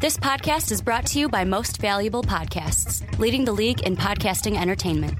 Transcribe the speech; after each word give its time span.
This 0.00 0.16
podcast 0.16 0.72
is 0.72 0.80
brought 0.80 1.04
to 1.08 1.18
you 1.18 1.28
by 1.28 1.44
Most 1.44 1.76
Valuable 1.76 2.22
Podcasts, 2.22 3.02
leading 3.18 3.44
the 3.44 3.52
league 3.52 3.82
in 3.82 3.98
podcasting 3.98 4.58
entertainment. 4.58 5.12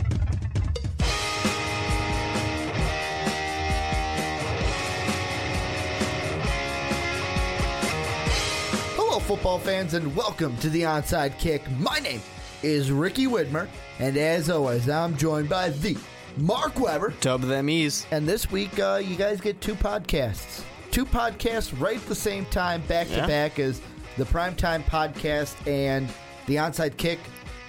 Hello, 8.96 9.18
football 9.18 9.58
fans, 9.58 9.92
and 9.92 10.16
welcome 10.16 10.56
to 10.56 10.70
the 10.70 10.80
Onside 10.80 11.38
Kick. 11.38 11.60
My 11.72 11.98
name 11.98 12.22
is 12.62 12.90
Ricky 12.90 13.26
Widmer, 13.26 13.68
and 13.98 14.16
as 14.16 14.48
always, 14.48 14.88
I'm 14.88 15.14
joined 15.18 15.50
by 15.50 15.68
the 15.68 15.94
Mark 16.38 16.80
Weber. 16.80 17.12
Dub 17.20 17.42
them 17.42 17.68
ease. 17.68 18.06
And 18.12 18.26
this 18.26 18.50
week, 18.50 18.78
uh, 18.78 19.02
you 19.04 19.16
guys 19.16 19.42
get 19.42 19.60
two 19.60 19.74
podcasts. 19.74 20.64
Two 20.90 21.04
podcasts 21.04 21.78
right 21.78 21.98
at 21.98 22.06
the 22.06 22.14
same 22.14 22.46
time, 22.46 22.80
back 22.88 23.08
to 23.08 23.26
back, 23.26 23.58
as 23.58 23.82
the 24.16 24.24
Primetime 24.24 24.82
Podcast 24.84 25.54
and 25.66 26.08
the 26.46 26.56
Onside 26.56 26.96
Kick 26.96 27.18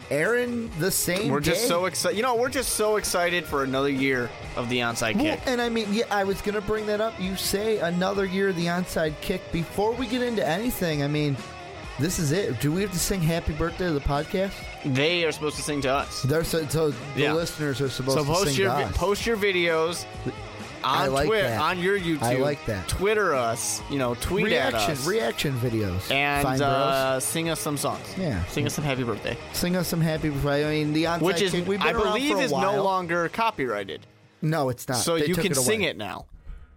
airing 0.09 0.69
the 0.79 0.91
same 0.91 1.31
We're 1.31 1.39
just 1.39 1.61
day. 1.61 1.67
so 1.67 1.85
excited. 1.85 2.17
You 2.17 2.23
know, 2.23 2.35
we're 2.35 2.49
just 2.49 2.73
so 2.73 2.97
excited 2.97 3.45
for 3.45 3.63
another 3.63 3.89
year 3.89 4.29
of 4.57 4.67
the 4.67 4.79
onside 4.79 5.15
Well, 5.15 5.23
kick. 5.37 5.41
and 5.45 5.61
I 5.61 5.69
mean, 5.69 5.87
yeah, 5.93 6.03
I 6.11 6.25
was 6.25 6.41
going 6.41 6.55
to 6.55 6.61
bring 6.61 6.85
that 6.87 6.99
up. 6.99 7.17
You 7.19 7.37
say 7.37 7.77
another 7.77 8.25
year 8.25 8.49
of 8.49 8.57
the 8.57 8.65
onside 8.65 9.13
kick. 9.21 9.41
Before 9.53 9.93
we 9.93 10.07
get 10.07 10.21
into 10.21 10.45
anything, 10.45 11.01
I 11.01 11.07
mean, 11.07 11.37
this 11.97 12.19
is 12.19 12.33
it. 12.33 12.59
Do 12.59 12.73
we 12.73 12.81
have 12.81 12.91
to 12.91 12.99
sing 12.99 13.21
happy 13.21 13.53
birthday 13.53 13.85
to 13.87 13.93
the 13.93 14.01
podcast? 14.01 14.51
They 14.83 15.23
are 15.23 15.31
supposed 15.31 15.55
to 15.55 15.61
sing 15.61 15.79
to 15.83 15.93
us. 15.93 16.23
They're 16.23 16.43
so, 16.43 16.67
so 16.67 16.89
the 16.89 16.97
Yeah. 17.15 17.33
listeners 17.33 17.79
are 17.79 17.87
supposed 17.89 18.17
So 18.17 18.25
to 18.25 18.29
post 18.29 18.47
sing 18.49 18.57
your 18.59 18.67
to 18.69 18.75
us. 18.87 18.97
post 18.97 19.25
your 19.25 19.37
videos 19.37 20.03
I 20.83 21.07
on 21.07 21.13
like 21.13 21.27
Twitter, 21.27 21.47
that. 21.49 21.61
on 21.61 21.79
your 21.79 21.99
YouTube. 21.99 22.21
I 22.23 22.35
like 22.37 22.65
that. 22.65 22.87
Twitter 22.87 23.33
us. 23.35 23.81
You 23.89 23.97
know, 23.99 24.15
tweet 24.15 24.45
reaction, 24.45 24.75
at 24.81 24.89
us 24.91 25.07
reaction 25.07 25.53
videos. 25.59 26.01
Fine 26.01 26.17
and 26.17 26.43
bros. 26.43 26.61
uh, 26.61 27.19
sing 27.19 27.49
us 27.49 27.59
some 27.59 27.77
songs. 27.77 28.05
Yeah. 28.17 28.43
sing 28.45 28.65
us 28.65 28.73
some 28.73 28.83
happy 28.83 29.03
birthday, 29.03 29.37
sing 29.53 29.75
us 29.75 29.87
some 29.87 30.01
happy 30.01 30.29
birthday. 30.29 30.65
I 30.65 30.69
mean, 30.69 30.93
the 30.93 31.05
onside 31.05 31.21
which 31.21 31.41
is 31.41 31.51
kick. 31.51 31.67
We've 31.67 31.79
been 31.79 31.87
I 31.87 31.93
believe 31.93 32.39
is 32.39 32.51
while. 32.51 32.73
no 32.77 32.83
longer 32.83 33.29
copyrighted, 33.29 34.05
No, 34.41 34.69
it's 34.69 34.87
not. 34.87 34.97
so 34.97 35.17
They 35.17 35.25
you 35.27 35.35
can 35.35 35.51
it 35.51 35.55
sing 35.55 35.81
it 35.83 35.97
now, 35.97 36.25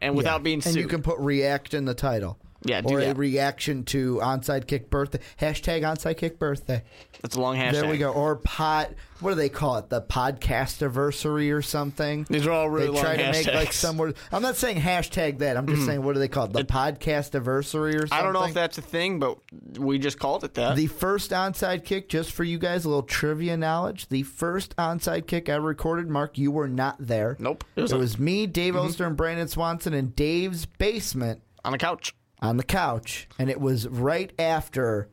and 0.01 0.15
without 0.17 0.41
Yeah. 0.41 0.45
being 0.45 0.61
sued. 0.61 0.75
And 0.75 0.83
you 0.83 0.89
can 0.89 1.03
put 1.03 1.19
react 1.19 1.75
in 1.75 1.85
the 1.85 1.95
title. 1.95 2.39
Yeah, 2.65 2.81
do 2.81 2.95
or 2.95 3.01
a 3.01 3.15
reaction 3.15 3.85
to 3.85 4.17
onside 4.23 4.67
kick 4.67 4.91
birthday. 4.91 5.21
Hashtag 5.41 5.83
onside 5.83 6.17
kick 6.17 6.39
birthday. 6.39 6.83
That's 7.21 7.37
a 7.37 7.41
long 7.41 7.57
hashtag. 7.57 7.73
There 7.73 7.91
we 7.91 7.99
go. 7.99 8.13
Or 8.13 8.37
pot. 8.37 8.91
What 9.21 9.31
do 9.31 9.37
they 9.37 9.49
call 9.49 9.79
it? 9.79 9.89
The 9.89 10.03
podcast 10.03 10.83
anniversary 10.83 11.51
or 11.53 11.63
something. 11.63 12.27
These 12.29 12.47
are 12.47 12.53
all 12.53 12.69
really 12.69 12.87
they 12.87 12.93
long 12.93 13.03
try 13.03 13.17
to 13.17 13.33
make 13.33 13.47
like 13.47 13.69
hashtags. 13.69 13.73
some 13.73 13.97
word. 13.97 14.17
I'm 14.33 14.43
not 14.43 14.57
saying 14.57 14.79
hashtag 14.79 15.39
that. 15.39 15.57
I'm 15.57 15.67
just 15.67 15.79
mm-hmm. 15.79 15.87
saying 15.87 16.03
what 16.03 16.15
do 16.15 16.19
they 16.19 16.29
call 16.29 16.47
it? 16.47 16.53
The 16.53 16.65
podcast 16.65 17.35
anniversary 17.35 17.97
or 17.97 18.07
something. 18.07 18.19
I 18.19 18.23
don't 18.23 18.33
know 18.33 18.45
if 18.45 18.55
that's 18.55 18.77
a 18.79 18.83
thing, 18.83 19.19
but 19.19 19.39
we 19.79 19.99
just 19.99 20.19
called 20.19 20.45
it 20.45 20.55
that. 20.55 20.77
The 20.77 20.87
first 20.87 21.31
onside 21.31 21.85
kick, 21.85 22.09
just 22.09 22.33
for 22.33 22.45
you 22.45 22.59
guys, 22.59 22.85
a 22.85 22.89
little 22.89 23.03
trivia 23.03 23.57
knowledge. 23.57 24.09
The 24.09 24.23
first 24.23 24.77
onside 24.77 25.27
kick 25.27 25.49
I 25.49 25.57
recorded, 25.57 26.09
Mark, 26.09 26.37
you 26.37 26.51
were 26.51 26.69
not 26.69 26.97
there. 26.99 27.37
Nope. 27.39 27.65
It 27.77 27.81
It 27.81 27.83
was, 27.83 27.95
was 27.95 28.15
a- 28.17 28.23
me, 28.23 28.47
Dave 28.47 28.75
mm-hmm. 28.75 28.87
Oster, 28.87 29.07
and 29.07 29.17
Brandon 29.17 29.49
Swanson 29.49 29.95
in 29.95 30.11
Dave's 30.11 30.67
basement 30.67 31.41
on 31.65 31.75
a 31.75 31.79
couch. 31.79 32.15
On 32.41 32.57
the 32.57 32.63
couch, 32.65 33.29
and 33.39 33.49
it 33.51 33.61
was 33.61 33.89
right 33.89 34.33
after 34.39 35.09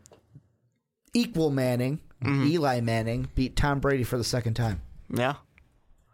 equal 1.13 1.49
Manning, 1.49 1.99
Mm-hmm. 2.23 2.47
Eli 2.49 2.81
Manning, 2.81 3.29
beat 3.33 3.55
Tom 3.55 3.79
Brady 3.79 4.03
for 4.03 4.15
the 4.15 4.23
second 4.23 4.53
time. 4.53 4.79
Yeah. 5.11 5.37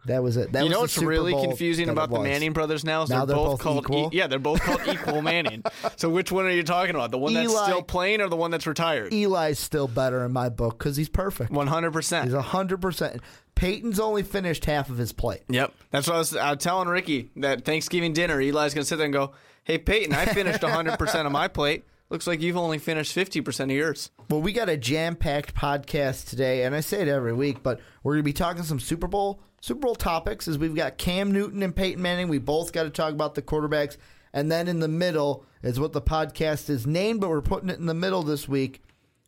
That 0.05 0.23
was 0.23 0.37
it. 0.37 0.53
That 0.53 0.59
you 0.59 0.65
was 0.65 0.71
know 0.71 0.77
the 0.77 0.81
what's 0.83 0.93
Super 0.93 1.07
really 1.07 1.33
Bowl 1.33 1.43
confusing 1.43 1.87
that 1.87 1.91
it 1.91 1.95
about 1.95 2.09
the 2.09 2.15
was. 2.19 2.23
Manning 2.23 2.53
brothers 2.53 2.85
now 2.85 3.01
is 3.01 3.09
Now 3.09 3.25
they're, 3.25 3.35
both, 3.35 3.59
called 3.59 3.79
equal? 3.83 4.09
Yeah, 4.13 4.27
they're 4.27 4.39
both 4.39 4.61
called 4.61 4.87
equal 4.87 5.21
Manning. 5.21 5.63
So 5.97 6.09
which 6.09 6.31
one 6.31 6.45
are 6.45 6.51
you 6.51 6.63
talking 6.63 6.95
about? 6.95 7.11
The 7.11 7.17
one 7.17 7.33
that's 7.33 7.51
Eli- 7.51 7.63
still 7.65 7.81
playing 7.81 8.21
or 8.21 8.29
the 8.29 8.37
one 8.37 8.51
that's 8.51 8.65
retired? 8.65 9.11
Eli's 9.13 9.59
still 9.59 9.89
better 9.89 10.23
in 10.23 10.31
my 10.31 10.47
book 10.47 10.77
because 10.79 10.95
he's 10.95 11.09
perfect. 11.09 11.51
One 11.51 11.67
hundred 11.67 11.91
percent. 11.91 12.23
He's 12.25 12.33
percent. 12.33 12.51
hundred 12.51 12.81
percent. 12.81 13.21
Peyton's 13.55 13.99
only 13.99 14.23
finished 14.23 14.63
half 14.63 14.89
of 14.89 14.97
his 14.97 15.11
plate. 15.11 15.41
Yep. 15.49 15.73
That's 15.91 16.07
what 16.07 16.15
I 16.15 16.19
was, 16.19 16.35
I 16.37 16.51
was 16.53 16.63
telling 16.63 16.87
Ricky 16.87 17.31
that 17.37 17.65
Thanksgiving 17.65 18.13
dinner. 18.13 18.39
Eli's 18.39 18.73
gonna 18.73 18.85
sit 18.85 18.95
there 18.95 19.05
and 19.05 19.13
go, 19.13 19.33
"Hey 19.67 19.77
Peyton, 19.77 20.15
I 20.15 20.25
finished 20.27 20.63
hundred 20.63 20.97
percent 20.97 21.25
of 21.25 21.33
my 21.33 21.49
plate. 21.49 21.83
Looks 22.09 22.25
like 22.25 22.39
you've 22.39 22.55
only 22.55 22.77
finished 22.77 23.11
fifty 23.11 23.41
percent 23.41 23.69
of 23.69 23.75
yours." 23.75 24.11
Well, 24.29 24.41
we 24.41 24.53
got 24.53 24.69
a 24.69 24.77
jam-packed 24.77 25.53
podcast 25.53 26.29
today, 26.29 26.63
and 26.63 26.73
I 26.73 26.79
say 26.79 27.01
it 27.01 27.09
every 27.09 27.33
week, 27.33 27.63
but 27.63 27.81
we're 28.01 28.13
going 28.13 28.23
to 28.23 28.23
be 28.23 28.31
talking 28.31 28.63
some 28.63 28.79
Super 28.79 29.07
Bowl 29.07 29.41
Super 29.59 29.81
Bowl 29.81 29.95
topics. 29.95 30.47
As 30.47 30.57
we've 30.57 30.73
got 30.73 30.97
Cam 30.97 31.33
Newton 31.33 31.61
and 31.63 31.75
Peyton 31.75 32.01
Manning, 32.01 32.29
we 32.29 32.37
both 32.37 32.71
got 32.71 32.83
to 32.83 32.89
talk 32.89 33.11
about 33.11 33.35
the 33.35 33.41
quarterbacks, 33.41 33.97
and 34.31 34.49
then 34.49 34.69
in 34.69 34.79
the 34.79 34.87
middle 34.87 35.43
is 35.61 35.81
what 35.81 35.91
the 35.91 36.01
podcast 36.01 36.69
is 36.69 36.87
named, 36.87 37.19
but 37.19 37.29
we're 37.29 37.41
putting 37.41 37.69
it 37.69 37.77
in 37.77 37.87
the 37.87 37.93
middle 37.93 38.23
this 38.23 38.47
week. 38.47 38.81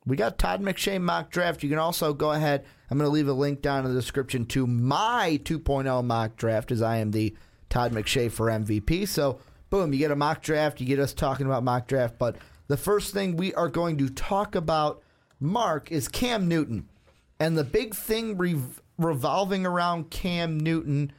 We 0.06 0.16
got 0.16 0.38
Todd 0.38 0.62
McShay 0.62 1.02
mock 1.02 1.32
draft. 1.32 1.64
You 1.64 1.70
can 1.70 1.80
also 1.80 2.14
go 2.14 2.32
ahead. 2.32 2.64
I'm 2.90 2.98
going 2.98 3.10
to 3.10 3.14
leave 3.14 3.28
a 3.28 3.34
link 3.34 3.62
down 3.62 3.86
in 3.86 3.94
the 3.94 4.00
description 4.00 4.46
to 4.46 4.66
my 4.66 5.38
2.0 5.44 6.06
mock 6.06 6.38
draft, 6.38 6.72
as 6.72 6.82
I 6.82 7.00
am 7.00 7.12
the 7.12 7.36
Todd 7.70 7.92
McShay 7.92 8.32
for 8.32 8.48
MVP. 8.48 9.06
So, 9.06 9.40
boom, 9.70 9.94
you 9.94 10.00
get 10.00 10.12
a 10.12 10.16
mock 10.16 10.42
draft. 10.42 10.80
You 10.80 10.86
get 10.86 11.00
us 11.00 11.14
talking 11.14 11.46
about 11.46 11.64
mock 11.64 11.88
draft. 11.88 12.18
But 12.18 12.38
the 12.68 12.78
first 12.78 13.14
thing 13.14 13.36
we 13.36 13.54
are 13.54 13.70
going 13.70 13.98
to 13.98 14.10
talk 14.10 14.56
about, 14.56 15.02
Mark, 15.40 15.92
is 15.92 16.08
Cam 16.08 16.48
Newton. 16.48 16.90
And 17.40 17.58
the 17.58 17.64
big 17.64 17.96
thing 17.96 18.38
rev- 18.38 18.82
revolving 18.98 19.66
around 19.66 20.10
Cam 20.10 20.60
Newton 20.60 21.12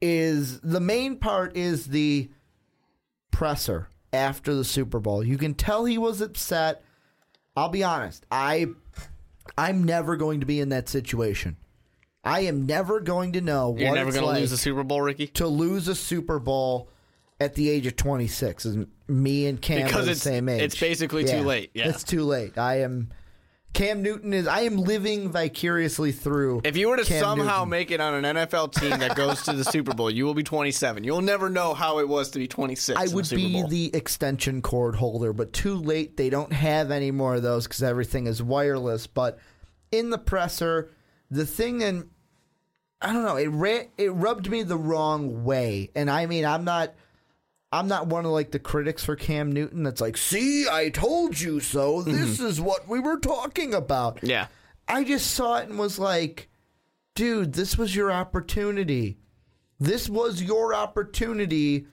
is 0.00 0.60
the 0.60 0.80
main 0.80 1.16
part 1.16 1.56
is 1.56 1.86
the 1.86 2.30
presser 3.30 3.88
after 4.12 4.54
the 4.54 4.64
Super 4.64 4.98
Bowl. 4.98 5.24
You 5.24 5.38
can 5.38 5.54
tell 5.54 5.84
he 5.84 5.98
was 5.98 6.20
upset. 6.20 6.82
I'll 7.56 7.68
be 7.68 7.84
honest. 7.84 8.26
I 8.30 8.66
I'm 9.58 9.84
never 9.84 10.16
going 10.16 10.40
to 10.40 10.46
be 10.46 10.60
in 10.60 10.70
that 10.70 10.88
situation. 10.88 11.56
I 12.24 12.40
am 12.40 12.66
never 12.66 13.00
going 13.00 13.32
to 13.32 13.40
know 13.40 13.76
You're 13.76 13.94
never 13.94 14.08
it's 14.08 14.18
gonna 14.18 14.38
lose 14.38 14.52
a 14.52 14.58
Super 14.58 14.84
Bowl, 14.84 15.02
Ricky, 15.02 15.26
to 15.28 15.46
lose 15.48 15.88
a 15.88 15.94
Super 15.94 16.38
Bowl 16.38 16.88
at 17.42 17.54
the 17.54 17.68
age 17.70 17.86
of 17.86 17.96
26. 17.96 18.64
Is 18.66 18.86
me 19.08 19.46
and 19.46 19.60
Cam 19.60 19.84
Because 19.86 20.02
are 20.02 20.04
the 20.06 20.10
it's- 20.12 20.22
same 20.22 20.48
age. 20.48 20.62
it's 20.62 20.78
basically 20.80 21.24
too 21.24 21.40
late, 21.42 21.70
yeah. 21.74 21.88
it's 21.88 22.04
too 22.04 22.24
late. 22.24 22.56
I 22.58 22.80
am. 22.80 23.10
Cam 23.74 24.02
Newton 24.02 24.34
is. 24.34 24.46
I 24.46 24.60
am 24.62 24.76
living 24.76 25.30
vicariously 25.32 26.12
through. 26.12 26.60
if 26.62 26.76
you 26.76 26.90
were 26.90 26.98
to 26.98 27.04
Cam 27.06 27.20
somehow 27.20 27.60
Newton. 27.60 27.68
make 27.70 27.90
it 27.90 28.00
on 28.02 28.22
an 28.22 28.36
NFL 28.36 28.74
team 28.78 28.98
that 28.98 29.16
goes 29.16 29.40
to 29.44 29.54
the 29.54 29.64
Super 29.64 29.94
Bowl, 29.94 30.10
you 30.10 30.26
will 30.26 30.34
be 30.34 30.42
27. 30.42 31.04
You'll 31.04 31.22
never 31.22 31.48
know 31.48 31.72
how 31.72 31.98
it 31.98 32.06
was 32.06 32.30
to 32.32 32.38
be 32.38 32.46
26. 32.46 32.98
I 33.00 33.06
the 33.06 33.14
would 33.14 33.26
Super 33.26 33.38
be 33.40 33.64
the 33.68 33.96
extension 33.96 34.60
cord 34.60 34.94
holder, 34.96 35.32
but 35.32 35.54
too 35.54 35.76
late. 35.76 36.18
They 36.18 36.28
don't 36.28 36.52
have 36.52 36.90
any 36.90 37.10
more 37.12 37.36
of 37.36 37.42
those 37.42 37.66
because 37.66 37.82
everything 37.82 38.26
is 38.26 38.42
wireless. 38.42 39.06
But 39.06 39.38
in 39.90 40.10
the 40.10 40.18
presser, 40.18 40.90
the 41.30 41.46
thing 41.46 41.82
and 41.82 42.10
I 43.00 43.14
don't 43.14 43.24
know, 43.24 43.36
it 43.36 43.46
ra- 43.48 43.88
it 43.96 44.10
rubbed 44.12 44.50
me 44.50 44.64
the 44.64 44.76
wrong 44.76 45.44
way. 45.44 45.90
And 45.96 46.10
I 46.10 46.26
mean, 46.26 46.44
I'm 46.44 46.64
not 46.64 46.92
I'm 47.72 47.88
not 47.88 48.06
one 48.06 48.24
of 48.26 48.30
like 48.30 48.50
the 48.50 48.58
critics 48.58 49.04
for 49.04 49.16
Cam 49.16 49.50
Newton 49.50 49.82
that's 49.82 50.00
like, 50.00 50.16
"See, 50.16 50.66
I 50.70 50.90
told 50.90 51.40
you 51.40 51.60
so. 51.60 52.02
Mm-hmm. 52.02 52.12
This 52.12 52.40
is 52.40 52.60
what 52.60 52.88
we 52.88 53.00
were 53.00 53.18
talking 53.18 53.74
about." 53.74 54.20
yeah. 54.22 54.46
I 54.88 55.04
just 55.04 55.30
saw 55.30 55.56
it 55.56 55.68
and 55.68 55.78
was 55.78 55.98
like, 55.98 56.48
dude, 57.14 57.52
this 57.54 57.78
was 57.78 57.94
your 57.94 58.10
opportunity. 58.10 59.18
This 59.78 60.08
was 60.08 60.42
your 60.42 60.74
opportunity 60.74 61.86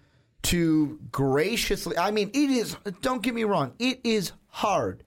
to 0.44 1.00
graciously. 1.12 1.98
I 1.98 2.12
mean, 2.12 2.30
it 2.33 2.50
is, 2.50 2.75
don't 3.01 3.21
get 3.21 3.33
me 3.33 3.44
wrong, 3.44 3.74
it 3.80 4.00
is 4.04 4.31
hard 4.48 5.04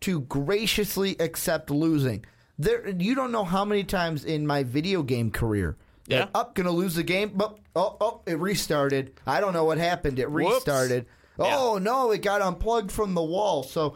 to 0.00 0.20
graciously 0.22 1.16
accept 1.20 1.70
losing. 1.70 2.24
There, 2.58 2.88
you 2.88 3.14
don't 3.14 3.32
know 3.32 3.44
how 3.44 3.64
many 3.64 3.84
times 3.84 4.24
in 4.24 4.46
my 4.46 4.64
video 4.64 5.02
game 5.02 5.30
career. 5.30 5.76
Yeah. 6.06 6.28
Up, 6.34 6.54
gonna 6.54 6.72
lose 6.72 6.96
the 6.96 7.02
game, 7.02 7.32
but 7.34 7.58
oh, 7.80 7.96
oh, 8.00 8.22
it 8.26 8.38
restarted. 8.38 9.14
I 9.26 9.40
don't 9.40 9.52
know 9.52 9.64
what 9.64 9.78
happened. 9.78 10.18
It 10.18 10.28
restarted. 10.28 11.06
Oh 11.38 11.78
no, 11.80 12.10
it 12.10 12.22
got 12.22 12.42
unplugged 12.42 12.92
from 12.92 13.14
the 13.14 13.22
wall. 13.22 13.62
So 13.62 13.94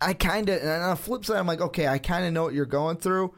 I 0.00 0.12
kind 0.14 0.48
of, 0.48 0.60
and 0.60 0.68
on 0.68 0.90
the 0.90 0.96
flip 0.96 1.24
side, 1.24 1.38
I'm 1.38 1.46
like, 1.46 1.60
okay, 1.60 1.88
I 1.88 1.98
kind 1.98 2.26
of 2.26 2.32
know 2.32 2.42
what 2.42 2.54
you're 2.54 2.66
going 2.66 2.98
through, 2.98 3.34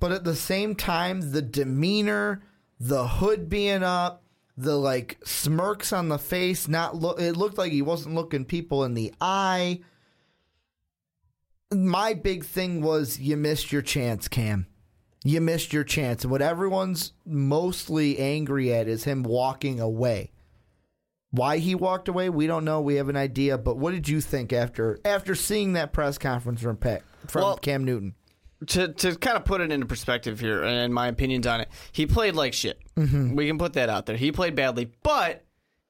but 0.00 0.12
at 0.12 0.24
the 0.24 0.36
same 0.36 0.74
time, 0.74 1.32
the 1.32 1.42
demeanor, 1.42 2.42
the 2.80 3.06
hood 3.06 3.48
being 3.48 3.82
up, 3.82 4.22
the 4.56 4.76
like 4.76 5.18
smirks 5.24 5.92
on 5.92 6.08
the 6.08 6.18
face. 6.18 6.68
Not 6.68 6.96
look. 6.96 7.20
It 7.20 7.36
looked 7.36 7.58
like 7.58 7.72
he 7.72 7.82
wasn't 7.82 8.14
looking 8.14 8.44
people 8.44 8.84
in 8.84 8.94
the 8.94 9.12
eye. 9.20 9.80
My 11.72 12.14
big 12.14 12.44
thing 12.44 12.80
was 12.80 13.18
you 13.18 13.36
missed 13.36 13.72
your 13.72 13.82
chance, 13.82 14.28
Cam. 14.28 14.66
You 15.26 15.40
missed 15.40 15.72
your 15.72 15.84
chance. 15.84 16.22
And 16.22 16.30
what 16.30 16.42
everyone's 16.42 17.12
mostly 17.26 18.18
angry 18.18 18.72
at 18.72 18.86
is 18.86 19.04
him 19.04 19.22
walking 19.22 19.80
away. 19.80 20.30
Why 21.30 21.58
he 21.58 21.74
walked 21.74 22.08
away, 22.08 22.28
we 22.28 22.46
don't 22.46 22.64
know. 22.64 22.80
We 22.80 22.94
have 22.96 23.08
an 23.08 23.16
idea, 23.16 23.58
but 23.58 23.76
what 23.78 23.92
did 23.92 24.08
you 24.08 24.20
think 24.20 24.52
after 24.52 25.00
after 25.04 25.34
seeing 25.34 25.72
that 25.72 25.92
press 25.92 26.16
conference 26.18 26.60
from 26.60 26.76
Peck, 26.76 27.02
from 27.26 27.42
Well- 27.42 27.56
Cam 27.56 27.84
Newton? 27.84 28.14
to 28.68 28.88
to 28.88 29.16
kind 29.16 29.36
of 29.36 29.44
put 29.44 29.60
it 29.60 29.70
into 29.72 29.84
perspective 29.84 30.40
here 30.40 30.62
and 30.62 30.94
my 30.94 31.08
opinions 31.08 31.46
on 31.46 31.60
it, 31.60 31.68
he 31.92 32.06
played 32.06 32.34
like 32.34 32.52
shit. 32.54 32.80
Mm-hmm. 32.96 33.34
We 33.34 33.46
can 33.46 33.58
put 33.58 33.72
that 33.74 33.88
out 33.88 34.06
there. 34.06 34.16
He 34.16 34.30
played 34.32 34.54
badly, 34.54 34.90
but 35.02 35.44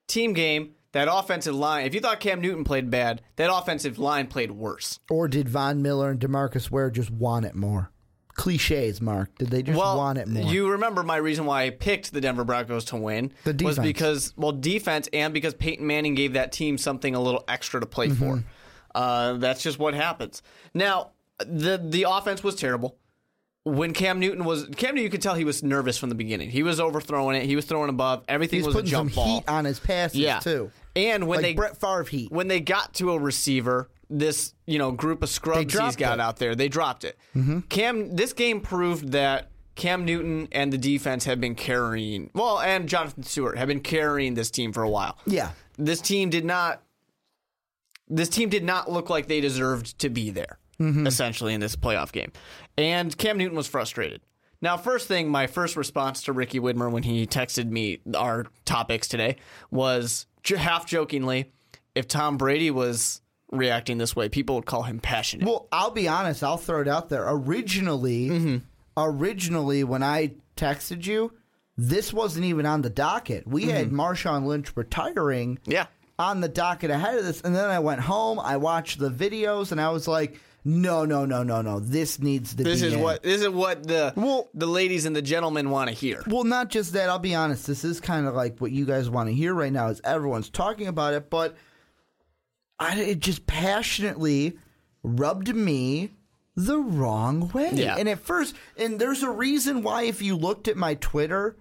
team 0.07 0.33
game, 0.33 0.71
that 0.91 1.07
offensive 1.11 1.55
line. 1.55 1.85
If 1.85 1.93
you 1.93 1.99
thought 2.01 2.19
Cam 2.19 2.41
Newton 2.41 2.63
played 2.63 2.89
bad, 2.89 3.21
that 3.35 3.53
offensive 3.53 3.99
line 3.99 4.27
played 4.27 4.51
worse. 4.51 4.99
Or 5.09 5.27
did 5.27 5.47
Von 5.47 5.81
Miller 5.81 6.09
and 6.09 6.19
Demarcus 6.19 6.69
Ware 6.71 6.89
just 6.89 7.11
want 7.11 7.45
it 7.45 7.55
more? 7.55 7.91
Cliches, 8.35 9.01
Mark. 9.01 9.35
Did 9.37 9.47
they 9.49 9.63
just 9.63 9.77
well, 9.77 9.97
want 9.97 10.17
it 10.19 10.27
more? 10.27 10.51
you 10.51 10.69
remember 10.71 11.01
my 11.03 11.15
reason 11.17 11.45
why 11.45 11.63
I 11.63 11.69
picked 11.71 12.11
the 12.13 12.21
Denver 12.21 12.43
Broncos 12.43 12.85
to 12.85 12.97
win 12.97 13.31
The 13.45 13.51
was 13.63 13.75
defense. 13.77 13.79
because 13.79 14.33
well 14.37 14.51
defense 14.51 15.09
and 15.13 15.33
because 15.33 15.53
Peyton 15.53 15.87
Manning 15.87 16.15
gave 16.15 16.33
that 16.33 16.51
team 16.51 16.77
something 16.77 17.15
a 17.15 17.19
little 17.19 17.43
extra 17.47 17.79
to 17.79 17.85
play 17.85 18.09
Mm-hmm. 18.09 18.33
for. 18.39 18.43
Uh, 18.93 19.33
that's 19.33 19.61
just 19.63 19.79
what 19.79 19.93
happens. 19.93 20.41
Now 20.73 21.11
the 21.39 21.81
the 21.83 22.03
offense 22.09 22.43
was 22.43 22.55
terrible. 22.55 22.97
When 23.63 23.93
Cam 23.93 24.19
Newton 24.19 24.45
was 24.45 24.65
Cam 24.77 24.93
Newton, 24.95 25.03
you 25.03 25.09
could 25.09 25.21
tell 25.23 25.33
he 25.33 25.43
was 25.43 25.63
nervous 25.63 25.97
from 25.97 26.09
the 26.09 26.15
beginning. 26.15 26.51
He 26.51 26.61
was 26.61 26.79
overthrowing 26.79 27.35
it. 27.35 27.45
He 27.45 27.55
was 27.55 27.65
throwing 27.65 27.89
above. 27.89 28.23
Everything 28.27 28.59
He's 28.59 28.67
was 28.67 28.75
a 28.75 28.77
putting 28.77 28.91
some 28.91 29.07
jump 29.07 29.15
ball. 29.15 29.39
heat 29.39 29.49
on 29.49 29.65
his 29.65 29.79
passes 29.79 30.19
yeah, 30.19 30.39
too. 30.39 30.71
And 30.95 31.27
when 31.27 31.37
like 31.37 31.43
they 31.43 31.53
Brett 31.55 31.77
Favre 31.81 32.03
heat. 32.03 32.31
when 32.31 32.47
they 32.47 32.59
got 32.59 32.93
to 32.95 33.11
a 33.13 33.19
receiver, 33.19 33.89
this 34.09 34.53
you 34.67 34.77
know 34.77 34.91
group 34.91 35.23
of 35.23 35.29
scrubs 35.29 35.73
he's 35.73 35.95
got 35.95 36.13
it. 36.15 36.19
out 36.21 36.37
there, 36.37 36.55
they 36.55 36.67
dropped 36.67 37.03
it. 37.03 37.17
Cam, 37.69 38.15
this 38.15 38.33
game 38.33 38.61
proved 38.61 39.11
that 39.13 39.49
Cam 39.75 40.05
Newton 40.05 40.47
and 40.51 40.71
the 40.71 40.77
defense 40.77 41.25
have 41.25 41.41
been 41.41 41.55
carrying, 41.55 42.29
well, 42.33 42.59
and 42.59 42.87
Jonathan 42.87 43.23
Stewart 43.23 43.57
have 43.57 43.67
been 43.67 43.81
carrying 43.81 44.33
this 44.35 44.49
team 44.49 44.71
for 44.71 44.83
a 44.83 44.89
while. 44.89 45.17
Yeah. 45.25 45.51
This 45.77 45.99
team 46.01 46.29
did 46.29 46.45
not. 46.45 46.81
This 48.07 48.29
team 48.29 48.49
did 48.49 48.63
not 48.63 48.91
look 48.91 49.09
like 49.09 49.27
they 49.27 49.41
deserved 49.41 49.97
to 49.99 50.09
be 50.09 50.29
there, 50.29 50.59
Mm-hmm. 50.79 51.07
essentially, 51.07 51.53
in 51.53 51.59
this 51.61 51.75
playoff 51.75 52.11
game. 52.11 52.31
And 52.77 53.17
Cam 53.17 53.37
Newton 53.37 53.55
was 53.57 53.67
frustrated. 53.67 54.21
Now, 54.61 54.77
first 54.77 55.07
thing, 55.07 55.29
my 55.29 55.47
first 55.47 55.75
response 55.75 56.21
to 56.23 56.33
Ricky 56.33 56.59
Widmer 56.59 56.91
when 56.91 57.03
he 57.03 57.25
texted 57.25 57.69
me 57.69 57.99
our 58.15 58.45
topics 58.65 59.07
today 59.07 59.37
was 59.71 60.25
half 60.45 60.85
jokingly, 60.85 61.51
if 61.95 62.07
Tom 62.07 62.37
Brady 62.37 62.71
was 62.71 63.21
reacting 63.57 63.97
this 63.97 64.15
way, 64.15 64.29
people 64.29 64.55
would 64.55 64.65
call 64.65 64.83
him 64.83 64.99
passionate. 64.99 65.45
Well, 65.47 65.67
I'll 65.71 65.91
be 65.91 66.07
honest. 66.07 66.43
I'll 66.43 66.57
throw 66.57 66.81
it 66.81 66.87
out 66.87 67.09
there. 67.09 67.25
Originally, 67.27 68.29
Mm-hmm. 68.29 68.57
originally 68.97 69.83
when 69.83 70.03
I 70.03 70.33
texted 70.55 71.05
you, 71.05 71.33
this 71.77 72.13
wasn't 72.13 72.45
even 72.45 72.65
on 72.65 72.81
the 72.81 72.89
docket. 72.89 73.45
We 73.47 73.65
had 73.65 73.89
Marshawn 73.91 74.45
Lynch 74.45 74.71
retiring. 74.75 75.57
Mm-hmm. 75.57 75.71
Yeah. 75.71 75.85
On 76.17 76.39
the 76.39 76.47
docket 76.47 76.91
ahead 76.91 77.17
of 77.17 77.25
this, 77.25 77.41
and 77.41 77.53
then 77.53 77.69
I 77.69 77.79
went 77.79 77.99
home. 77.99 78.39
I 78.39 78.55
watched 78.55 78.99
the 78.99 79.09
videos, 79.09 79.73
and 79.73 79.81
I 79.81 79.89
was 79.89 80.07
like, 80.07 80.39
"No, 80.63 81.03
no, 81.03 81.25
no, 81.25 81.43
no, 81.43 81.61
no! 81.61 81.81
This 81.81 82.19
needs 82.21 82.55
to 82.55 82.63
This 82.63 82.79
be 82.79 82.87
is 82.87 82.93
in. 82.93 83.01
what 83.01 83.21
this 83.21 83.41
is 83.41 83.49
what 83.49 83.85
the 83.85 84.13
Well- 84.15 84.47
the 84.53 84.65
ladies 84.65 85.05
and 85.05 85.13
the 85.13 85.21
gentlemen 85.21 85.71
want 85.71 85.89
to 85.89 85.93
hear. 85.93 86.23
Well, 86.27 86.45
not 86.45 86.69
just 86.69 86.93
that. 86.93 87.09
I'll 87.09 87.19
be 87.19 87.35
honest. 87.35 87.67
This 87.67 87.83
is 87.83 87.99
kind 87.99 88.27
of 88.27 88.33
like 88.33 88.59
what 88.59 88.71
you 88.71 88.85
guys 88.85 89.09
want 89.09 89.27
to 89.27 89.35
hear 89.35 89.53
right 89.53 89.73
now. 89.73 89.87
Is 89.89 89.99
everyone's 90.05 90.49
talking 90.49 90.87
about 90.87 91.13
it, 91.15 91.29
but 91.29 91.57
I, 92.79 92.99
it 92.99 93.19
just 93.19 93.47
passionately 93.47 94.57
rubbed 95.03 95.55
me 95.55 96.11
the 96.55 96.77
wrong 96.77 97.49
way. 97.49 97.71
Yeah. 97.73 97.95
And 97.97 98.07
at 98.09 98.19
first, 98.19 98.55
and 98.77 98.99
there's 98.99 99.23
a 99.23 99.29
reason 99.29 99.83
why. 99.83 100.03
If 100.03 100.21
you 100.21 100.35
looked 100.35 100.67
at 100.67 100.77
my 100.77 100.95
Twitter, 100.95 101.57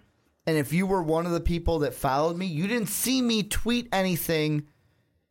and 0.46 0.56
if 0.56 0.72
you 0.72 0.86
were 0.86 1.02
one 1.02 1.26
of 1.26 1.32
the 1.32 1.40
people 1.40 1.80
that 1.80 1.94
followed 1.94 2.36
me, 2.36 2.46
you 2.46 2.66
didn't 2.66 2.88
see 2.88 3.22
me 3.22 3.42
tweet 3.42 3.88
anything 3.92 4.66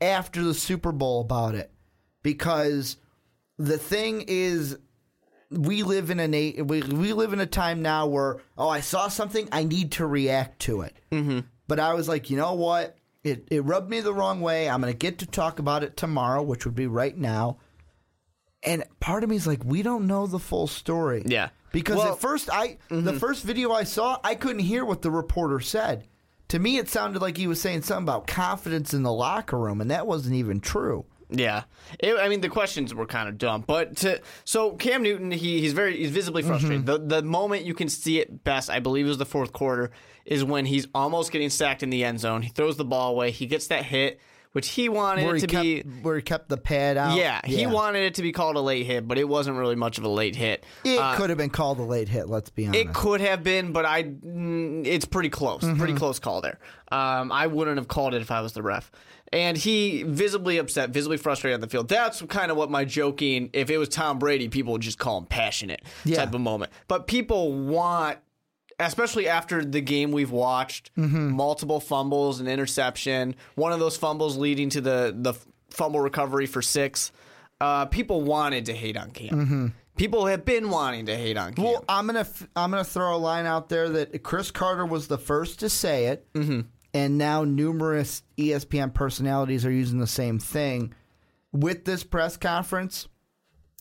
after 0.02 0.44
the 0.44 0.54
Super 0.54 0.92
Bowl 0.92 1.22
about 1.22 1.56
it, 1.56 1.72
because 2.24 2.98
the 3.58 3.78
thing 3.78 4.26
is 4.28 4.78
we 5.50 5.84
live 5.84 6.10
in 6.10 6.20
a 6.20 6.28
na- 6.28 6.64
we, 6.64 6.82
we 6.82 7.14
live 7.14 7.32
in 7.32 7.40
a 7.40 7.46
time 7.46 7.82
now 7.82 8.08
where 8.08 8.42
oh 8.58 8.68
I 8.68 8.82
saw 8.82 9.08
something 9.08 9.48
I 9.52 9.64
need 9.64 9.94
to 9.94 10.06
react 10.06 10.60
to 10.64 10.82
it. 10.82 10.96
Mm-hmm. 11.12 11.42
But 11.68 11.80
I 11.80 11.94
was 11.94 12.10
like, 12.10 12.30
you 12.30 12.38
know 12.38 12.54
what? 12.54 12.98
It 13.24 13.48
it 13.50 13.64
rubbed 13.64 13.90
me 13.90 14.02
the 14.02 14.14
wrong 14.14 14.42
way. 14.42 14.70
I'm 14.70 14.82
gonna 14.82 14.94
get 14.94 15.20
to 15.20 15.26
talk 15.26 15.60
about 15.60 15.84
it 15.84 15.96
tomorrow, 15.96 16.42
which 16.42 16.66
would 16.66 16.76
be 16.76 16.88
right 16.88 17.18
now. 17.18 17.58
And 18.64 18.84
part 19.00 19.24
of 19.24 19.30
me 19.30 19.36
is 19.36 19.48
like, 19.48 19.64
we 19.64 19.82
don't 19.82 20.08
know 20.08 20.26
the 20.26 20.40
full 20.40 20.68
story. 20.68 21.24
Yeah. 21.26 21.50
Because 21.72 21.98
Well- 21.98 22.14
at 22.14 22.20
first 22.20 22.50
I 22.52 22.78
the 22.90 22.96
mm-hmm. 22.96 23.18
first 23.18 23.44
video 23.44 23.72
I 23.72 23.84
saw, 23.84 24.20
I 24.24 24.36
couldn't 24.36 24.60
hear 24.60 24.86
what 24.86 25.02
the 25.02 25.12
reporter 25.12 25.60
said. 25.60 26.08
To 26.50 26.60
me 26.60 26.78
it 26.78 26.90
sounded 26.90 27.22
like 27.22 27.38
he 27.38 27.48
was 27.48 27.60
saying 27.62 27.82
something 27.84 28.04
about 28.04 28.28
confidence 28.28 28.94
in 28.94 29.04
the 29.04 29.12
locker 29.12 29.58
room, 29.58 29.82
and 29.82 29.90
that 29.90 30.06
wasn't 30.06 30.36
even 30.36 30.60
true. 30.60 31.06
Yeah, 31.36 31.64
It- 32.00 32.18
I 32.20 32.30
mean 32.30 32.42
the 32.42 32.50
questions 32.50 32.94
were 32.94 33.06
kind 33.08 33.28
of 33.28 33.38
dumb, 33.38 33.64
but 33.66 33.98
to, 33.98 34.22
so 34.46 34.74
Cam 34.74 35.02
Newton, 35.04 35.32
he, 35.32 35.60
he's 35.62 35.74
very 35.74 35.98
he's 35.98 36.12
visibly 36.12 36.44
frustrated. 36.44 36.86
Mm-hmm. 36.86 37.08
The 37.08 37.22
the 37.22 37.24
moment 37.24 37.66
you 37.66 37.74
can 37.74 37.90
see 37.90 38.20
it 38.20 38.44
best, 38.44 38.70
I 38.70 38.80
believe, 38.80 39.08
is 39.08 39.18
the 39.18 39.26
fourth 39.26 39.52
quarter, 39.52 39.90
is 40.26 40.44
when 40.44 40.66
he's 40.66 40.88
almost 40.94 41.32
getting 41.32 41.50
sacked 41.50 41.82
in 41.84 41.90
the 41.90 42.04
end 42.04 42.20
zone. 42.20 42.44
He 42.44 42.50
throws 42.50 42.78
the 42.78 42.86
ball 42.86 43.12
away. 43.12 43.32
He 43.32 43.48
gets 43.48 43.68
that 43.68 43.84
hit, 43.84 44.20
which 44.52 44.70
he 44.70 44.90
wanted 44.90 45.26
Where 45.26 45.36
it 45.36 45.40
to 45.40 45.48
kept 45.48 45.64
be. 45.64 45.82
where 46.04 46.16
he 46.18 46.22
kept 46.22 46.50
the 46.50 46.58
pad 46.58 46.98
out. 46.98 47.18
Yeah, 47.18 47.42
he 47.44 47.66
wanted 47.66 48.04
it 48.04 48.14
to 48.16 48.22
be 48.22 48.32
called 48.32 48.56
a 48.56 48.62
late 48.62 48.86
hit, 48.86 49.08
but 49.08 49.18
it 49.18 49.28
wasn't 49.28 49.58
really 49.58 49.76
much 49.76 49.98
of 49.98 50.04
a 50.04 50.10
late 50.10 50.36
hit. 50.36 50.64
It 50.86 51.00
Uh, 51.00 51.16
could 51.16 51.30
have 51.32 51.38
been 51.40 51.50
called 51.50 51.80
a 51.80 51.84
late 51.84 52.10
hit. 52.10 52.30
Let's 52.30 52.52
be 52.52 52.68
honest. 52.68 52.80
It 52.80 52.94
could 52.94 53.22
have 53.22 53.44
been, 53.44 53.72
but 53.72 53.86
I, 53.86 54.04
mm, 54.04 54.86
it's 54.86 55.06
pretty 55.06 55.30
close. 55.30 55.64
Mm-hmm. 55.64 55.80
Pretty 55.80 55.94
close 55.96 56.20
call 56.20 56.42
there. 56.42 56.60
Um, 56.92 57.32
I 57.32 57.48
wouldn't 57.48 57.78
have 57.78 57.88
called 57.88 58.14
it 58.14 58.22
if 58.22 58.30
I 58.30 58.42
was 58.42 58.54
the 58.54 58.62
ref. 58.62 58.92
And 59.34 59.58
he 59.58 60.04
visibly 60.04 60.58
upset, 60.60 60.92
visibly 60.92 61.18
frustrated 61.18 61.56
on 61.56 61.62
the 61.62 61.68
field. 61.68 61.90
That's 61.90 62.22
kind 62.24 62.52
of 62.52 62.56
what 62.58 62.70
my 62.70 62.86
joking. 62.86 63.50
If 63.52 63.70
it 63.72 63.78
was 63.80 63.90
Tom 63.90 64.20
Brady, 64.20 64.48
people 64.48 64.72
would 64.74 64.82
just 64.84 65.00
call 65.00 65.18
him 65.18 65.26
passionate 65.26 65.82
Yeah. 66.06 66.18
type 66.18 66.34
of 66.36 66.40
moment. 66.42 66.72
But 66.88 67.08
people 67.08 67.52
want, 67.52 68.20
especially 68.80 69.28
after 69.28 69.66
the 69.66 69.82
game 69.82 70.12
we've 70.12 70.32
watched, 70.32 70.92
Mm-hmm. 70.98 71.32
multiple 71.32 71.80
fumbles 71.80 72.40
and 72.40 72.48
interception. 72.48 73.36
One 73.56 73.72
of 73.72 73.80
those 73.80 73.98
fumbles 73.98 74.38
leading 74.38 74.70
to 74.70 74.82
the 74.82 75.16
the 75.18 75.34
fumble 75.72 76.00
recovery 76.00 76.46
for 76.46 76.62
six. 76.62 77.12
Uh, 77.60 77.86
people 77.86 78.22
wanted 78.22 78.68
to 78.68 78.74
hate 78.74 78.96
on 78.98 79.10
Cam. 79.12 79.74
People 79.96 80.26
have 80.26 80.44
been 80.44 80.70
wanting 80.70 81.06
to 81.08 81.16
hate 81.16 81.38
on 81.38 81.54
Cam. 81.54 81.66
Mm-hmm. 81.66 81.74
Well, 81.74 81.86
I'm 81.90 82.06
gonna 82.06 82.20
f- 82.22 82.48
I'm 82.56 82.70
gonna 82.72 82.84
throw 82.84 83.16
a 83.16 83.18
line 83.18 83.46
out 83.48 83.70
there 83.70 83.90
that 83.90 84.22
Cris 84.22 84.52
Carter 84.52 84.86
was 84.86 85.08
the 85.08 85.18
first 85.18 85.60
to 85.62 85.70
say 85.70 86.06
it, 86.08 86.28
mm-hmm. 86.34 86.62
And 86.94 87.18
now 87.18 87.44
numerous 87.44 88.24
ESPN 88.38 88.94
personalities 88.94 89.66
are 89.66 89.72
using 89.72 90.00
the 90.00 90.08
same 90.08 90.40
thing. 90.40 90.94
With 91.52 91.86
this 91.86 92.04
press 92.04 92.38
conference, 92.38 93.08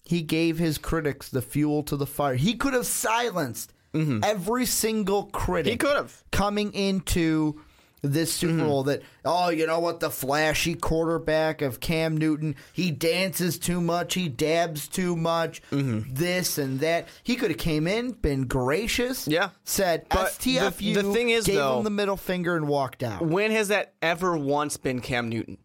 he 0.05 0.23
gave 0.23 0.59
his 0.59 0.79
critics 0.79 1.29
the 1.29 1.43
fuel 1.43 1.83
to 1.85 1.97
the 1.97 2.07
fire. 2.07 2.35
He 2.35 2.55
could 2.55 2.75
have 2.75 2.87
silenced 2.87 3.73
mm-hmm. 3.93 4.21
every 4.23 4.67
single 4.67 5.25
critic. 5.25 5.73
He 5.73 5.77
could 5.79 5.97
have. 5.97 6.25
coming 6.31 6.73
into 6.73 7.61
this 8.03 8.33
Super 8.33 8.65
Bowl 8.65 8.83
that 8.85 9.01
oh 9.25 9.49
you 9.51 9.65
know 9.67 9.79
what 9.79 10.01
the 10.01 10.11
flashy 10.11 10.75
quarterback 10.75 11.63
of 11.63 11.79
Cam 11.79 12.17
Newton 12.17 12.57
he 12.73 12.91
dances 12.91 13.59
too 13.61 13.81
much 13.81 14.15
he 14.15 14.29
dabs 14.29 14.89
too 14.89 15.15
much 15.15 15.63
this 15.71 16.59
and 16.59 16.81
that 16.81 17.07
he 17.23 17.37
could 17.37 17.51
have 17.53 17.59
came 17.61 17.87
in 17.87 18.11
been 18.11 18.47
gracious 18.49 19.29
Yeah. 19.29 19.51
said 19.65 20.07
But 20.09 20.33
the- 20.41 20.57
STFU 20.57 20.95
the 20.95 21.13
thing 21.13 21.31
is, 21.31 21.47
gave 21.47 21.57
though- 21.57 21.79
him 21.79 21.85
the 21.85 21.91
middle 21.91 22.17
finger 22.17 22.57
and 22.57 22.67
walked 22.67 23.03
out 23.05 23.23
When 23.25 23.53
has 23.53 23.69
that 23.69 23.95
ever 24.03 24.37
once 24.37 24.77
been 24.77 25.01
Cam 25.01 25.29
Newton? 25.29 25.59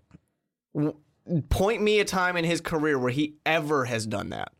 Point 1.49 1.81
me 1.81 1.99
a 1.99 2.05
time 2.05 2.37
in 2.37 2.45
his 2.45 2.61
career 2.61 2.97
where 2.97 3.11
he 3.11 3.35
ever 3.45 3.83
has 3.85 4.05
done 4.05 4.29
that. 4.29 4.53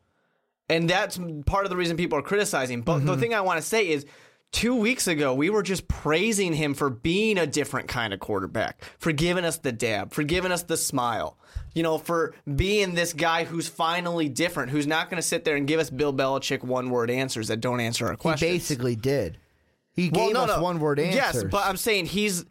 And 0.69 0.89
that's 0.89 1.17
part 1.46 1.65
of 1.65 1.69
the 1.69 1.77
reason 1.77 1.96
people 1.96 2.19
are 2.19 2.24
criticizing. 2.24 2.81
But 2.81 2.98
Mm-hmm. 2.98 3.05
the 3.07 3.17
thing 3.17 3.34
I 3.34 3.39
want 3.41 3.62
to 3.62 3.65
say 3.65 3.88
is 3.88 4.05
two 4.51 4.75
weeks 4.75 5.08
ago, 5.08 5.34
we 5.34 5.50
were 5.50 5.63
just 5.63 5.88
praising 5.88 6.54
him 6.54 6.74
for 6.74 6.89
being 6.89 7.38
a 7.38 7.46
different 7.48 7.88
kind 7.88 8.13
of 8.13 8.20
quarterback, 8.20 8.84
for 9.00 9.12
giving 9.12 9.46
us 9.46 9.58
the 9.58 9.72
dab, 9.72 10.13
for 10.13 10.24
giving 10.24 10.51
us 10.51 10.63
the 10.63 10.77
smile, 10.77 11.38
you 11.74 11.84
know, 11.84 11.98
for 11.98 12.34
being 12.56 12.94
this 12.96 13.13
guy 13.13 13.44
who's 13.44 13.68
finally 13.68 14.30
different, 14.30 14.72
who's 14.72 14.88
not 14.88 15.10
going 15.10 15.22
to 15.22 15.27
sit 15.27 15.44
there 15.46 15.56
and 15.56 15.68
give 15.68 15.80
us 15.80 15.89
Bill 15.89 16.13
Belichick 16.13 16.63
one 16.63 16.89
word 16.89 17.10
answers 17.10 17.50
that 17.50 17.62
don't 17.62 17.80
answer 17.80 18.08
our 18.08 18.16
questions. 18.16 18.51
he 18.51 18.58
basically 18.58 18.96
did 18.96 19.38
he 19.94 20.10
Well, 20.10 20.25
gave 20.27 20.34
no, 20.36 20.42
us 20.44 20.58
no. 20.58 20.62
one 20.62 20.80
word 20.80 21.00
answers 21.00 21.16
Yes, 21.16 21.44
but 21.51 21.66
I'm 21.66 21.77
saying 21.77 22.06
he's 22.08 22.46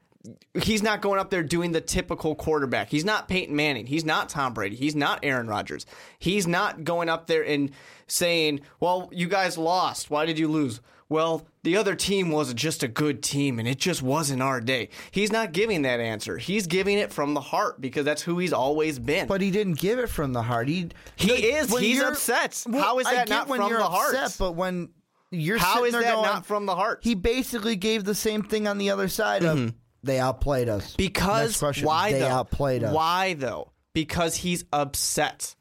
he's 0.60 0.82
not 0.82 1.00
going 1.02 1.20
up 1.20 1.30
there 1.30 1.44
doing 1.44 1.70
the 1.70 1.80
typical 1.80 2.34
quarterback. 2.34 2.88
He's 2.90 3.04
not 3.04 3.28
Peyton 3.28 3.54
Manning. 3.54 3.86
He's 3.86 4.04
not 4.04 4.28
Tom 4.28 4.52
Brady. 4.54 4.74
He's 4.74 4.96
not 4.96 5.20
Aaron 5.22 5.46
Rodgers. 5.46 5.86
He's 6.18 6.48
not 6.48 6.82
going 6.82 7.08
up 7.08 7.28
there 7.28 7.44
and 7.46 7.70
saying, 8.08 8.60
"Well, 8.80 9.08
you 9.12 9.28
guys 9.28 9.56
lost. 9.56 10.10
Why 10.10 10.26
did 10.26 10.36
you 10.38 10.48
lose?" 10.48 10.80
Well, 11.08 11.46
the 11.62 11.76
other 11.76 11.94
team 11.94 12.30
was 12.30 12.52
just 12.54 12.82
a 12.82 12.88
good 12.88 13.22
team 13.22 13.58
and 13.58 13.68
it 13.68 13.78
just 13.78 14.02
wasn't 14.02 14.42
our 14.42 14.60
day. 14.60 14.88
He's 15.12 15.30
not 15.30 15.52
giving 15.52 15.82
that 15.82 16.00
answer. 16.00 16.36
He's 16.36 16.66
giving 16.66 16.98
it 16.98 17.12
from 17.12 17.34
the 17.34 17.40
heart 17.40 17.80
because 17.80 18.04
that's 18.04 18.22
who 18.22 18.38
he's 18.38 18.52
always 18.52 18.98
been. 18.98 19.28
But 19.28 19.40
he 19.40 19.50
didn't 19.50 19.78
give 19.78 19.98
it 19.98 20.08
from 20.08 20.32
the 20.32 20.42
heart. 20.42 20.68
He 20.68 20.90
He 21.16 21.30
is. 21.30 21.76
He's 21.76 22.02
upset. 22.02 22.64
Well, 22.68 22.82
How 22.82 22.98
is 22.98 23.06
I 23.06 23.14
that 23.14 23.28
get 23.28 23.34
not 23.34 23.48
when 23.48 23.60
from 23.60 23.70
you're 23.70 23.78
the 23.78 23.84
heart? 23.84 24.14
upset, 24.14 24.36
but 24.38 24.52
when 24.52 24.90
you're 25.30 25.58
How 25.58 25.74
sitting 25.74 25.86
is 25.86 25.92
there 25.92 26.02
that 26.02 26.14
going, 26.14 26.26
not 26.26 26.46
from 26.46 26.66
the 26.66 26.74
heart? 26.74 27.00
He 27.02 27.14
basically 27.14 27.76
gave 27.76 28.04
the 28.04 28.14
same 28.14 28.42
thing 28.42 28.66
on 28.66 28.78
the 28.78 28.90
other 28.90 29.08
side 29.08 29.44
of 29.44 29.58
mm-hmm. 29.58 29.76
they 30.02 30.18
outplayed 30.18 30.68
us. 30.68 30.82
Next 30.82 30.96
Because 30.96 31.56
question, 31.58 31.86
why 31.86 32.12
they 32.12 32.20
though? 32.20 32.28
outplayed 32.28 32.84
us. 32.84 32.94
Why 32.94 33.34
though? 33.34 33.72
Because 33.92 34.36
he's 34.36 34.64
upset. 34.72 35.55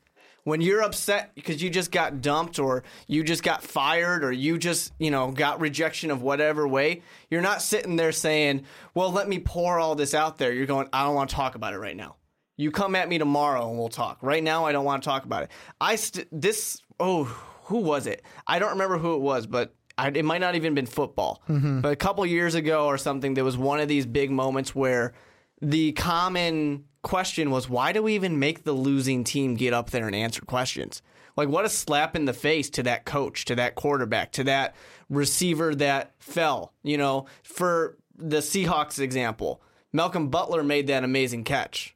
When 0.45 0.61
you're 0.61 0.81
upset 0.81 1.35
because 1.35 1.61
you 1.61 1.69
just 1.69 1.91
got 1.91 2.21
dumped 2.21 2.59
or 2.59 2.83
you 3.07 3.23
just 3.23 3.43
got 3.43 3.63
fired 3.63 4.23
or 4.23 4.31
you 4.31 4.57
just, 4.57 4.93
you 4.99 5.11
know, 5.11 5.31
got 5.31 5.59
rejection 5.59 6.11
of 6.11 6.21
whatever 6.21 6.67
way, 6.67 7.01
you're 7.29 7.41
not 7.41 7.61
sitting 7.61 7.95
there 7.95 8.11
saying, 8.11 8.63
"Well, 8.93 9.11
let 9.11 9.27
me 9.27 9.39
pour 9.39 9.79
all 9.79 9.95
this 9.95 10.13
out 10.13 10.37
there." 10.37 10.53
You're 10.53 10.67
going, 10.67 10.87
"I 10.93 11.03
don't 11.03 11.15
want 11.15 11.31
to 11.31 11.35
talk 11.35 11.55
about 11.55 11.73
it 11.73 11.79
right 11.79 11.97
now." 11.97 12.15
You 12.57 12.71
come 12.71 12.95
at 12.95 13.09
me 13.09 13.17
tomorrow 13.17 13.67
and 13.67 13.77
we'll 13.77 13.89
talk. 13.89 14.19
Right 14.21 14.43
now 14.43 14.65
I 14.65 14.71
don't 14.71 14.85
want 14.85 15.03
to 15.03 15.09
talk 15.09 15.25
about 15.25 15.43
it. 15.43 15.51
I 15.81 15.95
st- 15.95 16.27
this 16.31 16.81
oh, 16.99 17.23
who 17.65 17.79
was 17.79 18.07
it? 18.07 18.21
I 18.47 18.59
don't 18.59 18.71
remember 18.71 18.97
who 18.97 19.15
it 19.15 19.21
was, 19.21 19.47
but 19.47 19.73
I, 19.97 20.09
it 20.09 20.25
might 20.25 20.41
not 20.41 20.55
even 20.55 20.73
been 20.73 20.85
football. 20.85 21.41
Mm-hmm. 21.49 21.81
But 21.81 21.91
a 21.91 21.95
couple 21.95 22.25
years 22.25 22.55
ago 22.55 22.85
or 22.85 22.97
something, 22.97 23.33
there 23.33 23.43
was 23.43 23.57
one 23.57 23.79
of 23.79 23.87
these 23.87 24.05
big 24.05 24.31
moments 24.31 24.75
where 24.75 25.13
the 25.61 25.91
common 25.93 26.85
question 27.01 27.51
was, 27.51 27.69
why 27.69 27.91
do 27.91 28.03
we 28.03 28.15
even 28.15 28.39
make 28.39 28.63
the 28.63 28.73
losing 28.73 29.23
team 29.23 29.55
get 29.55 29.73
up 29.73 29.89
there 29.91 30.07
and 30.07 30.15
answer 30.15 30.41
questions? 30.41 31.01
Like, 31.37 31.49
what 31.49 31.65
a 31.65 31.69
slap 31.69 32.15
in 32.15 32.25
the 32.25 32.33
face 32.33 32.69
to 32.71 32.83
that 32.83 33.05
coach, 33.05 33.45
to 33.45 33.55
that 33.55 33.75
quarterback, 33.75 34.31
to 34.33 34.43
that 34.45 34.73
receiver 35.09 35.75
that 35.75 36.13
fell. 36.19 36.73
You 36.83 36.97
know, 36.97 37.25
for 37.43 37.97
the 38.17 38.37
Seahawks 38.37 38.99
example, 38.99 39.61
Malcolm 39.91 40.29
Butler 40.29 40.63
made 40.63 40.87
that 40.87 41.03
amazing 41.03 41.43
catch. 41.43 41.95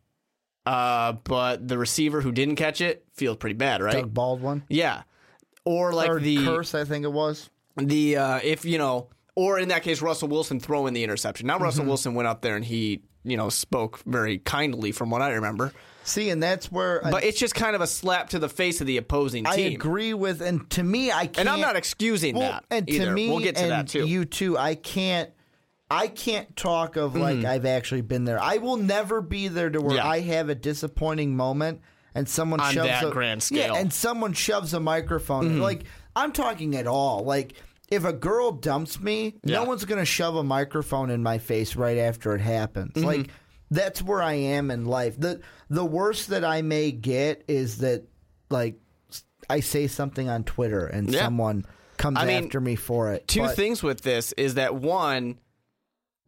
Uh, 0.66 1.14
but 1.24 1.68
the 1.68 1.78
receiver 1.78 2.22
who 2.22 2.32
didn't 2.32 2.58
catch 2.58 2.82
it 2.82 3.06
feels 3.14 3.38
pretty 3.38 3.56
bad, 3.56 3.82
right? 3.82 3.94
Doug 3.94 4.14
Baldwin 4.14 4.64
Yeah. 4.70 5.04
Or 5.66 5.94
like 5.94 6.10
or 6.10 6.20
the 6.20 6.44
curse, 6.44 6.76
I 6.76 6.84
think 6.84 7.06
it 7.06 7.12
was. 7.12 7.50
the 7.78 8.18
uh, 8.18 8.40
if 8.44 8.66
you 8.66 8.78
know, 8.78 9.08
or 9.36 9.58
in 9.58 9.70
that 9.70 9.84
case, 9.84 10.02
Russell 10.02 10.28
Wilson 10.28 10.60
throwing 10.60 10.94
the 10.94 11.04
interception. 11.04 11.48
Now 11.48 11.58
Russell 11.60 11.82
Mm-hmm. 11.84 11.90
Wilson 11.90 12.14
went 12.14 12.28
up 12.28 12.42
there 12.42 12.56
and 12.56 12.66
he 12.66 13.02
you 13.30 13.38
know 13.38 13.50
spoke 13.50 14.00
very 14.06 14.40
kindly, 14.40 14.92
from 14.92 15.10
what 15.10 15.22
I 15.22 15.32
remember. 15.32 15.74
See, 16.04 16.30
and 16.30 16.42
that's 16.42 16.72
where 16.72 17.06
I, 17.06 17.12
But 17.12 17.24
it's 17.24 17.40
just 17.40 17.54
kind 17.54 17.76
of 17.76 17.82
a 17.82 17.88
slap 17.88 18.30
to 18.30 18.40
the 18.40 18.50
face 18.50 18.82
of 18.82 18.88
the 18.88 18.98
opposing 18.98 19.44
team. 19.44 19.54
I 19.54 19.74
agree 19.74 20.14
with, 20.14 20.42
and 20.42 20.68
to 20.72 20.84
me, 20.84 21.12
I 21.12 21.28
can't. 21.28 21.40
And 21.40 21.50
I'm 21.50 21.62
not 21.62 21.76
excusing 21.76 22.36
well, 22.36 22.52
that 22.52 22.66
And 22.72 22.90
either. 22.90 23.06
to 23.06 23.12
me, 23.12 23.30
we'll 23.30 23.40
get 23.40 23.58
to 23.58 23.64
and 23.64 23.72
that 23.72 23.88
too. 23.90 24.08
You 24.08 24.26
too. 24.26 24.58
I 24.58 24.76
can't. 24.76 25.30
I 25.92 26.08
can't 26.08 26.56
talk 26.56 26.98
of 26.98 27.16
like 27.16 27.38
mm. 27.38 27.46
I've 27.46 27.66
actually 27.66 28.02
been 28.02 28.24
there. 28.24 28.40
I 28.40 28.58
will 28.58 28.78
never 28.78 29.22
be 29.22 29.48
there 29.48 29.72
to 29.72 29.82
where 29.82 29.96
Yeah. 29.96 30.08
I 30.08 30.20
have 30.20 30.50
a 30.50 30.56
disappointing 30.56 31.36
moment 31.36 31.82
and 32.14 32.30
someone 32.30 32.60
On 32.60 32.72
shoves 32.72 32.88
that 32.88 33.06
a, 33.06 33.10
grand 33.10 33.42
scale. 33.42 33.74
Yeah, 33.74 33.80
and 33.80 33.92
someone 33.92 34.34
shoves 34.34 34.74
a 34.76 34.80
microphone. 34.80 35.46
Mm-hmm. 35.50 35.62
Like 35.62 35.86
I'm 36.16 36.32
talking 36.32 36.76
at 36.76 36.86
all. 36.86 37.24
Like 37.24 37.54
if 37.92 38.04
a 38.06 38.14
girl 38.14 38.52
dumps 38.52 39.00
me, 39.00 39.36
Yeah. 39.44 39.58
no 39.58 39.64
one's 39.66 39.86
gonna 39.86 40.06
shove 40.06 40.36
a 40.36 40.44
microphone 40.44 41.10
in 41.10 41.24
my 41.24 41.38
face 41.38 41.76
right 41.76 41.98
after 41.98 42.36
it 42.36 42.42
happens. 42.42 42.94
Mm-hmm. 42.94 43.06
Like 43.06 43.30
that's 43.72 44.02
where 44.02 44.22
I 44.22 44.34
am 44.34 44.72
in 44.72 44.86
life. 44.86 45.20
the 45.20 45.42
The 45.70 45.86
worst 45.86 46.30
that 46.30 46.44
I 46.46 46.62
may 46.62 46.92
get 46.92 47.44
is 47.48 47.80
that 47.80 48.04
like 48.50 48.80
I 49.50 49.60
say 49.62 49.88
something 49.88 50.30
on 50.30 50.44
Twitter 50.44 50.86
and 50.86 51.10
Yeah. 51.12 51.22
someone 51.26 51.66
comes 51.98 52.18
I 52.20 52.26
mean, 52.26 52.46
after 52.46 52.62
me 52.62 52.76
for 52.76 53.12
it. 53.14 53.28
two 53.28 53.42
But- 53.42 53.56
things 53.56 53.84
with 53.84 54.02
this 54.02 54.32
is 54.34 54.54
that 54.56 54.76
one 54.76 55.40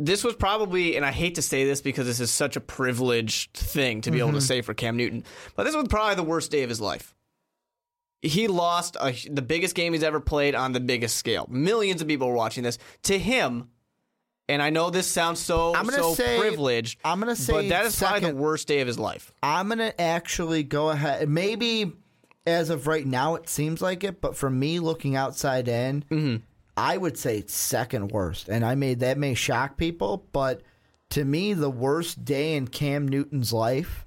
this 0.03 0.24
was 0.24 0.34
probably 0.34 0.96
and 0.98 1.06
i 1.06 1.12
hate 1.12 1.36
to 1.36 1.44
say 1.44 1.63
this 1.63 1.80
because 1.80 2.08
this 2.08 2.20
is 2.20 2.32
such 2.32 2.56
a 2.56 2.60
privileged 2.60 3.53
thing 3.56 4.01
to 4.01 4.10
be 4.10 4.18
Mm-hmm. 4.18 4.30
able 4.30 4.39
to 4.39 4.44
say 4.46 4.62
for 4.62 4.74
cam 4.74 4.98
newton 4.98 5.24
but 5.56 5.63
this 5.63 5.75
was 5.75 5.88
probably 5.89 6.15
the 6.15 6.24
worst 6.24 6.50
day 6.50 6.63
of 6.63 6.70
his 6.70 6.82
life 6.82 7.13
he 8.22 8.48
lost 8.48 8.96
a, 9.01 9.12
the 9.30 9.42
biggest 9.42 9.75
game 9.75 9.94
he's 9.94 10.04
ever 10.04 10.20
played 10.20 10.56
on 10.56 10.72
the 10.74 10.80
biggest 10.80 11.18
scale 11.18 11.48
millions 11.50 12.01
of 12.01 12.08
people 12.08 12.28
were 12.28 12.34
watching 12.36 12.63
this 12.63 12.78
to 13.04 13.18
him 13.18 13.70
and 14.50 14.62
i 14.62 14.70
know 14.70 14.90
this 14.90 15.08
sounds 15.08 15.40
so 15.40 15.74
I'm 15.75 15.86
gonna 15.86 15.98
so 15.98 16.13
say- 16.13 16.40
privileged 16.40 17.00
I'm 17.04 17.20
gonna 17.20 17.36
say 17.36 17.54
but 17.54 17.70
that 17.70 17.86
is 17.86 17.98
probably 17.98 18.30
the 18.32 18.36
worst 18.36 18.68
day 18.68 18.82
of 18.82 18.88
his 18.88 19.00
life 19.00 19.32
I'm 19.42 19.70
gonna 19.70 19.94
actually 19.98 20.63
go 20.63 20.90
ahead. 20.90 21.28
Maybe 21.30 21.92
as 22.48 22.72
of 22.72 22.88
right 22.88 23.06
now, 23.06 23.36
it 23.36 23.48
seems 23.48 23.84
like 23.84 24.04
it, 24.04 24.20
but 24.20 24.36
for 24.36 24.50
me, 24.50 24.80
looking 24.80 25.16
outside 25.16 25.68
in, 25.68 26.04
Mm-hmm. 26.10 26.38
I 26.75 26.98
would 26.98 27.16
say 27.18 27.38
it's 27.38 27.54
second 27.54 28.10
worst. 28.12 28.50
And 28.50 28.66
I 28.66 28.74
may 28.74 28.96
that 28.96 29.20
may 29.20 29.36
shock 29.36 29.78
people, 29.78 30.25
but 30.32 30.62
to 31.12 31.24
me, 31.24 31.54
the 31.54 31.70
worst 31.70 32.25
day 32.25 32.56
in 32.56 32.68
Cam 32.68 33.08
Newton's 33.08 33.54
life, 33.54 34.06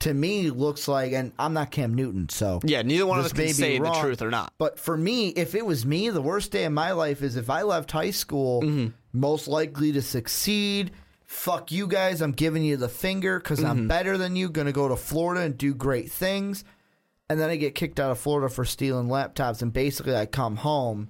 to 0.00 0.12
me, 0.12 0.50
looks 0.50 0.86
like. 0.88 1.12
And 1.12 1.32
I'm 1.38 1.54
not 1.54 1.70
Cam 1.70 1.94
Newton, 1.94 2.28
so 2.28 2.60
yeah 2.64 2.82
neither 2.82 3.06
one 3.06 3.18
of 3.18 3.24
us 3.24 3.32
can 3.32 3.48
say 3.54 3.78
the 3.78 3.90
truth 4.00 4.20
or 4.22 4.30
not 4.30 4.52
But 4.58 4.78
for 4.78 4.96
me, 4.96 5.28
if 5.28 5.54
it 5.54 5.64
was 5.64 5.86
me, 5.86 6.10
the 6.10 6.22
worst 6.22 6.50
day 6.52 6.64
of 6.64 6.72
my 6.72 6.92
life 6.92 7.22
is 7.22 7.36
if 7.36 7.48
I 7.50 7.62
left 7.62 7.90
high 7.92 8.10
school, 8.10 8.62
Mm-hmm. 8.62 8.88
most 9.12 9.48
likely 9.48 9.92
to 9.92 10.02
succeed. 10.02 10.90
Fuck 11.24 11.72
you 11.72 11.86
guys, 11.86 12.20
I'm 12.20 12.32
giving 12.32 12.62
you 12.62 12.76
the 12.76 12.88
finger 12.88 13.38
because 13.40 13.58
Mm-hmm. 13.60 13.68
I'm 13.70 13.88
better 13.88 14.18
than 14.18 14.36
you. 14.36 14.48
Going 14.50 14.66
to 14.66 14.72
go 14.72 14.88
to 14.88 14.96
Florida 14.96 15.40
and 15.42 15.56
do 15.56 15.74
great 15.74 16.10
things. 16.10 16.64
And 17.30 17.40
then 17.40 17.48
I 17.50 17.56
get 17.56 17.74
kicked 17.74 17.98
out 17.98 18.10
of 18.10 18.18
Florida 18.18 18.52
for 18.52 18.64
stealing 18.66 19.08
laptops. 19.08 19.62
And 19.62 19.72
basically, 19.72 20.14
I 20.14 20.26
come 20.26 20.56
home 20.56 21.08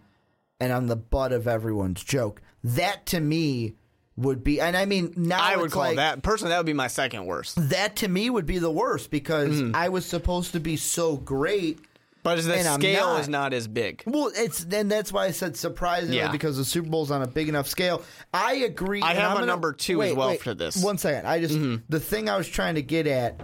and 0.61 0.73
I'm 0.73 0.87
the 0.87 0.97
butt 0.97 1.33
of 1.33 1.49
everyone's 1.49 2.05
joke. 2.05 2.41
That 2.63 3.05
to 3.07 3.21
me 3.21 3.75
would 4.17 4.45
be, 4.45 4.61
and 4.61 4.77
I 4.77 4.85
mean, 4.85 5.13
now 5.17 5.41
i 5.43 5.57
would 5.57 5.73
call 5.73 5.83
like, 5.83 5.97
that 5.97 6.23
personally 6.23 6.51
that 6.51 6.59
would 6.59 6.67
be 6.67 6.73
my 6.73 6.87
second 6.87 7.27
worst 7.27 7.57
That 7.71 7.97
to 7.97 8.09
me 8.09 8.31
would 8.31 8.47
be 8.47 8.59
the 8.59 8.71
worst 8.71 9.11
because 9.11 9.51
Mm-hmm. 9.61 9.75
I 9.75 9.89
was 9.89 10.07
supposed 10.07 10.53
to 10.53 10.61
be 10.61 10.77
so 10.77 11.17
great. 11.17 11.81
but 12.23 12.37
the 12.37 12.43
scale 12.63 13.07
not. 13.09 13.21
is 13.21 13.29
not 13.29 13.53
as 13.53 13.67
big 13.67 14.03
Well, 14.07 14.31
it's 14.35 14.63
and 14.65 14.89
that's 14.91 15.13
why 15.13 15.25
I 15.27 15.33
said 15.33 15.57
surprisingly 15.57 16.19
Yeah. 16.19 16.31
because 16.31 16.57
the 16.57 16.65
Super 16.65 16.89
Bowl's 16.89 17.11
on 17.11 17.23
a 17.23 17.27
big 17.27 17.49
enough 17.49 17.67
scale. 17.67 18.03
I 18.33 18.55
agree. 18.55 19.03
I 19.03 19.15
have 19.15 19.25
I'm 19.25 19.31
a 19.33 19.35
gonna- 19.41 19.47
number 19.47 19.73
two 19.73 20.01
as 20.03 20.15
well 20.15 20.29
wait, 20.29 20.41
for 20.43 20.55
this. 20.55 20.77
Mm-hmm. 20.77 20.85
One 20.87 20.99
second. 20.99 21.27
I 21.27 21.41
just 21.41 21.59
the 21.89 21.99
thing 22.01 22.29
I 22.29 22.37
was 22.37 22.49
trying 22.49 22.77
to 22.77 22.83
get 22.83 23.07
at 23.09 23.41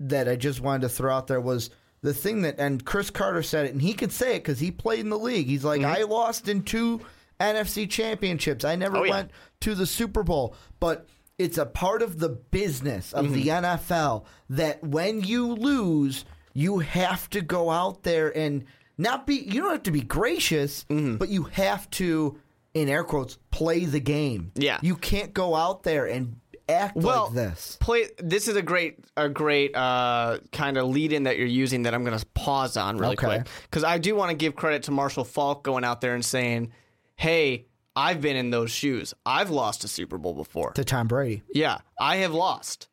that 0.00 0.26
I 0.28 0.36
just 0.36 0.60
wanted 0.62 0.82
to 0.82 0.88
throw 0.88 1.14
out 1.14 1.26
there 1.26 1.40
was 1.40 1.68
the 2.00 2.14
thing 2.14 2.42
that 2.42 2.56
and 2.58 2.82
Cris 2.84 3.10
Carter 3.10 3.42
said 3.42 3.66
it 3.66 3.72
and 3.72 3.80
he 3.82 3.92
could 3.92 4.10
say 4.12 4.36
it 4.36 4.38
because 4.38 4.58
he 4.58 4.70
played 4.70 5.00
in 5.00 5.10
the 5.10 5.18
league. 5.18 5.46
He's 5.46 5.64
like, 5.64 5.82
I 5.82 6.02
lost 6.02 6.48
in 6.48 6.62
two 6.62 7.00
NFC 7.40 7.88
championships. 7.88 8.64
I 8.64 8.76
never 8.76 8.96
Mm-hmm. 8.96 9.02
Oh, 9.12 9.16
yeah. 9.16 9.22
To 9.64 9.74
the 9.74 9.86
Super 9.86 10.22
Bowl, 10.22 10.54
but. 10.80 11.06
It's 11.36 11.58
a 11.58 11.66
part 11.66 12.00
of 12.02 12.20
the 12.20 12.28
business 12.28 13.12
of 13.12 13.32
the 13.32 13.46
Mm-hmm. 13.48 13.64
NFL 13.90 14.24
that 14.50 14.84
when 14.84 15.20
you 15.20 15.52
lose, 15.52 16.24
you 16.52 16.78
have 16.78 17.28
to 17.30 17.40
go 17.40 17.70
out 17.70 18.04
there 18.04 18.28
and 18.38 18.64
not 18.98 19.26
be 19.26 19.34
you 19.34 19.60
don't 19.60 19.72
have 19.72 19.82
to 19.82 19.90
be 19.90 20.02
gracious 20.02 20.84
Mm-hmm. 20.88 21.16
but 21.16 21.30
you 21.30 21.42
have 21.50 21.90
to 21.98 22.38
in 22.72 22.88
air 22.88 23.02
quotes 23.02 23.36
play 23.50 23.84
the 23.84 23.98
game 23.98 24.52
Yeah. 24.54 24.78
you 24.80 24.94
can't 24.94 25.34
go 25.34 25.56
out 25.56 25.82
there 25.82 26.06
and 26.06 26.36
act 26.68 26.94
well, 26.94 27.24
like 27.24 27.34
this 27.34 27.78
Play. 27.80 28.04
This 28.18 28.46
is 28.46 28.54
a 28.54 28.62
great, 28.62 29.00
a 29.16 29.28
great 29.28 29.74
uh, 29.74 30.38
kind 30.52 30.76
of 30.76 30.86
lead 30.86 31.12
in 31.12 31.24
that 31.24 31.36
you're 31.36 31.48
using 31.48 31.82
that 31.82 31.94
I'm 31.94 32.04
going 32.04 32.16
to 32.16 32.24
pause 32.34 32.76
on 32.76 32.96
really 32.96 33.14
Okay. 33.14 33.26
quick 33.26 33.48
because 33.68 33.82
I 33.82 33.98
do 33.98 34.14
want 34.14 34.30
to 34.30 34.36
give 34.36 34.54
credit 34.54 34.84
to 34.84 34.92
Marshall 34.92 35.24
Faulk 35.24 35.64
going 35.64 35.82
out 35.82 36.00
there 36.00 36.14
and 36.14 36.24
saying, 36.24 36.70
"Hey, 37.16 37.66
I've 37.96 38.20
been 38.20 38.36
in 38.36 38.50
those 38.50 38.70
shoes. 38.70 39.14
I've 39.24 39.50
lost 39.50 39.84
a 39.84 39.88
Super 39.88 40.18
Bowl 40.18 40.34
before. 40.34 40.72
to 40.72 40.84
tom 40.84 41.06
brady 41.06 41.42
Yeah, 41.52 41.78
I 42.00 42.16
have 42.16 42.34
lost, 42.34 42.88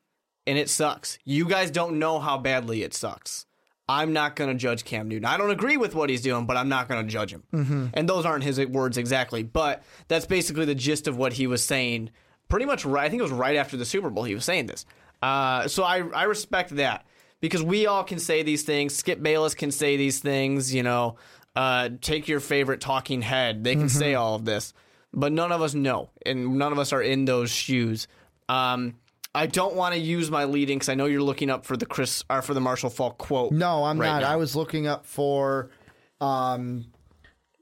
and 0.45 0.57
it 0.57 0.69
sucks. 0.69 1.17
You 1.25 1.45
guys 1.45 1.71
don't 1.71 1.99
know 1.99 2.19
how 2.19 2.37
badly 2.37 2.83
it 2.83 2.93
sucks." 2.93 3.45
I'm 3.89 4.13
not 4.13 4.37
going 4.37 4.49
to 4.49 4.55
judge 4.55 4.85
Cam 4.85 5.09
Newton. 5.09 5.25
I 5.25 5.35
don't 5.35 5.49
agree 5.49 5.75
with 5.75 5.95
what 5.95 6.09
he's 6.09 6.21
doing, 6.21 6.45
but 6.45 6.55
I'm 6.55 6.69
not 6.69 6.87
going 6.87 7.05
to 7.05 7.11
judge 7.11 7.33
him. 7.33 7.43
Mm-hmm. 7.51 7.87
And 7.93 8.07
those 8.07 8.25
aren't 8.25 8.45
his 8.45 8.57
words 8.67 8.97
exactly, 8.97 9.43
but 9.43 9.83
that's 10.07 10.25
basically 10.25 10.63
the 10.63 10.75
gist 10.75 11.09
of 11.09 11.17
what 11.17 11.33
he 11.33 11.45
was 11.45 11.61
saying. 11.61 12.11
Pretty 12.47 12.65
much, 12.65 12.85
right, 12.85 13.05
I 13.05 13.09
think 13.09 13.19
it 13.19 13.23
was 13.23 13.33
right 13.33 13.57
after 13.57 13.75
the 13.75 13.83
Super 13.83 14.09
Bowl 14.09 14.23
he 14.23 14.33
was 14.33 14.45
saying 14.45 14.67
this. 14.67 14.85
Uh, 15.21 15.67
so 15.67 15.83
I, 15.83 16.07
I 16.13 16.23
respect 16.23 16.75
that 16.77 17.05
because 17.41 17.61
we 17.61 17.85
all 17.85 18.03
can 18.03 18.19
say 18.19 18.43
these 18.43 18.63
things. 18.63 18.95
Skip 18.95 19.21
Bayless 19.21 19.55
can 19.55 19.71
say 19.71 19.97
these 19.97 20.19
things. 20.19 20.73
You 20.73 20.83
know, 20.83 21.17
uh, 21.55 21.89
take 21.99 22.27
your 22.27 22.39
favorite 22.39 22.79
talking 22.79 23.21
head. 23.21 23.63
They 23.63 23.75
can 23.75 23.89
say 23.89 24.13
all 24.15 24.35
of 24.35 24.45
this, 24.45 24.73
but 25.13 25.31
none 25.31 25.51
of 25.51 25.61
us 25.61 25.73
know, 25.73 26.09
and 26.25 26.57
none 26.57 26.71
of 26.71 26.79
us 26.79 26.93
are 26.93 27.01
in 27.01 27.25
those 27.25 27.49
shoes. 27.51 28.07
Um, 28.49 28.95
I 29.33 29.47
don't 29.47 29.75
want 29.75 29.93
to 29.95 29.99
use 29.99 30.29
my 30.29 30.43
leading 30.43 30.77
because 30.77 30.89
I 30.89 30.95
know 30.95 31.05
you're 31.05 31.21
looking 31.21 31.49
up 31.49 31.65
for 31.65 31.77
the 31.77 31.85
Cris 31.85 32.23
or 32.29 32.41
for 32.41 32.53
the 32.53 32.59
Marshall 32.61 32.89
Faulk 32.89 33.17
quote. 33.17 33.51
no 33.53 33.83
i'm 33.85 33.97
right 33.99 34.07
not 34.07 34.21
now. 34.23 34.29
i 34.31 34.35
was 34.35 34.55
looking 34.57 34.87
up 34.87 35.05
for 35.05 35.69
um 36.19 36.85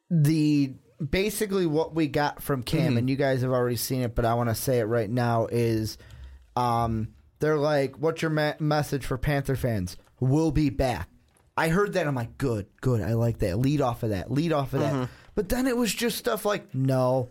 the 0.10 0.74
basically 1.10 1.66
what 1.66 1.94
we 1.96 2.08
got 2.08 2.42
from 2.42 2.64
Cam, 2.64 2.98
and 2.98 3.10
you 3.10 3.16
guys 3.16 3.42
have 3.42 3.52
already 3.52 3.76
seen 3.76 4.02
it, 4.02 4.16
but 4.16 4.26
I 4.26 4.34
want 4.34 4.50
to 4.50 4.56
say 4.56 4.80
it 4.80 4.86
right 4.86 5.10
now 5.10 5.48
is, 5.50 5.98
um, 6.56 7.10
they're 7.40 7.58
like, 7.58 7.96
"What's 7.98 8.22
your 8.22 8.32
ma- 8.32 8.54
message 8.60 9.06
for 9.06 9.18
Panther 9.18 9.56
fans? 9.56 9.96
We'll 10.20 10.52
be 10.52 10.70
back." 10.70 11.08
I 11.56 11.68
heard 11.70 11.94
that. 11.94 12.08
I'm 12.08 12.16
like, 12.16 12.38
good, 12.38 12.68
good. 12.80 13.02
I 13.02 13.14
like 13.14 13.40
that. 13.40 13.60
Lead 13.60 13.82
off 13.82 14.04
of 14.04 14.12
that. 14.12 14.32
Lead 14.32 14.54
off 14.54 14.74
of 14.74 14.80
that. 14.80 15.10
But 15.36 15.50
then 15.50 15.68
it 15.68 15.76
was 15.76 15.94
just 15.94 16.18
stuff 16.18 16.46
like, 16.46 16.74
no, 16.74 17.30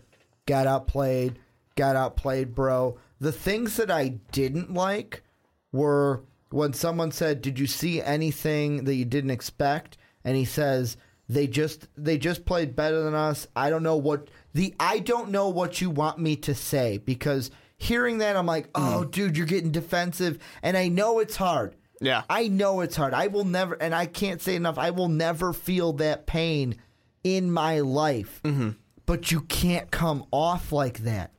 got 0.49 0.67
outplayed, 0.67 1.39
got 1.77 1.95
outplayed, 1.95 2.55
bro. 2.55 2.99
The 3.21 3.33
things 3.33 3.77
that 3.77 3.91
I 3.91 4.09
didn't 4.33 4.73
like 4.73 5.23
were 5.71 6.25
when 6.51 6.73
someone 6.73 7.13
said, 7.13 7.43
"Did 7.43 7.59
you 7.59 7.67
see 7.67 8.01
anything 8.03 8.85
that 8.85 8.95
you 8.95 9.05
didn't 9.05 9.31
expect?" 9.31 9.99
and 10.25 10.37
he 10.37 10.47
says, 10.47 10.97
"They 11.29 11.47
just 11.47 11.87
they 11.97 12.17
just 12.17 12.47
played 12.47 12.75
better 12.75 13.03
than 13.03 13.15
us." 13.15 13.47
I 13.55 13.69
don't 13.69 13.83
know 13.83 13.97
what 13.97 14.31
the 14.55 14.75
I 14.81 14.99
don't 15.01 15.31
know 15.31 15.49
what 15.51 15.81
you 15.81 15.91
want 15.91 16.19
me 16.19 16.35
to 16.37 16.55
say 16.55 16.99
because 16.99 17.51
hearing 17.77 18.19
that 18.19 18.35
I'm 18.35 18.47
like, 18.47 18.71
"Oh, 18.75 19.05
dude, 19.05 19.37
you're 19.37 19.47
getting 19.47 19.71
defensive." 19.71 20.39
And 20.63 20.77
I 20.77 20.89
know 20.89 21.19
it's 21.19 21.37
hard. 21.37 21.77
Yeah. 22.01 22.23
I 22.31 22.49
know 22.49 22.81
it's 22.81 22.97
hard. 22.97 23.13
I 23.13 23.27
will 23.27 23.45
never 23.45 23.75
and 23.75 23.95
I 23.95 24.07
can't 24.07 24.41
say 24.41 24.55
enough. 24.55 24.79
I 24.79 24.91
will 24.91 25.09
never 25.09 25.53
feel 25.53 25.93
that 25.95 26.27
pain 26.27 26.77
in 27.23 27.51
my 27.51 27.81
life. 27.81 28.41
Mm-hmm. 28.45 28.71
But 29.09 29.33
you 29.33 29.41
can't 29.41 29.91
come 29.91 30.25
off 30.31 30.71
like 30.71 30.99
that. 31.01 31.33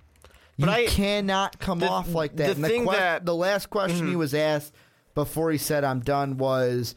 You 0.58 0.68
I- 0.68 0.88
cannot 0.88 1.58
come 1.60 1.80
the- 1.80 1.88
off 1.88 2.14
like 2.14 2.36
that. 2.36 2.46
the 2.48 2.52
And 2.56 2.64
the, 2.64 2.68
thing 2.68 2.84
que- 2.84 2.92
that- 2.92 3.20
Mm-hmm. 3.20 3.26
the 3.26 3.36
last 3.36 3.70
question 3.70 4.08
he 4.10 4.18
was 4.18 4.34
asked 4.34 4.74
before 5.16 5.52
he 5.52 5.58
said 5.58 5.86
I'm 5.86 6.02
done 6.02 6.38
was 6.38 6.96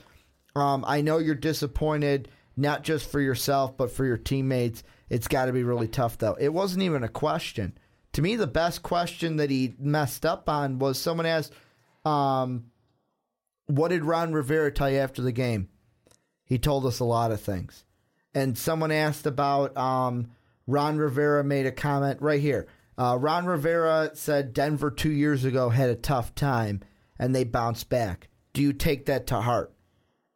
um, 0.56 0.84
I 0.86 1.00
know 1.02 1.18
you're 1.18 1.34
disappointed 1.36 2.28
not 2.56 2.82
just 2.82 3.08
for 3.10 3.20
yourself 3.20 3.76
but 3.76 3.90
for 3.92 4.04
your 4.04 4.16
teammates. 4.18 4.82
It's 5.08 5.28
got 5.28 5.44
to 5.46 5.52
be 5.52 5.62
really 5.62 5.88
tough 5.88 6.18
though. 6.18 6.36
It 6.40 6.52
wasn't 6.52 6.82
even 6.82 7.04
a 7.04 7.08
question. 7.08 7.76
To 8.14 8.22
me 8.22 8.34
the 8.36 8.46
best 8.46 8.82
question 8.82 9.36
that 9.36 9.50
he 9.50 9.74
messed 9.78 10.26
up 10.26 10.48
on 10.48 10.78
was 10.78 10.98
someone 10.98 11.26
asked 11.26 11.52
um, 12.04 12.64
what 13.66 13.88
did 13.88 14.04
Ron 14.04 14.32
Rivera 14.32 14.72
tell 14.72 14.90
you 14.90 14.98
after 14.98 15.22
the 15.22 15.32
game? 15.32 15.68
He 16.44 16.58
told 16.58 16.84
us 16.84 16.98
a 16.98 17.04
lot 17.04 17.30
of 17.30 17.40
things. 17.40 17.84
And 18.34 18.58
someone 18.58 18.90
asked 18.90 19.26
about 19.26 19.76
um, 19.76 20.30
Ron 20.66 20.98
Rivera 20.98 21.42
made 21.44 21.66
a 21.66 21.72
comment 21.72 22.20
right 22.20 22.40
here. 22.40 22.66
Uh, 22.98 23.16
Ron 23.18 23.46
Rivera 23.46 24.10
said 24.14 24.52
Denver 24.52 24.90
two 24.90 25.10
years 25.10 25.44
ago 25.44 25.70
had 25.70 25.88
a 25.88 25.94
tough 25.94 26.34
time 26.34 26.80
and 27.18 27.34
they 27.34 27.44
bounced 27.44 27.88
back. 27.88 28.28
Do 28.52 28.62
you 28.62 28.72
take 28.72 29.06
that 29.06 29.26
to 29.28 29.40
heart? 29.40 29.72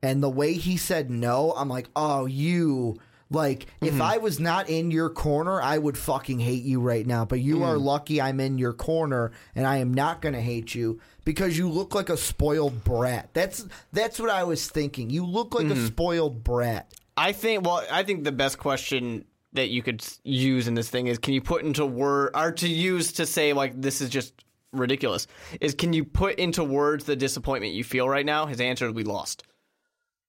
And 0.03 0.23
the 0.23 0.31
way 0.31 0.55
he 0.55 0.77
said 0.77 1.11
no, 1.11 1.53
I'm 1.57 1.69
like, 1.69 1.89
oh, 1.97 2.27
you. 2.27 2.99
Like, 3.29 3.67
if 3.81 3.95
mm-hmm. 3.95 4.03
I 4.03 4.19
was 4.19 4.39
not 4.39 4.71
in 4.71 4.93
your 4.93 5.11
corner, 5.11 5.61
I 5.61 5.79
would 5.79 5.99
fucking 5.99 6.39
hate 6.39 6.63
you 6.63 6.81
right 6.81 7.05
now. 7.05 7.25
But 7.25 7.41
you 7.41 7.65
are 7.65 7.75
mm. 7.75 7.83
lucky 7.83 8.23
I'm 8.23 8.39
in 8.39 8.57
your 8.57 8.73
corner, 8.73 9.33
and 9.57 9.67
I 9.67 9.79
am 9.79 9.93
not 9.93 10.23
going 10.23 10.35
to 10.35 10.41
hate 10.41 10.77
you 10.77 11.01
because 11.25 11.59
you 11.59 11.69
look 11.69 11.93
like 11.93 12.09
a 12.09 12.17
spoiled 12.17 12.85
brat. 12.85 13.31
That's 13.33 13.67
that's 13.93 14.21
what 14.21 14.31
I 14.31 14.45
was 14.45 14.69
thinking. 14.69 15.11
You 15.11 15.27
look 15.27 15.57
like 15.57 15.67
a 15.67 15.71
mm-hmm. 15.71 15.87
spoiled 15.87 16.45
brat. 16.45 16.95
I 17.17 17.33
think. 17.33 17.67
Well, 17.67 17.85
I 17.91 18.05
think 18.05 18.23
the 18.23 18.31
best 18.31 18.59
question 18.59 19.25
that 19.53 19.69
you 19.69 19.83
could 19.83 20.05
use 20.25 20.69
in 20.69 20.75
this 20.75 20.89
thing 20.89 21.07
is, 21.07 21.19
can 21.19 21.35
you 21.35 21.41
put 21.41 21.65
into 21.65 21.87
word 21.87 22.31
or 22.35 22.53
to 22.53 22.69
use 22.69 23.13
to 23.13 23.27
say 23.27 23.53
like 23.53 23.81
this 23.81 24.01
is 24.01 24.11
just 24.11 24.35
ridiculous? 24.73 25.27
Is 25.61 25.75
can 25.75 25.93
you 25.93 26.05
put 26.05 26.39
into 26.39 26.63
words 26.65 27.05
the 27.05 27.17
disappointment 27.17 27.75
you 27.75 27.85
feel 27.85 28.09
right 28.09 28.27
now? 28.27 28.47
His 28.47 28.61
answer 28.61 28.87
is, 28.87 28.93
be 28.93 29.05
lost. 29.05 29.45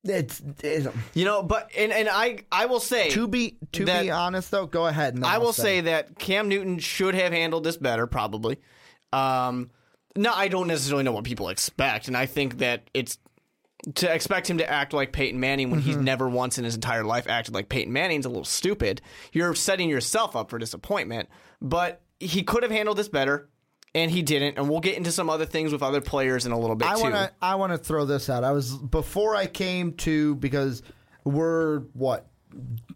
It's, 0.04 0.42
it's 0.64 0.88
You 1.14 1.26
know, 1.26 1.44
but 1.44 1.70
and 1.78 1.92
and 1.92 2.08
I 2.10 2.40
I 2.52 2.68
will 2.68 2.80
say 2.80 3.10
to 3.10 3.28
be 3.28 3.58
to 3.74 3.86
be 3.86 4.10
honest 4.10 4.52
though. 4.52 4.66
Go 4.66 4.88
ahead. 4.88 5.16
And 5.16 5.26
I 5.26 5.34
I'll 5.34 5.42
will 5.42 5.54
say 5.54 5.82
that 5.82 6.18
Cam 6.18 6.48
Newton 6.48 6.80
should 6.80 7.16
have 7.16 7.34
handled 7.34 7.64
this 7.64 7.78
better, 7.78 8.08
probably. 8.08 8.60
Um, 9.12 9.72
no, 10.16 10.34
I 10.34 10.48
don't 10.48 10.68
necessarily 10.68 11.04
know 11.04 11.12
what 11.12 11.24
people 11.24 11.50
expect, 11.50 12.08
and 12.08 12.16
I 12.16 12.26
think 12.26 12.60
that 12.60 12.90
it's 12.94 13.18
to 13.96 14.14
expect 14.14 14.50
him 14.50 14.58
to 14.58 14.70
act 14.70 14.92
like 14.94 15.12
Peyton 15.14 15.40
Manning 15.40 15.72
when 15.72 15.80
he's 15.82 15.96
never 15.96 16.28
once 16.28 16.58
in 16.58 16.66
his 16.66 16.76
entire 16.76 17.04
life 17.04 17.28
acted 17.30 17.54
like 17.54 17.70
Peyton 17.70 17.94
Manning's 17.94 18.26
a 18.26 18.30
little 18.30 18.44
stupid. 18.44 19.02
You're 19.32 19.56
setting 19.56 19.90
yourself 19.90 20.36
up 20.36 20.50
for 20.50 20.58
disappointment, 20.60 21.30
but 21.62 22.02
he 22.20 22.44
could 22.44 22.64
have 22.64 22.72
handled 22.72 22.98
this 22.98 23.08
better, 23.08 23.48
and 23.96 24.12
he 24.12 24.22
didn't. 24.22 24.58
And 24.58 24.70
we'll 24.70 24.82
get 24.82 24.98
into 24.98 25.12
some 25.12 25.30
other 25.30 25.46
things 25.46 25.72
with 25.72 25.82
other 25.84 26.02
players 26.02 26.46
in 26.46 26.52
a 26.52 26.60
little 26.60 26.76
bit 26.76 26.88
I 26.90 26.96
too. 26.96 27.02
want 27.04 27.16
to 27.16 27.32
I 27.42 27.56
want 27.56 27.72
to 27.72 27.78
throw 27.78 28.06
this 28.06 28.30
out. 28.30 28.44
I 28.44 28.52
was 28.52 28.74
before 28.76 29.36
I 29.36 29.46
came 29.46 29.94
to 29.94 30.36
because 30.36 30.84
we're 31.24 31.80
what 31.94 32.28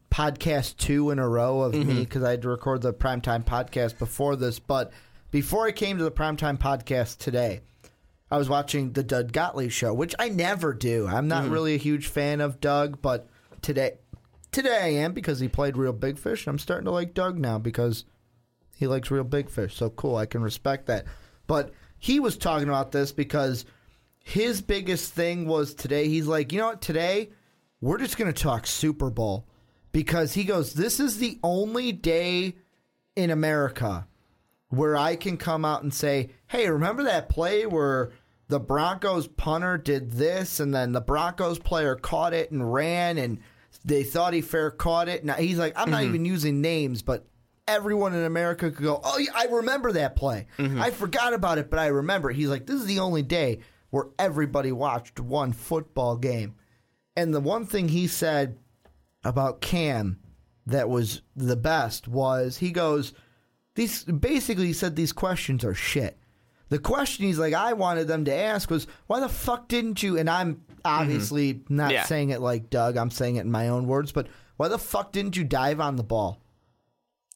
podcast 0.10 0.78
two 0.78 1.10
in 1.12 1.20
a 1.20 1.28
row 1.28 1.62
of 1.62 1.74
Mm-hmm. 1.74 1.88
me 1.88 2.00
because 2.02 2.24
I 2.24 2.32
had 2.32 2.42
to 2.42 2.50
record 2.50 2.82
the 2.82 2.94
primetime 2.94 3.44
podcast 3.46 3.98
before 3.98 4.36
this. 4.36 4.60
But 4.60 4.92
before 5.32 5.66
I 5.66 5.72
came 5.72 5.98
to 5.98 6.04
the 6.04 6.12
primetime 6.12 6.58
podcast 6.58 7.18
today, 7.20 7.62
I 8.32 8.38
was 8.38 8.48
watching 8.50 8.94
the 8.94 9.04
Doug 9.04 9.32
Gottlieb 9.34 9.72
show, 9.72 9.94
which 9.94 10.16
I 10.18 10.30
never 10.30 10.74
do. 10.74 11.06
I'm 11.08 11.28
not 11.28 11.44
Mm-hmm. 11.44 11.54
really 11.54 11.76
a 11.76 11.80
huge 11.80 12.08
fan 12.08 12.40
of 12.42 12.62
Doug, 12.62 13.02
but 13.02 13.28
today 13.62 13.98
today 14.52 14.78
I 14.82 15.04
am 15.04 15.14
because 15.14 15.40
he 15.40 15.48
played 15.48 15.78
Reel 15.78 15.94
Big 15.94 16.18
Fish. 16.18 16.48
I'm 16.48 16.60
starting 16.60 16.86
to 16.86 16.92
like 16.92 17.14
Doug 17.14 17.38
now 17.38 17.58
because 17.58 18.06
he 18.78 18.88
likes 18.88 19.12
reel 19.12 19.24
big 19.24 19.50
fish. 19.50 19.76
So 19.76 19.90
cool. 19.92 20.16
I 20.16 20.26
can 20.26 20.42
respect 20.42 20.88
that. 20.88 21.06
But 21.48 21.72
he 22.00 22.20
was 22.20 22.36
talking 22.38 22.68
about 22.68 22.92
this 22.92 23.12
because 23.12 23.66
his 24.24 24.62
biggest 24.62 25.14
thing 25.14 25.46
was 25.46 25.74
today. 25.76 26.08
He's 26.08 26.26
like, 26.28 26.52
you 26.52 26.60
know 26.60 26.68
what? 26.68 26.82
Today, 26.82 27.30
we're 27.80 28.00
just 28.00 28.18
going 28.18 28.32
to 28.34 28.44
talk 28.44 28.66
Super 28.66 29.10
Bowl 29.12 29.46
because 29.92 30.34
he 30.34 30.44
goes, 30.46 30.74
this 30.74 31.00
is 31.00 31.18
the 31.20 31.38
only 31.44 31.92
day 31.92 32.56
in 33.16 33.30
America 33.30 34.08
where 34.70 34.96
I 34.98 35.16
can 35.16 35.38
come 35.38 35.64
out 35.64 35.84
and 35.84 35.94
say, 35.94 36.32
hey, 36.48 36.70
remember 36.70 37.04
that 37.04 37.30
play 37.30 37.66
where 37.66 38.12
the 38.52 38.60
Broncos 38.60 39.28
punter 39.28 39.78
did 39.78 40.12
this 40.12 40.60
and 40.60 40.76
then 40.76 40.92
the 40.92 41.00
Broncos 41.00 41.58
player 41.58 41.96
caught 41.96 42.34
it 42.34 42.52
and 42.52 42.74
ran 42.74 43.18
and 43.18 43.40
they 43.86 44.04
thought 44.04 44.34
he 44.34 44.42
fair 44.42 44.70
caught 44.70 45.08
it? 45.08 45.24
Now 45.24 45.36
he's 45.36 45.58
like, 45.58 45.72
I'm 45.78 45.90
not 45.90 46.02
mm-hmm. 46.02 46.10
even 46.10 46.26
using 46.26 46.60
names, 46.60 47.02
but 47.02 47.26
everyone 47.66 48.14
in 48.14 48.26
America 48.26 48.70
could 48.70 48.84
go, 48.84 49.00
oh, 49.02 49.18
yeah, 49.18 49.32
I 49.34 49.46
remember 49.46 49.94
that 49.94 50.18
play. 50.18 50.48
Mm-hmm. 50.58 50.82
I 50.82 50.92
forgot 50.92 51.34
about 51.34 51.60
it, 51.60 51.70
but 51.70 51.80
I 51.80 51.88
remember. 51.88 52.30
He's 52.30 52.50
like, 52.50 52.66
this 52.66 52.76
is 52.76 52.88
the 52.88 53.00
only 53.00 53.22
day 53.22 53.60
where 53.90 54.08
everybody 54.20 54.74
watched 54.74 55.22
one 55.22 55.54
football 55.54 56.18
game. 56.18 56.56
And 57.16 57.34
the 57.34 57.40
one 57.40 57.66
thing 57.66 57.88
he 57.88 58.08
said 58.08 58.58
about 59.24 59.62
Cam 59.62 60.20
that 60.66 60.90
was 60.90 61.22
the 61.38 61.56
best 61.56 62.06
was 62.06 62.58
he 62.58 62.72
goes, 62.72 63.14
these 63.76 64.04
basically 64.04 64.68
he 64.68 64.74
said 64.74 64.98
these 64.98 65.14
questions 65.14 65.64
are 65.64 65.74
shit. 65.74 66.18
The 66.72 66.80
question 66.80 67.26
he's 67.26 67.38
like, 67.38 67.54
I 67.54 67.74
wanted 67.74 68.08
them 68.08 68.26
to 68.26 68.34
ask 68.34 68.70
was, 68.72 68.88
why 69.08 69.20
the 69.20 69.28
fuck 69.30 69.68
didn't 69.68 70.02
you? 70.02 70.18
And 70.18 70.30
I'm 70.30 70.64
obviously 70.86 71.62
not 71.70 71.92
Yeah. 71.92 72.06
saying 72.06 72.30
it 72.30 72.40
like 72.42 72.70
Doug, 72.70 72.96
I'm 72.98 73.12
saying 73.12 73.36
it 73.36 73.42
in 73.42 73.52
my 73.52 73.68
own 73.68 73.88
words, 73.88 74.12
but 74.14 74.28
why 74.56 74.70
the 74.70 74.80
fuck 74.80 75.12
didn't 75.12 75.36
you 75.36 75.44
dive 75.44 75.82
on 75.82 75.98
the 75.98 76.04
ball? 76.04 76.40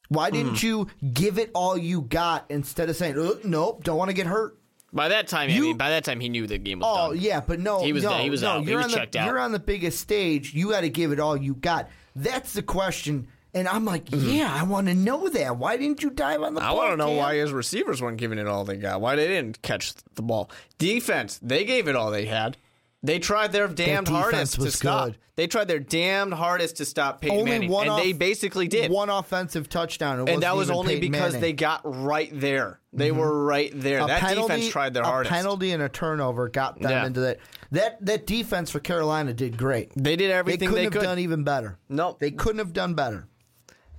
Why 0.08 0.30
didn't 0.30 0.64
you 0.64 0.88
give 1.14 1.38
it 1.38 1.52
all 1.54 1.78
you 1.78 2.02
got 2.02 2.46
instead 2.50 2.90
of 2.90 2.96
saying, 2.96 3.20
"Uh, 3.20 3.34
nope, 3.44 3.84
don't 3.84 3.98
want 3.98 4.10
to 4.10 4.14
get 4.14 4.28
hurt? 4.28 4.58
by 4.94 5.10
that 5.10 5.28
time, 5.28 5.50
I 5.50 5.60
mean, 5.60 5.76
by 5.76 5.90
that 5.90 6.06
time, 6.06 6.22
he 6.22 6.30
knew 6.30 6.48
the 6.48 6.58
game 6.58 6.80
was 6.80 6.88
Oh 6.90 7.12
done. 7.14 7.22
yeah, 7.22 7.42
but 7.42 7.60
no, 7.60 7.84
He 7.84 7.92
was- 7.92 8.04
no, 8.04 8.18
he 8.20 8.30
was 8.30 8.42
no, 8.44 8.50
out. 8.52 8.64
He 8.66 8.74
was 8.74 8.86
on 8.86 8.92
the, 8.92 8.98
checked 8.98 9.18
out. 9.18 9.26
You're 9.28 9.40
on 9.40 9.52
the 9.52 9.60
biggest 9.60 10.00
stage. 10.00 10.54
You 10.54 10.70
got 10.72 10.82
to 10.82 10.90
give 10.90 11.12
it 11.12 11.20
all 11.20 11.36
you 11.36 11.56
got. 11.56 11.90
That's 12.16 12.54
the 12.54 12.64
question. 12.64 13.28
And 13.56 13.68
I'm 13.70 13.86
like, 13.86 14.04
yeah, 14.12 14.54
I 14.54 14.64
want 14.64 14.88
to 14.88 14.94
know 14.94 15.30
that. 15.30 15.56
Why 15.58 15.78
didn't 15.78 16.04
you 16.04 16.10
dive 16.10 16.42
on 16.44 16.54
the 16.56 16.60
Mm-hmm. 16.60 16.68
I 16.70 16.72
ball? 16.74 16.78
want 16.78 16.92
to 16.92 16.98
know 16.98 17.08
Cam? 17.08 17.16
why 17.18 17.36
his 17.36 17.52
receivers 17.54 18.02
weren't 18.02 18.18
giving 18.18 18.38
it 18.38 18.48
all 18.48 18.66
they 18.66 18.76
got. 18.76 19.00
Why 19.02 19.16
they 19.16 19.28
didn't 19.28 19.62
catch 19.62 19.94
the 20.16 20.22
ball. 20.22 20.52
Defense, 20.78 21.40
they 21.42 21.64
gave 21.64 21.88
it 21.88 21.96
all 21.96 22.12
they 22.12 22.26
had. 22.26 22.58
They 23.02 23.18
tried 23.20 23.52
their 23.52 23.68
damned 23.68 24.08
defense 24.08 24.10
hardest 24.24 24.54
to 24.56 24.62
was 24.62 24.76
stop. 24.76 25.06
good. 25.06 25.18
They 25.38 25.48
tried 25.48 25.68
their 25.68 25.80
damned 25.80 26.34
hardest 26.34 26.78
to 26.78 26.86
stop 26.86 27.22
Peyton 27.22 27.38
Only 27.38 27.52
Manning, 27.52 27.70
one 27.70 27.84
and 27.84 27.92
off- 27.92 28.02
they 28.04 28.14
basically 28.14 28.68
did. 28.68 28.90
One 28.92 29.10
offensive 29.10 29.70
touchdown, 29.70 30.22
It 30.22 30.30
and 30.34 30.42
that 30.44 30.56
even 30.56 30.72
only 30.76 30.96
Peyton 30.96 31.12
because 31.12 31.34
Manning. 31.34 31.42
they 31.42 31.54
got 31.54 31.82
right 31.84 32.30
there. 32.34 32.80
They 32.94 33.12
were 33.12 33.44
right 33.46 33.72
there. 33.74 34.06
that 34.08 34.22
penalty, 34.22 34.54
defense 34.56 34.72
tried 34.72 34.94
their 34.96 35.04
a 35.04 35.06
hardest. 35.06 35.32
penalty 35.34 35.72
and 35.72 35.84
a 35.84 35.90
turnover 35.90 36.50
got 36.50 36.80
them 36.82 36.90
Yeah. 36.92 37.06
into 37.06 37.20
that. 37.22 37.38
That 37.72 38.04
that 38.06 38.26
defense 38.26 38.70
for 38.72 38.80
Carolina 38.80 39.34
did 39.34 39.56
great. 39.58 39.92
They 39.96 40.16
did 40.16 40.32
everything 40.32 40.60
they, 40.62 40.66
couldn't 40.68 40.84
have 40.86 40.94
could. 40.94 41.04
done 41.04 41.20
even 41.20 41.44
better. 41.44 41.78
Nope. 41.90 42.20
they 42.20 42.32
couldn't 42.32 42.60
have 42.60 42.74
done 42.74 42.94
better. 42.96 43.28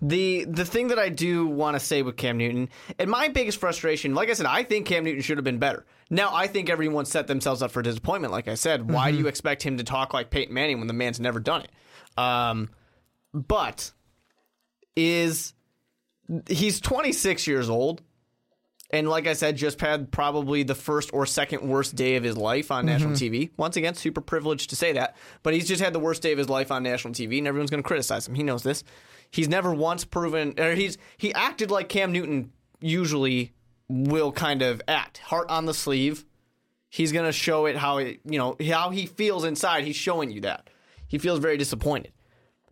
The 0.03 0.45
the 0.45 0.65
thing 0.65 0.89
that 0.89 0.99
I 0.99 1.09
do 1.09 1.47
want 1.47 1.75
to 1.75 1.81
say 1.81 2.03
with 2.03 2.17
Cam 2.17 2.37
Newton, 2.37 2.69
and 2.99 3.11
my 3.11 3.29
biggest 3.29 3.59
frustration, 3.59 4.15
like 4.15 4.29
I 4.29 4.35
said, 4.35 4.47
I 4.47 4.63
think 4.63 4.87
Cam 4.87 5.05
Newton 5.05 5.23
should 5.23 5.39
have 5.39 5.45
been 5.45 5.59
better. 5.59 5.87
Now 6.11 6.35
I 6.35 6.47
think 6.47 6.69
everyone 6.69 7.07
set 7.07 7.27
themselves 7.27 7.63
up 7.63 7.71
for 7.71 7.81
disappointment. 7.83 8.33
Like 8.33 8.47
I 8.49 8.55
said, 8.55 8.91
why 8.91 9.09
Mm-hmm. 9.09 9.17
do 9.17 9.23
you 9.23 9.29
expect 9.29 9.63
him 9.63 9.79
to 9.79 9.85
talk 9.85 10.13
like 10.13 10.31
Peyton 10.31 10.53
Manning 10.55 10.79
when 10.79 10.87
the 10.87 10.93
man's 10.95 11.19
never 11.19 11.41
done 11.41 11.63
it? 11.63 11.71
Um, 12.19 12.69
but 13.33 13.91
is 14.95 15.55
he's 16.49 16.81
26 16.81 17.47
years 17.47 17.69
old, 17.71 18.03
And 18.97 19.11
like 19.11 19.27
I 19.27 19.35
said, 19.35 19.57
just 19.57 19.79
had 19.83 20.11
probably 20.11 20.63
the 20.63 20.75
first 20.75 21.11
or 21.13 21.27
second 21.27 21.69
worst 21.69 21.95
day 21.95 22.17
of 22.17 22.25
his 22.25 22.35
life 22.35 22.71
on 22.71 22.87
national 22.87 23.13
mm-hmm. 23.13 23.35
TV. 23.35 23.51
Once 23.59 23.77
again, 23.77 23.93
super 23.93 24.23
privileged 24.23 24.71
to 24.71 24.77
say 24.77 24.93
that. 24.93 25.17
But 25.43 25.53
he's 25.53 25.69
just 25.69 25.83
had 25.83 25.93
the 25.93 25.99
worst 25.99 26.23
day 26.23 26.33
of 26.33 26.39
his 26.39 26.49
life 26.49 26.73
on 26.73 26.83
national 26.83 27.13
TV, 27.13 27.37
and 27.37 27.47
everyone's 27.47 27.71
going 27.71 27.83
to 27.83 27.87
criticize 27.87 28.27
him. 28.27 28.35
He 28.35 28.43
knows 28.43 28.63
this. 28.63 28.85
He's 29.31 29.49
never 29.49 29.75
once 29.75 30.07
proven, 30.07 30.55
or 30.59 30.75
he's 30.75 30.97
he 31.19 31.35
acted 31.35 31.71
like 31.71 31.91
Cam 31.91 32.11
Newton 32.11 32.53
usually 32.81 33.53
will 33.89 34.33
kind 34.33 34.63
of 34.63 34.81
act, 34.89 35.19
heart 35.19 35.51
on 35.51 35.67
the 35.67 35.75
sleeve. 35.75 36.25
He's 36.89 37.13
going 37.13 37.27
to 37.27 37.33
show 37.33 37.67
it 37.67 37.77
how 37.77 37.99
it, 37.99 38.21
you 38.25 38.39
know, 38.39 38.57
how 38.67 38.89
he 38.91 39.05
feels 39.05 39.45
inside. 39.45 39.85
He's 39.85 39.97
showing 39.97 40.31
you 40.31 40.41
that. 40.41 40.71
He 41.07 41.19
feels 41.19 41.39
very 41.39 41.59
disappointed. 41.59 42.13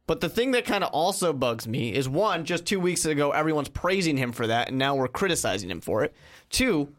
But 0.07 0.21
the 0.21 0.29
thing 0.29 0.51
that 0.51 0.67
kind 0.67 0.85
of 0.85 0.91
also 0.93 1.33
bugs 1.33 1.67
me 1.67 1.95
is 1.95 2.09
one, 2.09 2.45
just 2.45 2.67
two 2.67 2.79
weeks 2.79 3.07
ago, 3.07 3.31
everyone's 3.31 3.71
praising 3.71 4.19
him 4.19 4.33
for 4.33 4.47
that, 4.47 4.69
and 4.69 4.79
now 4.79 4.95
we're 4.95 5.09
criticizing 5.09 5.71
him 5.71 5.81
for 5.81 6.05
it. 6.05 6.15
Two, 6.51 6.93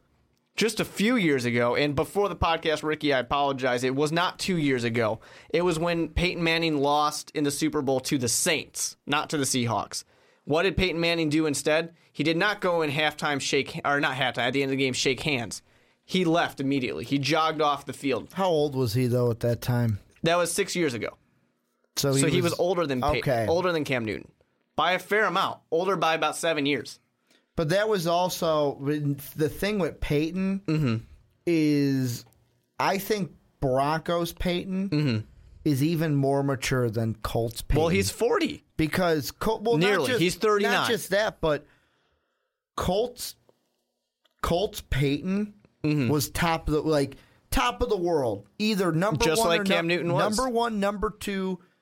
just 0.56 0.80
a 0.80 0.86
few 0.86 1.16
years 1.16 1.46
ago, 1.46 1.76
and 1.76 1.96
before 1.96 2.30
the 2.30 2.36
podcast, 2.36 2.82
Ricky, 2.82 3.14
I 3.14 3.20
apologize. 3.20 3.84
It 3.84 3.96
was 3.96 4.12
not 4.12 4.40
two 4.40 4.58
years 4.58 4.84
ago. 4.84 5.20
It 5.50 5.62
was 5.62 5.78
when 5.78 6.10
Peyton 6.10 6.44
Manning 6.44 6.78
lost 6.78 7.32
in 7.36 7.44
the 7.44 7.52
Super 7.52 7.82
Bowl 7.84 8.00
to 8.02 8.18
the 8.18 8.28
Saints, 8.28 8.98
not 9.06 9.30
to 9.30 9.38
the 9.38 9.44
Seahawks. 9.44 10.04
What 10.46 10.64
did 10.64 10.78
Peyton 10.78 11.00
Manning 11.00 11.30
do 11.30 11.46
instead? 11.46 11.94
He 12.12 12.24
did 12.24 12.38
not 12.38 12.62
go 12.62 12.82
in 12.82 12.90
halftime 12.90 13.42
shake, 13.42 13.82
or 13.86 14.00
not 14.00 14.16
halftime, 14.16 14.48
at 14.48 14.54
the 14.54 14.64
end 14.64 14.72
of 14.72 14.78
the 14.78 14.84
game, 14.84 14.94
shake 14.94 15.22
hands. 15.22 15.62
He 16.06 16.24
left 16.24 16.60
immediately. 16.60 17.04
He 17.04 17.20
jogged 17.20 17.62
off 17.62 17.86
the 17.86 17.94
field. 17.94 18.30
How 18.34 18.48
old 18.48 18.76
was 18.76 18.94
he 18.94 19.08
though 19.08 19.30
at 19.32 19.42
that 19.42 19.62
time? 19.62 20.00
That 20.24 20.38
was 20.38 20.52
six 20.52 20.76
years 20.76 20.94
ago. 20.94 21.18
So 21.98 22.14
he, 22.14 22.20
so 22.20 22.26
was, 22.26 22.34
he 22.34 22.42
was 22.42 22.54
older 22.60 22.86
than 22.86 23.02
Pey- 23.02 23.20
okay. 23.20 23.46
older 23.48 23.72
than 23.72 23.84
Cam 23.84 24.06
Newton 24.06 24.30
by 24.76 24.94
a 24.94 25.00
fair 25.00 25.26
amount. 25.26 25.60
Older 25.72 25.96
by 25.96 26.14
about 26.16 26.36
seven 26.36 26.66
years. 26.66 27.00
But 27.56 27.70
that 27.70 27.88
was 27.88 28.06
also 28.08 28.78
the 29.38 29.48
thing 29.50 29.80
with 29.80 30.02
Peyton 30.02 30.62
Mm-hmm. 30.68 30.96
is 31.46 32.26
I 32.80 32.98
think 32.98 33.32
Broncos 33.62 34.34
Peyton 34.34 35.26
is 35.64 35.82
even 35.82 36.16
more 36.16 36.44
mature 36.44 36.90
than 36.90 37.16
Colts 37.24 37.62
Peyton. 37.62 37.76
Mm-hmm. 37.76 37.80
Well, 37.80 37.90
he's 37.90 38.10
forty. 38.12 38.64
because 38.78 39.32
Col- 39.32 39.62
well, 39.62 39.78
not 39.78 39.88
Nearly. 39.88 40.08
just- 40.08 40.20
He's 40.20 40.36
39. 40.36 40.72
Not 40.72 40.90
just 40.90 41.10
that, 41.12 41.40
but 41.40 41.66
Colts 42.76 43.36
Colts 44.42 44.82
Peyton 44.90 45.54
Mm-hmm. 45.84 46.10
was 46.10 46.30
top 46.32 46.68
of 46.68 46.74
the 46.74 46.82
like 46.82 47.16
top 47.52 47.80
of 47.84 47.90
the 47.90 47.96
world, 47.98 48.48
either 48.58 48.92
number 48.92 49.24
Just 49.24 49.40
one 49.40 49.50
like 49.50 49.62
or 49.62 49.66
Cam 49.66 49.86
num- 49.86 49.88
Newton 49.88 50.14
was. 50.14 50.24
Mm-hmm. 50.24 50.36
number 50.44 50.50
one, 50.52 50.80
number 50.80 51.12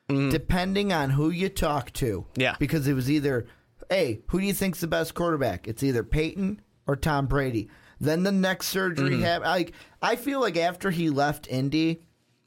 2 0.09 0.29
depending 0.31 0.91
on 0.93 1.09
who 1.11 1.29
you 1.29 1.49
talk 1.49 1.91
to. 1.93 2.25
Yeah. 2.35 2.55
because 2.59 2.87
it 2.87 2.93
was 2.93 3.09
either, 3.09 3.45
hey, 3.89 4.21
who 4.27 4.39
do 4.39 4.45
you 4.45 4.53
think's 4.53 4.81
the 4.81 4.87
best 4.87 5.13
quarterback? 5.13 5.67
It's 5.67 5.83
either 5.83 6.03
Peyton 6.03 6.61
or 6.87 6.95
Tom 6.95 7.27
Brady. 7.27 7.69
Then 7.99 8.23
the 8.23 8.31
next 8.31 8.67
surgery 8.67 9.11
Mm-hmm. 9.11 9.21
happened. 9.23 9.49
Like 9.51 9.73
I 10.01 10.15
feel 10.15 10.41
like 10.41 10.57
after 10.57 10.91
he 10.91 11.09
left 11.09 11.47
Indy, 11.47 12.01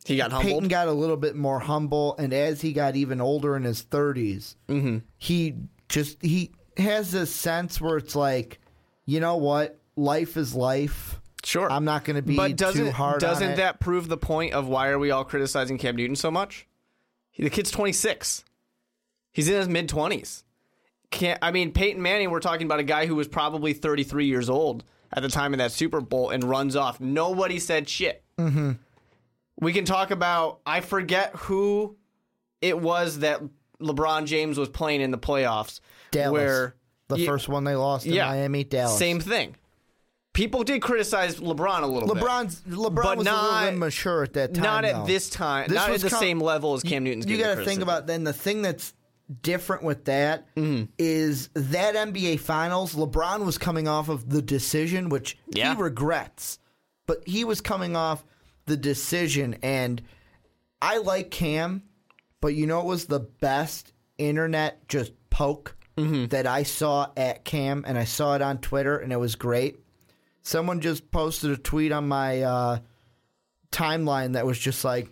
He 0.05 0.16
got 0.16 0.31
humbled. 0.33 0.53
Peyton 0.53 0.69
got 0.69 0.88
a 0.88 0.92
little 0.92 1.16
bit 1.16 1.35
more 1.35 1.59
humble, 1.59 2.14
and 2.19 2.33
as 2.35 2.61
he 2.61 2.73
got 2.75 2.95
even 2.97 3.21
older 3.21 3.57
in 3.57 3.62
his 3.64 3.83
30s, 3.83 4.57
Mm-hmm. 4.69 4.99
he 5.16 5.55
just 5.88 6.21
he 6.23 6.51
has 6.77 7.11
this 7.11 7.35
sense 7.35 7.81
where 7.81 7.97
it's 7.97 8.14
like, 8.14 8.61
you 9.07 9.19
know 9.21 9.37
what, 9.37 9.81
life 9.97 10.37
is 10.37 10.55
life. 10.55 11.21
Sure, 11.42 11.71
I'm 11.71 11.85
not 11.87 12.05
going 12.05 12.16
to 12.16 12.23
be 12.23 12.37
but 12.37 12.57
doesn't, 12.57 12.85
too 12.87 12.90
hard. 12.90 13.21
Doesn't 13.21 13.53
it. 13.53 13.57
that 13.57 13.79
prove 13.81 14.09
the 14.09 14.16
point 14.19 14.53
of 14.53 14.66
why 14.66 14.88
are 14.88 14.99
we 14.99 15.11
all 15.12 15.25
criticizing 15.25 15.79
Cam 15.79 15.97
Newton 15.97 16.16
so 16.16 16.31
much? 16.31 16.66
He- 17.37 17.44
The 17.44 17.51
kid's 17.51 17.70
26. 17.70 18.44
He's 19.33 19.49
in 19.49 19.55
his 19.57 19.68
mid 19.68 19.88
20s. 19.88 20.42
Can't 21.11 21.38
I 21.42 21.51
mean 21.53 21.70
Peyton 21.72 22.01
Manning? 22.03 22.31
We're 22.31 22.40
talking 22.40 22.66
about 22.66 22.81
a 22.81 22.85
guy 22.85 23.07
who 23.07 23.14
was 23.14 23.29
probably 23.29 23.72
33 23.75 24.27
years 24.27 24.51
old 24.51 24.83
at 25.12 25.22
the 25.22 25.29
time 25.29 25.53
of 25.55 25.59
that 25.59 25.70
Super 25.72 26.01
Bowl 26.01 26.31
and 26.31 26.42
runs 26.42 26.75
off. 26.75 27.01
Nobody 27.01 27.59
said 27.59 27.88
shit. 27.88 28.25
Mm-hmm. 28.38 28.72
We 29.61 29.72
can 29.72 29.85
talk 29.85 30.11
about. 30.11 30.61
I 30.66 30.81
forget 30.81 31.35
who 31.37 31.96
it 32.61 32.79
was 32.79 33.20
that 33.20 33.40
LeBron 33.81 34.25
James 34.27 34.59
was 34.59 34.68
playing 34.68 35.01
in 35.03 35.11
the 35.11 35.18
playoffs. 35.18 35.81
Dallas, 36.11 36.33
where 36.33 36.75
the 37.09 37.18
Yeah. 37.20 37.27
first 37.27 37.49
one 37.49 37.64
they 37.64 37.77
lost 37.77 38.07
in 38.07 38.14
Yeah. 38.14 38.27
Miami, 38.27 38.64
Dallas. 38.64 38.99
Same 38.99 39.20
thing. 39.20 39.55
People 40.37 40.62
did 40.64 40.83
criticize 40.83 41.37
LeBron 41.40 41.83
a 41.83 41.87
little 41.87 42.14
bit. 42.14 42.22
LeBron's 42.22 42.61
LeBron 42.68 42.94
But 43.03 43.16
was 43.18 43.25
not- 43.25 43.51
a 43.53 43.55
little 43.64 43.75
immature 43.77 44.22
at 44.22 44.35
that 44.35 44.55
time. 44.55 44.62
not 44.62 44.85
at 44.85 44.94
though. 44.94 45.07
this 45.07 45.31
time. 45.31 45.66
This 45.68 45.75
not 45.77 45.90
at 45.90 46.01
the 46.01 46.11
com- 46.11 46.20
same 46.20 46.40
level 46.40 46.75
as 46.75 46.83
Cam 46.83 47.03
Newton's. 47.05 47.25
Game. 47.27 47.37
You 47.38 47.42
got 47.42 47.55
to 47.57 47.64
think 47.64 47.81
about 47.83 48.07
then 48.07 48.22
the 48.25 48.33
thing 48.35 48.62
that's 48.62 48.92
different 49.42 49.83
with 49.83 50.05
that 50.05 50.46
is 50.99 51.49
Mm-hmm. 51.49 51.72
that 51.72 51.94
NBA 51.96 52.38
Finals. 52.38 52.94
LeBron 52.94 53.44
was 53.44 53.59
coming 53.59 53.88
off 53.88 54.09
of 54.09 54.29
the 54.29 54.42
decision, 54.42 55.09
which 55.09 55.37
Yeah. 55.49 55.75
he 55.75 55.83
regrets, 55.83 56.59
but 57.07 57.27
he 57.27 57.44
was 57.44 57.61
coming 57.61 57.96
off 57.96 58.22
the 58.66 58.77
decision, 58.77 59.57
and 59.62 60.03
I 60.83 60.99
like 60.99 61.31
Cam, 61.31 61.83
but 62.42 62.49
you 62.55 62.66
know 62.66 62.81
it 62.81 62.87
was 62.87 63.07
the 63.07 63.20
best 63.20 63.92
internet 64.18 64.87
just 64.88 65.12
poke 65.31 65.72
Mm-hmm. 65.96 66.27
that 66.27 66.46
I 66.46 66.62
saw 66.64 67.09
at 67.16 67.44
Cam, 67.46 67.83
and 67.88 67.96
I 67.96 68.05
saw 68.05 68.35
it 68.35 68.42
on 68.42 68.59
Twitter, 68.59 68.99
and 68.99 69.14
it 69.14 69.16
was 69.16 69.35
great. 69.35 69.79
Someone 70.47 70.81
just 70.81 71.11
posted 71.11 71.51
a 71.51 71.57
tweet 71.57 71.91
on 71.91 72.07
my 72.07 72.43
uh, 72.43 72.79
timeline 73.73 74.35
that 74.35 74.47
was 74.47 74.59
just 74.59 74.85
like, 74.85 75.09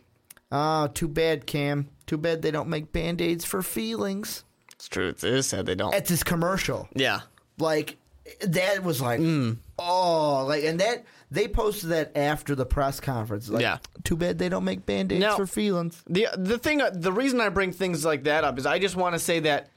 "Oh, 0.53 0.87
too 0.89 1.09
bad, 1.09 1.45
Cam. 1.47 1.89
Too 2.07 2.17
bad 2.19 2.43
they 2.43 2.51
don't 2.53 2.69
make 2.69 2.93
band 2.93 3.21
aids 3.21 3.45
for 3.45 3.63
feelings." 3.63 4.45
It's 4.75 4.89
true. 4.89 5.09
It 5.09 5.25
is 5.25 5.47
sad 5.47 5.67
they 5.67 5.75
don't. 5.75 5.93
It's 5.95 6.09
his 6.11 6.23
commercial. 6.23 6.89
yeah. 6.95 7.21
Like 7.59 7.97
that 8.41 8.83
was 8.83 9.01
like, 9.03 9.21
Mm. 9.21 9.59
oh, 9.79 10.45
like, 10.49 10.65
and 10.65 10.79
that 10.81 11.05
they 11.31 11.47
posted 11.49 11.91
that 11.91 12.17
after 12.17 12.55
the 12.55 12.65
press 12.65 12.99
conference. 13.01 13.49
Like, 13.49 13.63
Yeah. 13.63 13.79
Too 14.05 14.17
bad 14.17 14.39
they 14.39 14.49
don't 14.49 14.65
make 14.65 14.87
band 14.87 15.13
aids 15.13 15.21
Now- 15.21 15.37
for 15.37 15.47
feelings. 15.47 16.03
The 16.09 16.29
the 16.37 16.59
thing, 16.59 16.81
the 16.93 17.13
reason 17.13 17.41
I 17.41 17.49
bring 17.49 17.73
things 17.73 18.05
like 18.05 18.23
that 18.25 18.45
up 18.45 18.57
is 18.59 18.67
I 18.67 18.79
just 18.79 18.95
want 18.97 19.15
to 19.15 19.19
say 19.19 19.41
that, 19.41 19.71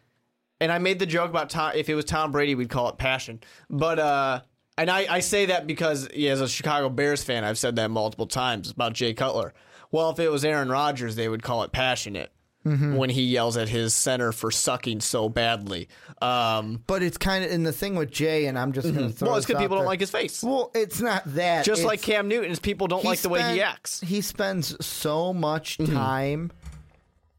and 0.62 0.72
I 0.72 0.78
made 0.78 1.00
the 1.00 1.06
joke 1.08 1.30
about 1.32 1.50
Tom. 1.50 1.72
If 1.76 1.90
it 1.90 1.96
was 1.96 2.06
Tom 2.06 2.32
Brady, 2.32 2.54
we'd 2.56 2.70
call 2.70 2.90
it 2.90 2.98
passion. 2.98 3.42
But 3.70 3.98
uh, 4.00 4.42
and 4.78 4.90
I, 4.90 5.06
I 5.10 5.20
say 5.22 5.48
that 5.48 5.68
because 5.68 6.08
yeah, 6.14 6.32
as 6.32 6.42
a 6.42 6.48
Chicago 6.48 6.90
Bears 6.90 7.24
fan, 7.24 7.44
I've 7.44 7.58
said 7.58 7.76
that 7.78 7.90
multiple 7.92 8.28
times 8.28 8.70
about 8.72 8.94
Jay 8.94 9.14
Cutler. 9.14 9.54
Well, 9.92 10.10
if 10.10 10.20
it 10.20 10.30
was 10.30 10.44
Aaron 10.46 10.70
Rodgers, 10.70 11.16
they 11.16 11.30
would 11.30 11.44
call 11.44 11.64
it 11.64 11.72
passionate 11.72 12.32
when 12.64 13.10
he 13.10 13.22
yells 13.22 13.56
at 13.56 13.70
his 13.70 13.94
center 13.94 14.34
for 14.34 14.52
sucking 14.52 15.00
so 15.00 15.30
badly. 15.30 15.88
Um, 16.22 16.84
But 16.86 17.02
it's 17.02 17.18
kind 17.18 17.46
of 17.46 17.50
in 17.50 17.64
the 17.64 17.72
thing 17.72 17.96
with 17.96 18.12
Jay, 18.12 18.48
and 18.48 18.60
I'm 18.60 18.74
just 18.74 18.94
going 18.94 19.08
to 19.08 19.14
throw. 19.14 19.30
well, 19.30 19.38
it's 19.38 19.46
because 19.46 19.62
people 19.62 19.78
don't 19.78 19.86
like 19.86 20.02
his 20.02 20.12
face. 20.12 20.44
Well, 20.44 20.70
it's 20.76 21.00
not 21.00 21.24
that. 21.36 21.64
Just 21.64 21.86
like 21.86 22.02
Cam 22.02 22.28
Newton's, 22.28 22.60
people 22.60 22.88
don't 22.88 23.06
like 23.06 23.20
the 23.20 23.30
way 23.30 23.54
he 23.54 23.62
acts. 23.62 24.02
He 24.02 24.20
spends 24.20 24.76
so 24.86 25.34
much 25.34 25.78
Mm-hmm. 25.78 25.94
time 25.94 26.52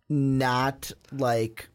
not 0.08 0.92
like 1.12 1.68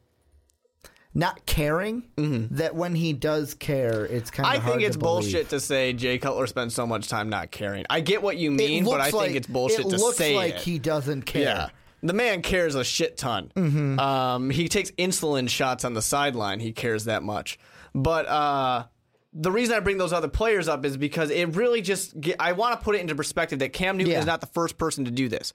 not 1.15 1.45
caring 1.45 2.04
that 2.52 2.76
when 2.76 2.95
he 2.95 3.13
does 3.13 3.54
care, 3.54 4.06
it's 4.06 4.32
kind 4.32 4.47
of 4.47 4.54
Mm-hmm. 4.62 4.67
I 4.67 4.71
think 4.71 4.84
it's 4.88 4.97
bullshit 4.97 5.49
to 5.49 5.60
say 5.60 5.93
Jay 5.93 6.17
Cutler 6.17 6.47
spends 6.47 6.73
so 6.73 6.88
much 6.88 7.08
time 7.08 7.30
not 7.30 7.52
caring. 7.52 7.86
I 7.89 7.99
get 8.02 8.21
what 8.23 8.38
you 8.38 8.49
mean, 8.52 8.84
but 8.86 8.99
I 9.02 9.12
think 9.12 9.36
it's 9.36 9.47
bullshit 9.47 9.82
it 9.82 9.89
to 9.89 9.97
looks 9.97 10.17
say 10.17 10.36
like 10.36 10.56
it. 10.56 10.62
he 10.62 10.80
doesn't 10.80 11.23
care. 11.23 11.41
Yeah. 11.43 11.69
The 12.02 12.13
man 12.13 12.41
cares 12.41 12.76
a 12.76 12.84
shit 12.84 13.15
ton. 13.15 13.52
Mm-hmm. 13.56 13.99
Um, 13.99 14.49
he 14.49 14.67
takes 14.67 14.91
insulin 14.91 15.47
shots 15.49 15.86
on 15.86 15.93
the 15.93 16.02
sideline. 16.02 16.60
He 16.60 16.73
cares 16.73 17.06
that 17.06 17.23
much. 17.23 17.58
But 17.95 18.26
uh, 18.28 18.86
the 19.32 19.52
reason 19.52 19.76
I 19.76 19.80
bring 19.80 19.97
those 19.97 20.12
other 20.12 20.28
players 20.28 20.67
up 20.67 20.84
is 20.84 20.97
because 20.97 21.30
it 21.30 21.56
really 21.56 21.82
just. 21.82 22.19
Get, 22.19 22.38
I 22.41 22.52
want 22.54 22.78
to 22.78 22.84
put 22.84 22.95
it 22.95 23.02
into 23.02 23.15
perspective 23.15 23.60
that 23.60 23.71
Cam 23.71 23.95
Newton 23.97 24.12
Yeah. 24.13 24.19
is 24.19 24.26
not 24.26 24.41
the 24.41 24.47
first 24.47 24.78
person 24.78 25.06
to 25.06 25.12
do 25.12 25.30
this. 25.30 25.54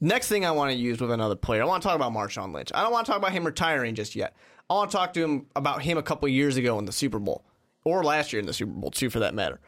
Next 0.00 0.28
thing 0.28 0.44
I 0.44 0.50
want 0.50 0.72
to 0.72 0.76
use 0.76 1.00
with 1.00 1.12
another 1.12 1.36
player, 1.36 1.62
I 1.62 1.66
want 1.66 1.82
to 1.82 1.88
talk 1.88 1.94
about 1.96 2.12
Marshawn 2.12 2.52
Lynch. 2.52 2.72
I 2.74 2.82
don't 2.82 2.90
want 2.92 3.06
to 3.06 3.12
talk 3.12 3.18
about 3.18 3.30
him 3.32 3.44
retiring 3.44 3.94
just 3.94 4.16
yet. 4.16 4.34
I 4.70 4.74
want 4.74 4.90
to 4.90 4.96
talk 4.96 5.12
to 5.14 5.22
him 5.22 5.46
about 5.54 5.82
him 5.82 5.98
a 5.98 6.02
couple 6.02 6.28
years 6.28 6.56
ago 6.56 6.78
in 6.78 6.84
the 6.84 6.92
Super 6.92 7.18
Bowl, 7.18 7.44
or 7.84 8.02
last 8.02 8.32
year 8.32 8.40
in 8.40 8.46
the 8.46 8.54
Super 8.54 8.72
Bowl 8.72 8.90
too, 8.90 9.10
for 9.10 9.20
that 9.20 9.34
matter. 9.34 9.60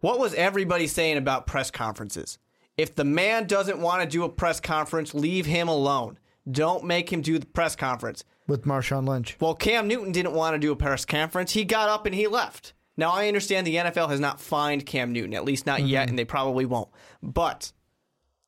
What 0.00 0.18
was 0.18 0.34
everybody 0.34 0.86
saying 0.86 1.16
about 1.16 1.46
press 1.46 1.70
conferences? 1.70 2.38
If 2.76 2.94
the 2.94 3.04
man 3.04 3.46
doesn't 3.46 3.80
want 3.80 4.02
to 4.02 4.08
do 4.08 4.24
a 4.24 4.28
press 4.28 4.60
conference, 4.60 5.14
leave 5.14 5.46
him 5.46 5.68
alone. 5.68 6.18
Don't 6.50 6.84
make 6.84 7.12
him 7.12 7.20
do 7.20 7.38
the 7.38 7.46
press 7.46 7.76
conference. 7.76 8.24
with 8.46 8.64
Marshawn 8.64 9.06
Lynch. 9.06 9.36
Well, 9.40 9.54
Cam 9.54 9.88
Newton 9.88 10.12
didn't 10.12 10.32
want 10.32 10.54
to 10.54 10.58
do 10.58 10.72
a 10.72 10.76
press 10.76 11.04
conference. 11.04 11.52
He 11.52 11.64
got 11.64 11.88
up 11.88 12.06
and 12.06 12.14
he 12.14 12.26
left. 12.26 12.72
Now, 12.96 13.10
I 13.10 13.28
understand 13.28 13.66
the 13.66 13.76
NFL 13.76 14.10
has 14.10 14.18
not 14.18 14.40
fined 14.40 14.84
Cam 14.84 15.12
Newton, 15.12 15.34
at 15.34 15.44
least 15.44 15.66
not 15.66 15.86
yet, 15.86 16.02
mm-hmm. 16.02 16.10
and 16.10 16.18
they 16.18 16.24
probably 16.24 16.66
won't. 16.66 16.88
But 17.22 17.72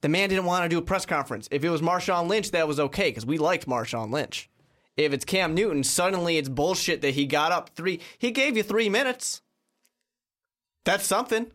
the 0.00 0.09
man 0.09 0.28
didn't 0.28 0.44
want 0.44 0.64
to 0.64 0.68
do 0.68 0.78
a 0.78 0.83
press 0.83 1.06
conference. 1.06 1.48
If 1.52 1.62
it 1.62 1.70
was 1.70 1.83
Marshawn 1.83 2.26
Lynch, 2.26 2.50
that 2.50 2.66
was 2.66 2.80
okay 2.80 3.11
because 3.11 3.24
we 3.24 3.38
liked 3.38 3.68
Marshawn 3.68 4.11
Lynch. 4.11 4.49
If 5.04 5.12
it's 5.14 5.24
Cam 5.24 5.54
Newton, 5.54 5.82
suddenly 5.82 6.36
it's 6.36 6.48
bullshit 6.48 7.00
that 7.00 7.14
he 7.14 7.26
got 7.26 7.52
up 7.52 7.70
three. 7.70 8.00
He 8.18 8.30
gave 8.30 8.56
you 8.56 8.62
three 8.62 8.88
minutes. 8.88 9.40
That's 10.84 11.06
something. 11.06 11.50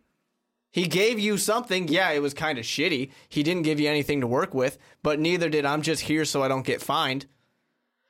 He 0.71 0.87
gave 0.87 1.19
you 1.19 1.37
something. 1.37 1.87
Yeah, 1.87 2.11
it 2.11 2.21
was 2.21 2.33
kind 2.33 2.57
of 2.57 2.65
shitty. 2.65 3.11
He 3.29 3.43
didn't 3.43 3.63
give 3.63 3.79
you 3.79 3.87
anything 3.87 4.21
to 4.21 4.27
work 4.27 4.53
with, 4.53 4.77
but 5.03 5.19
neither 5.19 5.47
did 5.47 5.63
I'm 5.63 5.83
just 5.83 6.01
here 6.01 6.25
so 6.25 6.43
I 6.43 6.47
don't 6.47 6.65
get 6.65 6.81
fined. 6.81 7.27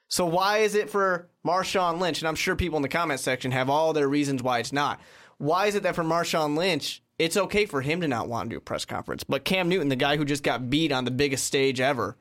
So 0.08 0.26
why 0.26 0.60
is 0.60 0.74
it 0.74 0.90
for 0.90 1.28
Marshawn 1.46 2.00
Lynch? 2.00 2.22
And 2.22 2.28
I'm 2.28 2.36
sure 2.36 2.56
people 2.56 2.78
in 2.78 2.84
the 2.84 2.90
comment 2.90 3.20
section 3.20 3.52
have 3.52 3.70
all 3.70 3.92
their 3.94 4.08
reasons 4.08 4.42
why 4.42 4.60
it's 4.60 4.74
not. 4.74 5.00
Why 5.38 5.68
is 5.68 5.76
it 5.76 5.84
that 5.84 5.96
for 5.96 6.04
Marshawn 6.04 6.58
Lynch, 6.58 7.04
it's 7.20 7.38
okay 7.38 7.66
for 7.66 7.82
him 7.82 8.02
to 8.02 8.08
not 8.08 8.30
want 8.30 8.50
to 8.50 8.54
do 8.54 8.58
a 8.58 8.62
press 8.62 8.86
conference, 8.86 9.24
but 9.24 9.46
Cam 9.46 9.68
Newton, 9.68 9.90
the 9.90 9.96
guy 9.96 10.16
who 10.16 10.26
just 10.26 10.44
got 10.44 10.70
beat 10.70 10.92
on 10.92 11.06
the 11.06 11.12
biggest 11.12 11.46
stage 11.46 11.82
ever, 11.82 12.16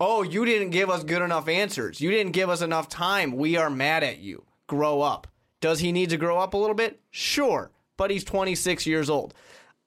oh, 0.00 0.22
you 0.22 0.44
didn't 0.44 0.70
give 0.70 0.90
us 0.90 1.04
good 1.04 1.22
enough 1.22 1.48
answers. 1.48 2.00
You 2.00 2.10
didn't 2.10 2.32
give 2.32 2.50
us 2.50 2.62
enough 2.62 2.88
time. 2.88 3.36
We 3.36 3.56
are 3.56 3.70
mad 3.70 4.02
at 4.02 4.18
you. 4.18 4.44
Grow 4.66 5.00
up. 5.00 5.26
Does 5.60 5.80
he 5.80 5.92
need 5.92 6.10
to 6.10 6.16
grow 6.16 6.38
up 6.38 6.54
a 6.54 6.58
little 6.58 6.74
bit? 6.74 7.00
Sure, 7.10 7.70
but 7.96 8.10
he's 8.10 8.24
26 8.24 8.86
years 8.86 9.08
old. 9.08 9.34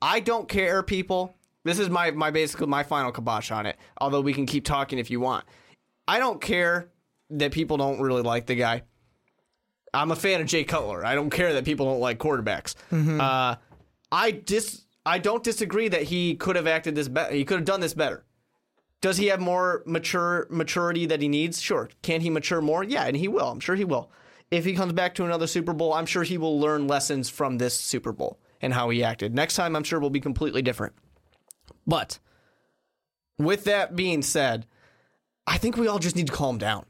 I 0.01 0.19
don't 0.19 0.47
care, 0.47 0.81
people. 0.83 1.35
This 1.63 1.79
is 1.79 1.89
my 1.89 2.11
my 2.11 2.31
basically 2.31 2.67
my 2.67 2.83
final 2.83 3.11
kibosh 3.11 3.51
on 3.51 3.65
it. 3.65 3.77
Although 3.99 4.21
we 4.21 4.33
can 4.33 4.45
keep 4.45 4.63
talking 4.63 4.99
if 4.99 5.11
you 5.11 5.19
want. 5.19 5.45
I 6.07 6.19
don't 6.19 6.39
care 6.39 6.89
that 7.31 7.51
people 7.51 7.77
don't 7.77 7.99
really 7.99 8.21
like 8.21 8.45
the 8.45 8.55
guy. 8.55 8.83
I'm 9.93 10.11
a 10.11 10.15
fan 10.15 10.41
of 10.41 10.47
Jay 10.47 10.63
Cutler. 10.63 11.05
I 11.05 11.15
don't 11.15 11.29
care 11.29 11.53
that 11.53 11.65
people 11.65 11.85
don't 11.85 11.99
like 11.99 12.19
quarterbacks. 12.19 12.75
Uh, 13.19 13.55
I 14.11 14.31
dis 14.31 14.83
I 15.05 15.19
don't 15.19 15.43
disagree 15.43 15.87
that 15.89 16.03
he 16.03 16.35
could 16.35 16.55
have 16.55 16.67
acted 16.67 16.95
this 16.95 17.07
better. 17.07 17.33
He 17.33 17.43
could 17.45 17.57
have 17.57 17.65
done 17.65 17.81
this 17.81 17.93
better. 17.93 18.23
Does 19.01 19.17
he 19.17 19.27
have 19.27 19.39
more 19.39 19.83
mature 19.85 20.47
maturity 20.49 21.05
that 21.05 21.21
he 21.21 21.27
needs? 21.27 21.61
Sure. 21.61 21.89
Can 22.01 22.21
he 22.21 22.29
mature 22.29 22.61
more? 22.61 22.83
Yeah, 22.83 23.03
and 23.05 23.15
he 23.15 23.27
will. 23.27 23.49
I'm 23.49 23.59
sure 23.59 23.75
he 23.75 23.85
will. 23.85 24.09
If 24.49 24.65
he 24.65 24.73
comes 24.73 24.93
back 24.93 25.13
to 25.15 25.25
another 25.25 25.45
Super 25.45 25.73
Bowl, 25.73 25.93
I'm 25.93 26.05
sure 26.05 26.23
he 26.23 26.37
will 26.37 26.59
learn 26.59 26.87
lessons 26.87 27.29
from 27.29 27.57
this 27.57 27.77
Super 27.79 28.11
Bowl 28.11 28.39
and 28.61 28.73
how 28.73 28.89
he 28.89 29.03
acted. 29.03 29.35
Next 29.35 29.55
time, 29.55 29.75
I'm 29.75 29.83
sure 29.83 29.99
will 29.99 30.09
be 30.09 30.19
completely 30.21 30.61
different. 30.61 30.93
But 31.85 32.19
with 33.37 33.65
that 33.65 33.95
being 33.95 34.21
said, 34.21 34.65
I 35.45 35.57
think 35.57 35.77
we 35.77 35.87
all 35.87 35.99
just 35.99 36.15
need 36.15 36.27
to 36.27 36.33
calm 36.33 36.57
down. 36.57 36.85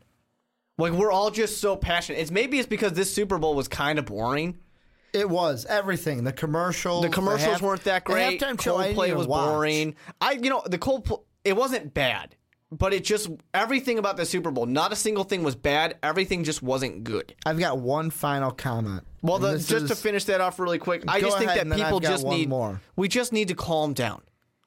Like 0.78 0.94
we're 0.94 1.12
all 1.12 1.32
just 1.32 1.60
so 1.60 1.76
passionate. 1.76 2.20
It's 2.20 2.32
maybe 2.32 2.60
it's 2.60 2.68
because 2.68 2.94
this 2.94 3.12
Super 3.14 3.38
Bowl 3.38 3.56
was 3.56 3.68
kind 3.68 4.00
of 4.00 4.06
boring. 4.06 4.58
It 5.14 5.30
was 5.30 5.66
everything. 5.66 6.24
The 6.24 6.34
commercials. 6.34 7.02
The 7.02 7.10
commercials 7.10 7.54
half- 7.54 7.62
weren't 7.62 7.84
that 7.86 8.04
great. 8.04 8.40
the 8.40 8.46
halftime 8.46 8.62
show 8.62 8.78
Coldplay 8.78 9.16
was 9.16 9.26
watch. 9.28 9.48
boring. 9.48 9.96
I, 10.22 10.34
you 10.34 10.50
know, 10.50 10.62
the 10.66 10.78
Coldplay. 10.78 11.22
It 11.48 11.56
wasn't 11.56 11.94
bad, 11.94 12.36
but 12.72 12.94
it 12.94 13.04
just 13.04 13.30
everything 13.54 13.98
about 14.00 14.18
the 14.18 14.26
Super 14.26 14.52
Bowl. 14.52 14.66
Not 14.66 14.92
a 14.92 14.96
single 14.96 15.24
thing 15.24 15.44
was 15.44 15.56
bad. 15.56 15.98
Everything 16.04 16.44
just 16.44 16.62
wasn't 16.62 17.04
good. 17.04 17.34
I've 17.46 17.60
got 17.60 17.80
one 17.80 18.10
final 18.10 18.52
comment. 18.52 19.04
Well, 19.22 19.40
the, 19.40 19.58
just 19.58 19.88
to 19.88 19.96
finish 19.96 20.26
that 20.26 20.42
off 20.42 20.60
really 20.60 20.78
quick, 20.80 21.04
I 21.08 21.20
just 21.22 21.38
think 21.38 21.52
that 21.52 21.70
people 21.72 22.00
just 22.00 22.26
need 22.26 22.50
more. 22.50 22.82
we 22.96 23.08
just 23.08 23.34
need 23.34 23.48
to 23.50 23.56
calm 23.56 23.94
down. 23.94 24.22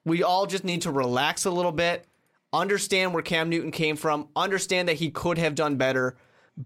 We 0.05 0.23
all 0.23 0.47
just 0.47 0.65
need 0.65 0.83
to 0.83 0.91
relax 0.91 1.45
a 1.45 1.51
little 1.51 1.73
bit, 1.73 2.07
understand 2.53 3.13
where 3.15 3.23
Cam 3.23 3.49
Newton 3.51 3.71
came 3.71 3.97
from, 3.97 4.29
understand 4.35 4.89
that 4.89 4.97
he 4.97 5.11
could 5.11 5.37
have 5.39 5.55
done 5.55 5.77
better, 5.77 6.17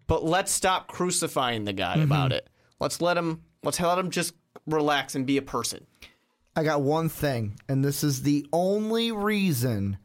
but 0.07 0.25
let's 0.25 0.53
stop 0.53 0.89
crucifying 0.89 1.65
the 1.65 1.73
guy 1.73 1.95
Mm-hmm. 1.95 2.03
about 2.05 2.33
it. 2.33 2.49
Let's 2.81 3.01
let 3.01 3.17
him 3.17 3.43
let's 3.63 3.81
let 3.81 3.99
him 3.99 4.11
just 4.11 4.35
relax 4.67 5.15
and 5.15 5.27
be 5.27 5.37
a 5.37 5.43
person. 5.43 5.87
I 6.57 6.63
got 6.63 6.83
one 6.83 7.09
thing, 7.09 7.59
and 7.69 7.85
this 7.85 8.05
is 8.05 8.23
the 8.23 8.47
only 8.53 9.11
reason. 9.13 9.99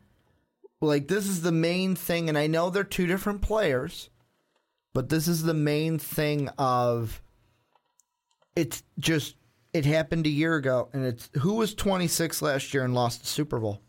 Like, 0.82 1.08
this 1.08 1.28
is 1.28 1.42
the 1.42 1.52
main 1.52 1.96
thing, 1.96 2.30
and 2.30 2.38
I 2.38 2.48
know 2.48 2.70
they're 2.70 2.84
two 2.84 3.06
different 3.06 3.42
players, 3.42 4.10
but 4.94 5.10
this 5.10 5.28
is 5.28 5.44
the 5.44 5.54
main 5.54 6.00
thing 6.00 6.50
of 6.58 7.22
it's 8.56 8.84
just 8.98 9.36
it 9.74 9.86
happened 9.86 10.26
a 10.26 10.30
year 10.30 10.56
ago, 10.56 10.90
and 10.94 11.06
it's 11.06 11.30
who 11.40 11.56
was 11.56 11.74
26 11.74 12.42
last 12.42 12.74
year 12.74 12.84
and 12.84 12.94
lost 12.94 13.22
the 13.22 13.28
Super 13.28 13.60
Bowl? 13.60 13.82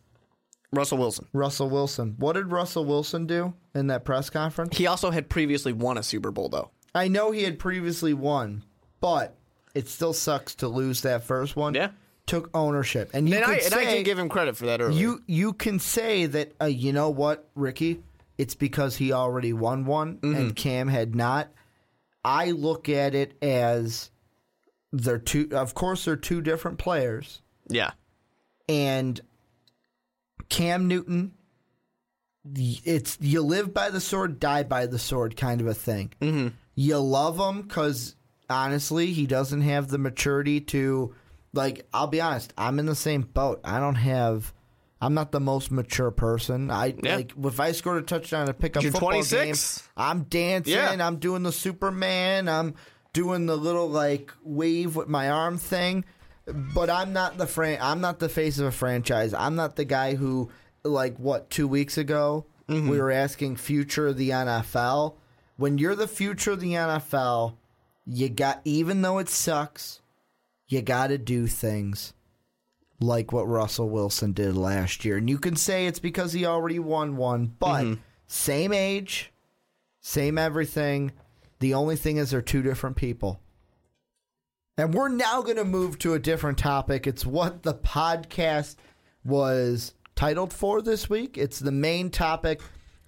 Russell 0.73 0.99
Wilson. 0.99 1.27
Russell 1.33 1.69
Wilson. 1.69 2.15
What 2.19 2.35
did 2.35 2.53
Russell 2.53 2.85
Wilson 2.85 3.27
do 3.27 3.55
in 3.75 3.89
that 3.89 4.05
press 4.05 4.31
conference? 4.31 4.77
He 4.77 4.87
also 4.87 5.11
had 5.11 5.29
previously 5.29 5.73
won 5.73 5.99
a 5.99 6.03
Super 6.03 6.31
Bowl 6.31 6.49
though. 6.49 6.71
I 6.95 7.09
know 7.09 7.31
he 7.31 7.43
had 7.43 7.59
previously 7.59 8.15
won, 8.15 8.65
but 9.01 9.37
it 9.75 9.89
still 9.89 10.13
sucks 10.13 10.55
to 10.57 10.69
lose 10.69 11.03
that 11.03 11.25
first 11.25 11.57
one. 11.57 11.75
Yeah. 11.75 11.91
Took 12.31 12.49
ownership, 12.55 13.11
and 13.13 13.29
you 13.29 13.35
And 13.35 13.45
could 13.45 13.51
I, 13.51 13.57
and 13.57 13.65
say 13.65 13.89
I 13.89 13.95
did 13.97 14.05
give 14.05 14.17
him 14.19 14.29
credit 14.29 14.57
for 14.57 14.67
that 14.67 14.81
earlier. 14.81 14.97
you 14.97 15.23
you 15.27 15.53
can 15.53 15.81
say 15.81 16.27
that 16.27 16.53
uh, 16.61 16.67
you 16.67 16.93
know 16.93 17.11
what, 17.11 17.49
Ricky, 17.57 18.03
it's 18.39 18.55
because 18.55 18.95
he 18.97 19.13
already 19.13 19.53
won 19.53 19.85
one 19.85 20.19
Mm-hmm. 20.19 20.37
and 20.37 20.55
Cam 20.57 20.87
had 20.87 21.17
not. 21.17 21.49
I 22.25 22.53
look 22.53 22.89
at 22.89 23.17
it 23.17 23.35
as 23.43 24.11
they're 24.93 25.19
two. 25.19 25.49
Of 25.53 25.75
course, 25.75 26.05
they're 26.05 26.15
two 26.15 26.41
different 26.41 26.79
players, 26.79 27.43
yeah. 27.69 27.91
and 28.69 29.21
Cam 30.49 30.87
Newton. 30.87 31.33
It's 32.55 33.19
you 33.21 33.43
live 33.43 33.75
by 33.75 33.91
the 33.91 34.01
sword, 34.01 34.39
die 34.41 34.63
by 34.63 34.87
the 34.87 34.99
sword, 34.99 35.37
kind 35.37 35.61
of 35.61 35.67
a 35.67 35.75
thing. 35.75 36.13
Mm-hmm. 36.21 36.49
You 36.75 36.99
love 36.99 37.39
him 37.39 37.63
because 37.63 38.15
honestly, 38.49 39.13
he 39.13 39.27
doesn't 39.27 39.63
have 39.63 39.89
the 39.89 39.99
maturity 39.99 40.61
to. 40.61 41.15
Like, 41.53 41.87
I'll 41.93 42.07
be 42.07 42.21
honest, 42.21 42.53
I'm 42.57 42.79
in 42.79 42.87
the 42.87 42.95
same 42.95 43.23
boat. 43.23 43.61
I 43.65 43.81
don't 43.81 43.97
have. 43.97 44.53
I'm 45.03 45.15
not 45.15 45.33
the 45.33 45.41
most 45.41 45.71
mature 45.71 46.11
person. 46.11 46.71
I 46.71 46.95
Yeah. 47.03 47.17
like 47.17 47.33
if 47.43 47.59
I 47.59 47.73
scored 47.73 48.03
a 48.03 48.07
touchdown 48.07 48.47
to 48.47 48.55
pick 48.55 48.77
up 48.77 48.83
You're 48.83 48.93
football 48.93 49.11
26. 49.11 49.79
game, 49.79 49.87
I'm 49.97 50.23
dancing. 50.25 50.75
Yeah. 50.75 50.95
I'm 51.07 51.17
doing 51.17 51.43
the 51.43 51.53
Superman. 51.53 52.49
I'm 52.49 52.75
doing 53.13 53.47
the 53.47 53.57
little 53.57 53.89
like 53.89 54.31
wave 54.45 54.97
with 54.97 55.09
my 55.09 55.31
arm 55.31 55.57
thing. 55.59 56.05
But 56.47 56.91
I'm 56.91 57.13
not 57.13 57.39
the 57.39 57.47
fran- 57.47 57.79
I'm 57.81 58.01
not 58.01 58.19
the 58.19 58.29
face 58.29 58.59
of 58.59 58.67
a 58.67 58.71
franchise. 58.73 59.33
I'm 59.35 59.57
not 59.57 59.77
the 59.77 59.85
guy 59.85 60.15
who 60.17 60.51
like 60.85 61.17
what 61.19 61.51
two 61.51 61.67
weeks 61.69 61.97
ago 61.99 62.47
Mm-hmm. 62.69 62.89
we 62.89 63.01
were 63.01 63.11
asking 63.11 63.57
future 63.57 64.07
of 64.09 64.17
the 64.17 64.31
NFL. 64.31 65.15
When 65.57 65.77
you're 65.79 65.97
the 65.97 66.07
future 66.07 66.53
of 66.53 66.61
the 66.61 66.75
NFL, 66.75 67.55
you 68.07 68.29
got 68.29 68.61
even 68.65 69.03
though 69.03 69.19
it 69.19 69.29
sucks, 69.29 70.01
you 70.71 70.81
got 70.81 71.09
to 71.09 71.19
do 71.19 71.47
things 71.47 72.15
like 73.01 73.33
what 73.33 73.49
Russell 73.49 73.91
Wilson 73.91 74.33
did 74.33 74.57
last 74.57 75.05
year. 75.05 75.17
And 75.19 75.29
you 75.29 75.39
can 75.39 75.57
say 75.57 75.87
it's 75.87 75.99
because 75.99 76.33
he 76.33 76.47
already 76.47 76.79
won 76.79 77.17
one, 77.17 77.55
but 77.59 77.83
Mm-hmm. 77.85 78.01
same 78.27 78.73
age, 78.73 79.33
same 80.01 80.39
everything. 80.39 81.13
The 81.59 81.75
only 81.75 81.97
thing 81.97 82.17
is 82.17 82.31
they're 82.31 82.41
two 82.41 82.63
different 82.63 82.97
people. 82.97 83.41
And 84.79 84.95
we're 84.95 85.09
now 85.09 85.43
going 85.43 85.57
to 85.57 85.65
move 85.65 85.99
to 85.99 86.15
a 86.15 86.19
different 86.19 86.57
topic. 86.59 87.07
It's 87.07 87.27
what 87.27 87.63
the 87.65 87.75
podcast 87.75 88.77
was 89.25 89.93
titled 90.15 90.53
for 90.53 90.81
this 90.81 91.11
week. 91.11 91.37
It's 91.37 91.59
the 91.59 91.73
main 91.73 92.11
topic 92.11 92.61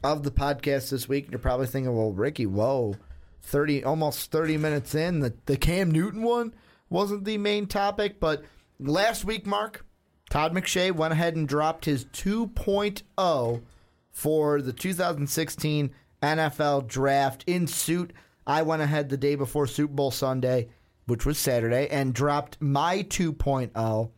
of 0.05 0.23
the 0.23 0.31
podcast 0.31 0.91
this 0.91 1.09
week. 1.09 1.31
You're 1.31 1.39
probably 1.39 1.67
thinking, 1.67 1.95
well, 1.97 2.13
Ricky, 2.13 2.45
whoa, 2.45 2.97
30, 3.43 3.85
almost 3.85 4.31
30 4.31 4.59
minutes 4.59 4.95
in, 4.95 5.21
the, 5.21 5.33
the 5.47 5.57
Cam 5.57 5.91
Newton 5.91 6.23
one 6.23 6.53
wasn't 6.93 7.25
the 7.25 7.39
main 7.39 7.67
topic. 7.67 8.21
But 8.21 8.45
last 8.79 9.25
week, 9.25 9.47
Mark, 9.47 9.85
Todd 10.31 10.55
McShay 10.55 10.93
went 10.93 11.13
ahead 11.13 11.35
and 11.35 11.49
dropped 11.49 11.85
his 11.85 12.05
2.0 12.07 13.63
for 14.11 14.63
the 14.63 14.73
2016 14.73 15.91
NFL 16.23 16.87
draft 16.87 17.45
in 17.47 17.67
suit. 17.67 18.13
I 18.47 18.63
went 18.63 18.83
ahead 18.83 19.09
the 19.09 19.17
day 19.17 19.35
before 19.35 19.67
Super 19.67 19.95
Bowl 19.95 20.11
Sunday, 20.11 20.69
which 21.07 21.27
was 21.27 21.39
Saturday, 21.39 21.89
and 21.89 22.15
dropped 22.15 22.61
my 22.61 23.03
2.0. 23.03 24.11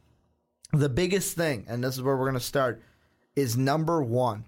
The 0.72 0.88
biggest 0.88 1.36
thing, 1.36 1.64
and 1.68 1.82
this 1.82 1.94
is 1.94 2.02
where 2.02 2.16
we're 2.16 2.24
going 2.24 2.34
to 2.34 2.40
start, 2.40 2.82
is 3.36 3.56
number 3.56 4.02
one. 4.02 4.44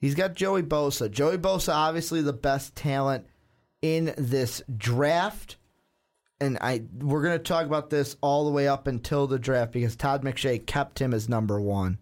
He's 0.00 0.14
got 0.14 0.34
Joey 0.34 0.62
Bosa. 0.62 1.10
Joey 1.10 1.38
Bosa, 1.38 1.74
obviously 1.74 2.22
the 2.22 2.32
best 2.32 2.76
talent 2.76 3.26
in 3.82 4.14
this 4.16 4.62
draft. 4.76 5.57
And 6.40 6.58
I 6.60 6.82
we're 6.98 7.22
going 7.22 7.36
to 7.38 7.42
talk 7.42 7.66
about 7.66 7.90
this 7.90 8.16
all 8.20 8.44
the 8.44 8.52
way 8.52 8.68
up 8.68 8.86
until 8.86 9.26
the 9.26 9.38
draft 9.38 9.72
because 9.72 9.96
Todd 9.96 10.22
McShay 10.22 10.64
kept 10.64 11.00
him 11.00 11.12
as 11.12 11.28
number 11.28 11.60
one. 11.60 11.98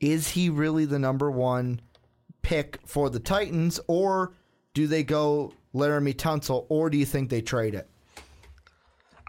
Is 0.00 0.28
he 0.28 0.50
really 0.50 0.84
the 0.84 0.98
number 0.98 1.30
one 1.30 1.80
pick 2.42 2.78
for 2.86 3.10
the 3.10 3.20
Titans, 3.20 3.80
or 3.88 4.32
do 4.74 4.86
they 4.86 5.02
go 5.02 5.52
Laremy 5.74 6.14
Tunsil, 6.14 6.66
or 6.68 6.90
do 6.90 6.98
you 6.98 7.06
think 7.06 7.30
they 7.30 7.40
trade 7.40 7.74
it? 7.74 7.88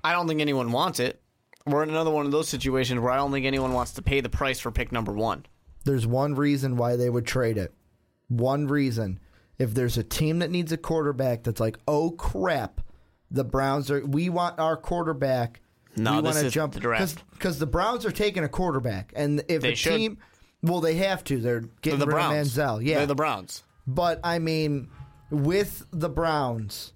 I 0.03 0.13
don't 0.13 0.27
think 0.27 0.41
anyone 0.41 0.71
wants 0.71 0.99
it. 0.99 1.21
We're 1.65 1.84
in 1.84 1.89
another 1.89 2.12
one 2.12 2.25
of 2.25 2.32
those 2.32 2.47
situations 2.47 2.99
where 3.01 3.12
I 3.12 3.17
don't 3.17 3.32
think 3.32 3.45
anyone 3.45 3.73
wants 3.73 3.93
to 3.93 4.01
pay 4.01 4.21
the 4.21 4.29
price 4.29 4.60
for 4.60 4.71
pick 4.71 4.91
number 4.91 5.12
one. 5.12 5.45
There's 5.86 6.08
one 6.08 6.36
reason 6.36 6.77
why 6.77 6.95
they 6.95 7.10
would 7.10 7.25
trade 7.25 7.58
it. 7.58 7.73
One 8.27 8.67
reason. 8.67 9.19
If 9.58 9.73
there's 9.73 9.97
a 9.97 10.03
team 10.03 10.39
that 10.39 10.51
needs 10.51 10.71
a 10.71 10.77
quarterback 10.77 11.43
that's 11.43 11.60
like, 11.60 11.77
oh 11.88 12.12
crap, 12.12 12.82
the 13.32 13.44
Browns 13.44 13.89
are, 13.92 14.06
we 14.06 14.30
want 14.30 14.60
our 14.60 14.76
quarterback. 14.78 15.62
No, 15.96 16.18
we 16.18 16.22
this 16.24 16.36
wanna 16.36 16.48
is 16.48 16.54
jump 16.54 16.74
the 16.74 16.80
draft. 16.80 17.24
because 17.32 17.60
the 17.60 17.65
Browns 17.65 18.06
are 18.06 18.12
taking 18.12 18.44
a 18.44 18.50
quarterback, 18.50 19.12
and 19.15 19.44
if 19.48 19.62
They 19.62 19.74
a 19.74 19.76
should. 19.76 19.98
team, 19.98 20.18
well, 20.62 20.82
they 20.82 20.96
have 20.96 21.24
to. 21.26 21.39
They're 21.39 21.62
They're 21.62 21.70
getting 21.82 22.00
the 22.00 22.06
rid 22.06 22.13
Browns. 22.13 22.58
of 22.58 22.63
Manziel. 22.63 22.86
Yeah, 22.86 22.98
They're 22.98 23.06
the 23.08 23.15
Browns. 23.15 23.63
But 23.88 24.20
I 24.24 24.39
mean, 24.39 24.89
with 25.32 25.86
the 25.92 26.10
Browns, 26.10 26.94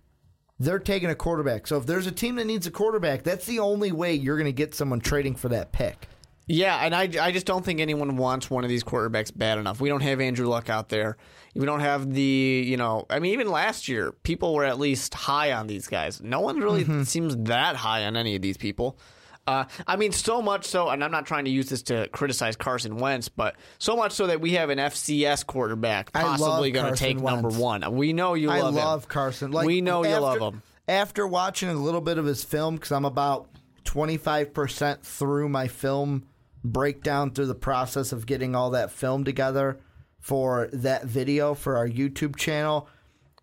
they're 0.60 0.80
taking 0.80 1.10
a 1.10 1.16
quarterback. 1.16 1.66
So 1.68 1.78
if 1.78 1.86
there's 1.86 2.08
a 2.08 2.12
team 2.12 2.36
that 2.36 2.46
needs 2.46 2.68
a 2.68 2.72
quarterback, 2.72 3.24
that's 3.24 3.46
the 3.46 3.60
only 3.60 3.92
way 3.92 4.14
you're 4.14 4.38
going 4.38 4.46
to 4.46 4.52
get 4.54 4.76
someone 4.76 5.00
trading 5.00 5.36
for 5.36 5.50
that 5.50 5.72
pick. 5.72 6.08
Yeah, 6.46 6.76
and 6.78 6.94
I, 6.94 7.10
I 7.22 7.32
just 7.32 7.46
don't 7.46 7.64
think 7.64 7.80
anyone 7.80 8.18
wants 8.18 8.50
one 8.50 8.64
of 8.64 8.70
these 8.70 8.84
quarterbacks 8.84 9.32
bad 9.36 9.58
enough. 9.58 9.80
We 9.80 9.88
don't 9.90 10.02
have 10.02 10.20
Andrew 10.20 10.48
Luck 10.48 10.70
out 10.70 10.90
there. 10.90 11.16
We 11.56 11.66
don't 11.66 11.80
have 11.80 12.12
the, 12.14 12.22
you 12.66 12.76
know, 12.76 13.06
I 13.10 13.20
mean, 13.20 13.34
even 13.34 13.50
last 13.50 13.88
year, 13.88 14.12
people 14.24 14.54
were 14.54 14.66
at 14.66 14.78
least 14.78 15.14
high 15.14 15.54
on 15.54 15.68
these 15.68 15.88
guys. 15.88 16.20
No 16.22 16.42
one 16.42 16.58
really 16.60 16.84
Mm-hmm. 16.84 17.04
seems 17.04 17.38
that 17.38 17.78
high 17.78 18.04
on 18.06 18.18
any 18.18 18.36
of 18.36 18.42
these 18.42 18.58
people. 18.58 18.98
Uh, 19.46 19.66
I 19.88 19.98
mean, 19.98 20.12
so 20.14 20.42
much 20.42 20.66
so, 20.66 20.90
and 20.90 21.04
I'm 21.04 21.12
not 21.12 21.26
trying 21.26 21.46
to 21.46 21.52
use 21.52 21.68
this 21.70 21.84
to 21.84 22.08
criticize 22.10 22.56
Carson 22.56 22.98
Wentz, 22.98 23.28
but 23.30 23.56
so 23.78 23.96
much 23.96 24.14
so 24.14 24.28
that 24.28 24.40
we 24.42 24.52
have 24.54 24.70
an 24.70 24.80
FCS 24.80 25.46
quarterback 25.46 26.12
possibly 26.14 26.72
going 26.72 26.94
to 26.94 26.98
take 27.00 27.20
number 27.20 27.50
one. 27.50 27.90
We 27.96 28.14
know 28.14 28.34
you 28.36 28.50
I 28.50 28.62
love 28.62 28.74
him. 28.74 28.84
love 28.84 29.08
Carson. 29.08 29.52
Like 29.52 29.66
we 29.68 29.82
know 29.82 30.04
you 30.06 30.18
love 30.18 30.40
him. 30.40 30.62
After 30.88 31.28
watching 31.28 31.70
a 31.70 31.74
little 31.74 32.02
bit 32.02 32.18
of 32.18 32.26
his 32.26 32.44
film, 32.44 32.76
because 32.76 32.92
I'm 32.94 33.06
about 33.06 33.50
25% 33.86 35.02
through 35.02 35.50
my 35.50 35.68
film 35.68 36.24
breakdown 36.64 37.32
through 37.32 37.48
the 37.48 37.56
process 37.56 38.12
of 38.12 38.26
getting 38.26 38.56
all 38.56 38.72
that 38.72 38.92
film 38.92 39.24
together 39.24 39.80
for 40.20 40.70
that 40.74 41.06
video 41.06 41.54
for 41.54 41.78
our 41.78 41.88
YouTube 41.88 42.36
channel. 42.36 42.88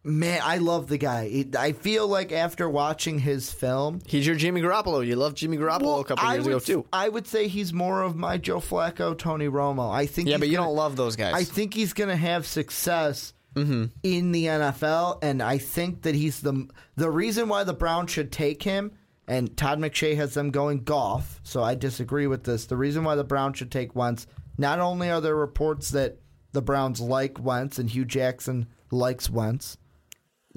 Man, 0.02 0.40
I 0.42 0.56
love 0.56 0.88
the 0.88 0.96
guy. 0.96 1.44
I 1.58 1.72
feel 1.72 2.08
like 2.08 2.32
after 2.32 2.70
watching 2.70 3.18
his 3.18 3.52
film, 3.52 4.00
He's 4.06 4.26
your 4.26 4.34
Jimmy 4.34 4.62
Garoppolo. 4.62 5.06
You 5.06 5.16
love 5.16 5.34
Jimmy 5.34 5.58
Garoppolo 5.58 6.00
a 6.00 6.04
couple 6.04 6.26
I 6.26 6.34
years 6.34 6.44
would, 6.46 6.50
ago 6.52 6.58
too. 6.60 6.86
I 6.90 7.06
would 7.10 7.26
say 7.26 7.48
he's 7.48 7.74
more 7.74 8.00
of 8.02 8.16
my 8.16 8.38
Joe 8.38 8.60
Flacco, 8.60 9.16
Tony 9.16 9.46
Romo. 9.48 9.92
I 9.94 10.06
think 10.06 10.28
Yeah, 10.30 10.38
but 10.38 10.48
you 10.48 10.56
gonna- 10.56 10.68
don't 10.68 10.76
love 10.76 10.96
those 10.96 11.16
guys. 11.16 11.34
I 11.34 11.44
think 11.44 11.74
he's 11.74 11.92
going 11.92 12.08
to 12.08 12.16
have 12.16 12.46
success 12.46 13.34
Mm-hmm. 13.56 13.86
in 14.04 14.30
the 14.30 14.44
NFL, 14.46 15.18
and 15.22 15.42
I 15.42 15.58
think 15.58 16.02
that 16.02 16.14
he's 16.14 16.38
the 16.40 16.68
the 16.94 17.10
reason 17.10 17.48
why 17.48 17.64
the 17.64 17.72
Browns 17.74 18.12
should 18.12 18.30
take 18.30 18.62
him. 18.62 18.92
And 19.30 19.56
Todd 19.56 19.78
McShay 19.78 20.16
has 20.16 20.34
them 20.34 20.50
going 20.50 20.82
Goff, 20.82 21.38
so 21.44 21.62
I 21.62 21.76
disagree 21.76 22.26
with 22.26 22.42
this. 22.42 22.64
The 22.66 22.76
reason 22.76 23.04
why 23.04 23.14
the 23.14 23.22
Browns 23.22 23.58
should 23.58 23.70
take 23.70 23.94
Wentz, 23.94 24.26
not 24.58 24.80
only 24.80 25.08
are 25.08 25.20
there 25.20 25.36
reports 25.36 25.92
that 25.92 26.18
the 26.50 26.60
Browns 26.60 27.00
like 27.00 27.38
Wentz 27.38 27.78
and 27.78 27.88
Hue 27.88 28.04
Jackson 28.04 28.66
likes 28.90 29.30
Wentz, 29.30 29.78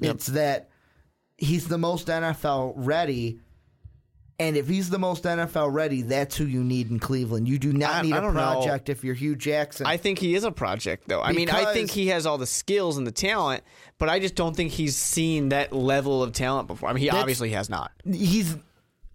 it's 0.00 0.26
that 0.26 0.70
he's 1.38 1.68
the 1.68 1.78
most 1.78 2.08
NFL 2.08 2.72
ready. 2.74 3.38
And 4.40 4.56
if 4.56 4.66
he's 4.66 4.90
the 4.90 4.98
most 4.98 5.24
NFL 5.24 5.72
ready, 5.72 6.02
that's 6.02 6.36
who 6.36 6.44
you 6.44 6.64
need 6.64 6.90
in 6.90 6.98
Cleveland. 6.98 7.46
You 7.48 7.58
do 7.58 7.72
not 7.72 7.90
I- 7.94 8.02
need 8.02 8.12
I 8.14 8.18
a 8.18 8.20
don't 8.20 8.34
know. 8.34 8.40
project 8.40 8.88
if 8.88 9.04
you're 9.04 9.14
Hue 9.14 9.36
Jackson. 9.36 9.86
I 9.86 9.96
think 9.96 10.18
he 10.18 10.34
is 10.34 10.42
a 10.42 10.50
project, 10.50 11.06
though. 11.06 11.22
I 11.22 11.32
mean, 11.32 11.48
I 11.50 11.72
think 11.72 11.90
he 11.90 12.08
has 12.08 12.26
all 12.26 12.36
the 12.38 12.46
skills 12.46 12.98
and 12.98 13.06
the 13.06 13.12
talent, 13.12 13.62
but 13.98 14.08
I 14.08 14.18
just 14.18 14.34
don't 14.34 14.56
think 14.56 14.72
he's 14.72 14.96
seen 14.96 15.50
that 15.50 15.72
level 15.72 16.22
of 16.22 16.32
talent 16.32 16.66
before. 16.66 16.88
I 16.88 16.92
mean, 16.94 17.02
he 17.02 17.10
obviously 17.10 17.50
has 17.50 17.70
not. 17.70 17.92
he's 18.04 18.56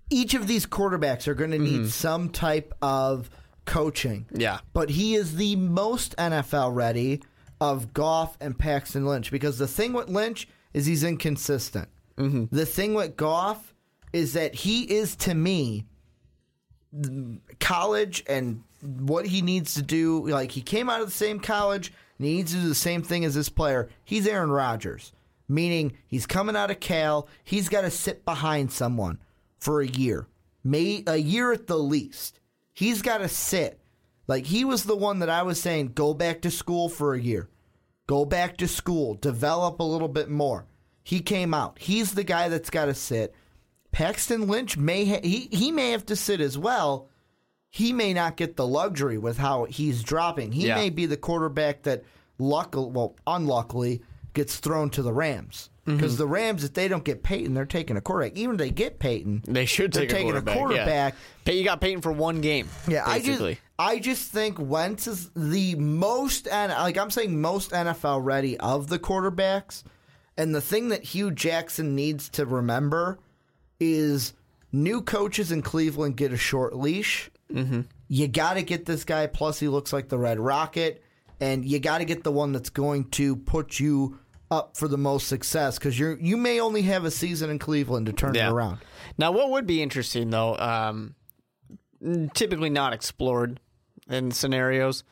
each 0.09 0.33
of 0.33 0.47
these 0.47 0.65
quarterbacks 0.65 1.27
are 1.27 1.35
going 1.35 1.51
to 1.51 1.59
need 1.59 1.89
some 1.89 2.29
type 2.29 2.73
of 2.81 3.29
coaching. 3.65 4.25
Yeah. 4.33 4.59
But 4.73 4.89
he 4.89 5.15
is 5.15 5.35
the 5.35 5.55
most 5.57 6.15
NFL 6.17 6.73
ready 6.73 7.21
of 7.61 7.93
Goff 7.93 8.37
and 8.41 8.57
Paxton 8.57 9.05
Lynch 9.05 9.29
because 9.31 9.57
the 9.57 9.67
thing 9.67 9.93
with 9.93 10.09
Lynch 10.09 10.47
is 10.73 10.85
he's 10.87 11.03
inconsistent. 11.03 11.89
Mm-hmm. 12.17 12.55
The 12.55 12.65
thing 12.65 12.93
with 12.95 13.17
Goff 13.17 13.73
is 14.13 14.33
that 14.33 14.55
he 14.55 14.83
is 14.83 15.15
to 15.17 15.33
me 15.33 15.85
college 17.59 18.23
and 18.27 18.63
what 18.81 19.25
he 19.25 19.41
needs 19.41 19.75
to 19.75 19.81
do. 19.81 20.27
Like 20.27 20.51
he 20.51 20.61
came 20.61 20.89
out 20.89 21.01
of 21.01 21.07
the 21.07 21.13
same 21.13 21.39
college 21.39 21.93
and 22.17 22.27
he 22.27 22.35
needs 22.35 22.53
to 22.53 22.59
do 22.59 22.67
the 22.67 22.75
same 22.75 23.01
thing 23.01 23.25
as 23.25 23.35
this 23.35 23.49
player. 23.49 23.89
He's 24.03 24.27
Aaron 24.27 24.51
Rodgers, 24.51 25.11
meaning 25.47 25.93
he's 26.07 26.25
coming 26.25 26.55
out 26.55 26.71
of 26.71 26.79
Cal. 26.79 27.27
He's 27.43 27.69
got 27.69 27.81
to 27.81 27.91
sit 27.91 28.25
behind 28.25 28.71
someone 28.71 29.19
for 29.59 29.81
a 29.81 29.87
year, 29.87 30.27
may 30.63 31.03
a 31.05 31.17
year 31.17 31.51
at 31.51 31.67
the 31.67 31.77
least. 31.77 32.39
He's 32.73 33.01
got 33.01 33.19
to 33.19 33.27
sit. 33.27 33.79
Like 34.27 34.45
he 34.45 34.63
was 34.63 34.83
the 34.83 34.95
one 34.95 35.19
that 35.19 35.29
I 35.29 35.43
was 35.43 35.59
saying, 35.59 35.93
go 35.93 36.13
back 36.13 36.41
to 36.41 36.51
school 36.51 36.87
for 36.87 37.13
a 37.13 37.21
year, 37.21 37.49
go 38.07 38.25
back 38.25 38.57
to 38.57 38.67
school, 38.67 39.15
develop 39.15 39.79
a 39.79 39.83
little 39.83 40.07
bit 40.07 40.29
more. 40.29 40.65
He 41.03 41.19
came 41.19 41.53
out. 41.53 41.79
He's 41.79 42.13
the 42.13 42.23
guy 42.23 42.49
that's 42.49 42.69
got 42.69 42.85
to 42.85 42.93
sit. 42.93 43.33
Paxton 43.91 44.47
Lynch 44.47 44.77
may 44.77 45.05
ha- 45.05 45.21
he 45.23 45.49
he 45.51 45.71
may 45.71 45.91
have 45.91 46.05
to 46.07 46.15
sit 46.15 46.41
as 46.41 46.57
well. 46.57 47.09
He 47.69 47.93
may 47.93 48.13
not 48.13 48.37
get 48.37 48.55
the 48.55 48.65
luxury 48.67 49.17
with 49.17 49.37
how 49.37 49.65
he's 49.65 50.03
dropping. 50.03 50.51
He 50.51 50.67
Yeah. 50.67 50.75
may 50.75 50.89
be 50.89 51.05
the 51.05 51.17
quarterback 51.17 51.83
that 51.83 52.03
luck 52.37 52.73
well 52.75 53.15
unluckily 53.27 54.01
gets 54.33 54.57
thrown 54.57 54.89
to 54.91 55.01
the 55.01 55.11
Rams 55.11 55.69
mm-hmm. 55.85 55.97
because 55.97 56.17
the 56.17 56.27
Rams 56.27 56.63
if 56.63 56.73
they 56.73 56.87
don't 56.87 57.03
get 57.03 57.21
Peyton 57.23 57.53
they're 57.53 57.65
taking 57.65 57.97
a 57.97 58.01
quarterback. 58.01 58.37
Even 58.37 58.55
if 58.55 58.59
they 58.59 58.69
get 58.71 58.99
Peyton, 58.99 59.43
They 59.45 59.65
should 59.65 59.91
they're 59.91 60.03
take 60.03 60.11
a 60.11 60.13
taking 60.13 60.31
quarterback. 60.31 60.55
a 60.55 60.59
quarterback. 60.59 61.15
Yeah. 61.45 61.53
You 61.53 61.63
got 61.63 61.81
Peyton 61.81 62.01
for 62.01 62.11
one 62.11 62.41
game. 62.41 62.69
Yeah, 62.87 63.05
basically. 63.05 63.51
I 63.51 63.53
just 63.53 63.61
I 63.79 63.99
just 63.99 64.31
think 64.31 64.57
Wentz 64.59 65.07
is 65.07 65.29
the 65.35 65.75
most 65.75 66.47
and 66.47 66.71
like 66.71 66.97
I'm 66.97 67.09
saying 67.11 67.39
most 67.41 67.71
NFL 67.71 68.23
ready 68.23 68.57
of 68.59 68.87
the 68.87 68.99
quarterbacks. 68.99 69.83
And 70.37 70.55
the 70.55 70.61
thing 70.61 70.89
that 70.89 71.03
Hue 71.03 71.31
Jackson 71.31 71.95
needs 71.95 72.29
to 72.29 72.45
remember 72.45 73.19
is 73.79 74.33
new 74.71 75.01
coaches 75.01 75.51
in 75.51 75.61
Cleveland 75.61 76.15
get 76.17 76.31
a 76.33 76.37
short 76.37 76.75
leash. 76.75 77.29
Mm-hmm. 77.51 77.81
You 78.07 78.27
got 78.27 78.53
to 78.55 78.63
get 78.63 78.85
this 78.85 79.03
guy. 79.03 79.27
Plus, 79.27 79.59
he 79.59 79.67
looks 79.67 79.93
like 79.93 80.09
the 80.09 80.17
Red 80.17 80.39
Rocket, 80.39 81.03
and 81.39 81.63
you 81.65 81.79
got 81.79 81.99
to 81.99 82.05
get 82.05 82.23
the 82.23 82.31
one 82.31 82.51
that's 82.51 82.69
going 82.69 83.05
to 83.11 83.35
put 83.35 83.79
you 83.79 84.19
up 84.51 84.75
for 84.75 84.87
the 84.87 84.97
most 84.97 85.27
success 85.27 85.77
because 85.77 85.97
you're 85.99 86.17
you 86.19 86.35
may 86.35 86.59
only 86.59 86.81
have 86.81 87.05
a 87.05 87.11
season 87.11 87.51
in 87.51 87.59
Cleveland 87.59 88.07
to 88.07 88.13
turn 88.13 88.33
Yeah. 88.33 88.47
it 88.49 88.51
around. 88.51 88.79
Now, 89.17 89.31
what 89.31 89.51
would 89.51 89.67
be 89.67 89.81
interesting 89.83 90.31
though, 90.31 90.55
um, 90.57 91.13
typically 92.33 92.69
not 92.71 92.93
explored 92.93 93.59
in 94.09 94.31
scenarios. 94.31 95.03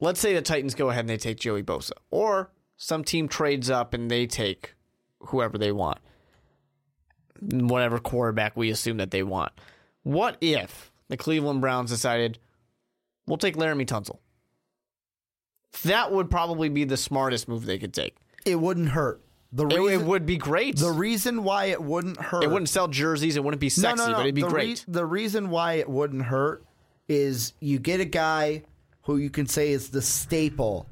Let's 0.00 0.20
say 0.20 0.34
the 0.34 0.42
Titans 0.42 0.74
go 0.74 0.90
ahead 0.90 1.00
and 1.00 1.08
they 1.08 1.16
take 1.16 1.38
Joey 1.40 1.62
Bosa, 1.62 1.92
or 2.10 2.50
some 2.76 3.02
team 3.04 3.28
trades 3.28 3.70
up 3.70 3.94
and 3.94 4.10
they 4.10 4.26
take 4.26 4.74
whoever 5.20 5.56
they 5.56 5.72
want, 5.72 5.98
whatever 7.40 7.98
quarterback 7.98 8.56
we 8.56 8.70
assume 8.70 8.98
that 8.98 9.10
they 9.10 9.22
want. 9.22 9.52
What 10.02 10.36
if 10.40 10.92
the 11.08 11.16
Cleveland 11.16 11.60
Browns 11.60 11.90
decided 11.90 12.38
we'll 13.26 13.38
take 13.38 13.56
Laremy 13.56 13.86
Tunsil? 13.86 14.18
That 15.84 16.12
would 16.12 16.30
probably 16.30 16.68
be 16.68 16.84
the 16.84 16.96
smartest 16.96 17.48
move 17.48 17.66
they 17.66 17.78
could 17.78 17.92
take. 17.92 18.14
It 18.46 18.56
wouldn't 18.56 18.90
hurt. 18.90 19.20
The 19.52 19.66
It, 19.66 19.78
reason, 19.78 20.00
it 20.00 20.06
would 20.06 20.26
be 20.26 20.36
great. 20.36 20.76
The 20.76 20.90
reason 20.90 21.44
why 21.44 21.66
it 21.66 21.82
wouldn't 21.82 22.20
hurt. 22.20 22.44
it 22.44 22.48
wouldn't 22.50 22.68
sell 22.68 22.88
jerseys. 22.88 23.36
It 23.36 23.44
wouldn't 23.44 23.60
be 23.60 23.68
sexy, 23.68 23.96
no, 24.04 24.10
no. 24.10 24.16
but 24.16 24.22
it'd 24.22 24.34
be 24.34 24.42
the 24.42 24.48
great. 24.48 24.84
rea- 24.86 24.92
the 24.92 25.06
reason 25.06 25.50
why 25.50 25.74
it 25.74 25.88
wouldn't 25.88 26.22
hurt 26.22 26.64
is 27.08 27.52
you 27.60 27.78
get 27.78 28.00
a 28.00 28.04
guy 28.04 28.62
who 29.02 29.16
you 29.16 29.30
can 29.30 29.46
say 29.46 29.70
is 29.70 29.90
the 29.90 30.02
staple 30.02 30.86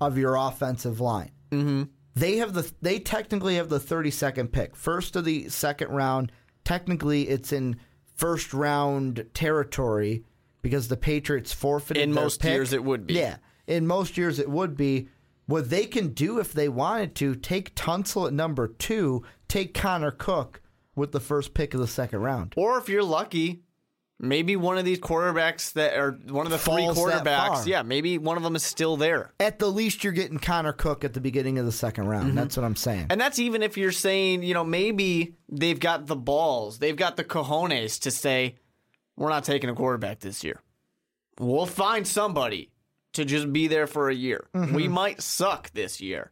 of 0.00 0.18
your 0.18 0.34
offensive 0.36 1.00
line. 1.00 1.30
Mm-hmm. 1.50 1.82
They 2.18 2.36
have 2.38 2.52
the 2.52 2.70
they 2.82 2.98
technically 2.98 3.56
have 3.56 3.68
the 3.68 3.80
thirty 3.80 4.10
second 4.10 4.48
pick, 4.48 4.74
first 4.74 5.16
of 5.16 5.24
the 5.24 5.48
second 5.48 5.90
round. 5.90 6.32
Technically, 6.64 7.28
it's 7.28 7.52
in 7.52 7.76
first 8.16 8.52
round 8.52 9.26
territory 9.34 10.24
because 10.62 10.88
the 10.88 10.96
Patriots 10.96 11.52
forfeited. 11.52 12.02
In 12.02 12.12
most 12.12 12.40
pick. 12.40 12.52
years 12.52 12.72
it 12.72 12.82
would 12.82 13.06
be. 13.06 13.14
Yeah, 13.14 13.36
in 13.66 13.86
most 13.86 14.16
years 14.16 14.38
it 14.38 14.50
would 14.50 14.76
be. 14.76 15.08
What 15.46 15.70
they 15.70 15.86
can 15.86 16.08
do 16.08 16.38
if 16.40 16.52
they 16.52 16.68
wanted 16.68 17.14
to 17.16 17.34
take 17.34 17.74
Tunsil 17.74 18.26
at 18.26 18.34
number 18.34 18.68
two, 18.68 19.22
take 19.48 19.72
Connor 19.72 20.10
Cook 20.10 20.60
with 20.94 21.12
the 21.12 21.20
first 21.20 21.54
pick 21.54 21.72
of 21.72 21.80
the 21.80 21.86
second 21.86 22.20
round. 22.20 22.52
Or 22.54 22.76
if 22.76 22.90
you're 22.90 23.02
lucky, 23.02 23.62
maybe 24.18 24.56
one 24.56 24.78
of 24.78 24.84
these 24.84 24.98
quarterbacks 24.98 25.72
that 25.74 25.96
are 25.96 26.12
one 26.28 26.46
of 26.46 26.52
the 26.52 26.58
three 26.58 26.82
quarterbacks, 26.82 27.66
yeah, 27.66 27.82
maybe 27.82 28.18
one 28.18 28.36
of 28.36 28.42
them 28.42 28.56
is 28.56 28.62
still 28.62 28.96
there. 28.96 29.32
At 29.38 29.58
the 29.58 29.68
least, 29.68 30.02
you're 30.04 30.12
getting 30.12 30.38
Connor 30.38 30.72
Cook 30.72 31.04
at 31.04 31.14
the 31.14 31.20
beginning 31.20 31.58
of 31.58 31.66
the 31.66 31.72
second 31.72 32.08
round. 32.08 32.36
That's 32.36 32.56
what 32.56 32.64
I'm 32.64 32.76
saying. 32.76 33.06
And 33.10 33.20
that's 33.20 33.38
even 33.38 33.62
if 33.62 33.76
you're 33.76 33.92
saying, 33.92 34.42
you 34.42 34.54
know, 34.54 34.64
maybe 34.64 35.36
they've 35.48 35.78
got 35.78 36.06
the 36.06 36.16
balls, 36.16 36.78
they've 36.78 36.96
got 36.96 37.16
the 37.16 37.24
cojones 37.24 38.00
to 38.00 38.10
say, 38.10 38.56
we're 39.16 39.30
not 39.30 39.44
taking 39.44 39.70
a 39.70 39.74
quarterback 39.74 40.20
this 40.20 40.44
year. 40.44 40.62
We'll 41.38 41.66
find 41.66 42.06
somebody 42.06 42.70
to 43.14 43.24
just 43.24 43.52
be 43.52 43.68
there 43.68 43.86
for 43.86 44.08
a 44.08 44.14
year. 44.14 44.48
Mm-hmm. 44.54 44.74
We 44.74 44.88
might 44.88 45.22
suck 45.22 45.70
this 45.72 46.00
year. 46.00 46.30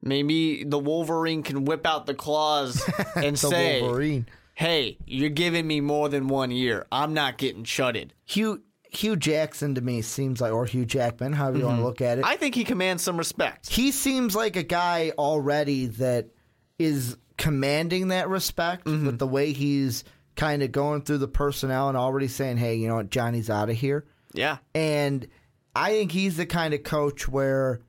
Maybe 0.00 0.62
the 0.62 0.78
Wolverine 0.78 1.42
can 1.42 1.64
whip 1.64 1.84
out 1.86 2.06
the 2.06 2.14
claws 2.14 2.82
and 3.16 3.36
The 3.36 3.48
say, 3.48 3.82
Wolverine. 3.82 4.26
Hey, 4.58 4.98
you're 5.06 5.30
giving 5.30 5.68
me 5.68 5.80
more 5.80 6.08
than 6.08 6.26
one 6.26 6.50
year. 6.50 6.84
I'm 6.90 7.14
not 7.14 7.38
getting 7.38 7.62
shutted. 7.62 8.12
Hugh 8.24 8.64
Hue 8.90 9.14
Jackson 9.14 9.76
to 9.76 9.80
me 9.80 10.02
seems 10.02 10.40
like, 10.40 10.52
or 10.52 10.66
Hugh 10.66 10.84
Jackman, 10.84 11.32
however 11.32 11.58
you 11.58 11.64
want 11.64 11.76
to 11.76 11.78
mm-hmm. 11.78 11.86
look 11.86 12.00
at 12.00 12.18
it. 12.18 12.24
I 12.24 12.34
think 12.34 12.56
he 12.56 12.64
commands 12.64 13.04
some 13.04 13.16
respect. 13.16 13.70
he 13.70 13.92
seems 13.92 14.34
like 14.34 14.56
a 14.56 14.64
guy 14.64 15.12
already 15.16 15.86
that 15.86 16.30
is 16.76 17.16
commanding 17.36 18.08
that 18.08 18.28
respect 18.28 18.84
mm-hmm. 18.84 19.06
with 19.06 19.20
the 19.20 19.28
way 19.28 19.52
he's 19.52 20.02
kind 20.34 20.64
of 20.64 20.72
going 20.72 21.02
through 21.02 21.18
the 21.18 21.28
personnel 21.28 21.88
and 21.88 21.96
already 21.96 22.26
saying, 22.26 22.56
"Hey, 22.56 22.74
you 22.74 22.88
know 22.88 22.96
what, 22.96 23.10
Johnny's 23.10 23.50
out 23.50 23.70
of 23.70 23.76
here." 23.76 24.06
Yeah. 24.34 24.58
And 24.74 25.28
I 25.76 25.92
think 25.92 26.10
he's 26.10 26.36
the 26.36 26.46
kind 26.46 26.74
of 26.74 26.82
coach 26.82 27.28
where 27.28 27.82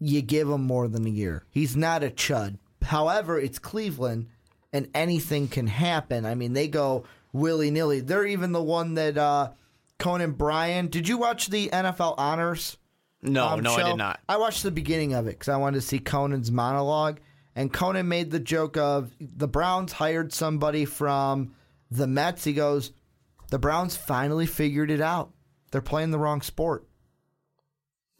you 0.00 0.22
give 0.22 0.48
him 0.48 0.62
more 0.62 0.88
than 0.88 1.06
a 1.06 1.10
year. 1.10 1.44
He's 1.52 1.76
not 1.76 2.02
a 2.02 2.10
chud. 2.10 2.58
However, 2.82 3.38
it's 3.38 3.60
Cleveland 3.60 4.26
and 4.72 4.88
anything 4.94 5.48
can 5.48 5.66
happen. 5.66 6.24
I 6.26 6.34
mean, 6.34 6.52
they 6.52 6.68
go 6.68 7.04
willy 7.32 7.70
nilly. 7.70 8.00
They're 8.00 8.26
even 8.26 8.52
the 8.52 8.62
one 8.62 8.94
that 8.94 9.18
uh, 9.18 9.50
Conan 9.98 10.32
Bryan. 10.32 10.88
Did 10.88 11.08
you 11.08 11.18
watch 11.18 11.48
the 11.48 11.68
NFL 11.68 12.14
Honors? 12.18 12.76
No, 13.22 13.48
um, 13.48 13.60
no, 13.60 13.74
I 13.74 13.82
did 13.82 13.96
not. 13.96 14.20
I 14.28 14.38
watched 14.38 14.62
the 14.62 14.70
beginning 14.70 15.12
of 15.14 15.26
it 15.26 15.30
because 15.38 15.48
I 15.48 15.56
wanted 15.56 15.80
to 15.80 15.86
see 15.86 15.98
Conan's 15.98 16.50
monologue. 16.50 17.20
And 17.54 17.72
Conan 17.72 18.08
made 18.08 18.30
the 18.30 18.40
joke 18.40 18.76
of 18.76 19.10
the 19.20 19.48
Browns 19.48 19.92
hired 19.92 20.32
somebody 20.32 20.84
from 20.84 21.54
the 21.90 22.06
Mets. 22.06 22.44
He 22.44 22.52
goes, 22.52 22.92
The 23.50 23.58
Browns 23.58 23.96
finally 23.96 24.46
figured 24.46 24.90
it 24.90 25.00
out. 25.00 25.32
They're 25.70 25.82
playing 25.82 26.12
the 26.12 26.18
wrong 26.18 26.40
sport. 26.40 26.86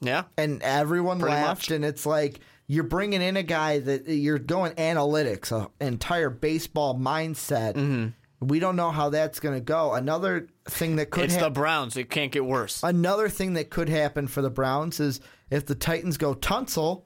Yeah. 0.01 0.25
And 0.37 0.63
everyone 0.63 1.21
Pretty 1.21 1.35
laughed. 1.35 1.71
much. 1.71 1.71
And 1.71 1.85
it's 1.85 2.05
like, 2.05 2.41
you're 2.71 2.85
bringing 2.85 3.21
in 3.21 3.37
a 3.37 3.43
guy 3.43 3.81
that 3.81 4.07
you're 4.07 4.39
going 4.39 4.73
analytics, 4.75 5.51
an 5.51 5.67
entire 5.81 6.31
baseball 6.31 6.95
mindset. 6.95 7.75
Mm-hmm. 7.75 8.47
We 8.47 8.61
don't 8.61 8.77
know 8.77 8.93
how 8.93 9.11
that's 9.11 9.41
going 9.41 9.57
to 9.57 9.61
go. 9.61 9.95
Another 9.95 10.47
thing 10.67 10.95
that 10.97 11.11
could 11.11 11.25
It's 11.25 11.35
hap- 11.35 11.43
the 11.43 11.51
Browns. 11.51 11.97
It 11.97 12.11
can't 12.11 12.31
get 12.31 12.45
worse. 12.45 12.81
Another 12.85 13.29
thing 13.29 13.55
that 13.55 13.71
could 13.71 13.89
happen 13.89 14.29
for 14.29 14.41
the 14.41 14.51
Browns 14.51 15.01
is 15.01 15.21
if 15.51 15.67
the 15.67 15.75
Titans 15.75 16.17
go 16.17 16.33
Tunsil, 16.33 17.03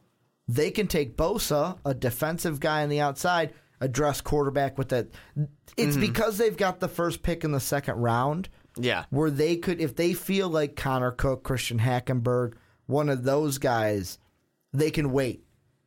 they 0.46 0.70
can 0.70 0.86
take 0.86 1.16
Bosa, 1.16 1.78
a 1.86 1.94
defensive 1.94 2.60
guy 2.60 2.82
on 2.82 2.90
the 2.90 3.00
outside, 3.00 3.54
address 3.80 4.20
quarterback 4.20 4.76
with 4.76 4.90
that. 4.90 5.06
It's 5.78 5.96
because 5.96 6.36
they've 6.36 6.58
got 6.58 6.80
the 6.80 6.88
first 6.88 7.22
pick 7.22 7.42
in 7.42 7.52
the 7.52 7.58
second 7.58 7.94
round 7.96 8.50
yeah. 8.76 9.06
where 9.08 9.30
they 9.30 9.56
could, 9.56 9.80
if 9.80 9.96
they 9.96 10.12
feel 10.12 10.50
like 10.50 10.76
Connor 10.76 11.12
Cook, 11.12 11.42
Christian 11.42 11.78
Hackenberg, 11.78 12.52
one 12.84 13.08
of 13.08 13.24
those 13.24 13.56
guys, 13.56 14.18
they 14.74 14.90
can 14.90 15.10
wait 15.10 15.40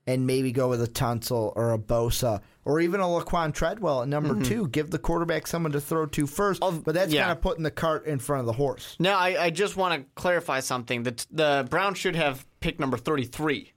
and 0.08 0.26
maybe 0.26 0.52
go 0.52 0.70
with 0.70 0.82
a 0.82 0.88
Tunsil 0.88 1.54
or 1.56 1.74
a 1.74 1.78
Bosa 1.78 2.42
or 2.66 2.80
even 2.80 3.00
a 3.02 3.04
Laquon 3.06 3.54
Treadwell 3.54 4.02
at 4.02 4.08
number 4.08 4.42
two. 4.44 4.68
Give 4.70 4.90
the 4.90 4.98
quarterback 5.00 5.46
someone 5.48 5.72
to 5.74 5.82
throw 5.82 6.06
to 6.08 6.26
first. 6.26 6.62
But 6.62 6.94
that's 6.96 7.14
yeah. 7.14 7.24
kind 7.26 7.32
of 7.34 7.42
putting 7.42 7.64
the 7.64 7.72
cart 7.72 8.06
in 8.06 8.20
front 8.20 8.40
of 8.40 8.46
the 8.46 8.54
horse. 8.54 8.96
Now, 9.00 9.18
I, 9.18 9.46
I 9.46 9.50
just 9.50 9.76
want 9.78 10.02
to 10.02 10.10
clarify 10.16 10.62
something. 10.62 11.04
The, 11.04 11.26
the 11.32 11.68
Browns 11.70 11.98
should 11.98 12.16
have 12.16 12.46
pick 12.62 12.80
number 12.80 12.98
33, 12.98 13.72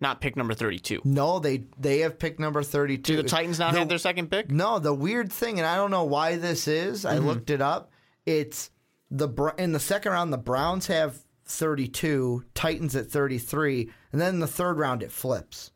not 0.00 0.20
pick 0.20 0.36
number 0.36 0.54
32. 0.54 1.02
No, 1.04 1.38
they 1.38 1.64
they 1.78 2.00
have 2.00 2.18
pick 2.18 2.38
number 2.38 2.62
thirty 2.62 2.98
two. 2.98 3.16
Do 3.16 3.22
the 3.22 3.28
Titans 3.28 3.58
not 3.58 3.72
The- 3.72 3.78
have 3.80 3.88
their 3.88 3.98
second 3.98 4.30
pick? 4.30 4.50
No, 4.50 4.78
the 4.78 4.94
weird 4.94 5.32
thing, 5.32 5.58
and 5.58 5.66
I 5.66 5.76
don't 5.76 5.90
know 5.90 6.04
why 6.04 6.36
this 6.36 6.68
is. 6.68 7.04
I 7.04 7.16
Mm-hmm. 7.16 7.26
looked 7.26 7.50
it 7.50 7.60
up. 7.60 7.90
It's 8.24 8.70
the 9.10 9.28
in 9.58 9.72
the 9.72 9.80
second 9.80 10.12
round, 10.12 10.32
the 10.32 10.38
Browns 10.38 10.88
have 10.88 11.18
thirty 11.44 11.86
two, 11.88 12.44
Titans 12.54 12.96
at 12.96 13.06
thirty 13.06 13.38
three, 13.38 13.90
and 14.16 14.20
then 14.22 14.34
in 14.34 14.40
the 14.40 14.46
third 14.46 14.78
round 14.78 15.02
it 15.02 15.12
flips. 15.12 15.72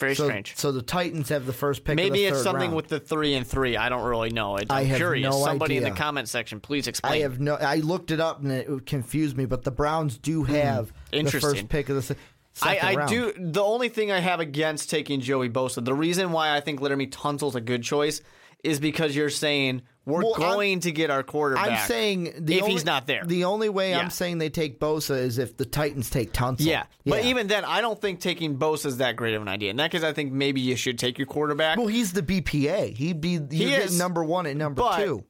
Very 0.00 0.14
So, 0.14 0.24
strange. 0.24 0.56
so 0.56 0.72
the 0.72 0.82
Titans 0.82 1.28
have 1.28 1.46
the 1.46 1.52
first 1.52 1.84
pick. 1.84 1.92
of 1.92 1.96
Maybe 1.96 2.18
the 2.20 2.24
it's 2.26 2.36
third 2.38 2.42
something 2.44 2.60
round. 2.70 2.76
with 2.76 2.88
the 2.88 2.98
three 3.00 3.34
and 3.34 3.46
three. 3.46 3.76
I 3.76 3.88
don't 3.88 4.02
really 4.04 4.30
know. 4.30 4.56
I'm 4.58 4.66
I 4.70 4.82
have 4.84 4.96
curious. 4.96 5.30
no 5.30 5.44
Somebody 5.44 5.76
in 5.76 5.82
the 5.84 5.90
comment 5.92 6.28
section, 6.28 6.58
please 6.60 6.86
explain. 6.88 7.12
I 7.12 7.18
have 7.18 7.38
no. 7.40 7.54
I 7.54 7.76
looked 7.76 8.10
it 8.10 8.18
up 8.20 8.40
and 8.42 8.50
it 8.50 8.86
confused 8.86 9.36
me. 9.36 9.44
But 9.46 9.62
the 9.64 9.70
Browns 9.70 10.18
do 10.18 10.44
have 10.44 10.92
the 11.12 11.20
Hmm. 11.22 11.26
First 11.28 11.68
pick 11.68 11.88
of 11.88 11.96
the 11.96 12.02
se- 12.02 12.16
I, 12.62 12.78
I 12.78 12.94
round. 12.96 13.08
do. 13.10 13.32
The 13.36 13.62
only 13.62 13.88
thing 13.88 14.10
I 14.12 14.18
have 14.20 14.40
against 14.40 14.90
taking 14.90 15.20
Joey 15.20 15.48
Bosa, 15.48 15.84
the 15.84 15.94
reason 15.94 16.32
why 16.32 16.54
I 16.56 16.60
think 16.60 16.80
Laremy 16.80 17.10
Tunsil's 17.12 17.54
a 17.56 17.60
good 17.60 17.82
choice, 17.84 18.20
is 18.64 18.80
because 18.80 19.14
you're 19.14 19.30
saying 19.30 19.82
we're 20.06 20.22
Well, 20.22 20.34
I'm- 20.34 20.52
going 20.54 20.80
to 20.80 20.92
get 20.92 21.10
our 21.10 21.22
quarterback. 21.22 21.66
I'm 21.70 21.86
saying 21.88 22.34
the 22.38 22.56
if 22.56 22.62
only, 22.62 22.74
he's 22.74 22.84
not 22.84 23.06
there. 23.06 23.22
The 23.24 23.44
only 23.44 23.68
way 23.70 23.90
Yeah. 23.90 24.00
I'm 24.00 24.10
saying 24.10 24.36
they 24.38 24.50
take 24.50 24.78
Bosa 24.78 25.16
is 25.16 25.38
if 25.38 25.56
the 25.56 25.64
Titans 25.64 26.10
take 26.10 26.32
Tunsil. 26.32 26.60
yeah. 26.66 26.84
but 27.06 27.24
even 27.24 27.46
then, 27.46 27.64
I 27.64 27.80
don't 27.80 27.98
think 28.00 28.20
taking 28.20 28.58
Bosa 28.58 28.86
is 28.86 28.98
that 28.98 29.16
great 29.16 29.34
of 29.34 29.40
an 29.42 29.48
idea. 29.48 29.70
In 29.70 29.76
that 29.76 29.90
case, 29.90 30.02
I 30.02 30.12
think 30.12 30.30
maybe 30.32 30.60
you 30.60 30.76
should 30.76 30.98
take 30.98 31.18
your 31.18 31.26
quarterback. 31.26 31.78
Well, 31.78 31.86
he's 31.86 32.12
the 32.12 32.22
BPA. 32.22 32.94
He'd 32.94 33.20
be 33.22 33.40
He 33.50 33.72
is, 33.72 33.98
number 33.98 34.22
one 34.22 34.46
at 34.46 34.56
number 34.56 34.82
but- 34.82 34.98
two. 35.02 35.24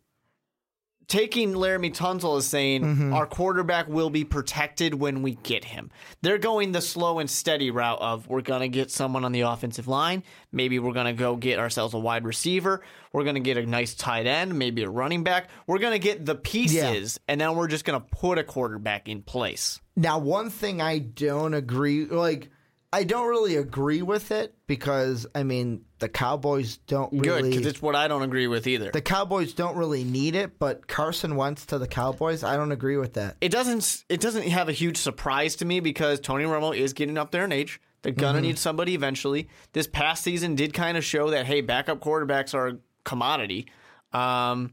Taking 1.09 1.53
Laremy 1.55 1.95
Tunsil 1.95 2.39
is 2.39 2.47
saying 2.47 2.83
Mm-hmm. 2.83 3.13
our 3.13 3.27
quarterback 3.27 3.89
will 3.89 4.11
be 4.11 4.25
protected 4.25 4.95
when 4.95 5.23
we 5.23 5.35
get 5.43 5.65
him. 5.65 5.91
They're 6.23 6.39
going 6.39 6.73
the 6.73 6.81
slow 6.81 7.19
and 7.19 7.31
steady 7.31 7.71
route 7.71 8.01
of 8.01 8.29
we're 8.29 8.41
going 8.41 8.61
to 8.61 8.69
get 8.69 8.91
someone 8.91 9.25
on 9.25 9.33
the 9.33 9.43
offensive 9.43 9.87
line. 9.89 10.23
Maybe 10.53 10.79
we're 10.79 10.93
going 10.93 11.07
to 11.07 11.13
go 11.13 11.37
get 11.37 11.59
ourselves 11.59 11.95
a 11.95 11.99
wide 11.99 12.25
receiver. 12.25 12.83
We're 13.13 13.25
going 13.25 13.35
to 13.35 13.41
get 13.41 13.57
a 13.57 13.67
nice 13.67 13.95
tight 13.95 14.27
end, 14.27 14.59
maybe 14.59 14.83
a 14.83 14.89
running 14.91 15.25
back. 15.25 15.51
We're 15.67 15.79
going 15.79 15.93
to 15.93 15.99
get 15.99 16.25
the 16.27 16.35
pieces, 16.35 17.19
and 17.29 17.41
then 17.41 17.55
we're 17.55 17.69
just 17.69 17.85
going 17.85 18.01
to 18.01 18.07
put 18.07 18.39
a 18.39 18.45
quarterback 18.45 19.09
in 19.09 19.23
place. 19.23 19.81
Now, 19.97 20.19
one 20.19 20.51
thing 20.51 20.81
I 20.81 20.99
don't 20.99 21.55
agree 21.55 22.05
like 22.07 22.51
I 22.95 23.03
don't 23.03 23.29
really 23.29 23.57
agree 23.57 24.03
with 24.03 24.31
it 24.31 24.55
because 24.69 25.27
I 25.35 25.43
mean 25.43 25.85
the 25.99 26.09
Cowboys 26.09 26.77
don't 26.87 27.11
Good, 27.11 27.27
really 27.27 27.51
because 27.51 27.67
it's 27.67 27.83
what 27.83 27.97
I 27.97 28.07
don't 28.07 28.23
agree 28.23 28.47
with 28.47 28.69
either. 28.69 28.93
the 28.93 29.01
Cowboys 29.01 29.53
don't 29.53 29.77
really 29.77 30.05
need 30.05 30.37
it, 30.37 30.61
but 30.61 30.87
Carson 30.87 31.35
Wentz 31.35 31.67
to 31.67 31.79
the 31.79 31.89
Cowboys, 31.89 32.45
I 32.45 32.57
don't 32.57 32.71
agree 32.71 32.97
with 32.97 33.15
that. 33.15 33.37
it 33.41 33.49
doesn't 33.49 34.05
it 34.09 34.21
doesn't 34.21 34.47
have 34.47 34.69
a 34.69 34.73
huge 34.73 34.97
surprise 34.97 35.57
to 35.57 35.65
me 35.65 35.81
because 35.81 36.21
Tony 36.21 36.45
Romo 36.45 36.77
is 36.77 36.93
getting 36.93 37.19
up 37.19 37.33
there 37.33 37.45
in 37.45 37.51
age. 37.51 37.81
They're 38.03 38.13
gonna 38.13 38.41
need 38.41 38.59
somebody 38.59 38.95
eventually. 38.95 39.49
This 39.73 39.89
past 39.89 40.23
season 40.23 40.55
did 40.55 40.73
kind 40.73 40.97
of 40.97 41.03
show 41.05 41.31
that 41.31 41.47
hey, 41.47 41.63
backup 41.63 41.99
quarterbacks 41.99 42.55
are 42.55 42.69
a 42.69 42.79
commodity, 43.03 43.67
um, 44.13 44.73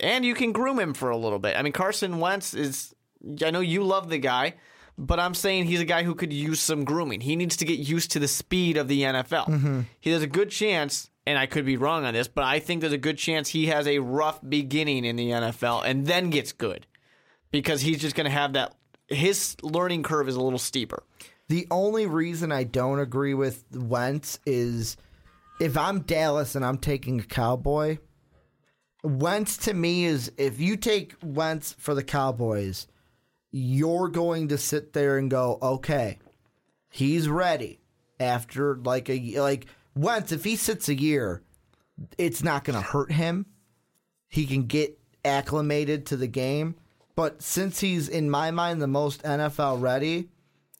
and 0.00 0.24
you 0.24 0.32
can 0.32 0.52
groom 0.52 0.78
him 0.78 0.94
for 0.94 1.10
a 1.10 1.16
little 1.18 1.38
bit. 1.38 1.58
I 1.58 1.62
mean, 1.62 1.74
Carson 1.74 2.20
Wentz 2.20 2.54
is. 2.54 2.94
I 3.44 3.50
know 3.50 3.60
you 3.60 3.84
love 3.84 4.08
the 4.08 4.18
guy, 4.18 4.54
but 4.96 5.18
I'm 5.18 5.34
saying 5.34 5.66
he's 5.66 5.80
a 5.80 5.84
guy 5.84 6.02
who 6.02 6.14
could 6.14 6.32
use 6.32 6.60
some 6.60 6.84
grooming. 6.84 7.20
He 7.20 7.36
needs 7.36 7.56
to 7.56 7.64
get 7.64 7.78
used 7.78 8.12
to 8.12 8.18
the 8.18 8.28
speed 8.28 8.76
of 8.76 8.88
the 8.88 9.02
NFL. 9.02 9.46
Mm-hmm. 9.46 9.80
He 10.00 10.10
has 10.10 10.22
a 10.22 10.28
good 10.28 10.50
chance. 10.50 11.10
And 11.26 11.38
I 11.38 11.46
could 11.46 11.64
be 11.64 11.78
wrong 11.78 12.04
on 12.04 12.12
this, 12.12 12.28
but 12.28 12.44
I 12.44 12.58
think 12.58 12.82
there's 12.82 12.92
a 12.92 12.98
good 12.98 13.16
chance 13.16 13.48
he 13.48 13.68
has 13.68 13.86
a 13.86 13.98
rough 14.00 14.40
beginning 14.46 15.06
in 15.06 15.16
the 15.16 15.30
NFL 15.30 15.82
and 15.86 16.06
then 16.06 16.28
gets 16.28 16.52
good 16.52 16.86
because 17.50 17.80
he's 17.80 17.98
just 17.98 18.14
going 18.14 18.26
to 18.26 18.30
have 18.30 18.52
that. 18.52 18.74
His 19.08 19.56
learning 19.62 20.02
curve 20.02 20.28
is 20.28 20.36
a 20.36 20.42
little 20.42 20.58
steeper. 20.58 21.02
The 21.48 21.66
only 21.70 22.04
reason 22.04 22.52
I 22.52 22.64
don't 22.64 22.98
agree 22.98 23.32
with 23.32 23.64
Wentz 23.72 24.38
is 24.44 24.98
if 25.60 25.78
I'm 25.78 26.00
Dallas 26.00 26.56
and 26.56 26.64
I'm 26.64 26.76
taking 26.76 27.20
a 27.20 27.24
Cowboy, 27.24 27.98
Wentz 29.02 29.56
to 29.58 29.72
me 29.72 30.04
is 30.04 30.30
if 30.36 30.60
you 30.60 30.76
take 30.76 31.14
Wentz 31.22 31.74
for 31.78 31.94
the 31.94 32.02
Cowboys, 32.04 32.86
you're 33.56 34.08
going 34.08 34.48
to 34.48 34.58
sit 34.58 34.94
there 34.94 35.16
and 35.16 35.30
go, 35.30 35.58
okay, 35.62 36.18
he's 36.90 37.28
ready 37.28 37.78
after 38.18 38.74
like 38.78 39.08
a 39.08 39.38
like 39.40 39.66
Wentz. 39.94 40.32
If 40.32 40.42
he 40.42 40.56
sits 40.56 40.88
a 40.88 40.94
year, 40.98 41.40
it's 42.18 42.42
not 42.42 42.64
going 42.64 42.76
to 42.76 42.84
hurt 42.84 43.12
him. 43.12 43.46
He 44.26 44.44
can 44.46 44.64
get 44.64 44.98
acclimated 45.24 46.04
to 46.06 46.16
the 46.16 46.26
game. 46.26 46.74
But 47.14 47.42
since 47.42 47.78
he's 47.78 48.08
in 48.08 48.28
my 48.28 48.50
mind 48.50 48.82
the 48.82 48.88
most 48.88 49.22
NFL 49.22 49.80
ready, 49.80 50.30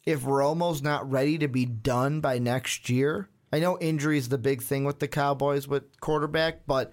if 0.05 0.27
Romo's 0.27 0.83
not 0.83 1.09
ready 1.09 1.39
to 1.39 1.47
be 1.47 1.66
done 1.66 2.20
by 2.20 2.41
next 2.41 2.91
year, 2.91 3.29
I 3.53 3.61
know 3.61 3.79
injury 3.79 4.18
is 4.18 4.31
the 4.31 4.37
big 4.37 4.62
thing 4.62 4.83
with 4.83 4.99
the 4.99 5.07
Cowboys 5.07 5.68
with 5.68 6.01
quarterback, 6.01 6.66
but 6.66 6.91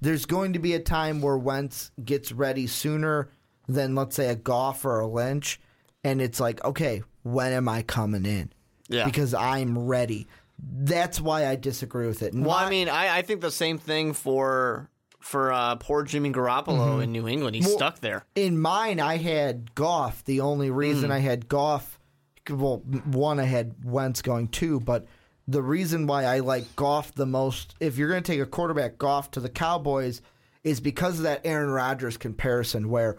there's 0.00 0.26
going 0.26 0.54
to 0.54 0.58
be 0.58 0.74
a 0.74 0.80
time 0.80 1.20
where 1.20 1.38
Wentz 1.38 1.92
gets 2.04 2.32
ready 2.32 2.66
sooner 2.66 3.30
than 3.72 3.94
let's 3.94 4.16
say 4.16 4.28
a 4.28 4.36
Goff 4.36 4.84
or 4.84 5.00
a 5.00 5.06
Lynch, 5.06 5.60
and 6.04 6.20
it's 6.20 6.40
like, 6.40 6.64
okay, 6.64 7.02
when 7.22 7.52
am 7.52 7.68
I 7.68 7.82
coming 7.82 8.24
in? 8.26 8.52
Yeah. 8.88 9.04
because 9.04 9.34
I'm 9.34 9.78
ready. 9.78 10.26
That's 10.58 11.20
why 11.20 11.46
I 11.46 11.54
disagree 11.54 12.08
with 12.08 12.22
it. 12.22 12.32
And 12.32 12.44
Well, 12.44 12.56
I 12.56 12.68
mean, 12.68 12.88
I, 12.88 13.18
I 13.18 13.22
think 13.22 13.40
the 13.40 13.50
same 13.52 13.78
thing 13.78 14.12
for 14.14 14.90
for 15.20 15.52
uh, 15.52 15.76
poor 15.76 16.02
Jimmy 16.02 16.32
Garoppolo 16.32 17.00
in 17.02 17.12
New 17.12 17.28
England. 17.28 17.54
He's 17.54 17.66
Well, 17.66 17.76
stuck 17.76 18.00
there. 18.00 18.24
in 18.34 18.58
mine, 18.58 18.98
I 18.98 19.18
had 19.18 19.74
Goff. 19.74 20.24
The 20.24 20.40
only 20.40 20.70
reason 20.70 21.10
I 21.12 21.18
had 21.20 21.46
Goff, 21.48 22.00
well, 22.48 22.78
one 23.04 23.38
I 23.38 23.44
had 23.44 23.74
Wentz 23.84 24.22
going 24.22 24.48
two, 24.48 24.80
but 24.80 25.06
the 25.46 25.62
reason 25.62 26.06
why 26.06 26.24
I 26.24 26.40
like 26.40 26.74
Goff 26.74 27.14
the 27.14 27.26
most, 27.26 27.74
if 27.80 27.96
you're 27.98 28.08
going 28.08 28.22
to 28.22 28.32
take 28.32 28.40
a 28.40 28.46
quarterback 28.46 28.98
Goff 28.98 29.30
to 29.32 29.40
the 29.40 29.48
Cowboys, 29.50 30.20
is 30.64 30.80
because 30.80 31.18
of 31.18 31.24
that 31.24 31.42
Aaron 31.44 31.70
Rodgers 31.70 32.16
comparison, 32.16 32.88
where 32.90 33.18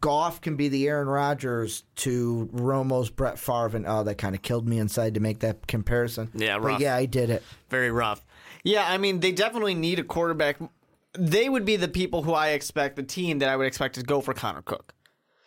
Goff 0.00 0.40
can 0.40 0.56
be 0.56 0.68
the 0.68 0.88
Aaron 0.88 1.06
Rodgers 1.06 1.84
to 1.96 2.48
Romo's 2.52 3.10
Brett 3.10 3.38
Favre, 3.38 3.76
and 3.76 3.86
oh, 3.86 4.02
that 4.04 4.16
kind 4.16 4.34
of 4.34 4.42
killed 4.42 4.66
me 4.66 4.78
inside 4.78 5.14
to 5.14 5.20
make 5.20 5.40
that 5.40 5.66
comparison. 5.66 6.30
Yeah, 6.34 6.58
but 6.58 6.80
yeah, 6.80 6.96
I 6.96 7.06
did 7.06 7.30
it. 7.30 7.42
Very 7.68 7.90
rough. 7.90 8.24
Yeah, 8.64 8.84
I 8.88 8.98
mean, 8.98 9.20
they 9.20 9.32
definitely 9.32 9.74
need 9.74 9.98
a 9.98 10.02
quarterback. 10.02 10.56
They 11.18 11.48
would 11.48 11.64
be 11.64 11.76
the 11.76 11.88
people 11.88 12.22
who 12.22 12.32
I 12.32 12.48
expect, 12.48 12.96
the 12.96 13.02
team 13.02 13.38
that 13.40 13.48
I 13.48 13.56
would 13.56 13.66
expect 13.66 13.94
to 13.96 14.02
go 14.02 14.20
for 14.20 14.34
Connor 14.34 14.62
Cook. 14.62 14.94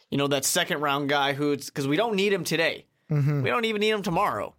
You 0.10 0.18
know, 0.18 0.28
that 0.28 0.46
second 0.46 0.82
round 0.82 1.10
guy 1.10 1.34
who's, 1.34 1.66
because 1.66 1.88
we 1.88 1.98
don't 1.98 2.16
need 2.16 2.32
him 2.32 2.44
today. 2.44 2.86
Mm-hmm. 3.12 3.44
We 3.44 3.50
don't 3.50 3.66
even 3.66 3.82
need 3.82 3.90
him 3.90 4.04
tomorrow. 4.04 4.56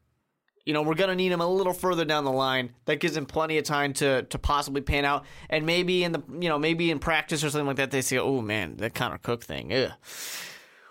You 0.66 0.74
know, 0.74 0.82
we're 0.82 0.94
going 0.94 1.08
to 1.10 1.16
need 1.16 1.32
him 1.32 1.40
a 1.40 1.46
little 1.46 1.72
further 1.72 2.04
down 2.04 2.24
the 2.24 2.30
line. 2.32 2.72
That 2.84 3.00
gives 3.00 3.16
him 3.16 3.26
plenty 3.26 3.56
of 3.58 3.64
time 3.64 3.92
to 3.94 4.22
to 4.24 4.38
possibly 4.38 4.80
pan 4.82 5.04
out. 5.04 5.24
And 5.48 5.64
maybe 5.66 6.04
in 6.04 6.12
the, 6.12 6.22
you 6.40 6.48
know, 6.48 6.58
maybe 6.58 6.90
in 6.90 6.98
practice 6.98 7.42
or 7.42 7.50
something 7.50 7.66
like 7.66 7.76
that, 7.76 7.90
they 7.90 8.02
say, 8.02 8.18
oh 8.18 8.40
man, 8.42 8.76
that 8.76 8.94
Connor 8.94 9.18
Cook 9.18 9.42
thing, 9.42 9.72
ugh. 9.72 9.92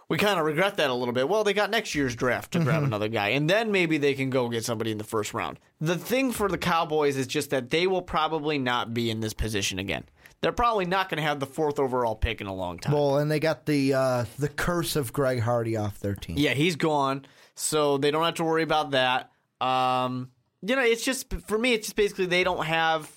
We 0.09 0.17
kind 0.17 0.39
of 0.39 0.45
regret 0.47 0.77
that 0.77 0.89
a 0.89 0.93
little 0.95 1.13
bit. 1.13 1.29
Well, 1.29 1.43
they 1.43 1.53
got 1.53 1.69
next 1.69 1.93
year's 1.93 2.15
draft 2.15 2.51
to 2.53 2.57
Mm-hmm. 2.57 2.67
grab 2.67 2.81
another 2.83 3.09
guy, 3.09 3.29
and 3.29 3.47
then 3.47 3.71
maybe 3.71 3.99
they 3.99 4.15
can 4.15 4.31
go 4.31 4.49
get 4.49 4.65
somebody 4.65 4.91
in 4.91 4.97
the 4.97 5.03
first 5.03 5.35
round. 5.35 5.59
The 5.79 5.97
thing 5.99 6.31
for 6.31 6.49
the 6.49 6.57
Cowboys 6.57 7.15
is 7.15 7.27
just 7.27 7.51
that 7.51 7.69
they 7.69 7.85
will 7.85 8.01
probably 8.01 8.57
not 8.57 8.91
be 8.91 9.11
in 9.11 9.19
this 9.19 9.33
position 9.35 9.77
again. 9.77 10.05
they're 10.41 10.51
probably 10.51 10.85
not 10.85 11.09
going 11.09 11.17
to 11.17 11.21
have 11.27 11.39
the 11.39 11.45
fourth 11.45 11.77
overall 11.77 12.15
pick 12.15 12.41
in 12.41 12.47
a 12.47 12.53
long 12.55 12.79
time. 12.79 12.93
Well, 12.93 13.17
and 13.19 13.29
they 13.29 13.39
got 13.39 13.67
the 13.67 13.93
uh, 13.93 14.25
the 14.39 14.47
curse 14.49 14.95
of 14.95 15.13
Greg 15.13 15.41
Hardy 15.41 15.77
off 15.77 15.99
their 15.99 16.15
team. 16.15 16.37
yeah, 16.39 16.55
he's 16.55 16.75
gone, 16.75 17.23
so 17.53 17.99
they 17.99 18.09
don't 18.09 18.23
have 18.25 18.33
to 18.35 18.43
worry 18.43 18.63
about 18.63 18.89
that. 18.91 19.29
Um, 19.61 20.31
you 20.61 20.75
know, 20.75 20.81
it's 20.81 21.03
just 21.03 21.33
for 21.47 21.57
me, 21.57 21.73
it's 21.73 21.87
just 21.87 21.95
basically 21.95 22.25
they 22.25 22.43
don't 22.43 22.65
have 22.65 23.09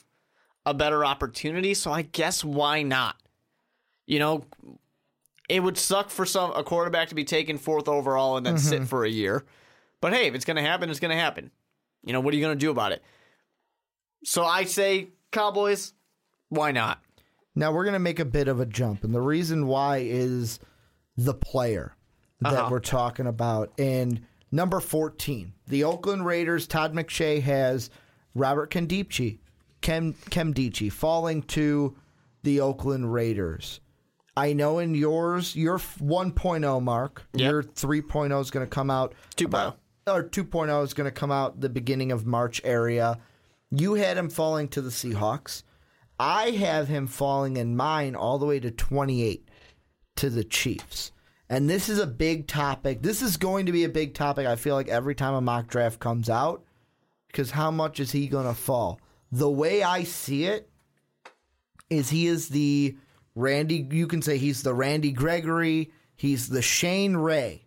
a 0.66 0.74
better 0.74 1.04
opportunity, 1.04 1.74
so 1.74 1.90
I 1.92 2.02
guess 2.02 2.44
why 2.44 2.82
not? 2.82 3.16
You 4.06 4.18
know, 4.18 4.44
it 5.48 5.60
would 5.60 5.76
suck 5.78 6.10
for 6.10 6.24
some 6.24 6.52
a 6.52 6.62
quarterback 6.62 7.08
to 7.08 7.14
be 7.14 7.24
taken 7.24 7.58
fourth 7.58 7.88
overall 7.88 8.36
and 8.36 8.46
then 8.46 8.58
sit 8.58 8.84
for 8.86 9.04
a 9.04 9.10
year. 9.10 9.44
But 10.00 10.12
hey, 10.12 10.26
if 10.26 10.34
it's 10.34 10.44
going 10.44 10.56
to 10.56 10.62
happen, 10.62 10.90
it's 10.90 11.00
going 11.00 11.10
to 11.14 11.20
happen. 11.20 11.50
You 12.04 12.12
know, 12.12 12.20
what 12.20 12.32
are 12.32 12.36
you 12.36 12.42
going 12.44 12.56
to 12.56 12.60
do 12.60 12.70
about 12.70 12.92
it? 12.92 13.02
So 14.24 14.44
I 14.44 14.64
say 14.64 15.08
Cowboys, 15.32 15.94
why 16.48 16.72
not? 16.72 17.00
Now 17.54 17.72
we're 17.72 17.84
going 17.84 17.92
to 17.94 17.98
make 18.00 18.18
a 18.18 18.24
bit 18.24 18.48
of 18.48 18.60
a 18.60 18.66
jump, 18.66 19.04
and 19.04 19.14
the 19.14 19.20
reason 19.20 19.66
why 19.66 19.98
is 19.98 20.58
the 21.16 21.34
player 21.34 21.96
that 22.40 22.52
Uh-huh. 22.54 22.68
we're 22.70 22.80
talking 22.80 23.26
about. 23.26 23.72
And 23.78 24.24
number 24.52 24.78
14, 24.78 25.52
the 25.66 25.82
Oakland 25.84 26.24
Raiders, 26.24 26.66
Todd 26.68 26.94
McShay 26.94 27.42
has 27.42 27.90
Robert 28.34 28.70
Kendici, 28.70 29.38
Kem, 29.80 30.12
Nkemdiche 30.14 30.92
falling 30.92 31.42
to 31.42 31.96
the 32.44 32.60
Oakland 32.60 33.12
Raiders. 33.12 33.80
I 34.36 34.52
know 34.52 34.78
in 34.78 34.94
yours, 34.94 35.54
your 35.56 35.78
1.0 35.78 36.80
mark, 36.82 37.24
Yep. 37.34 37.50
your 37.50 37.62
3.0 37.62 38.40
is 38.40 38.50
going 38.50 38.64
to 38.64 38.70
come 38.70 38.90
out. 38.90 39.14
2.0. 39.36 39.44
about- 39.46 39.78
Or 40.06 40.22
2.0 40.22 40.82
is 40.82 40.94
going 40.94 41.04
to 41.06 41.10
come 41.12 41.30
out 41.30 41.60
the 41.60 41.68
beginning 41.68 42.10
of 42.10 42.26
March 42.26 42.60
area. 42.64 43.18
You 43.70 43.94
had 43.94 44.16
him 44.16 44.28
falling 44.30 44.68
to 44.68 44.80
the 44.80 44.90
Seahawks. 44.90 45.62
I 46.18 46.50
have 46.52 46.88
him 46.88 47.06
falling 47.06 47.56
in 47.56 47.76
mine 47.76 48.14
all 48.16 48.38
the 48.38 48.46
way 48.46 48.58
to 48.60 48.70
28 48.70 49.48
to 50.16 50.28
the 50.30 50.44
Chiefs. 50.44 51.11
And 51.52 51.68
this 51.68 51.90
is 51.90 51.98
a 51.98 52.06
big 52.06 52.46
topic. 52.46 53.02
This 53.02 53.20
is 53.20 53.36
going 53.36 53.66
to 53.66 53.72
be 53.72 53.84
a 53.84 53.90
big 53.90 54.14
topic, 54.14 54.46
I 54.46 54.56
feel 54.56 54.74
like, 54.74 54.88
every 54.88 55.14
time 55.14 55.34
a 55.34 55.40
mock 55.42 55.66
draft 55.66 56.00
comes 56.00 56.30
out. 56.30 56.64
Because 57.26 57.50
how 57.50 57.70
much 57.70 58.00
is 58.00 58.10
he 58.10 58.26
going 58.26 58.46
to 58.46 58.54
fall? 58.54 58.98
The 59.30 59.50
way 59.50 59.82
I 59.82 60.04
see 60.04 60.46
it 60.46 60.70
is 61.90 62.08
he 62.08 62.26
is 62.26 62.48
the 62.48 62.96
Randy, 63.34 63.86
you 63.90 64.06
can 64.06 64.22
say 64.22 64.38
he's 64.38 64.62
the 64.62 64.72
Randy 64.72 65.12
Gregory, 65.12 65.92
he's 66.16 66.48
the 66.48 66.62
Shane 66.62 67.18
Ray 67.18 67.66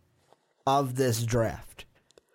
of 0.65 0.95
this 0.95 1.23
draft. 1.23 1.85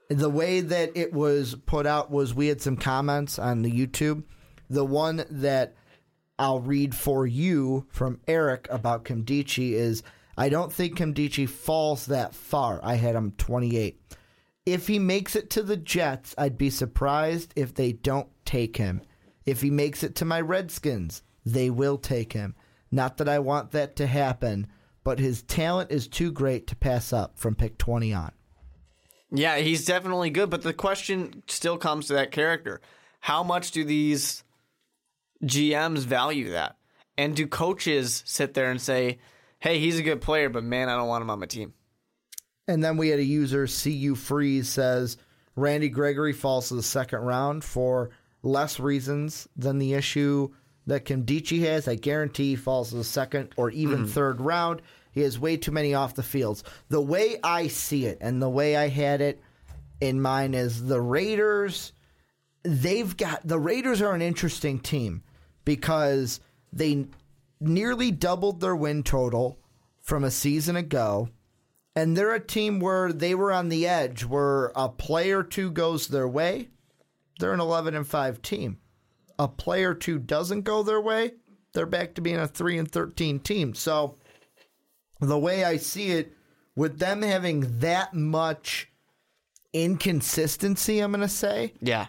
The 0.09 0.31
way 0.31 0.61
that 0.61 0.93
it 0.95 1.13
was 1.13 1.57
put 1.67 1.85
out 1.85 2.13
was 2.13 2.33
we 2.33 2.47
had 2.47 2.63
some 2.63 2.77
comments 2.77 3.41
on 3.41 3.63
the 3.63 3.73
YouTube. 3.73 4.23
The 4.69 4.85
one 4.85 5.25
that 5.29 5.75
I'll 6.39 6.61
read 6.61 6.95
for 6.95 7.27
you 7.27 7.89
from 7.91 8.21
Eric 8.29 8.69
about 8.71 9.05
Nkemdiche 9.05 9.73
is 9.73 10.05
I 10.41 10.49
don't 10.49 10.73
think 10.73 10.97
Nkemdiche 10.97 11.51
falls 11.51 12.07
that 12.07 12.35
far. 12.35 12.81
I 12.83 12.95
had 12.95 13.15
him 13.15 13.33
28. 13.33 14.01
If 14.65 14.87
he 14.87 14.99
makes 14.99 15.37
it 15.37 15.51
to 15.51 15.63
the 15.63 15.77
Jets, 15.77 16.35
I'd 16.39 16.57
be 16.57 16.71
surprised 16.71 17.53
if 17.57 17.75
they 17.75 17.93
don't 17.93 18.27
take 18.47 18.79
him. 18.79 19.03
If 19.45 19.61
he 19.61 19.69
makes 19.69 20.03
it 20.03 20.15
to 20.15 20.25
my 20.25 20.41
Redskins, 20.41 21.23
they 21.45 21.69
will 21.69 21.99
take 21.99 22.33
him. 22.33 22.55
Not 22.91 23.19
that 23.19 23.29
I 23.29 23.39
want 23.39 23.73
that 23.73 23.97
to 23.97 24.07
happen, 24.07 24.69
but 25.05 25.19
his 25.19 25.43
talent 25.43 25.91
is 25.91 26.09
too 26.09 26.33
great 26.33 26.67
to 26.69 26.77
pass 26.77 27.13
up 27.13 27.39
from 27.39 27.55
pick 27.55 27.77
20 27.77 28.15
on. 28.15 28.33
Yeah, 29.31 29.59
he's 29.59 29.85
definitely 29.85 30.31
good, 30.31 30.49
but 30.49 30.63
the 30.63 30.73
question 30.73 31.43
still 31.49 31.77
comes 31.77 32.07
to 32.07 32.15
that 32.15 32.33
character. 32.33 32.81
How 33.21 33.43
much 33.43 33.73
do 33.73 33.85
these 33.85 34.43
GMs 35.45 36.07
value 36.07 36.53
that? 36.53 36.79
And 37.19 37.37
do 37.37 37.47
coaches 37.47 38.23
sit 38.25 38.55
there 38.55 38.71
and 38.71 38.81
say, 38.81 39.19
hey, 39.61 39.79
he's 39.79 39.99
a 39.99 40.03
good 40.03 40.21
player, 40.21 40.49
but 40.49 40.65
man, 40.65 40.89
I 40.89 40.97
don't 40.97 41.09
want 41.09 41.23
him 41.23 41.31
on 41.31 41.39
my 41.39 41.47
team? 41.47 41.75
And 42.67 42.83
then 42.83 42.97
we 42.97 43.09
had 43.09 43.19
a 43.19 43.25
user, 43.25 43.67
CU 43.67 44.15
Freeze, 44.15 44.69
says 44.69 45.17
Randy 45.57 45.89
Gregory 45.89 46.33
falls 46.33 46.69
to 46.69 46.75
the 46.75 46.83
second 46.83 47.21
round 47.21 47.65
for 47.65 48.11
less 48.43 48.81
reasons 48.81 49.49
than 49.57 49.79
the 49.79 49.95
issue 49.95 50.51
that 50.87 51.05
Nkemdiche 51.05 51.61
has. 51.61 51.89
I 51.89 51.97
guarantee 51.97 52.51
he 52.51 52.57
falls 52.57 52.91
to 52.91 52.97
the 52.97 53.05
second 53.05 53.51
or 53.57 53.71
even 53.71 53.99
mm-hmm. 53.99 54.07
third 54.07 54.41
round. 54.41 54.83
He 55.13 55.23
has 55.23 55.39
way 55.39 55.57
too 55.57 55.73
many 55.73 55.95
off 55.95 56.15
the 56.15 56.23
fields. 56.23 56.63
The 56.89 57.01
way 57.01 57.39
I 57.43 57.67
see 57.67 58.07
it 58.07 58.19
and 58.21 58.41
the 58.41 58.49
way 58.49 58.77
I 58.77 58.89
had 58.89 59.21
it 59.21 59.43
in 60.01 60.21
mind 60.21 60.55
is 60.55 60.85
the 60.85 61.01
Raiders, 61.01 61.93
they've 62.63 63.17
got 63.17 63.47
the 63.47 63.59
Raiders 63.59 64.01
are 64.01 64.15
an 64.15 64.23
interesting 64.23 64.79
team 64.79 65.23
because 65.65 66.41
they 66.73 67.07
nearly 67.61 68.11
doubled 68.11 68.61
their 68.61 68.75
win 68.75 69.03
total 69.03 69.59
from 70.01 70.25
a 70.25 70.31
season 70.31 70.77
ago. 70.77 71.29
And 71.95 72.17
they're 72.17 72.35
a 72.35 72.41
team 72.45 72.81
where 72.81 73.13
they 73.13 73.35
were 73.35 73.53
on 73.53 73.69
the 73.69 73.87
edge, 73.87 74.25
where 74.25 74.73
a 74.77 74.89
play 74.89 75.33
or 75.33 75.43
two 75.43 75.71
goes 75.71 76.09
their 76.09 76.29
way, 76.29 76.69
they're 77.39 77.53
an 77.53 77.61
11 77.61 77.95
and 77.95 78.07
5 78.07 78.43
team. 78.43 78.79
A 79.39 79.49
play 79.49 79.85
or 79.85 79.95
two 79.95 80.19
doesn't 80.19 80.63
go 80.63 80.83
their 80.83 81.01
way, 81.01 81.33
they're 81.73 81.87
back 81.87 82.15
to 82.15 82.21
being 82.21 82.39
a 82.39 82.47
3 82.47 82.79
and 82.79 82.91
13 82.91 83.41
team. 83.41 83.75
So 83.75 84.17
the 85.21 85.39
way 85.39 85.65
I 85.65 85.77
see 85.77 86.11
it, 86.13 86.33
with 86.77 86.99
them 86.99 87.23
having 87.23 87.81
that 87.81 88.15
much 88.15 88.91
inconsistency, 89.73 91.01
I'm 91.01 91.13
going 91.13 91.23
to 91.23 91.29
say, 91.29 91.75
Yeah. 91.81 92.07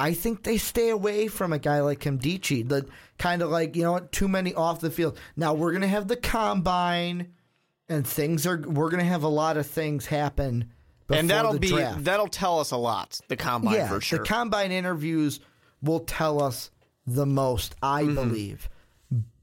I 0.00 0.14
think 0.14 0.42
they 0.42 0.56
stay 0.56 0.88
away 0.90 1.28
from 1.28 1.52
a 1.52 1.58
guy 1.58 1.80
like 1.80 2.00
Nkemdiche. 2.00 2.68
The 2.68 2.86
kind 3.18 3.42
of 3.42 3.50
like, 3.50 3.76
you 3.76 3.82
know 3.82 3.92
what, 3.92 4.12
too 4.12 4.28
many 4.28 4.54
off 4.54 4.80
the 4.80 4.90
field. 4.90 5.18
Now 5.36 5.52
we're 5.54 5.72
gonna 5.72 5.86
have 5.88 6.08
the 6.08 6.16
combine 6.16 7.32
and 7.88 8.06
things 8.06 8.46
are 8.46 8.58
we're 8.58 8.90
gonna 8.90 9.04
have 9.04 9.22
a 9.24 9.28
lot 9.28 9.56
of 9.56 9.66
things 9.66 10.06
happen 10.06 10.72
and 11.10 11.28
that'll 11.28 11.58
be 11.58 11.68
draft. 11.68 12.04
that'll 12.04 12.28
tell 12.28 12.60
us 12.60 12.70
a 12.70 12.76
lot, 12.76 13.20
the 13.28 13.36
combine 13.36 13.74
yeah, 13.74 13.88
for 13.88 14.00
sure. 14.00 14.20
the 14.20 14.24
combine 14.24 14.70
interviews 14.72 15.40
will 15.82 16.00
tell 16.00 16.42
us 16.42 16.70
the 17.06 17.26
most, 17.26 17.74
I 17.82 18.04
Mm-hmm. 18.04 18.14
believe. 18.14 18.68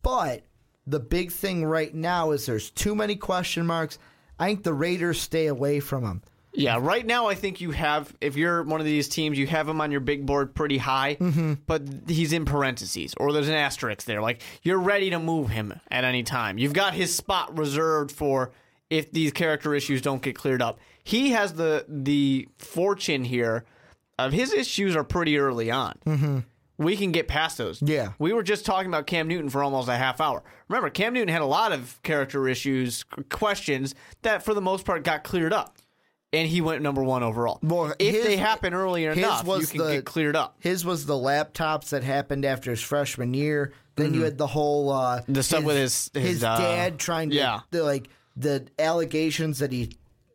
But 0.02 0.44
the 0.86 1.00
big 1.02 1.32
thing 1.32 1.66
right 1.66 1.94
now 1.94 2.32
is 2.32 2.46
there's 2.46 2.70
too 2.70 2.96
many 2.96 3.16
question 3.18 3.66
marks. 3.68 4.00
I 4.40 4.48
think 4.48 4.64
the 4.64 4.74
Raiders 4.74 5.20
stay 5.20 5.48
away 5.48 5.80
from 5.82 6.04
them. 6.04 6.22
Yeah, 6.58 6.80
right 6.82 7.06
now 7.06 7.28
I 7.28 7.36
think 7.36 7.62
you 7.62 7.72
have 7.72 8.14
if 8.20 8.36
you're 8.36 8.64
one 8.64 8.80
of 8.80 8.86
these 8.86 9.08
teams, 9.08 9.38
you 9.38 9.46
have 9.48 9.70
him 9.70 9.80
on 9.80 9.92
your 9.92 10.00
big 10.02 10.26
board 10.26 10.56
pretty 10.56 10.78
high, 10.80 11.16
Mm-hmm. 11.16 11.54
but 11.68 11.84
he's 12.08 12.34
in 12.34 12.46
parentheses 12.46 13.14
or 13.18 13.32
there's 13.32 13.48
an 13.48 13.54
asterisk 13.54 14.06
there. 14.06 14.22
Like 14.22 14.42
you're 14.64 14.80
ready 14.80 15.10
to 15.12 15.20
move 15.20 15.50
him 15.50 15.80
at 15.92 16.04
any 16.04 16.24
time. 16.24 16.58
You've 16.58 16.74
got 16.74 16.94
his 16.94 17.16
spot 17.16 17.58
reserved 17.58 18.12
for 18.12 18.52
if 18.90 19.12
these 19.12 19.32
character 19.32 19.76
issues 19.76 20.02
don't 20.02 20.22
get 20.22 20.36
cleared 20.36 20.62
up. 20.62 20.80
He 21.04 21.32
has 21.32 21.54
the 21.54 21.86
the 21.88 22.48
fortune 22.58 23.24
here 23.24 23.66
of 24.20 24.34
his 24.34 24.52
issues 24.52 24.96
are 24.96 25.04
pretty 25.04 25.38
early 25.38 25.70
on. 25.70 25.94
Mm-hmm. 26.06 26.40
We 26.80 26.96
can 26.98 27.12
get 27.12 27.28
past 27.28 27.58
those. 27.58 27.82
Yeah. 27.82 28.14
We 28.20 28.34
were 28.34 28.44
just 28.44 28.66
talking 28.66 28.88
about 28.88 29.08
Cam 29.08 29.28
Newton 29.28 29.50
for 29.50 29.64
almost 29.64 29.90
a 29.90 29.96
half 29.96 30.22
hour. 30.22 30.44
Remember, 30.70 30.90
Cam 30.92 31.14
Newton 31.14 31.30
had 31.34 31.42
a 31.42 31.46
lot 31.46 31.72
of 31.72 32.00
character 32.04 32.48
issues, 32.48 33.04
questions 33.30 33.96
that 34.22 34.44
for 34.44 34.54
the 34.54 34.62
most 34.62 34.86
part 34.86 35.04
got 35.04 35.24
cleared 35.24 35.54
up 35.54 35.76
and 36.38 36.48
he 36.48 36.62
went 36.62 36.82
number 36.82 37.04
one 37.04 37.24
overall. 37.24 37.60
Well, 37.62 37.94
if 38.00 38.16
his- 38.16 38.26
they 38.26 38.38
happen 38.38 38.74
early 38.74 39.04
his 39.06 39.18
enough, 39.18 39.46
you 39.46 39.66
can 39.68 39.78
the- 39.80 39.92
get 39.96 40.06
cleared 40.06 40.36
up. 40.36 40.56
His 40.60 40.86
was 40.86 41.06
the 41.06 41.14
laptops 41.16 41.90
that 41.90 42.04
happened 42.04 42.46
after 42.46 42.72
his 42.72 42.82
freshman 42.82 43.34
year. 43.34 43.74
Then 43.96 44.14
you 44.14 44.22
had 44.24 44.38
the 44.38 44.48
whole 44.48 44.92
uh, 44.92 45.22
Mm-hmm. 45.22 45.34
The 45.34 45.44
stuff 45.44 45.64
with 45.64 45.76
his- 45.78 46.12
his, 46.14 46.44
uh, 46.44 46.58
dad 46.58 47.00
trying 47.00 47.32
to 47.32 47.36
yeah. 47.36 47.60
the, 47.72 47.84
like 47.84 48.10
the 48.36 48.68
allegations 48.78 49.60
that 49.60 49.72
he 49.72 49.90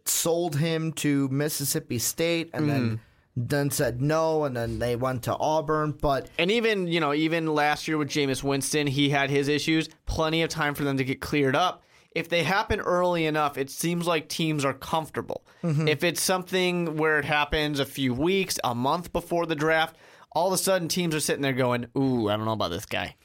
sold 0.04 0.56
him 0.56 0.92
to 0.94 1.28
Mississippi 1.28 1.98
State 1.98 2.50
and 2.52 2.68
then 2.68 2.82
Mm-hmm. 2.82 2.96
then 3.36 3.70
said 3.70 4.02
no 4.02 4.44
and 4.44 4.56
then 4.56 4.78
they 4.80 4.96
went 4.96 5.22
to 5.24 5.36
Auburn. 5.36 5.92
But 5.92 6.28
And 6.38 6.50
even 6.50 6.86
you 6.88 6.98
know, 7.00 7.14
even 7.14 7.46
last 7.54 7.86
year 7.88 7.96
with 7.98 8.08
Jameis 8.08 8.42
Winston, 8.42 8.86
he 8.88 9.10
had 9.10 9.30
his 9.30 9.46
issues. 9.48 9.88
Plenty 10.06 10.42
of 10.42 10.50
time 10.50 10.74
for 10.74 10.82
them 10.84 10.96
to 10.98 11.04
get 11.04 11.20
cleared 11.20 11.54
up. 11.56 11.82
If 12.14 12.28
they 12.28 12.42
happen 12.42 12.80
early 12.80 13.26
enough, 13.26 13.56
it 13.56 13.70
seems 13.70 14.06
like 14.06 14.28
teams 14.28 14.64
are 14.64 14.74
comfortable. 14.74 15.44
Mm-hmm. 15.62 15.88
If 15.88 16.04
it's 16.04 16.20
something 16.20 16.96
where 16.96 17.18
it 17.18 17.24
happens 17.24 17.80
a 17.80 17.86
few 17.86 18.12
weeks, 18.14 18.58
a 18.62 18.74
month 18.74 19.12
before 19.12 19.46
the 19.46 19.54
draft, 19.54 19.96
all 20.32 20.48
of 20.48 20.52
a 20.52 20.58
sudden 20.58 20.88
teams 20.88 21.14
are 21.14 21.20
sitting 21.20 21.42
there 21.42 21.52
going, 21.52 21.86
"Ooh, 21.96 22.28
I 22.28 22.36
don't 22.36 22.44
know 22.44 22.52
about 22.52 22.70
this 22.70 22.86
guy." 22.86 23.16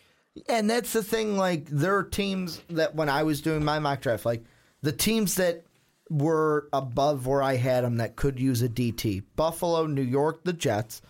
And 0.48 0.70
that's 0.70 0.94
the 0.94 1.04
thing. 1.04 1.38
Like 1.38 1.66
there 1.66 1.98
are 1.98 2.04
teams 2.04 2.62
that 2.70 2.96
when 2.96 3.10
I 3.10 3.24
was 3.24 3.42
doing 3.42 3.64
my 3.64 3.80
mock 3.80 4.02
draft, 4.02 4.26
like 4.26 4.44
the 4.82 4.92
teams 4.92 5.36
that 5.36 5.66
were 6.10 6.70
above 6.72 7.28
where 7.28 7.44
I 7.44 7.56
had 7.56 7.84
them 7.84 7.98
that 7.98 8.16
could 8.16 8.40
use 8.40 8.62
a 8.62 8.70
DT: 8.70 9.24
Buffalo, 9.36 9.86
New 9.86 10.02
York, 10.02 10.44
the 10.44 10.54
Jets, 10.54 11.02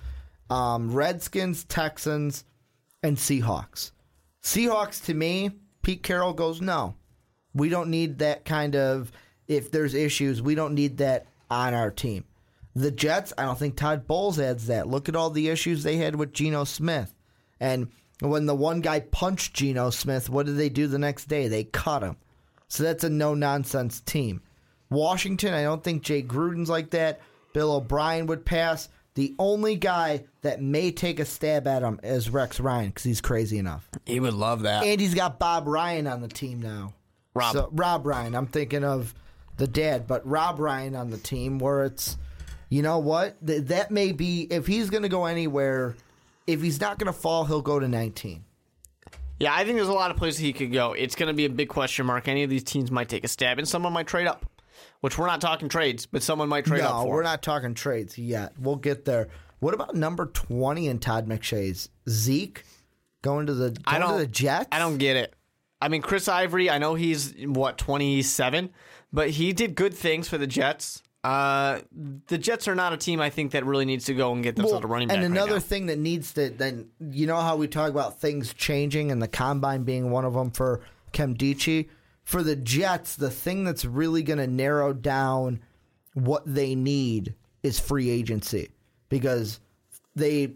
um, 0.49 0.91
Redskins, 0.93 1.63
Texans, 1.65 2.43
and 3.03 3.17
Seahawks. 3.17 3.91
Seahawks 4.43 5.03
to 5.05 5.13
me, 5.13 5.51
Pete 5.82 6.03
Carroll 6.03 6.34
goes, 6.34 6.61
no, 6.61 6.95
we 7.58 7.70
don't 7.70 7.89
need 7.89 8.20
that 8.20 8.45
kind 8.45 8.76
of. 8.76 9.12
If 9.47 9.72
there's 9.72 9.93
issues, 9.93 10.41
we 10.41 10.55
don't 10.55 10.76
need 10.76 10.97
that 10.97 11.26
on 11.49 11.74
our 11.74 11.89
team. 11.89 12.26
The 12.76 12.91
Jets, 12.91 13.34
I 13.38 13.43
don't 13.43 13.58
think 13.58 13.76
Todd 13.76 14.05
Bowles 14.05 14.39
adds 14.39 14.68
that. 14.68 14.88
Look 14.88 15.08
at 15.10 15.16
all 15.16 15.30
the 15.30 15.47
issues 15.49 15.84
they 15.84 15.95
had 15.97 16.16
with 16.16 16.34
Geno 16.34 16.64
Smith. 16.66 17.14
And 17.60 17.88
When 18.20 18.45
the 18.47 18.55
one 18.55 18.82
guy 18.82 18.99
punched 18.99 19.53
Geno 19.53 19.89
Smith, 19.89 20.30
what 20.30 20.45
did 20.47 20.58
they 20.58 20.70
do 20.70 20.88
the 20.88 20.97
next 20.99 21.26
day? 21.26 21.47
They 21.47 21.64
cut 21.64 22.01
him. 22.03 22.18
So 22.68 22.84
that's 22.84 23.03
a 23.03 23.10
no 23.10 23.34
nonsense 23.34 23.99
team. 24.01 24.41
Washington, 24.89 25.53
I 25.53 25.64
don't 25.64 25.84
think 25.84 26.03
Jay 26.03 26.24
Gruden's 26.24 26.70
like 26.70 26.91
that. 26.91 27.22
Bill 27.53 27.76
O'Brien 27.76 28.26
would 28.28 28.45
pass. 28.45 28.89
The 29.16 29.36
only 29.39 29.76
guy 29.76 30.26
that 30.41 30.62
may 30.62 30.91
take 30.91 31.20
a 31.20 31.26
stab 31.26 31.68
at 31.68 31.82
him 31.82 31.99
is 32.03 32.30
Rex 32.30 32.60
Ryan 32.60 32.89
because 32.89 33.03
he's 33.03 33.22
crazy 33.22 33.58
enough. 33.58 33.88
He 34.05 34.20
would 34.20 34.34
love 34.34 34.64
that. 34.64 34.84
And 34.84 34.99
he's 35.01 35.16
got 35.16 35.39
Bob 35.39 35.68
Ryan 35.68 36.08
on 36.08 36.22
the 36.22 36.28
team 36.28 36.62
now. 36.62 36.93
Rob. 37.38 37.54
So, 37.54 37.70
Rob 37.72 38.06
Ryan. 38.06 38.36
I'm 38.36 38.48
thinking 38.48 38.84
of 38.84 39.14
the 39.58 39.68
dad, 39.68 40.08
but 40.08 40.28
Rob 40.28 40.60
Ryan 40.60 40.96
on 40.96 41.10
the 41.10 41.18
team 41.18 41.60
where 41.60 41.86
it's, 41.86 42.18
you 42.70 42.82
know 42.82 43.00
what? 43.00 43.46
Th- 43.46 43.64
that 43.64 43.92
may 43.92 44.12
be, 44.12 44.48
if 44.50 44.68
he's 44.68 44.90
going 44.90 45.04
to 45.04 45.10
go 45.10 45.26
anywhere, 45.26 45.96
if 46.46 46.62
he's 46.62 46.80
not 46.80 47.00
going 47.00 47.12
to 47.12 47.18
fall, 47.18 47.46
he'll 47.46 47.62
go 47.62 47.80
to 47.80 47.88
19. 47.88 48.44
Yeah, 49.40 49.54
I 49.54 49.66
think 49.66 49.76
there's 49.76 49.88
a 49.88 49.94
lot 49.94 50.10
of 50.10 50.18
places 50.18 50.40
he 50.40 50.52
could 50.54 50.72
go. 50.72 50.94
It's 50.94 51.16
going 51.16 51.28
to 51.28 51.34
be 51.34 51.46
a 51.46 51.50
big 51.50 51.70
question 51.70 52.06
mark. 52.06 52.28
Any 52.28 52.44
of 52.44 52.50
these 52.50 52.64
teams 52.64 52.90
might 52.90 53.08
take 53.08 53.24
a 53.24 53.28
stab, 53.28 53.60
and 53.60 53.68
someone 53.68 53.94
might 53.94 54.08
trade 54.08 54.28
up. 54.28 54.46
Which 55.02 55.18
we're 55.18 55.28
not 55.28 55.42
talking 55.42 55.70
trades, 55.70 56.08
but 56.08 56.24
someone 56.24 56.50
might 56.50 56.66
trade 56.66 56.82
up 56.82 57.04
no, 57.04 57.06
we're 57.06 57.22
not 57.22 57.44
talking 57.44 57.76
trades 57.76 58.18
yet. 58.18 58.54
We'll 58.60 58.78
get 58.78 59.06
there. 59.06 59.28
What 59.60 59.76
about 59.76 59.96
number 59.96 60.26
20 60.26 60.88
in 60.88 61.00
Todd 61.00 61.28
McShay's? 61.28 61.90
Zeke 62.10 62.64
going 63.22 63.46
to 63.48 63.54
the, 63.54 63.72
going 63.72 63.84
I 63.86 64.00
don't. 64.00 64.14
to 64.14 64.18
the 64.18 64.28
Jets? 64.28 64.68
I 64.72 64.80
don't 64.80 64.98
get 64.98 65.16
it. 65.16 65.36
I 65.82 65.89
mean, 65.89 66.01
Chris 66.01 66.28
Ivory. 66.28 66.69
I 66.69 66.78
know 66.78 66.95
he's 66.95 67.34
what 67.45 67.78
27, 67.78 68.71
but 69.13 69.30
he 69.32 69.53
did 69.53 69.75
good 69.75 69.93
things 69.93 70.28
for 70.28 70.38
the 70.38 70.47
Jets. 70.47 71.03
Uh, 71.23 71.82
the 72.28 72.38
Jets 72.38 72.67
are 72.67 72.75
not 72.75 72.93
a 72.93 72.97
team 72.97 73.19
I 73.19 73.30
think 73.30 73.51
that 73.51 73.65
really 73.65 73.86
needs 73.86 74.05
to 74.05 74.13
go 74.13 74.32
and 74.32 74.41
get 74.41 74.55
themselves 74.55 74.86
a 74.86 74.88
running 74.88 75.09
back. 75.09 75.17
And 75.17 75.23
right 75.23 75.32
another 75.32 75.55
now. 75.55 75.59
thing 75.59 75.88
that 75.88 75.97
needs 75.97 76.34
to 76.34 76.49
then 76.49 76.89
you 76.99 77.28
know 77.28 77.38
how 77.38 77.57
we 77.57 77.67
talk 77.67 77.89
about 77.89 78.21
things 78.21 78.53
changing 78.53 79.11
and 79.11 79.21
the 79.21 79.28
combine 79.28 79.84
being 79.84 80.09
one 80.09 80.25
of 80.25 80.34
them 80.34 80.51
for 80.51 80.82
Nkemdiche 81.11 81.89
for 82.23 82.43
the 82.43 82.55
Jets. 82.55 83.15
The 83.15 83.30
thing 83.30 83.63
that's 83.63 83.84
really 83.84 84.23
going 84.23 84.39
to 84.39 84.47
narrow 84.47 84.93
down 84.93 85.59
what 86.13 86.43
they 86.45 86.75
need 86.75 87.36
is 87.61 87.80
free 87.80 88.09
agency 88.09 88.69
because 89.09 89.59
they 90.15 90.53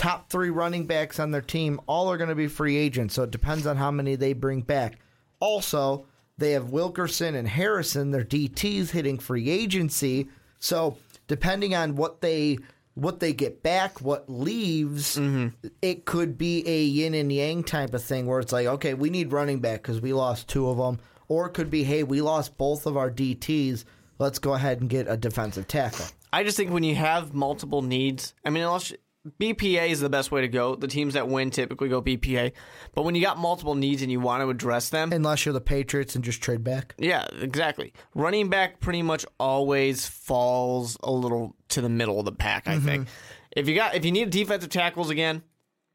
top 0.00 0.30
three 0.30 0.48
running 0.48 0.86
backs 0.86 1.20
on 1.20 1.30
their 1.30 1.42
team 1.42 1.78
all 1.86 2.10
are 2.10 2.16
going 2.16 2.30
to 2.30 2.34
be 2.34 2.46
free 2.46 2.78
agents. 2.78 3.14
So 3.14 3.24
it 3.24 3.30
depends 3.30 3.66
on 3.66 3.76
how 3.76 3.90
many 3.90 4.16
they 4.16 4.32
bring 4.32 4.62
back. 4.62 4.98
Also, 5.40 6.06
they 6.38 6.52
have 6.52 6.70
Wilkerson 6.70 7.34
and 7.34 7.46
Harrison, 7.46 8.10
their 8.10 8.24
DTs 8.24 8.88
hitting 8.88 9.18
free 9.18 9.50
agency. 9.50 10.28
So 10.58 10.96
depending 11.28 11.74
on 11.74 11.96
what 11.96 12.22
they 12.22 12.56
what 12.94 13.20
they 13.20 13.34
get 13.34 13.62
back, 13.62 14.00
what 14.00 14.28
leaves, 14.30 15.18
mm-hmm. 15.18 15.48
it 15.82 16.06
could 16.06 16.38
be 16.38 16.66
a 16.66 16.82
yin 16.82 17.12
and 17.12 17.30
yang 17.30 17.62
type 17.62 17.92
of 17.92 18.02
thing 18.02 18.26
where 18.26 18.40
it's 18.40 18.52
like, 18.52 18.66
okay, 18.66 18.94
we 18.94 19.10
need 19.10 19.32
running 19.32 19.60
back 19.60 19.82
because 19.82 20.00
we 20.00 20.14
lost 20.14 20.48
two 20.48 20.68
of 20.70 20.78
them, 20.78 20.98
or 21.28 21.46
it 21.46 21.52
could 21.52 21.70
be, 21.70 21.84
hey, 21.84 22.04
we 22.04 22.22
lost 22.22 22.56
both 22.56 22.86
of 22.86 22.96
our 22.96 23.10
DTs. 23.10 23.84
Let's 24.18 24.38
go 24.38 24.54
ahead 24.54 24.80
and 24.80 24.88
get 24.88 25.08
a 25.08 25.16
defensive 25.16 25.68
tackle. 25.68 26.06
I 26.32 26.42
just 26.42 26.56
think 26.56 26.70
when 26.70 26.84
you 26.84 26.94
have 26.94 27.34
multiple 27.34 27.82
needs, 27.82 28.34
I 28.44 28.50
mean, 28.50 28.62
unless 28.62 28.92
BPA 29.38 29.88
is 29.90 30.00
the 30.00 30.08
best 30.08 30.30
way 30.32 30.40
to 30.40 30.48
go. 30.48 30.74
The 30.76 30.88
teams 30.88 31.14
that 31.14 31.28
win 31.28 31.50
typically 31.50 31.88
go 31.90 32.00
BPA, 32.00 32.52
but 32.94 33.02
when 33.02 33.14
you 33.14 33.20
got 33.20 33.36
multiple 33.36 33.74
needs 33.74 34.00
and 34.02 34.10
you 34.10 34.18
want 34.20 34.42
to 34.42 34.48
address 34.48 34.88
them, 34.88 35.12
Unless 35.12 35.44
you're 35.44 35.52
the 35.52 35.60
Patriots 35.60 36.14
and 36.14 36.24
just 36.24 36.40
trade 36.42 36.64
back. 36.64 36.94
yeah, 36.98 37.26
exactly. 37.40 37.92
Running 38.14 38.48
back 38.48 38.80
pretty 38.80 39.02
much 39.02 39.26
always 39.38 40.06
falls 40.06 40.96
a 41.02 41.10
little 41.10 41.54
to 41.68 41.82
the 41.82 41.88
middle 41.90 42.18
of 42.18 42.24
the 42.24 42.32
pack. 42.32 42.66
I 42.66 42.78
think 42.78 43.08
if 43.54 43.68
you 43.68 43.74
got 43.74 43.94
if 43.94 44.04
you 44.04 44.12
need 44.12 44.30
defensive 44.30 44.70
tackles 44.70 45.10
again, 45.10 45.42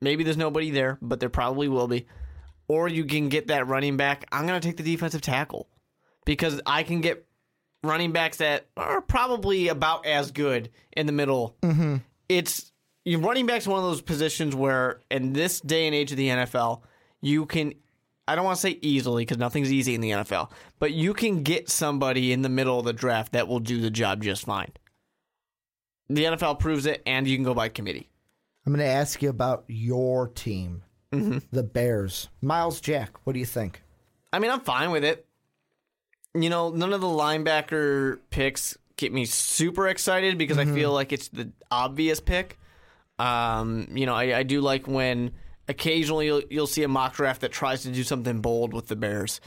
maybe 0.02 0.24
there's 0.24 0.38
nobody 0.38 0.70
there, 0.70 1.00
but 1.02 1.20
there 1.20 1.30
probably 1.30 1.68
will 1.68 1.88
be. 1.88 2.06
Or 2.68 2.88
you 2.88 3.06
can 3.06 3.30
get 3.30 3.48
that 3.48 3.68
running 3.68 3.98
back. 3.98 4.26
I'm 4.32 4.46
going 4.48 4.60
to 4.60 4.68
take 4.68 4.78
the 4.78 4.84
defensive 4.84 5.22
tackle 5.22 5.68
because 6.26 6.62
I 6.66 6.84
can 6.84 7.02
get 7.02 7.26
running 7.84 8.12
backs 8.12 8.38
that 8.38 8.68
are 8.76 9.02
probably 9.02 9.68
about 9.68 10.06
as 10.06 10.32
good 10.32 10.70
in 10.92 11.06
the 11.06 11.12
middle. 11.12 11.56
Mm-hmm. 11.62 11.98
It's 12.28 12.72
you 13.06 13.20
running 13.20 13.46
back's 13.46 13.68
one 13.68 13.78
of 13.78 13.86
those 13.86 14.02
positions 14.02 14.56
where 14.56 15.02
in 15.10 15.34
this 15.34 15.62
day 15.62 15.86
and 15.86 15.96
age 15.96 16.12
of 16.12 16.18
the 16.18 16.28
NFL, 16.28 16.82
you 17.22 17.46
can 17.46 17.74
I 18.28 18.36
don't 18.36 18.46
want 18.46 18.58
to 18.58 18.62
say 18.62 18.80
easily 18.82 19.24
because 19.24 19.38
nothing's 19.38 19.72
easy 19.72 19.94
in 19.94 20.02
the 20.02 20.12
NFL, 20.12 20.50
but 20.80 20.92
you 20.94 21.14
can 21.14 21.44
get 21.44 21.70
somebody 21.70 22.32
in 22.32 22.42
the 22.42 22.50
middle 22.50 22.80
of 22.80 22.86
the 22.86 22.94
draft 22.94 23.34
that 23.34 23.48
will 23.48 23.60
do 23.60 23.80
the 23.80 23.92
job 23.92 24.24
just 24.24 24.46
fine. 24.46 24.72
The 26.10 26.26
NFL 26.26 26.60
proves 26.60 26.86
it, 26.86 27.04
and 27.06 27.28
you 27.28 27.38
can 27.38 27.44
go 27.44 27.54
by 27.54 27.70
committee. 27.70 28.10
I'm 28.66 28.74
going 28.74 28.86
to 28.86 28.92
ask 28.92 29.22
you 29.22 29.30
about 29.30 29.64
your 29.68 30.28
team, 30.28 30.82
mm-hmm. 31.12 31.38
the 31.52 31.64
Bears. 31.64 32.30
Myles 32.42 32.82
Jack, 32.82 33.12
what 33.26 33.34
do 33.34 33.40
you 33.40 33.46
think? 33.46 33.84
I 34.34 34.40
mean, 34.40 34.50
I'm 34.50 34.62
fine 34.62 34.90
with 34.90 35.04
it. 35.04 35.28
You 36.34 36.50
know, 36.50 36.70
none 36.70 36.94
of 36.94 37.02
the 37.02 37.08
linebacker 37.08 38.20
picks 38.32 38.76
get 38.98 39.14
me 39.14 39.26
super 39.26 39.88
excited 39.88 40.38
because 40.38 40.58
I 40.58 40.66
mm-hmm. 40.66 40.74
feel 40.74 40.92
like 40.92 41.14
it's 41.14 41.28
the 41.28 41.52
obvious 41.70 42.20
pick. 42.20 42.58
Um, 43.20 43.88
you 43.92 44.06
know, 44.06 44.14
I, 44.14 44.40
I 44.40 44.44
do 44.44 44.62
like 44.62 44.88
when 44.88 45.32
occasionally 45.68 46.26
you'll, 46.28 46.42
you'll 46.50 46.68
see 46.68 46.84
a 46.84 46.88
mock 46.88 47.16
draft 47.16 47.42
that 47.42 47.52
tries 47.52 47.84
to 47.84 47.92
do 47.92 48.04
something 48.04 48.42
bold 48.42 48.74
with 48.74 48.88
the 48.88 48.96
Bears. 48.96 49.42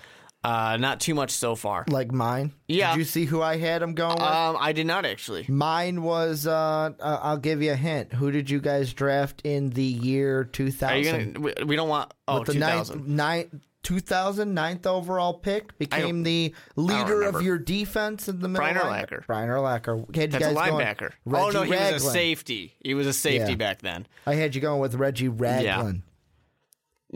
Uh, 0.44 0.76
not 0.78 1.00
too 1.00 1.14
much 1.14 1.32
so 1.32 1.56
far. 1.56 1.84
Like 1.88 2.12
mine? 2.12 2.52
Yeah. 2.68 2.92
Did 2.92 2.98
you 3.00 3.04
see 3.04 3.24
who 3.24 3.42
I 3.42 3.56
had 3.56 3.82
him 3.82 3.94
going 3.94 4.14
with? 4.14 4.22
Um, 4.22 4.56
I 4.58 4.72
did 4.72 4.86
not 4.86 5.04
actually. 5.04 5.44
Mine 5.48 6.02
was, 6.02 6.46
uh, 6.46 6.90
uh, 7.00 7.18
I'll 7.22 7.38
give 7.38 7.60
you 7.60 7.72
a 7.72 7.76
hint. 7.76 8.12
Who 8.12 8.30
did 8.30 8.48
you 8.48 8.60
guys 8.60 8.94
draft 8.94 9.42
in 9.44 9.70
the 9.70 9.82
year 9.82 10.44
2000? 10.44 10.88
Are 10.88 10.98
you 10.98 11.26
gonna? 11.32 11.40
We, 11.40 11.64
we 11.66 11.76
don't 11.76 11.88
want. 11.88 12.14
Oh, 12.28 12.38
With 12.38 12.46
the 12.48 12.52
2000. 12.54 12.96
ninth, 12.98 13.08
ninth, 13.08 13.62
2000 13.89 14.53
ninth 14.53 14.86
overall 14.86 15.32
pick 15.32 15.76
became 15.78 16.22
the 16.22 16.55
leader 16.76 17.22
of 17.22 17.41
your 17.41 17.57
defense 17.57 18.28
in 18.28 18.41
the 18.41 18.49
middle. 18.49 18.62
Brian 18.70 18.76
line- 18.76 19.07
Urlacher. 19.07 19.26
Brian 19.26 19.49
Urlacher. 19.49 20.14
Had 20.14 20.32
you 20.34 20.39
That's 20.39 20.45
a 20.53 20.55
guys 20.55 20.68
going 20.70 20.84
linebacker. 20.86 21.11
oh 21.32 21.49
no, 21.51 21.62
he 21.62 21.70
was 21.70 21.80
a 22.05 22.11
safety. 22.11 22.76
He 22.80 22.93
was 22.93 23.07
a 23.07 23.14
safety 23.14 23.53
Yeah. 23.53 23.57
back 23.57 23.78
then. 23.80 24.07
I 24.26 24.34
had 24.34 24.55
you 24.55 24.61
going 24.61 24.80
with 24.80 24.95
Reggie 24.95 25.28
Ragland. 25.28 26.03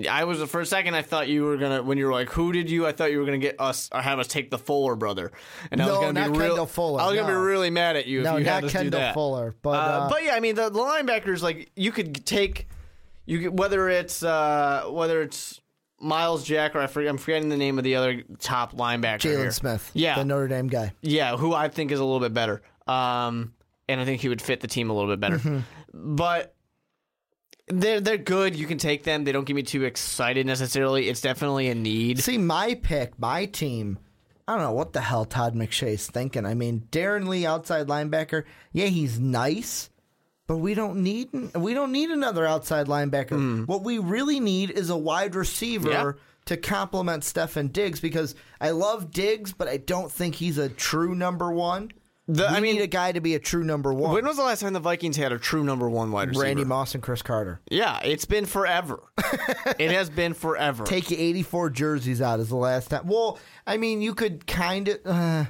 I 0.09 0.25
was 0.25 0.43
for 0.45 0.63
a 0.63 0.65
second. 0.67 0.95
I 0.95 1.03
thought 1.03 1.29
you 1.29 1.45
were 1.45 1.59
gonna 1.59 1.83
when 1.83 1.99
you 1.99 2.07
were 2.07 2.13
like, 2.13 2.31
"Who 2.31 2.51
did 2.53 2.71
you?" 2.71 2.87
I 2.87 2.93
thought 2.93 3.13
you 3.13 3.19
were 3.19 3.27
gonna 3.27 3.37
get 3.37 3.57
us 3.59 3.91
or 3.93 4.01
have 4.01 4.19
us 4.19 4.27
take 4.27 4.51
the 4.51 4.57
Fuller 4.57 4.97
brother, 4.97 5.31
and 5.71 5.83
I 5.83 5.87
was 5.87 5.99
gonna 5.99 6.13
not 6.15 6.33
be 6.33 6.39
real. 6.39 6.49
Kendall 6.49 6.67
Fuller, 6.67 7.03
I 7.03 7.07
was 7.09 7.15
gonna 7.17 7.29
be 7.29 7.35
really 7.35 7.69
mad 7.69 7.97
at 7.97 8.07
you 8.07 8.23
No, 8.23 8.37
if 8.37 8.39
you 8.39 8.47
not 8.47 8.55
had 8.55 8.65
us 8.65 8.73
do 8.73 8.79
Kendall. 8.79 9.13
Fuller, 9.13 9.55
but, 9.61 9.71
uh, 9.71 9.75
uh, 9.75 10.09
but 10.09 10.25
yeah, 10.25 10.35
I 10.35 10.41
mean 10.41 10.55
the, 10.55 10.71
the 10.71 10.79
linebackers 10.79 11.43
like 11.43 11.71
you 11.77 11.93
could 11.93 12.25
take 12.25 12.69
you 13.27 13.39
could, 13.41 13.59
whether 13.59 13.91
it's 13.91 14.23
uh, 14.23 14.85
whether 14.89 15.21
it's 15.21 15.61
Myles 16.03 16.45
Jack 16.45 16.75
or 16.75 16.81
I 16.81 16.87
forget, 16.89 17.09
I'm 17.11 17.19
forgetting 17.19 17.49
the 17.49 17.57
name 17.57 17.79
of 17.79 17.85
the 17.85 17.95
other 17.97 18.23
top 18.41 18.75
linebacker. 18.75 19.21
Jaylon 19.21 19.53
Smith, 19.53 19.91
Yeah, 19.95 20.17
the 20.17 20.25
Notre 20.25 20.49
Dame 20.49 20.69
guy. 20.69 20.93
yeah, 21.01 21.37
who 21.37 21.55
I 21.55 21.69
think 21.69 21.93
is 21.93 22.01
a 22.01 22.05
little 22.05 22.21
bit 22.21 22.35
better. 22.35 22.61
Um, 22.87 23.55
and 23.89 24.01
I 24.01 24.05
think 24.05 24.21
he 24.21 24.29
would 24.29 24.43
fit 24.43 24.61
the 24.61 24.67
team 24.67 24.91
a 24.91 24.93
little 24.93 25.11
bit 25.11 25.21
better. 25.21 25.39
Mm-hmm. 25.39 26.17
But 26.17 26.55
they're 27.69 28.01
they're 28.01 28.19
good. 28.19 28.57
You 28.57 28.67
can 28.67 28.79
take 28.79 29.05
them. 29.05 29.25
They 29.25 29.33
don't 29.33 29.45
get 29.45 29.55
me 29.55 29.63
too 29.63 29.85
excited 29.85 30.47
necessarily. 30.47 31.09
It's 31.09 31.21
definitely 31.21 31.69
a 31.69 31.75
need. 31.75 32.19
See, 32.19 32.39
my 32.39 32.75
pick, 32.75 33.19
my 33.19 33.47
team. 33.47 33.99
I 34.49 34.55
don't 34.55 34.63
know 34.65 34.73
what 34.73 34.93
the 34.93 35.01
hell 35.01 35.25
Todd 35.25 35.55
McShay's 35.55 36.09
thinking. 36.09 36.45
I 36.45 36.55
mean, 36.55 36.89
Darron 36.91 37.29
Lee, 37.29 37.47
outside 37.47 37.87
linebacker. 37.87 38.43
Yeah, 38.73 38.87
he's 38.87 39.21
nice, 39.21 39.89
but 40.47 40.57
we 40.59 40.75
don't 40.75 41.03
need 41.03 41.29
we 41.55 41.75
don't 41.75 41.93
need 41.93 42.11
another 42.11 42.47
outside 42.47 42.87
linebacker. 42.87 43.67
What 43.67 43.83
we 43.83 43.99
really 43.99 44.41
need 44.41 44.71
is 44.71 44.91
a 44.91 44.97
wide 44.97 45.35
receiver. 45.35 45.91
Yeah. 45.91 46.13
to 46.47 46.57
complement 46.57 47.23
Stefon 47.23 47.73
Diggs 47.73 48.01
because 48.01 48.35
I 48.61 48.71
love 48.71 49.13
Diggs, 49.13 49.53
but 49.53 49.69
I 49.69 49.77
don't 49.77 50.11
think 50.11 50.35
he's 50.35 50.59
a 50.59 50.69
true 50.69 51.15
number 51.15 51.53
one. 51.53 51.93
The- 52.27 52.43
we 52.51 52.57
I 52.57 52.61
mean- 52.61 52.75
need 52.77 52.83
a 52.83 52.89
guy 52.89 53.13
to 53.13 53.21
be 53.21 53.37
a 53.37 53.39
true 53.39 53.63
number 53.63 53.93
one. 53.95 54.13
When 54.13 54.25
was 54.27 54.39
the 54.39 54.43
last 54.43 54.61
time 54.61 54.73
the 54.73 54.81
Vikings 54.81 55.17
had 55.17 55.31
a 55.31 55.39
true 55.39 55.63
number 55.63 55.89
one 55.89 56.11
wide 56.11 56.31
receiver? 56.31 56.45
Randy 56.47 56.65
Moss 56.65 56.95
and 56.95 57.03
Cris 57.03 57.23
Carter. 57.23 57.61
Yeah, 57.71 58.01
it's 58.03 58.25
been 58.25 58.47
forever. 58.47 58.99
it 59.79 59.93
has 59.93 60.11
been 60.11 60.35
forever. 60.35 60.83
Take 60.85 61.13
you 61.13 61.17
84 61.17 61.71
jerseys 61.71 62.21
out 62.21 62.41
is 62.41 62.49
the 62.49 62.57
last 62.57 62.89
time. 62.91 63.07
Well, 63.07 63.39
I 63.65 63.77
mean, 63.77 64.03
you 64.03 64.13
could 64.15 64.45
kind 64.49 64.89
of. 64.89 64.99
Uh, 65.05 65.45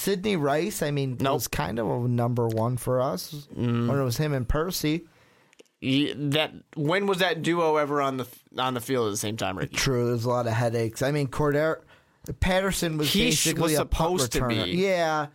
Sidney 0.00 0.36
Rice, 0.36 0.82
I 0.82 0.90
mean, 0.90 1.16
Nope. 1.20 1.34
was 1.34 1.48
kind 1.48 1.78
of 1.78 1.86
a 1.88 2.08
number 2.08 2.48
one 2.48 2.76
for 2.76 3.00
us 3.00 3.46
when 3.54 3.90
it 3.90 4.02
was 4.04 4.16
him 4.16 4.32
and 4.32 4.48
Percy. 4.48 5.04
Ye- 5.80 6.12
that 6.14 6.52
when 6.76 7.06
was 7.06 7.18
that 7.18 7.42
duo 7.42 7.76
ever 7.76 8.00
on 8.02 8.16
the 8.18 8.26
on 8.58 8.74
the 8.74 8.80
field 8.80 9.06
at 9.08 9.10
the 9.10 9.16
same 9.16 9.36
time, 9.36 9.56
Ricky? 9.58 9.76
True, 9.76 10.06
there's 10.08 10.24
a 10.24 10.28
lot 10.28 10.46
of 10.46 10.52
headaches. 10.52 11.00
I 11.02 11.10
mean, 11.10 11.28
Cordero 11.28 11.76
Patterson 12.40 12.98
was 12.98 13.12
He 13.12 13.26
basically 13.26 13.62
was 13.62 13.78
a 13.78 13.84
punt 13.86 14.20
supposed 14.20 14.32
to 14.32 14.46
be. 14.48 14.70
Yeah, 14.76 15.28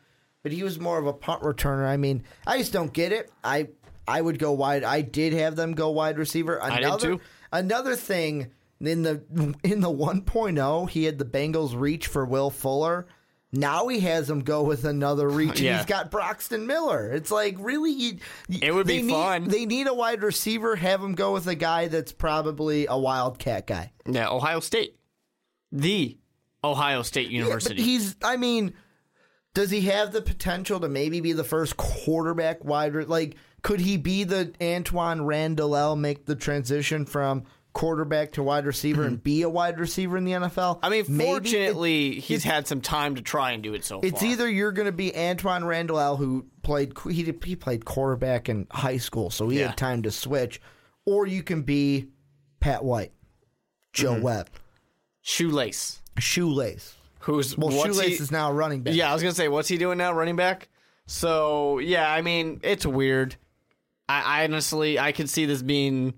but 0.43 0.51
he 0.51 0.61
was 0.63 0.80
more 0.80 0.99
of 0.99 1.07
a 1.07 1.13
punt 1.13 1.41
returner. 1.41 1.88
I 1.88 1.97
mean, 1.97 2.24
I 2.45 2.57
just 2.59 2.72
don't 2.74 2.93
get 2.93 3.11
it. 3.11 3.32
I 3.43 3.70
I 4.07 4.22
would 4.22 4.38
go 4.38 4.51
wide. 4.51 4.84
I 4.84 5.01
did 5.01 5.34
have 5.34 5.55
them 5.55 5.74
go 5.74 5.89
wide 5.89 6.18
receiver. 6.20 6.59
did 6.63 6.80
Another 6.84 7.07
too. 7.16 7.22
another 7.51 7.95
thing 7.95 8.51
in 8.80 9.01
the 9.01 9.24
in 9.63 9.80
the 9.82 9.89
1.0, 9.91 10.89
he 10.91 11.05
had 11.05 11.18
the 11.18 11.26
Bengals 11.26 11.80
reach 11.80 12.05
for 12.05 12.24
Will 12.24 12.51
Fuller. 12.51 13.07
Now 13.52 13.88
he 13.88 14.02
has 14.02 14.30
him 14.30 14.41
go 14.41 14.64
with 14.64 14.84
another 14.86 15.30
reach. 15.30 15.60
Yeah. 15.62 15.78
He's 15.78 15.86
got 15.86 16.12
Braxton 16.12 16.68
Miller. 16.68 17.12
It's 17.14 17.32
like 17.32 17.56
really, 17.60 17.91
you, 17.91 18.18
It 18.50 18.74
would 18.74 18.88
be 18.88 19.02
need- 19.02 19.12
fun. 19.12 19.48
They 19.48 19.66
need 19.66 19.88
a 19.88 19.93
wide 19.93 20.22
receiver. 20.24 20.76
Have 20.76 21.02
him 21.02 21.14
go 21.16 21.32
with 21.34 21.48
a 21.48 21.56
guy 21.56 21.88
that's 21.88 22.12
probably 22.12 22.86
a 22.88 22.98
wildcat 22.98 23.66
guy. 23.68 23.91
Yeah, 24.06 24.30
Ohio 24.30 24.60
State, 24.60 24.98
the 25.72 26.18
Ohio 26.64 27.02
State 27.02 27.30
Yeah, 27.30 27.39
University. 27.39 27.76
but 27.76 27.84
he's. 27.84 28.16
I 28.24 28.36
mean, 28.38 28.74
does 29.54 29.70
he 29.72 29.82
have 29.82 30.12
the 30.12 30.22
potential 30.22 30.80
to 30.82 30.89
maybe 30.89 31.22
be 31.22 31.32
the 31.32 31.43
first 31.46 31.78
quarterback 31.78 32.66
wide? 32.66 32.93
Like, 33.08 33.38
could 33.62 33.80
he 33.80 33.96
be 33.98 34.26
the 34.26 34.54
Antoine 34.62 35.24
Randall? 35.26 35.96
Make 35.96 36.26
the 36.26 36.36
transition 36.36 37.06
from 37.06 37.43
quarterback 37.76 38.32
to 38.32 38.41
wide 38.41 38.65
receiver 38.65 39.03
and 39.03 39.21
be 39.23 39.43
a 39.43 39.49
wide 39.49 39.80
receiver 39.80 40.17
in 40.17 40.26
the 40.26 40.32
NFL? 40.32 40.80
I 40.82 40.89
mean, 40.89 41.05
Maybe 41.07 41.23
it- 41.23 41.28
fortunately, 41.28 42.19
he's 42.19 42.43
had 42.43 42.65
some 42.65 42.82
time 42.82 43.13
to 43.15 43.21
try 43.21 43.51
and 43.51 43.61
do 43.61 43.76
it 43.76 43.86
so 43.86 43.99
It's 44.01 44.21
far. 44.21 44.30
either 44.30 44.49
you're 44.49 44.71
going 44.71 44.88
to 44.88 44.91
be 44.91 45.15
Antoine 45.15 45.63
Randall, 45.65 46.15
who 46.15 46.47
played 46.63 46.93
he, 47.11 47.21
did- 47.21 47.43
he 47.43 47.55
played 47.55 47.86
quarterback 47.86 48.49
in 48.49 48.65
high 48.71 48.97
school, 48.97 49.30
so 49.30 49.47
he 49.49 49.59
Yeah. 49.59 49.67
had 49.67 49.78
time 49.78 50.01
to 50.03 50.11
switch, 50.11 50.59
or 51.05 51.28
you 51.28 51.43
can 51.43 51.61
be 51.61 52.07
Pat 52.59 52.84
White, 52.84 53.11
Joe 53.93 54.13
Mm-hmm. 54.13 54.21
Webb, 54.23 54.49
Shoelace, 55.21 56.01
Shoelace. 56.17 56.95
who's 57.19 57.57
Well, 57.57 57.71
Shoelace 57.71 58.17
he- 58.17 58.23
is 58.23 58.32
now 58.32 58.51
running 58.51 58.82
back. 58.82 58.93
Yeah, 58.95 59.09
I 59.09 59.13
was 59.13 59.21
gonna 59.21 59.36
say, 59.36 59.47
what's 59.47 59.67
he 59.67 59.78
doing 59.78 59.97
now? 59.97 60.13
Running 60.13 60.36
back. 60.36 60.69
So 61.07 61.80
yeah, 61.80 62.11
I 62.11 62.21
mean, 62.21 62.59
it's 62.63 62.86
weird. 62.86 63.36
I, 64.07 64.41
I 64.41 64.43
honestly, 64.45 64.97
I 64.99 65.11
could 65.11 65.30
see 65.30 65.45
this 65.45 65.61
being 65.61 66.13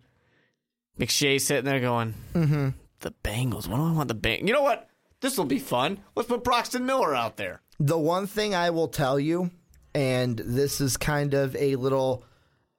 McShay 0.99 1.39
sitting 1.39 1.65
there 1.65 1.79
going, 1.79 2.13
mm-hmm. 2.33 2.69
"The 2.99 3.13
Bengals. 3.23 3.67
What 3.67 3.77
do 3.77 3.83
I 3.83 3.91
want 3.91 4.07
the 4.07 4.15
Beng? 4.15 4.47
You 4.47 4.53
know 4.53 4.63
what? 4.63 4.89
This 5.21 5.37
will 5.37 5.45
be 5.45 5.59
fun. 5.59 5.99
Let's 6.15 6.29
put 6.29 6.43
Braxton 6.43 6.85
Miller 6.85 7.15
out 7.15 7.37
there." 7.37 7.61
The 7.79 7.97
one 7.97 8.25
thing 8.27 8.55
I 8.55 8.71
will 8.71 8.87
tell 8.87 9.19
you, 9.19 9.51
and 9.93 10.37
this 10.39 10.81
is 10.81 10.97
kind 10.97 11.33
of 11.33 11.55
a 11.55 11.75
little 11.75 12.23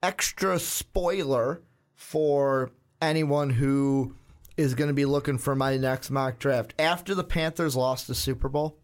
extra 0.03 0.59
spoiler 0.59 1.63
for 1.95 2.71
anyone 3.01 3.51
who 3.51 4.15
is 4.57 4.75
going 4.75 4.89
to 4.89 4.95
be 4.95 5.05
looking 5.05 5.39
for 5.39 5.55
my 5.55 5.77
next 5.77 6.11
mock 6.11 6.39
draft. 6.39 6.75
After 6.79 7.15
the 7.15 7.25
Panthers 7.25 7.77
lost 7.77 8.09
the 8.09 8.15
Super 8.15 8.49
Bowl, 8.49 8.77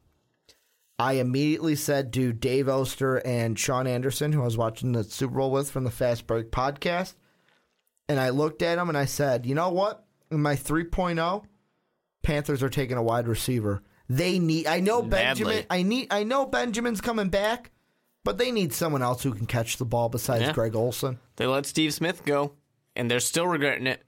I 0.98 1.14
immediately 1.14 1.74
said 1.74 2.12
to 2.12 2.32
Dave 2.32 2.68
Oster 2.68 3.16
and 3.16 3.58
Sean 3.58 3.88
Anderson, 3.88 4.32
who 4.32 4.42
I 4.42 4.44
was 4.44 4.56
watching 4.56 4.92
the 4.92 5.02
Super 5.02 5.34
Bowl 5.34 5.50
with 5.50 5.70
from 5.70 5.82
the 5.82 5.90
Fast 5.90 6.28
Break 6.28 6.52
podcast, 6.52 7.14
and 8.08 8.18
I 8.20 8.30
looked 8.30 8.62
at 8.62 8.78
him 8.78 8.88
and 8.88 8.98
I 8.98 9.04
said, 9.06 9.46
you 9.46 9.54
know 9.54 9.70
what? 9.70 10.04
In 10.30 10.40
my 10.42 10.56
3.0, 10.56 11.44
Panthers 12.22 12.62
are 12.62 12.68
taking 12.70 12.96
a 12.96 13.02
wide 13.02 13.28
receiver. 13.28 13.82
They 14.08 14.38
need. 14.38 14.66
I 14.66 14.80
know 14.80 15.02
Benjamin. 15.02 15.54
Badly. 15.54 15.66
I 15.70 15.82
need. 15.82 16.08
I 16.10 16.24
know 16.24 16.44
Benjamin's 16.46 17.00
coming 17.00 17.28
back, 17.28 17.70
but 18.24 18.36
they 18.38 18.50
need 18.50 18.72
someone 18.72 19.02
else 19.02 19.22
who 19.22 19.32
can 19.32 19.46
catch 19.46 19.76
the 19.78 19.84
ball 19.84 20.08
besides 20.08 20.42
Yeah. 20.44 20.52
Greg 20.52 20.74
Olsen. 20.74 21.18
They 21.36 21.46
let 21.46 21.64
Steve 21.66 21.94
Smith 21.94 22.24
go, 22.24 22.52
and 22.96 23.10
they're 23.10 23.20
still 23.20 23.46
regretting 23.46 23.86
it. 23.86 24.02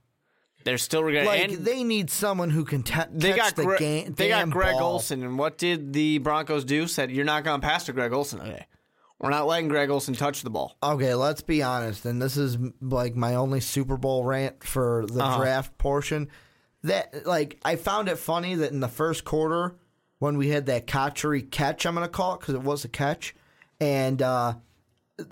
They're 0.64 0.78
still 0.78 1.02
regretting 1.04 1.28
Like. 1.28 1.50
And 1.58 1.64
they 1.64 1.84
need 1.84 2.10
someone 2.10 2.50
who 2.50 2.64
can 2.64 2.82
ta- 2.82 3.06
they 3.10 3.30
catch 3.30 3.36
got 3.38 3.56
the 3.56 3.64
Gre- 3.64 3.76
game. 3.76 4.14
they 4.14 4.28
got 4.28 4.50
Greg 4.50 4.74
ball. 4.74 4.94
Olson, 4.94 5.22
and 5.22 5.38
what 5.38 5.58
did 5.58 5.92
the 5.92 6.18
Broncos 6.18 6.64
do? 6.64 6.86
Said 6.88 7.10
you're 7.12 7.24
not 7.24 7.44
going 7.44 7.60
past 7.60 7.86
to 7.86 7.92
Greg 7.92 8.12
Olsen 8.12 8.40
today. 8.40 8.66
We're 9.18 9.30
not 9.30 9.46
letting 9.46 9.68
Greg 9.68 9.88
Olsen 9.90 10.14
touch 10.14 10.42
the 10.42 10.50
ball. 10.50 10.76
Okay, 10.82 11.14
let's 11.14 11.40
be 11.40 11.62
honest, 11.62 12.04
and 12.04 12.20
this 12.20 12.36
is 12.36 12.58
like 12.82 13.16
my 13.16 13.34
only 13.34 13.60
Super 13.60 13.96
Bowl 13.96 14.24
rant 14.24 14.62
for 14.62 15.06
the 15.08 15.22
Uh-huh. 15.24 15.38
draft 15.38 15.78
portion. 15.78 16.28
That 16.82 17.26
like 17.26 17.58
I 17.64 17.76
found 17.76 18.08
it 18.08 18.16
funny 18.18 18.54
that 18.56 18.72
in 18.72 18.80
the 18.80 18.88
first 18.88 19.24
quarter 19.24 19.74
when 20.18 20.36
we 20.36 20.48
had 20.50 20.66
that 20.66 20.86
Cotchery 20.86 21.42
catch, 21.42 21.86
I'm 21.86 21.94
gonna 21.94 22.08
call 22.08 22.34
it 22.34 22.40
because 22.40 22.54
it 22.54 22.62
was 22.62 22.84
a 22.84 22.88
catch, 22.88 23.34
and 23.80 24.20
uh, 24.20 24.54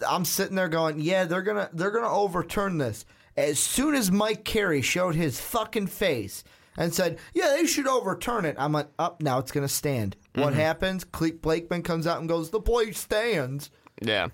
I'm 0.08 0.24
sitting 0.24 0.56
there 0.56 0.68
going, 0.68 0.98
yeah, 1.00 1.24
they're 1.24 1.42
gonna 1.42 1.68
they're 1.74 1.90
gonna 1.90 2.10
overturn 2.12 2.78
this. 2.78 3.04
As 3.36 3.58
soon 3.58 3.94
as 3.94 4.10
Mike 4.10 4.44
Carey 4.44 4.80
showed 4.80 5.14
his 5.14 5.40
fucking 5.40 5.88
face 5.88 6.42
and 6.76 6.94
said, 6.94 7.18
yeah, 7.34 7.54
they 7.56 7.66
should 7.66 7.86
overturn 7.86 8.44
it, 8.44 8.56
I'm 8.58 8.72
like, 8.72 8.88
up 8.98 9.22
now 9.22 9.38
it's 9.38 9.52
gonna 9.52 9.68
stand. 9.68 10.16
What 10.34 10.48
Mm-hmm. 10.52 10.60
happens? 10.60 11.04
Clete 11.04 11.40
Blakeman 11.42 11.82
comes 11.82 12.06
out 12.06 12.18
and 12.20 12.28
goes, 12.28 12.50
the 12.50 12.60
play 12.60 12.92
stands. 12.92 13.70
Yeah. 14.02 14.28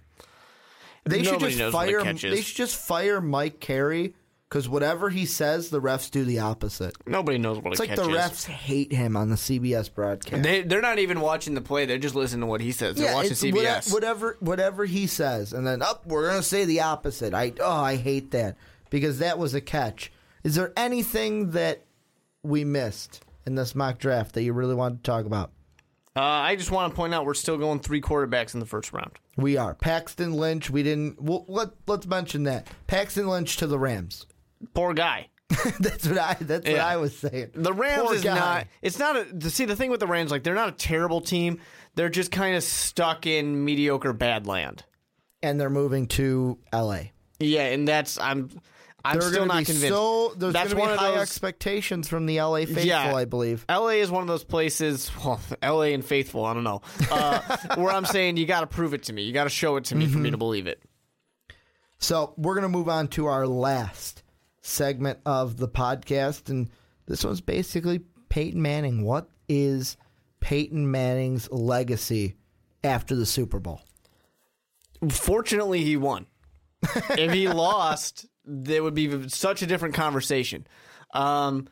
They 1.05 1.23
should 1.23 1.41
just 1.41 1.61
what 1.61 1.73
fire. 1.73 2.03
They 2.15 2.41
should 2.43 2.57
just 2.57 2.77
fire 2.77 3.21
Mike 3.21 3.59
Carey 3.61 4.15
because 4.49 4.69
whatever 4.69 5.09
he 5.11 5.25
says, 5.27 5.71
the 5.71 5.81
refs 5.81 6.11
do 6.11 6.25
the 6.25 6.41
opposite. 6.41 6.95
Nobody 7.07 7.39
knows 7.39 7.59
what 7.59 7.73
It's 7.73 7.81
like 7.81 7.95
the 7.97 8.03
is. 8.03 8.17
refs 8.17 8.47
hate 8.47 8.93
him 8.93 9.17
on 9.17 9.31
the 9.31 9.37
CBS 9.37 9.93
broadcast. 9.93 10.43
They 10.43 10.63
they're 10.63 10.83
not 10.83 10.99
even 10.99 11.21
watching 11.21 11.55
the 11.55 11.61
play. 11.63 11.87
They're 11.87 11.99
just 11.99 12.15
listening 12.15 12.41
to 12.43 12.47
what 12.47 12.61
he 12.61 12.73
says. 12.73 12.97
They're 12.97 13.15
watching 13.15 13.33
CBS. 13.33 13.87
whate- 13.87 13.95
Whatever, 13.95 14.37
whatever 14.41 14.85
he 14.85 15.07
says, 15.07 15.53
and 15.53 15.67
then 15.67 15.81
up, 15.83 16.07
we're 16.07 16.29
gonna 16.29 16.43
say 16.43 16.65
the 16.65 16.81
opposite. 16.83 17.33
I 17.35 17.53
oh, 17.61 17.71
I 17.71 17.97
hate 17.97 18.31
that 18.33 18.57
because 18.91 19.19
that 19.21 19.39
was 19.39 19.55
a 19.55 19.61
catch. 19.61 20.13
Is 20.45 20.55
there 20.55 20.73
anything 20.77 21.51
that 21.53 21.85
we 22.43 22.65
missed 22.65 23.23
in 23.47 23.55
this 23.55 23.75
mock 23.75 23.99
draft 23.99 24.35
that 24.35 24.43
you 24.43 24.53
really 24.53 24.75
wanted 24.75 25.03
to 25.05 25.11
talk 25.11 25.27
about? 25.27 25.51
Uh, 26.17 26.21
I 26.23 26.57
just 26.57 26.71
want 26.71 26.93
to 26.93 26.97
point 26.97 27.15
out 27.15 27.25
we're 27.25 27.35
still 27.35 27.57
going 27.57 27.79
three 27.81 28.01
quarterbacks 28.01 28.55
in 28.55 28.61
the 28.61 28.67
first 28.67 28.93
round. 28.93 29.13
We 29.37 29.57
are 29.57 29.75
Paxton 29.75 30.33
Lynch. 30.33 30.69
We 30.69 30.83
didn't. 30.83 31.23
Well, 31.23 31.45
let 31.49 31.71
let's 31.87 32.07
mention 32.07 32.43
that 32.45 32.67
Paxton 32.89 33.29
Lynch 33.29 33.57
to 33.59 33.67
the 33.67 33.79
Rams. 33.79 34.27
Poor 34.75 34.93
guy. 34.93 35.29
that's 35.81 36.07
what 36.09 36.19
I. 36.19 36.35
That's 36.41 36.69
what 36.69 36.79
I 36.79 36.97
was 36.97 37.17
saying. 37.17 37.51
The 37.55 37.73
Rams 37.73 38.03
Poor 38.05 38.15
is 38.15 38.25
guy. 38.25 38.35
not. 38.35 38.67
It's 38.83 38.99
not 38.99 39.17
a. 39.17 39.25
To 39.25 39.51
see 39.51 39.65
the 39.65 39.77
thing 39.77 39.91
with 39.91 40.01
the 40.01 40.07
Rams, 40.07 40.31
like 40.31 40.43
they're 40.43 40.55
not 40.55 40.69
a 40.69 40.73
terrible 40.73 41.21
team. 41.21 41.61
They're 41.95 42.09
just 42.09 42.31
kind 42.33 42.57
of 42.57 42.63
stuck 42.63 43.27
in 43.27 43.65
mediocre 43.65 44.13
bad 44.13 44.47
land. 44.47 44.85
and 45.43 45.61
they're 45.61 45.71
moving 45.71 46.07
to 46.07 46.59
L.A. 46.73 47.13
Yeah, 47.39 47.67
and 47.67 47.87
that's 47.87 48.19
I'm. 48.19 48.51
I'm 49.05 49.21
still 49.21 49.47
not 49.47 49.65
convinced. 49.65 49.89
So 49.89 50.35
there's 50.37 50.53
that's 50.53 50.73
going 50.73 50.77
to 50.77 50.77
be 50.77 50.81
one 50.83 50.91
of 50.93 50.99
high 50.99 51.11
those. 51.13 51.21
expectations 51.23 52.09
from 52.09 52.27
the 52.27 52.39
L.A. 52.39 52.67
faithful, 52.67 52.85
Yeah. 52.85 53.15
I 53.15 53.25
believe. 53.25 53.65
LA 53.69 53.89
is 54.01 54.11
one 54.11 54.23
of 54.23 54.29
those 54.29 54.45
places, 54.45 55.11
well, 55.25 55.41
LA 55.63 55.83
and 55.95 56.05
faithful, 56.05 56.45
I 56.45 56.55
don't 56.55 56.65
know, 56.65 56.83
uh, 57.11 57.57
where 57.77 57.93
I'm 57.93 58.05
saying 58.05 58.37
you 58.37 58.47
got 58.47 58.61
to 58.61 58.67
prove 58.67 58.93
it 58.95 59.05
to 59.05 59.13
me. 59.13 59.23
You 59.23 59.33
got 59.33 59.45
to 59.45 59.51
show 59.51 59.77
it 59.77 59.85
to 59.87 59.95
me 59.95 60.07
for 60.07 60.13
Mm-hmm. 60.15 60.23
me 60.23 60.31
to 60.33 60.37
believe 60.39 60.67
it. 60.67 60.83
So 61.99 62.35
we're 62.37 62.55
going 62.55 62.63
to 62.63 62.69
move 62.69 62.89
on 62.89 63.09
to 63.09 63.27
our 63.27 63.47
last 63.47 64.23
segment 64.63 65.19
of 65.27 65.57
the 65.57 65.69
podcast, 65.69 66.49
and 66.49 66.71
this 67.07 67.25
one's 67.25 67.41
basically 67.41 68.01
Peyton 68.29 68.61
Manning. 68.63 69.05
What 69.05 69.29
is 69.49 69.97
Peyton 70.41 70.91
Manning's 70.91 71.51
legacy 71.51 72.37
after 72.83 73.15
the 73.15 73.27
Super 73.27 73.59
Bowl? 73.59 73.81
Fortunately, 75.11 75.83
he 75.83 75.97
won. 75.97 76.27
if 77.11 77.33
he 77.33 77.49
lost, 77.53 78.27
there 78.51 78.83
would 78.83 78.95
be 78.95 79.29
such 79.29 79.63
a 79.63 79.67
different 79.67 79.95
conversation. 79.95 80.67
Um, 81.15 81.69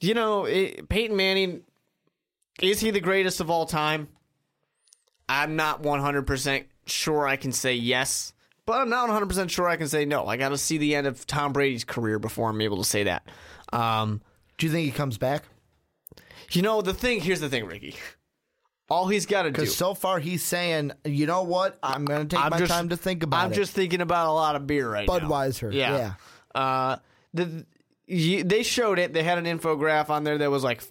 you 0.00 0.14
know, 0.14 0.44
it, 0.44 0.88
Peyton 0.88 1.16
Manning, 1.16 1.62
is 2.60 2.80
he 2.80 2.90
the 2.90 3.00
greatest 3.00 3.40
of 3.40 3.50
all 3.50 3.66
time? 3.66 4.08
I'm 5.28 5.56
not 5.56 5.82
100% 5.82 6.64
sure 6.86 7.26
I 7.26 7.36
can 7.36 7.52
say 7.52 7.74
yes, 7.74 8.32
but 8.64 8.80
I'm 8.80 8.88
not 8.88 9.08
100% 9.08 9.50
sure 9.50 9.68
I 9.68 9.76
can 9.76 9.88
say 9.88 10.04
no. 10.04 10.26
I 10.26 10.36
got 10.36 10.50
to 10.50 10.58
see 10.58 10.78
the 10.78 10.94
end 10.94 11.06
of 11.06 11.26
Tom 11.26 11.52
Brady's 11.52 11.84
career 11.84 12.18
before 12.18 12.50
I'm 12.50 12.60
able 12.60 12.78
to 12.78 12.84
say 12.84 13.04
that. 13.04 13.28
Um, 13.72 14.20
Do 14.58 14.66
you 14.66 14.72
think 14.72 14.86
he 14.86 14.92
comes 14.92 15.18
back? 15.18 15.44
you 16.52 16.62
know, 16.62 16.80
the 16.82 16.94
thing, 16.94 17.20
here's 17.20 17.40
the 17.40 17.48
thing, 17.48 17.64
Ricky. 17.66 17.96
All 18.88 19.08
he's 19.08 19.26
got 19.26 19.42
to 19.42 19.48
do. 19.50 19.52
Because 19.52 19.74
so 19.76 19.94
far 19.94 20.20
he's 20.20 20.44
saying, 20.44 20.92
you 21.04 21.26
know 21.26 21.42
what? 21.42 21.78
I'm 21.82 22.04
going 22.04 22.28
to 22.28 22.36
take 22.36 22.44
I'm 22.44 22.50
my 22.50 22.58
just- 22.58 22.70
time 22.72 22.90
to 22.90 22.96
think 22.96 23.22
about 23.22 23.36
it. 23.38 23.44
I'm 23.46 23.52
it. 23.52 23.56
just 23.56 23.72
thinking 23.72 24.00
about 24.00 24.28
a 24.28 24.32
lot 24.32 24.54
of 24.56 24.66
beer 24.66 24.88
right 24.90 25.08
now. 25.08 25.18
Budweiser, 25.18 25.72
Yeah. 25.72 26.14
Uh, 26.54 26.96
the, 27.34 27.66
you, 28.06 28.44
they 28.44 28.62
showed 28.62 28.98
it. 28.98 29.12
They 29.12 29.22
had 29.24 29.38
an 29.38 29.44
infograph 29.44 30.08
on 30.10 30.22
there 30.24 30.38
that 30.38 30.50
was 30.50 30.62
like, 30.64 30.82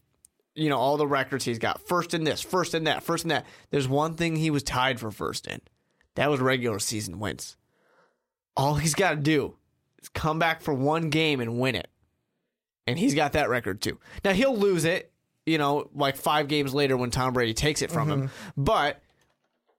you 0.54 0.70
know, 0.70 0.78
all 0.78 0.98
the 0.98 1.08
records 1.08 1.46
he's 1.46 1.58
got. 1.60 1.82
First 1.88 2.14
in 2.14 2.24
this, 2.24 2.42
first 2.42 2.74
in 2.76 2.84
that, 2.84 3.02
first 3.04 3.24
in 3.24 3.30
that. 3.30 3.46
There's 3.72 3.88
one 3.88 4.16
thing 4.16 4.36
he 4.36 4.50
was 4.52 4.62
tied 4.64 5.00
for 5.00 5.10
first 5.12 5.48
in. 5.48 5.62
That 6.16 6.30
was 6.30 6.40
regular 6.40 6.80
season 6.80 7.20
wins. 7.20 7.58
All 8.58 8.76
he's 8.76 8.94
got 8.96 9.12
to 9.12 9.16
do 9.18 9.56
is 10.02 10.10
come 10.10 10.38
back 10.40 10.62
for 10.62 10.74
one 10.74 11.10
game 11.10 11.40
and 11.42 11.60
win 11.60 11.76
it. 11.76 11.88
And 12.88 13.00
he's 13.00 13.16
got 13.16 13.34
that 13.34 13.50
record 13.50 13.82
too. 13.82 14.00
Now 14.24 14.34
he'll 14.34 14.56
lose 14.56 14.86
it, 14.86 15.12
you 15.46 15.58
know, 15.58 15.90
like 15.94 16.16
five 16.18 16.48
games 16.48 16.74
later 16.74 16.98
when 16.98 17.12
Tom 17.12 17.34
Brady 17.34 17.54
takes 17.54 17.82
it 17.82 17.92
from 17.92 18.10
him. 18.10 18.30
But 18.58 19.02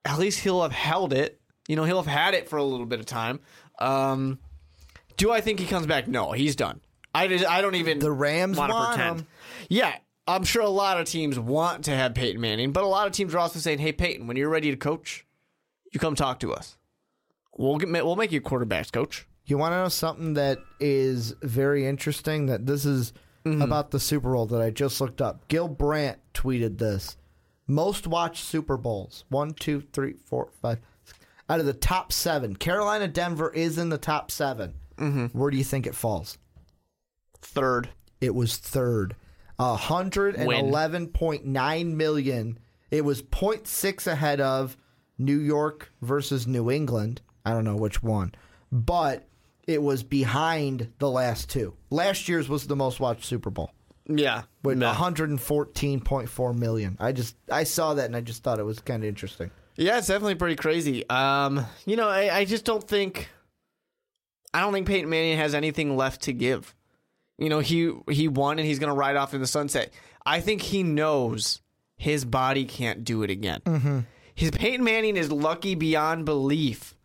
at 0.04 0.18
least 0.18 0.40
he'll 0.40 0.62
have 0.62 0.72
held 0.72 1.12
it. 1.12 1.40
You 1.68 1.74
know, 1.76 1.84
he'll 1.84 2.00
have 2.02 2.06
had 2.12 2.34
it 2.34 2.48
for 2.48 2.56
a 2.56 2.64
little 2.64 2.86
bit 2.86 3.00
of 3.00 3.06
time. 3.06 3.40
Um, 3.78 4.38
do 5.16 5.32
I 5.32 5.40
think 5.40 5.58
he 5.58 5.66
comes 5.66 5.86
back? 5.86 6.06
No, 6.06 6.32
he's 6.32 6.54
done. 6.56 6.80
I, 7.14 7.26
just- 7.28 7.46
I 7.46 7.60
don't 7.62 7.74
even 7.74 7.98
The 7.98 8.12
Rams 8.12 8.56
wanna 8.58 8.74
pretend. 8.88 9.20
him. 9.20 9.26
Yeah, 9.68 9.94
I'm 10.28 10.44
sure 10.44 10.62
a 10.62 10.68
lot 10.68 11.00
of 11.00 11.06
teams 11.06 11.38
want 11.38 11.84
to 11.86 11.90
have 11.92 12.14
Peyton 12.14 12.40
Manning, 12.40 12.72
but 12.72 12.84
a 12.84 12.86
lot 12.86 13.06
of 13.06 13.12
teams 13.12 13.34
are 13.34 13.38
also 13.38 13.58
saying, 13.58 13.78
"Hey, 13.78 13.92
Peyton, 13.92 14.26
when 14.26 14.36
you're 14.36 14.48
ready 14.50 14.70
to 14.70 14.76
coach, 14.76 15.24
you 15.92 15.98
come 16.00 16.14
talk 16.14 16.40
to 16.40 16.52
us. 16.52 16.76
We'll 17.56 17.78
get 17.78 17.88
we'll 17.90 18.16
make 18.16 18.32
you 18.32 18.40
quarterbacks 18.40 18.92
coach." 18.92 19.26
You 19.46 19.56
want 19.56 19.72
to 19.72 19.76
know 19.78 19.88
something 19.88 20.34
that 20.34 20.58
is 20.80 21.34
very 21.42 21.86
interesting? 21.86 22.46
That 22.46 22.66
this 22.66 22.84
is 22.84 23.12
Mm-hmm. 23.46 23.62
about 23.62 23.90
the 23.92 24.00
Super 24.00 24.32
Bowl 24.32 24.46
that 24.46 24.60
I 24.60 24.70
just 24.70 25.00
looked 25.00 25.22
up. 25.22 25.46
Gil 25.48 25.68
Brandt 25.68 26.18
tweeted 26.34 26.78
this. 26.78 27.16
most 27.68 28.06
watched 28.06 28.44
Super 28.44 28.76
Bowls. 28.76 29.24
One, 29.28 29.52
two, 29.52 29.82
three, 29.92 30.14
four, 30.24 30.48
five. 30.60 30.78
six. 31.04 31.18
Out 31.48 31.60
of 31.60 31.66
the 31.66 31.72
top 31.72 32.12
seven, 32.12 32.56
Carolina, 32.56 33.06
Denver 33.06 33.50
is 33.52 33.78
in 33.78 33.88
the 33.88 33.98
top 33.98 34.30
7 34.30 34.74
Mm-hmm. 34.98 35.26
Where 35.38 35.50
do 35.50 35.56
you 35.58 35.64
think 35.64 35.86
it 35.86 35.94
falls? 35.94 36.38
Third. 37.42 37.90
It 38.20 38.34
was 38.34 38.56
third. 38.56 39.14
A 39.58 39.76
hundred 39.76 40.34
and 40.36 40.50
eleven 40.52 41.06
point 41.08 41.44
nine 41.46 41.96
million. 41.96 42.58
It 42.90 43.04
was 43.04 43.22
0.6 43.22 44.06
ahead 44.06 44.40
of 44.40 44.76
New 45.18 45.38
York 45.38 45.92
versus 46.02 46.46
New 46.46 46.70
England. 46.70 47.20
I 47.44 47.50
don't 47.52 47.64
know 47.64 47.76
which 47.76 48.02
one, 48.02 48.34
but 48.72 49.28
it 49.66 49.82
was 49.82 50.02
behind 50.02 50.92
the 50.98 51.10
last 51.10 51.50
two. 51.50 51.74
Last 51.90 52.28
year's 52.28 52.48
was 52.48 52.66
the 52.66 52.76
most 52.76 53.00
watched 53.00 53.24
Super 53.24 53.50
Bowl 53.50 53.70
Yeah. 54.08 54.42
with 54.62 54.78
Nah. 54.78 54.94
114.4 54.94 56.58
million. 56.58 56.96
I 57.00 57.12
just 57.12 57.36
I 57.50 57.64
saw 57.64 57.94
that 57.94 58.06
and 58.06 58.16
I 58.16 58.20
just 58.20 58.42
thought 58.42 58.58
it 58.58 58.64
was 58.64 58.80
kind 58.80 59.02
of 59.02 59.08
interesting. 59.08 59.50
Yeah, 59.76 59.98
it's 59.98 60.06
definitely 60.06 60.36
pretty 60.36 60.56
crazy. 60.56 61.08
Um, 61.10 61.66
you 61.84 61.96
know, 61.96 62.08
I, 62.08 62.34
I 62.38 62.44
just 62.44 62.64
don't 62.64 62.86
think 62.86 63.28
I 64.54 64.60
don't 64.60 64.72
think 64.72 64.86
Peyton 64.86 65.10
Manning 65.10 65.36
has 65.38 65.54
anything 65.54 65.96
left 65.96 66.22
to 66.22 66.32
give. 66.32 66.74
You 67.38 67.48
know, 67.50 67.58
he 67.58 67.92
he 68.10 68.28
won 68.28 68.58
and 68.58 68.66
he's 68.66 68.78
gonna 68.78 68.94
ride 68.94 69.16
off 69.16 69.34
in 69.34 69.40
the 69.40 69.46
sunset. 69.46 69.92
I 70.24 70.40
think 70.40 70.62
he 70.62 70.82
knows 70.82 71.60
his 71.98 72.24
body 72.24 72.64
can't 72.64 73.04
do 73.04 73.22
it 73.22 73.30
again. 73.30 73.60
Mm-hmm. 73.64 73.98
His 74.34 74.50
Peyton 74.50 74.84
Manning 74.84 75.16
is 75.16 75.30
lucky 75.30 75.74
beyond 75.74 76.24
belief 76.24 76.95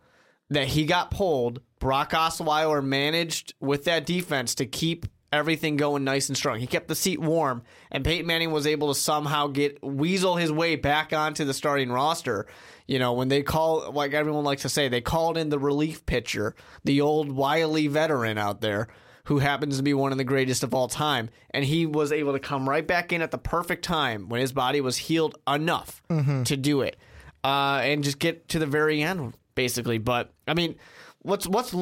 that 0.54 0.68
he 0.68 0.84
got 0.84 1.10
pulled. 1.10 1.60
Brock 1.78 2.12
Osweiler 2.12 2.84
managed 2.84 3.54
with 3.60 3.84
that 3.84 4.06
defense 4.06 4.54
to 4.56 4.66
keep 4.66 5.06
everything 5.32 5.76
going 5.76 6.04
nice 6.04 6.28
and 6.28 6.36
strong. 6.36 6.58
He 6.58 6.66
kept 6.66 6.88
the 6.88 6.94
seat 6.94 7.18
warm, 7.18 7.62
and 7.90 8.04
Peyton 8.04 8.26
Manning 8.26 8.50
was 8.50 8.66
able 8.66 8.92
to 8.92 8.98
somehow 8.98 9.46
get 9.48 9.82
weasel 9.82 10.36
his 10.36 10.52
way 10.52 10.76
back 10.76 11.12
onto 11.12 11.44
the 11.44 11.54
starting 11.54 11.90
roster. 11.90 12.46
You 12.86 12.98
know, 12.98 13.14
when 13.14 13.28
they 13.28 13.42
call, 13.42 13.90
like 13.92 14.12
everyone 14.12 14.44
likes 14.44 14.62
to 14.62 14.68
say, 14.68 14.88
they 14.88 15.00
called 15.00 15.38
in 15.38 15.48
the 15.48 15.58
relief 15.58 16.04
pitcher, 16.04 16.54
the 16.84 17.00
old 17.00 17.32
wily 17.32 17.86
veteran 17.86 18.36
out 18.38 18.60
there 18.60 18.88
who 19.26 19.38
happens 19.38 19.76
to 19.76 19.82
be 19.84 19.94
one 19.94 20.10
of 20.10 20.18
the 20.18 20.24
greatest 20.24 20.64
of 20.64 20.74
all 20.74 20.88
time. 20.88 21.30
And 21.50 21.64
he 21.64 21.86
was 21.86 22.10
able 22.10 22.32
to 22.32 22.40
come 22.40 22.68
right 22.68 22.86
back 22.86 23.12
in 23.12 23.22
at 23.22 23.30
the 23.30 23.38
perfect 23.38 23.84
time 23.84 24.28
when 24.28 24.40
his 24.40 24.52
body 24.52 24.80
was 24.80 24.96
healed 24.96 25.38
enough 25.46 26.02
to 26.44 26.56
do 26.56 26.80
it 26.82 26.96
uh, 27.44 27.80
and 27.84 28.02
just 28.04 28.18
get 28.18 28.48
to 28.48 28.58
the 28.58 28.66
very 28.66 29.00
end, 29.00 29.34
basically. 29.54 29.98
But, 29.98 30.32
I 30.46 30.54
mean, 30.54 30.76
what's, 31.20 31.46
what's, 31.46 31.74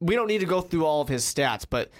we 0.00 0.14
don't 0.14 0.28
need 0.28 0.40
to 0.40 0.46
go 0.46 0.60
through 0.60 0.86
all 0.86 1.00
of 1.00 1.08
his 1.08 1.24
stats, 1.24 1.66
but 1.68 1.90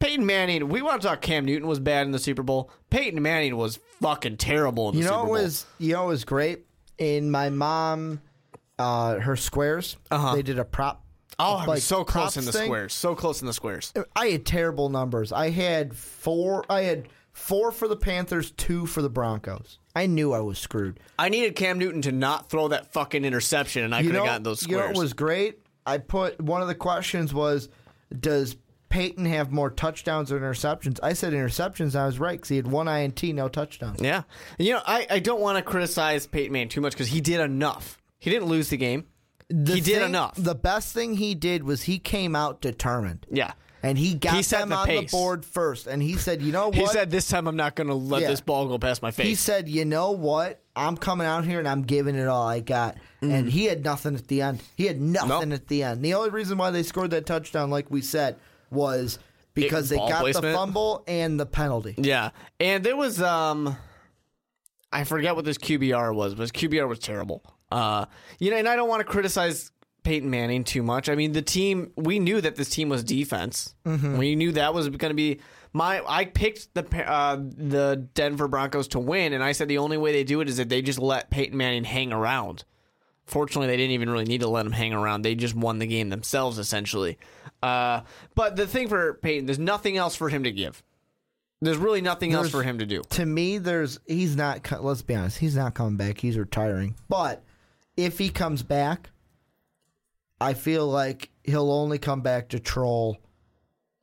Peyton 0.00 0.26
Manning, 0.26 0.68
we 0.68 0.82
want 0.82 1.00
to 1.00 1.08
talk 1.08 1.20
Cam 1.22 1.44
Newton 1.44 1.66
was 1.66 1.80
bad 1.80 2.06
in 2.06 2.12
the 2.12 2.18
Super 2.18 2.42
Bowl. 2.42 2.70
Peyton 2.90 3.22
Manning 3.22 3.56
was 3.56 3.78
fucking 4.02 4.36
terrible 4.36 4.90
in 4.90 4.96
the 4.96 5.02
You 5.02 5.04
know 5.04 5.10
Super 5.10 5.20
it 5.20 5.24
Bowl. 5.24 5.32
was 5.32 5.66
you 5.78 5.92
know 5.94 6.04
it 6.04 6.08
was 6.08 6.24
great 6.24 6.66
in 6.98 7.30
my 7.30 7.48
mom 7.48 8.20
uh 8.78 9.18
her 9.20 9.36
squares. 9.36 9.96
Uh-huh. 10.10 10.34
They 10.34 10.42
did 10.42 10.58
a 10.58 10.64
prop 10.64 11.04
oh, 11.38 11.54
I 11.56 11.64
like, 11.64 11.82
so 11.82 12.04
close 12.04 12.36
in 12.36 12.44
the 12.44 12.52
thing. 12.52 12.66
squares. 12.66 12.92
So 12.92 13.14
close 13.14 13.40
in 13.40 13.46
the 13.46 13.52
squares. 13.52 13.92
I 14.14 14.26
had 14.26 14.44
terrible 14.46 14.88
numbers. 14.88 15.32
I 15.32 15.50
had 15.50 15.94
four. 15.94 16.64
I 16.68 16.82
had 16.82 17.08
four 17.34 17.70
for 17.70 17.86
the 17.86 17.96
Panthers, 17.96 18.52
two 18.52 18.86
for 18.86 19.02
the 19.02 19.10
Broncos. 19.10 19.78
I 19.94 20.06
knew 20.06 20.32
I 20.32 20.40
was 20.40 20.58
screwed. 20.58 20.98
I 21.18 21.28
needed 21.28 21.54
Cam 21.54 21.78
Newton 21.78 22.00
to 22.02 22.12
not 22.12 22.48
throw 22.48 22.68
that 22.68 22.92
fucking 22.92 23.24
interception, 23.24 23.84
and 23.84 23.94
I 23.94 24.02
could 24.02 24.14
have 24.14 24.24
gotten 24.24 24.42
those 24.42 24.60
squares. 24.60 24.70
you 24.70 24.80
know 24.80 24.92
what 24.92 25.02
was 25.02 25.12
great? 25.12 25.58
I 25.84 25.98
put 25.98 26.40
one 26.40 26.62
of 26.62 26.68
the 26.68 26.74
questions 26.74 27.34
was, 27.34 27.68
does 28.18 28.56
Peyton 28.88 29.26
have 29.26 29.52
more 29.52 29.70
touchdowns 29.70 30.32
or 30.32 30.40
interceptions? 30.40 30.98
I 31.02 31.12
said 31.12 31.32
interceptions. 31.32 31.94
And 31.94 31.96
I 31.96 32.06
was 32.06 32.18
right 32.18 32.38
because 32.38 32.48
he 32.48 32.56
had 32.56 32.66
one 32.66 32.88
INT, 32.88 33.22
no 33.22 33.48
touchdowns. 33.48 34.00
Yeah. 34.00 34.22
You 34.58 34.74
know, 34.74 34.82
I, 34.86 35.06
I 35.10 35.18
don't 35.18 35.40
want 35.40 35.58
to 35.58 35.62
criticize 35.62 36.26
Peyton 36.26 36.52
Manning 36.52 36.68
too 36.68 36.80
much 36.80 36.92
because 36.92 37.08
he 37.08 37.20
did 37.20 37.40
enough. 37.40 37.98
He 38.18 38.30
didn't 38.30 38.48
lose 38.48 38.70
the 38.70 38.76
game. 38.76 39.04
The 39.48 39.74
he 39.74 39.80
did 39.80 40.00
enough. 40.00 40.34
The 40.36 40.54
best 40.54 40.94
thing 40.94 41.16
he 41.16 41.34
did 41.34 41.64
was 41.64 41.82
he 41.82 41.98
came 41.98 42.34
out 42.34 42.60
determined. 42.62 43.26
Yeah. 43.30 43.52
And 43.84 43.98
he 43.98 44.14
got 44.14 44.34
He 44.36 44.42
them 44.42 44.70
the 44.70 44.76
on 44.76 44.86
pace. 44.86 45.10
the 45.10 45.16
board 45.16 45.44
first. 45.44 45.86
And 45.86 46.02
he 46.02 46.16
said, 46.16 46.40
you 46.40 46.52
know 46.52 46.68
what? 46.68 46.76
He 46.76 46.86
said, 46.86 47.10
This 47.10 47.28
time 47.28 47.46
I'm 47.46 47.54
not 47.56 47.74
going 47.74 47.88
to 47.88 47.94
let 47.94 48.22
Yeah. 48.22 48.28
this 48.28 48.40
ball 48.40 48.66
go 48.66 48.78
past 48.78 49.02
my 49.02 49.10
face. 49.10 49.26
He 49.26 49.34
said, 49.34 49.68
"You 49.68 49.84
know 49.84 50.12
what? 50.12 50.62
I'm 50.74 50.96
coming 50.96 51.26
out 51.26 51.44
here 51.44 51.58
and 51.58 51.68
I'm 51.68 51.82
giving 51.82 52.14
it 52.16 52.26
all 52.26 52.48
I 52.48 52.60
got." 52.60 52.96
And 53.20 53.48
he 53.50 53.66
had 53.66 53.84
nothing 53.84 54.14
at 54.14 54.26
the 54.28 54.40
end. 54.40 54.60
He 54.76 54.86
had 54.86 55.00
nothing 55.00 55.30
Mm. 55.30 55.48
Nope. 55.50 55.52
at 55.60 55.68
the 55.68 55.82
end. 55.82 56.02
The 56.02 56.14
only 56.14 56.30
reason 56.30 56.56
why 56.56 56.70
they 56.70 56.82
scored 56.82 57.10
that 57.10 57.26
touchdown, 57.26 57.68
like 57.70 57.90
we 57.90 58.00
said, 58.00 58.36
was 58.70 59.18
because 59.52 59.90
they 59.90 59.96
ball 59.96 60.08
got 60.08 60.24
the 60.32 60.52
fumble 60.54 61.04
and 61.06 61.38
the 61.38 61.46
penalty. 61.46 61.94
Yeah, 61.98 62.30
and 62.58 62.82
there 62.84 62.96
was 62.96 63.20
um, 63.20 63.76
I 64.92 65.04
forget 65.04 65.36
what 65.36 65.44
this 65.44 65.58
QBR 65.58 66.14
was, 66.14 66.34
but 66.34 66.40
his 66.42 66.52
QBR 66.52 66.88
was 66.88 66.98
terrible. 67.00 67.42
Uh, 67.72 68.04
you 68.38 68.50
know, 68.50 68.56
and 68.56 68.68
I 68.68 68.76
don't 68.76 68.88
want 68.88 69.00
to 69.00 69.04
criticize 69.04 69.72
Peyton 70.04 70.30
Manning 70.30 70.62
too 70.64 70.82
much. 70.82 71.08
I 71.08 71.14
mean, 71.16 71.32
the 71.32 71.42
team 71.42 71.90
we 71.96 72.18
knew 72.18 72.40
that 72.40 72.56
this 72.56 72.68
team 72.70 72.88
was 72.88 73.02
defense. 73.02 73.74
We 74.18 74.36
knew 74.36 74.52
that 74.52 74.72
was 74.72 74.88
going 74.88 75.10
to 75.10 75.14
be 75.14 75.40
my. 75.72 76.02
I 76.06 76.26
picked 76.26 76.72
the 76.74 77.10
uh, 77.10 77.36
the 77.36 78.06
Denver 78.14 78.46
Broncos 78.46 78.88
to 78.88 79.00
win, 79.00 79.32
and 79.32 79.42
I 79.42 79.52
said 79.52 79.68
the 79.68 79.78
only 79.78 79.96
way 79.96 80.12
they 80.12 80.22
do 80.24 80.40
it 80.40 80.48
is 80.48 80.58
that 80.58 80.68
they 80.68 80.82
just 80.82 80.98
let 81.00 81.30
Peyton 81.30 81.56
Manning 81.56 81.84
hang 81.84 82.12
around. 82.12 82.64
Fortunately, 83.26 83.66
they 83.66 83.78
didn't 83.78 83.92
even 83.92 84.10
really 84.10 84.26
need 84.26 84.42
to 84.42 84.48
let 84.48 84.66
him 84.66 84.72
hang 84.72 84.92
around. 84.92 85.22
They 85.22 85.34
just 85.34 85.54
won 85.54 85.78
the 85.78 85.86
game 85.86 86.10
themselves, 86.10 86.58
essentially. 86.58 87.18
Uh, 87.62 88.02
but 88.34 88.54
the 88.54 88.66
thing 88.66 88.88
for 88.88 89.14
Peyton, 89.14 89.46
there's 89.46 89.58
nothing 89.58 89.96
else 89.96 90.14
for 90.14 90.28
him 90.28 90.44
to 90.44 90.52
give. 90.52 90.82
There's 91.62 91.78
really 91.78 92.02
nothing 92.02 92.34
else 92.34 92.50
for 92.50 92.62
him 92.62 92.80
to 92.80 92.86
do. 92.86 93.00
To 93.10 93.24
me, 93.24 93.56
there's 93.56 93.98
he's 94.06 94.36
not. 94.36 94.70
Let's 94.82 95.00
be 95.00 95.14
honest, 95.14 95.38
he's 95.38 95.56
not 95.56 95.72
coming 95.72 95.96
back. 95.96 96.18
He's 96.18 96.36
retiring. 96.36 96.94
But 97.08 97.42
if 97.96 98.18
he 98.18 98.28
comes 98.28 98.62
back, 98.62 99.10
I 100.40 100.54
feel 100.54 100.86
like 100.86 101.30
he'll 101.42 101.70
only 101.70 101.98
come 101.98 102.20
back 102.20 102.50
to 102.50 102.60
troll 102.60 103.18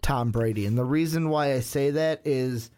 Tom 0.01 0.31
Brady. 0.31 0.65
And 0.65 0.77
the 0.77 0.85
reason 0.85 1.29
why 1.29 1.53
I 1.53 1.59
say 1.59 1.91
that 1.91 2.21
is 2.25 2.71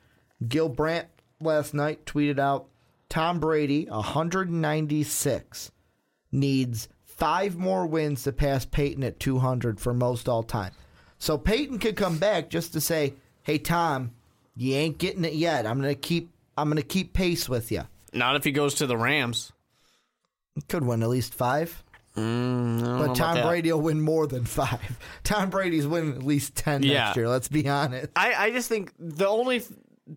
Gil 0.48 0.70
Brandt 0.70 1.08
last 1.40 1.74
night 1.74 2.06
tweeted 2.06 2.40
out 2.40 2.68
Tom 3.10 3.40
Brady, 3.40 3.86
196, 3.86 5.72
needs 6.32 6.90
five 7.04 7.56
more 7.56 7.86
wins 7.86 8.24
to 8.24 8.32
pass 8.32 8.66
Peyton 8.66 9.04
at 9.04 9.20
200 9.20 9.80
for 9.80 9.94
most 9.94 10.28
all 10.28 10.44
time. 10.44 10.72
So 11.20 11.38
Peyton 11.38 11.80
could 11.80 11.96
come 11.96 12.18
back 12.18 12.50
just 12.50 12.74
to 12.74 12.82
say, 12.82 13.14
"Hey 13.44 13.60
Tom, 13.60 14.12
you 14.56 14.76
ain't 14.76 14.98
getting 14.98 15.24
it 15.24 15.34
yet. 15.34 15.66
I'm 15.66 15.80
gonna 15.80 15.96
keep. 15.96 16.32
I'm 16.58 16.68
gonna 16.70 16.82
keep 16.82 17.14
pace 17.14 17.48
with 17.48 17.72
you." 17.72 17.84
Not 18.12 18.36
if 18.36 18.44
he 18.44 18.52
goes 18.52 18.74
to 18.76 18.88
the 18.88 18.98
Rams. 18.98 19.52
Could 20.68 20.84
win 20.84 21.02
at 21.02 21.10
least 21.10 21.34
five. 21.34 21.84
Mm, 22.16 22.80
I 22.80 22.82
don't 22.86 23.00
know 23.00 23.08
But 23.08 23.16
Tom. 23.16 23.42
Brady 23.48 23.72
will 23.72 23.82
win 23.82 24.02
more 24.02 24.28
than 24.28 24.46
five. 24.46 24.98
Tom 25.24 25.50
Brady's 25.50 25.88
winning 25.88 26.14
at 26.16 26.24
least 26.24 26.56
ten 26.56 26.84
Yeah. 26.84 27.06
next 27.06 27.18
year. 27.18 27.28
Let's 27.30 27.48
be 27.48 27.68
honest. 27.68 28.12
I, 28.16 28.34
I 28.36 28.52
just 28.52 28.70
think 28.70 28.92
the 29.00 29.28
only 29.28 29.64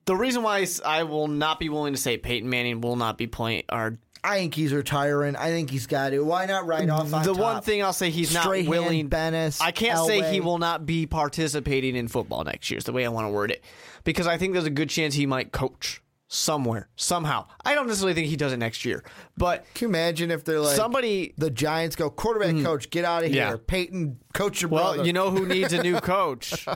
the 0.05 0.17
reason 0.17 0.43
why 0.43 0.67
I 0.85 1.05
will 1.05 1.29
not 1.29 1.59
be 1.61 1.69
willing 1.69 1.95
to 1.95 2.01
say 2.01 2.19
Peyton 2.19 2.51
Manning 2.51 2.81
will 2.81 2.97
not 2.97 3.17
be 3.17 3.27
playing 3.27 3.63
or 3.71 3.99
I 4.25 4.39
think 4.39 4.55
he's 4.57 4.73
retiring. 4.73 5.37
I 5.37 5.51
think 5.51 5.71
he's 5.71 5.87
got 5.87 6.13
it. 6.13 6.19
Why 6.19 6.47
not 6.47 6.67
right 6.67 6.89
off 6.91 7.13
on 7.15 7.23
the 7.23 7.33
top? 7.33 7.39
one 7.39 7.63
thing 7.63 7.85
I'll 7.85 7.93
say 7.93 8.11
he's 8.11 8.35
not 8.35 8.49
willing. 8.49 9.09
Bennis, 9.09 9.61
I 9.61 9.71
can't 9.71 10.05
say 10.05 10.33
he 10.33 10.41
will 10.41 10.59
not 10.59 10.85
be 10.85 11.07
participating 11.07 11.95
in 11.95 12.09
football 12.09 12.43
next 12.43 12.69
year. 12.69 12.79
Is 12.79 12.85
the 12.85 12.93
way 12.93 13.07
I 13.07 13.09
want 13.09 13.27
to 13.27 13.31
word 13.31 13.53
it, 13.53 13.63
because 14.03 14.27
I 14.27 14.37
think 14.37 14.53
there's 14.55 14.65
a 14.65 14.71
good 14.71 14.91
chance 14.91 15.15
he 15.15 15.27
might 15.27 15.53
coach 15.53 16.03
somewhere 16.29 16.89
somehow. 16.97 17.47
I 17.65 17.75
don't 17.75 17.87
necessarily 17.87 18.15
think 18.15 18.27
he 18.27 18.37
does 18.37 18.53
it 18.53 18.57
next 18.57 18.85
year, 18.85 19.05
but 19.37 19.65
Can 19.75 19.87
you 19.87 19.89
imagine 19.91 20.31
if 20.31 20.45
they're 20.45 20.61
like 20.61 20.77
somebody. 20.77 21.35
the 21.39 21.51
Giants 21.51 21.95
go 21.97 22.11
quarterback 22.11 22.63
coach, 22.65 22.91
get 22.91 23.05
out 23.05 23.23
of 23.25 23.31
here. 23.31 23.37
Yeah. 23.51 23.57
Peyton, 23.67 24.19
coach 24.35 24.61
your 24.63 24.69
Well, 24.71 24.95
brother. 24.95 25.07
you 25.07 25.13
know 25.13 25.31
who 25.31 25.47
needs 25.47 25.73
a 25.73 25.83
new 25.83 26.01
coach 26.01 26.67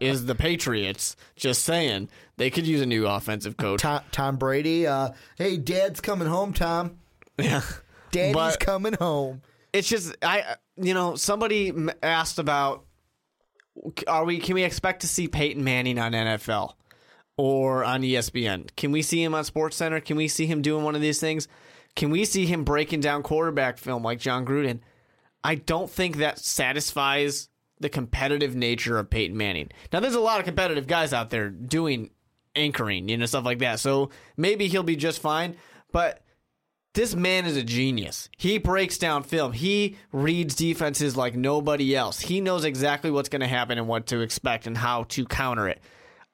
is 0.00 0.26
the 0.26 0.34
Patriots. 0.36 1.16
Just 1.36 1.64
saying, 1.64 2.08
they 2.36 2.50
could 2.50 2.66
use 2.66 2.80
a 2.80 2.86
new 2.86 3.06
offensive 3.06 3.56
coach. 3.56 3.80
Tom, 3.80 4.02
Tom 4.12 4.36
Brady. 4.36 4.86
Uh, 4.86 5.10
hey, 5.36 5.56
Dad's 5.56 6.00
coming 6.00 6.28
home. 6.28 6.52
Tom, 6.52 6.98
Yeah. 7.38 7.62
Daddy's 8.12 8.34
But- 8.34 8.60
coming 8.60 8.94
home. 8.94 9.42
it's 9.72 9.88
just 9.88 10.16
I 10.22 10.56
you 10.76 10.94
know 10.94 11.14
somebody 11.16 11.72
asked 12.02 12.38
about 12.38 12.84
are 14.06 14.24
we 14.24 14.38
can 14.38 14.54
we 14.54 14.62
expect 14.64 15.00
to 15.02 15.08
see 15.08 15.28
Peyton 15.28 15.62
Manning 15.64 15.98
on 15.98 16.12
NFL 16.12 16.74
or 17.40 17.84
on 17.84 18.02
ESPN? 18.02 18.68
Can 18.76 18.92
we 18.92 19.00
see 19.00 19.22
him 19.22 19.34
on 19.34 19.44
Sports 19.44 19.76
Center? 19.76 19.98
Can 20.00 20.16
we 20.16 20.28
see 20.28 20.46
him 20.46 20.60
doing 20.60 20.84
one 20.84 20.94
of 20.94 21.00
these 21.00 21.20
things? 21.20 21.48
Can 21.96 22.10
we 22.10 22.24
see 22.24 22.44
him 22.44 22.64
breaking 22.64 23.00
down 23.00 23.22
quarterback 23.22 23.78
film 23.78 24.02
like 24.02 24.20
Jon 24.20 24.44
Gruden? 24.44 24.80
I 25.42 25.54
don't 25.54 25.90
think 25.90 26.18
that 26.18 26.38
satisfies 26.38 27.48
the 27.78 27.88
competitive 27.88 28.54
nature 28.54 28.98
of 28.98 29.08
Peyton 29.08 29.36
Manning. 29.36 29.70
Now 29.90 30.00
there's 30.00 30.14
a 30.14 30.20
lot 30.20 30.38
of 30.38 30.44
competitive 30.44 30.86
guys 30.86 31.14
out 31.14 31.30
there 31.30 31.48
doing 31.48 32.10
anchoring, 32.54 33.08
you 33.08 33.16
know, 33.16 33.24
stuff 33.24 33.46
like 33.46 33.60
that. 33.60 33.80
So 33.80 34.10
maybe 34.36 34.68
he'll 34.68 34.82
be 34.82 34.96
just 34.96 35.22
fine, 35.22 35.56
but 35.92 36.22
this 36.92 37.14
man 37.14 37.46
is 37.46 37.56
a 37.56 37.62
genius. 37.62 38.28
He 38.36 38.58
breaks 38.58 38.98
down 38.98 39.22
film. 39.22 39.52
He 39.52 39.96
reads 40.12 40.54
defenses 40.54 41.16
like 41.16 41.36
nobody 41.36 41.96
else. 41.96 42.20
He 42.20 42.42
knows 42.42 42.64
exactly 42.64 43.10
what's 43.10 43.30
going 43.30 43.40
to 43.40 43.46
happen 43.46 43.78
and 43.78 43.88
what 43.88 44.06
to 44.08 44.20
expect 44.20 44.66
and 44.66 44.76
how 44.76 45.04
to 45.04 45.24
counter 45.24 45.68
it. 45.68 45.80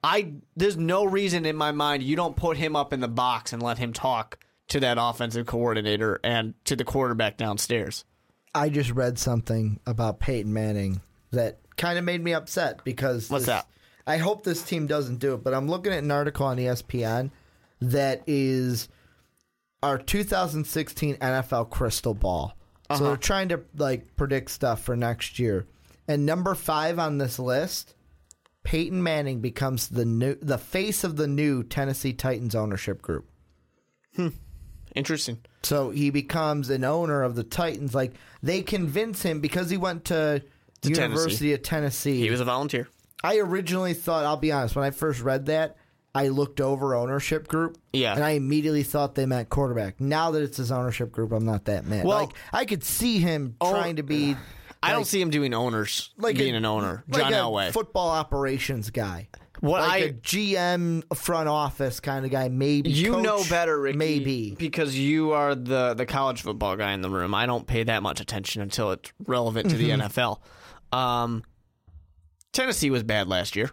I 0.03 0.35
there's 0.57 0.77
no 0.77 1.05
reason 1.05 1.47
in 1.47 1.57
my 1.57 1.73
mind 1.73 2.03
you 2.03 2.17
don't 2.17 2.37
put 2.37 2.57
him 2.57 2.77
up 2.77 2.93
in 2.93 3.01
the 3.01 3.09
box 3.09 3.53
and 3.53 3.63
let 3.63 3.79
him 3.79 3.93
talk 3.93 4.39
to 4.69 4.81
that 4.81 4.99
offensive 5.01 5.47
coordinator 5.47 6.21
and 6.23 6.55
to 6.65 6.77
the 6.77 6.85
quarterback 6.85 7.37
downstairs. 7.37 8.05
I 8.55 8.69
just 8.69 8.91
read 8.91 9.19
something 9.19 9.81
about 9.87 10.19
Peyton 10.19 10.53
Manning 10.53 11.01
that 11.31 11.59
kind 11.77 11.99
of 11.99 12.05
made 12.05 12.23
me 12.23 12.33
upset 12.33 12.85
because 12.85 13.31
What's 13.31 13.47
this- 13.47 13.55
that? 13.55 13.67
I 14.09 14.19
hope 14.19 14.45
this 14.45 14.63
team 14.63 14.87
doesn't 14.87 15.19
do 15.19 15.35
it, 15.35 15.43
but 15.43 15.53
I'm 15.53 15.69
looking 15.69 15.93
at 15.93 16.03
an 16.03 16.13
article 16.13 16.47
on 16.47 16.59
ESPN 16.59 17.33
that 17.81 18.23
is 18.29 18.89
our 19.83 19.99
2016 19.99 21.17
NFL 21.17 21.71
crystal 21.71 22.15
ball. 22.15 22.57
So 22.89 22.95
uh-huh. 22.95 23.05
they're 23.05 23.17
trying 23.17 23.49
to 23.49 23.63
like 23.77 24.15
predict 24.15 24.53
stuff 24.53 24.83
for 24.83 24.97
next 24.97 25.41
year. 25.41 25.67
And 26.07 26.25
number 26.25 26.55
5 26.55 27.01
on 27.01 27.19
this 27.19 27.41
list, 27.41 27.96
Peyton 28.67 29.01
Manning 29.01 29.41
becomes 29.41 29.87
the 29.87 30.05
new 30.05 30.35
the 30.43 30.59
face 30.59 31.05
of 31.05 31.15
the 31.17 31.29
new 31.29 31.63
Tennessee 31.63 32.13
Titans 32.13 32.57
ownership 32.57 33.01
group. 33.01 33.29
Hmm. 34.17 34.29
Interesting. 34.97 35.39
So 35.63 35.91
he 35.91 36.11
becomes 36.11 36.69
an 36.71 36.83
owner 36.83 37.23
of 37.23 37.37
the 37.37 37.45
Titans. 37.45 37.95
Like 37.95 38.15
they 38.43 38.63
convince 38.63 39.23
him 39.23 39.41
because 39.41 39.71
he 39.71 39.77
went 39.77 40.07
to, 40.07 40.43
To 40.83 40.89
University 40.89 41.53
of 41.53 41.63
Tennessee. 41.63 42.21
He 42.21 42.31
was 42.31 42.41
a 42.41 42.45
volunteer. 42.45 42.89
I 43.23 43.39
originally 43.39 43.95
thought, 43.95 44.25
I'll 44.25 44.37
be 44.37 44.51
honest, 44.51 44.75
when 44.75 44.85
I 44.85 44.91
first 44.91 45.21
read 45.21 45.47
that, 45.47 45.77
I 46.13 46.29
looked 46.29 46.61
over 46.61 46.95
ownership 46.97 47.47
group. 47.47 47.79
Yeah. 47.93 48.15
And 48.15 48.25
I 48.25 48.31
immediately 48.31 48.83
thought 48.83 49.15
they 49.15 49.27
meant 49.27 49.49
quarterback. 49.49 50.01
Now 50.01 50.33
that 50.33 50.43
it's 50.43 50.57
his 50.57 50.73
ownership 50.73 51.13
group, 51.13 51.31
I'm 51.31 51.45
not 51.45 51.67
that 51.67 51.85
mad. 51.87 52.05
Well- 52.05 52.19
like 52.19 52.31
I 52.53 52.65
could 52.65 52.83
see 52.83 53.19
him 53.21 53.55
Oh, 53.61 53.71
trying 53.71 53.97
to 53.97 54.03
be 54.03 54.37
I 54.87 54.93
don't 54.93 55.05
see 55.07 55.21
him 55.21 55.31
doing 55.31 55.53
owners, 55.55 56.11
like 56.17 56.37
being 56.37 56.55
a- 56.55 56.59
an 56.59 56.65
owner. 56.65 57.05
like 57.09 57.23
John 57.23 57.33
a 57.33 57.37
Elway. 57.37 57.73
football 57.73 58.11
operations 58.11 58.91
guy. 58.91 59.29
What 59.61 59.81
like 59.83 60.03
I- 60.03 60.07
a 60.07 60.13
GM 60.13 61.03
front 61.17 61.49
office 61.49 61.99
kind 62.01 62.25
of 62.27 62.31
guy, 62.31 62.49
maybe. 62.49 62.91
you 62.91 63.13
Coach, 63.13 63.25
know 63.25 63.43
better, 63.49 63.81
Ricky. 63.81 63.97
Maybe. 63.99 64.55
because 64.59 64.99
you 64.99 65.33
are 65.33 65.55
the 65.55 65.95
the 65.95 66.05
college 66.07 66.43
football 66.43 66.77
guy 66.77 66.93
in 66.93 67.01
the 67.01 67.09
room. 67.11 67.35
I 67.35 67.47
don't 67.47 67.67
pay 67.67 67.83
that 67.85 68.03
much 68.03 68.21
attention 68.21 68.61
until 68.63 68.91
it's 68.93 69.13
relevant 69.27 69.71
to 69.71 69.77
the 69.77 69.91
Mm-hmm. 69.91 70.03
NFL. 70.03 70.41
Um, 70.97 71.43
Tennessee 72.53 72.91
was 72.91 73.03
bad 73.03 73.29
last 73.29 73.57
year, 73.57 73.71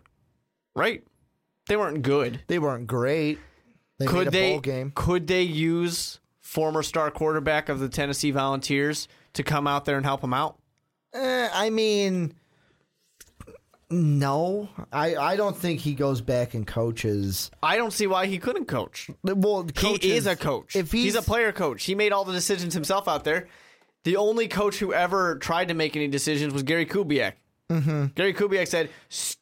right? 0.75 1.03
They 1.67 1.77
weren't 1.77 2.01
good. 2.01 2.41
They 2.47 2.59
weren't 2.59 2.87
great. 2.87 3.39
They 3.99 4.05
could 4.05 4.31
they? 4.31 4.51
bowl 4.53 4.59
game. 4.61 4.91
Could 4.95 5.27
they 5.27 5.43
use 5.43 6.19
former 6.41 6.83
star 6.83 7.09
quarterback 7.11 7.69
of 7.69 7.79
the 7.79 7.87
Tennessee 7.87 8.31
Volunteers 8.31 9.07
to 9.33 9.43
come 9.43 9.67
out 9.67 9.85
there 9.85 9.95
and 9.97 10.05
help 10.05 10.21
them 10.21 10.33
out? 10.33 10.57
Eh, 11.13 11.49
I 11.53 11.69
mean, 11.69 12.33
no, 13.93 14.69
I, 14.91 15.15
I 15.15 15.35
don't 15.35 15.55
think 15.55 15.79
he 15.79 15.93
goes 15.93 16.21
back 16.21 16.55
and 16.55 16.65
coaches. 16.65 17.51
I 17.61 17.77
don't 17.77 17.93
see 17.93 18.07
why 18.07 18.25
he 18.25 18.39
couldn't 18.39 18.65
coach. 18.65 19.09
Well, 19.23 19.67
He 19.75 20.13
is 20.13 20.25
a 20.25 20.35
coach. 20.35 20.75
If 20.75 20.91
he's, 20.91 21.03
he's, 21.03 21.15
a 21.15 21.21
player 21.21 21.51
coach, 21.51 21.83
he 21.83 21.93
made 21.93 22.11
all 22.11 22.25
the 22.25 22.33
decisions 22.33 22.73
himself 22.73 23.07
out 23.07 23.23
there. 23.23 23.47
The 24.03 24.17
only 24.17 24.47
coach 24.47 24.77
who 24.77 24.93
ever 24.93 25.35
tried 25.35 25.67
to 25.67 25.75
make 25.75 25.95
any 25.95 26.07
decisions 26.07 26.53
was 26.53 26.63
Gary 26.63 26.85
Kubiak. 26.85 27.33
Mm-hmm. 27.69 28.07
Gary 28.15 28.33
Kubiak 28.33 28.67
said, 28.67 28.89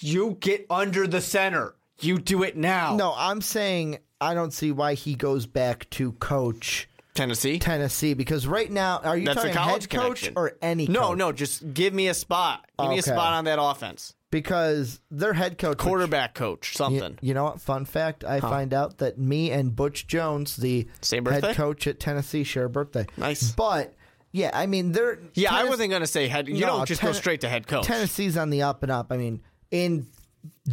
"You 0.02 0.38
get 0.40 0.66
under 0.70 1.08
the 1.08 1.22
center. 1.22 1.76
You 2.00 2.20
do 2.20 2.44
it 2.44 2.56
now." 2.56 2.96
no, 2.96 3.14
I'm 3.16 3.42
saying 3.42 4.00
I 4.20 4.34
don't 4.36 4.54
see 4.54 4.72
why 4.72 4.94
he 4.94 5.16
goes 5.16 5.48
back 5.48 5.90
to 5.92 6.12
coach 6.14 6.88
Tennessee. 7.14 7.60
Tennessee 7.60 8.14
because 8.14 8.48
right 8.48 8.72
now, 8.72 9.00
are 9.04 9.18
you 9.18 9.26
That's 9.26 9.38
talking 9.38 9.52
a 9.52 9.56
college 9.56 9.84
head 9.84 9.90
coach 9.90 10.22
connection. 10.22 10.34
or 10.38 10.54
any? 10.62 10.88
No, 10.88 11.10
coach? 11.10 11.18
no. 11.18 11.32
Just 11.32 11.74
give 11.74 11.94
me 11.94 12.08
a 12.08 12.14
spot. 12.14 12.66
Give 12.80 12.90
me 12.90 12.96
a 12.96 13.00
Okay. 13.00 13.12
spot 13.12 13.34
on 13.34 13.46
that 13.46 13.60
offense. 13.62 14.14
because 14.32 15.02
their 15.12 15.34
head 15.34 15.58
coach, 15.58 15.72
which- 15.72 15.80
Quarterback 15.80 16.34
coach, 16.36 16.78
something. 16.78 17.18
you 17.22 17.34
know 17.34 17.44
what? 17.44 17.60
Fun 17.60 17.84
fact: 17.84 18.24
I 18.24 18.40
find 18.40 18.74
out 18.74 19.00
that 19.00 19.18
me 19.20 19.52
and 19.52 19.76
Butch 19.76 20.08
Jones, 20.08 20.56
the 20.56 20.88
Same 21.02 21.26
head 21.26 21.54
coach 21.56 21.86
at 21.86 22.00
Tennessee, 22.00 22.46
share 22.46 22.66
a 22.66 22.70
birthday. 22.70 23.06
Nice. 23.18 23.52
but 23.52 23.94
yeah, 24.32 24.50
I 24.54 24.68
mean, 24.68 24.94
they're 24.94 25.20
yeah, 25.34 25.54
I 25.54 25.64
Tennes- 25.64 25.70
wasn't 25.70 25.92
gonna 25.92 26.08
say 26.08 26.30
head. 26.30 26.48
You 26.48 26.62
No, 26.62 26.68
don't 26.68 26.88
just 26.88 27.02
go 27.02 27.12
straight 27.12 27.42
to 27.42 27.50
head 27.50 27.68
coach. 27.68 27.86
Tennessee's 27.86 28.38
on 28.38 28.50
the 28.52 28.62
up 28.62 28.84
and 28.84 28.92
up. 28.92 29.08
I 29.12 29.18
mean, 29.18 29.42
in 29.70 30.08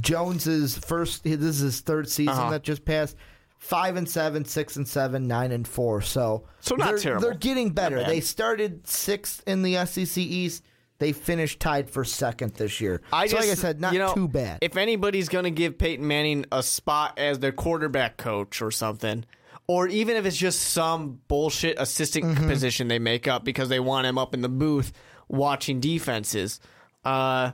Jones's 0.01 0.79
first, 0.79 1.25
this 1.25 1.41
is 1.41 1.59
his 1.59 1.81
third 1.81 2.09
season 2.09 2.35
Uh-huh. 2.35 2.51
that 2.51 2.63
just 2.63 2.85
passed. 2.85 3.17
Five 3.59 3.97
and 3.97 4.09
seven, 4.09 4.45
six 4.45 4.77
and 4.77 4.87
seven, 4.87 5.27
nine 5.27 5.51
and 5.53 5.67
four. 5.67 6.01
So, 6.01 6.45
So 6.61 6.77
not 6.77 6.89
they're, 6.89 6.99
terrible. 6.99 7.23
They're 7.23 7.35
getting 7.35 7.71
better. 7.71 8.03
They 8.05 8.21
started 8.21 8.87
sixth 8.87 9.43
in 9.47 9.63
the 9.63 9.85
SEC 9.85 10.17
East. 10.17 10.65
They 11.01 11.13
finished 11.13 11.61
tied 11.61 11.91
for 11.91 12.05
second 12.05 12.55
this 12.55 12.81
year. 12.81 13.03
I 13.13 13.27
so, 13.27 13.37
just, 13.37 13.49
like 13.49 13.53
I 13.53 13.61
said, 13.61 13.81
not 13.81 13.93
you 13.93 13.99
know, 13.99 14.15
too 14.15 14.29
bad. 14.29 14.59
If 14.63 14.77
anybody's 14.77 15.29
going 15.29 15.45
to 15.45 15.51
give 15.51 15.77
Peyton 15.79 16.07
Manning 16.07 16.45
a 16.51 16.63
spot 16.63 17.19
as 17.19 17.39
their 17.41 17.53
quarterback 17.53 18.17
coach 18.17 18.63
or 18.63 18.71
something, 18.71 19.25
or 19.67 19.87
even 19.89 20.17
if 20.17 20.25
it's 20.25 20.37
just 20.37 20.61
some 20.61 21.21
bullshit 21.29 21.77
assistant 21.79 22.25
Mm-hmm. 22.27 22.49
position 22.49 22.89
they 22.89 22.99
make 22.99 23.29
up 23.29 23.45
because 23.45 23.69
they 23.69 23.81
want 23.81 24.07
him 24.07 24.19
up 24.19 24.35
in 24.35 24.41
the 24.41 24.49
booth 24.49 24.93
watching 25.29 25.79
defenses, 25.81 26.59
uh, 27.05 27.53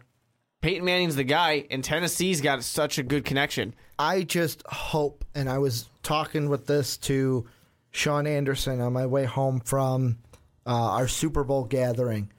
Peyton 0.61 0.85
Manning's 0.85 1.17
the 1.17 1.25
guy, 1.25 1.67
and 1.71 1.83
Tennessee's 1.85 2.41
got 2.41 2.63
such 2.63 2.99
a 2.99 3.03
good 3.03 3.25
connection. 3.25 3.75
I 3.99 4.23
just 4.23 4.63
hope, 4.67 5.25
and 5.35 5.49
I 5.51 5.59
was 5.59 5.89
talking 6.05 6.49
with 6.49 6.67
this 6.67 6.97
to 6.99 7.47
Sean 7.91 8.27
Anderson 8.27 8.81
on 8.81 8.93
my 8.93 9.07
way 9.07 9.25
home 9.25 9.61
from 9.61 10.19
uh, 10.67 10.71
our 10.71 11.09
Super 11.09 11.45
Bowl 11.45 11.65
gathering. 11.65 12.31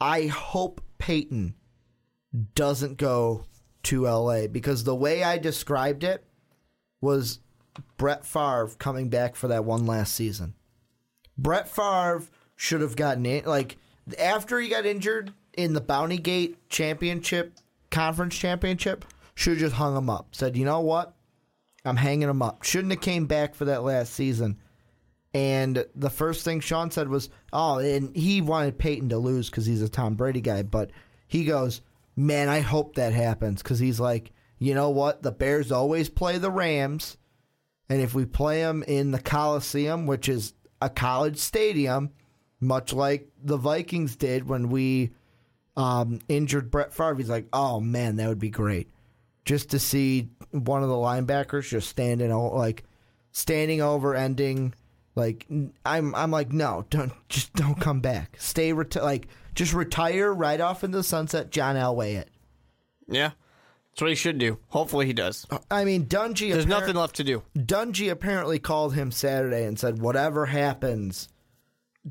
I 0.00 0.26
hope 0.26 0.80
Peyton 0.98 1.54
doesn't 2.54 2.98
go 2.98 3.44
to 3.84 4.02
LA 4.02 4.46
because 4.46 4.84
the 4.84 4.94
way 4.94 5.22
I 5.22 5.38
described 5.38 6.04
it 6.04 6.24
was 7.00 7.40
Brett 7.96 8.26
Favre 8.26 8.70
coming 8.78 9.08
back 9.08 9.36
for 9.36 9.48
that 9.48 9.64
one 9.64 9.86
last 9.86 10.14
season. 10.14 10.54
Brett 11.36 11.68
Favre 11.68 12.22
should 12.56 12.80
have 12.80 12.96
gotten 12.96 13.24
in 13.24 13.44
like 13.44 13.76
after 14.18 14.58
he 14.60 14.68
got 14.68 14.86
injured 14.86 15.32
in 15.56 15.72
the 15.72 15.80
Bounty 15.80 16.18
Gate 16.18 16.68
championship 16.68 17.52
conference 17.90 18.36
championship, 18.36 19.04
should 19.34 19.52
have 19.52 19.60
just 19.60 19.74
hung 19.76 19.96
him 19.96 20.10
up. 20.10 20.34
Said, 20.34 20.56
you 20.56 20.64
know 20.64 20.80
what? 20.80 21.14
I'm 21.84 21.96
hanging 21.96 22.28
him 22.28 22.42
up. 22.42 22.62
Shouldn't 22.62 22.92
have 22.92 23.00
came 23.00 23.26
back 23.26 23.54
for 23.54 23.66
that 23.66 23.82
last 23.82 24.12
season. 24.12 24.58
And 25.34 25.84
the 25.94 26.10
first 26.10 26.44
thing 26.44 26.60
Sean 26.60 26.90
said 26.90 27.08
was, 27.08 27.28
"Oh, 27.52 27.78
and 27.78 28.14
he 28.16 28.40
wanted 28.40 28.78
Peyton 28.78 29.10
to 29.10 29.18
lose 29.18 29.50
because 29.50 29.66
he's 29.66 29.82
a 29.82 29.88
Tom 29.88 30.14
Brady 30.14 30.40
guy." 30.40 30.62
But 30.62 30.90
he 31.26 31.44
goes, 31.44 31.82
"Man, 32.16 32.48
I 32.48 32.60
hope 32.60 32.94
that 32.94 33.12
happens 33.12 33.62
because 33.62 33.78
he's 33.78 34.00
like, 34.00 34.32
you 34.58 34.74
know 34.74 34.90
what? 34.90 35.22
The 35.22 35.32
Bears 35.32 35.70
always 35.70 36.08
play 36.08 36.38
the 36.38 36.50
Rams, 36.50 37.16
and 37.88 38.00
if 38.00 38.14
we 38.14 38.24
play 38.24 38.62
them 38.62 38.82
in 38.86 39.12
the 39.12 39.20
Coliseum, 39.20 40.06
which 40.06 40.28
is 40.28 40.54
a 40.82 40.90
college 40.90 41.38
stadium, 41.38 42.10
much 42.60 42.92
like 42.92 43.28
the 43.42 43.56
Vikings 43.56 44.16
did 44.16 44.48
when 44.48 44.68
we 44.68 45.12
um, 45.76 46.20
injured 46.28 46.70
Brett 46.70 46.92
Favre, 46.92 47.14
he's 47.14 47.28
like, 47.28 47.46
oh 47.52 47.80
man, 47.80 48.16
that 48.16 48.28
would 48.28 48.40
be 48.40 48.50
great, 48.50 48.90
just 49.48 49.70
to 49.70 49.78
see 49.78 50.28
one 50.50 50.82
of 50.82 50.90
the 50.90 50.94
linebackers 50.94 51.70
just 51.70 51.88
standing 51.88 52.30
like 52.30 52.84
standing 53.32 53.80
over, 53.80 54.14
ending. 54.14 54.74
Like 55.14 55.46
I'm, 55.86 56.14
I'm 56.14 56.30
like, 56.30 56.52
no, 56.52 56.84
don't 56.90 57.12
just 57.30 57.54
don't 57.54 57.80
come 57.80 58.00
back. 58.00 58.36
Stay 58.38 58.74
reti- 58.74 59.02
like 59.02 59.28
just 59.54 59.72
retire 59.72 60.32
right 60.32 60.60
off 60.60 60.84
into 60.84 60.98
the 60.98 61.02
sunset. 61.02 61.50
John 61.50 61.76
Elway 61.76 62.16
it. 62.16 62.28
Yeah, 63.08 63.30
that's 63.90 64.02
what 64.02 64.10
he 64.10 64.16
should 64.16 64.36
do. 64.36 64.58
Hopefully, 64.68 65.06
he 65.06 65.14
does. 65.14 65.46
Uh, 65.50 65.60
I 65.70 65.86
mean, 65.86 66.04
Dungy. 66.04 66.52
There's 66.52 66.66
appar- 66.66 66.80
nothing 66.80 66.96
left 66.96 67.16
to 67.16 67.24
do. 67.24 67.42
Dungy 67.56 68.10
apparently 68.10 68.58
called 68.58 68.94
him 68.94 69.10
Saturday 69.10 69.64
and 69.64 69.78
said, 69.78 69.98
whatever 69.98 70.44
happens, 70.44 71.30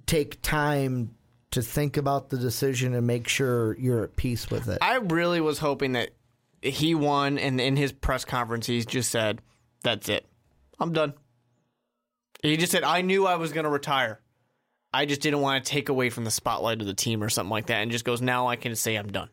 take 0.07 0.41
time 0.41 1.13
to 1.51 1.61
think 1.61 1.97
about 1.97 2.31
the 2.31 2.37
decision 2.37 2.95
and 2.95 3.05
make 3.05 3.27
sure 3.27 3.77
you're 3.77 4.03
at 4.03 4.15
peace 4.15 4.49
with 4.49 4.67
it. 4.67 4.79
I 4.81 4.95
really 4.95 5.39
was 5.39 5.59
hoping 5.59 5.93
that 5.93 6.09
he 6.61 6.95
won, 6.95 7.37
and 7.37 7.59
in 7.59 7.75
his 7.75 7.91
press 7.91 8.25
conference, 8.25 8.67
he 8.67 8.83
just 8.83 9.11
said, 9.11 9.41
"That's 9.83 10.09
it, 10.09 10.25
I'm 10.79 10.93
done." 10.93 11.13
He 12.41 12.57
just 12.57 12.71
said, 12.71 12.83
"I 12.83 13.01
knew 13.01 13.25
I 13.25 13.35
was 13.35 13.51
going 13.51 13.63
to 13.63 13.69
retire. 13.69 14.21
I 14.93 15.05
just 15.05 15.21
didn't 15.21 15.41
want 15.41 15.63
to 15.63 15.71
take 15.71 15.89
away 15.89 16.09
from 16.09 16.23
the 16.23 16.31
spotlight 16.31 16.81
of 16.81 16.87
the 16.87 16.93
team 16.93 17.23
or 17.23 17.29
something 17.29 17.51
like 17.51 17.67
that." 17.67 17.81
And 17.81 17.91
just 17.91 18.05
goes, 18.05 18.21
"Now 18.21 18.47
I 18.47 18.55
can 18.55 18.75
say 18.75 18.95
I'm 18.95 19.11
done." 19.11 19.29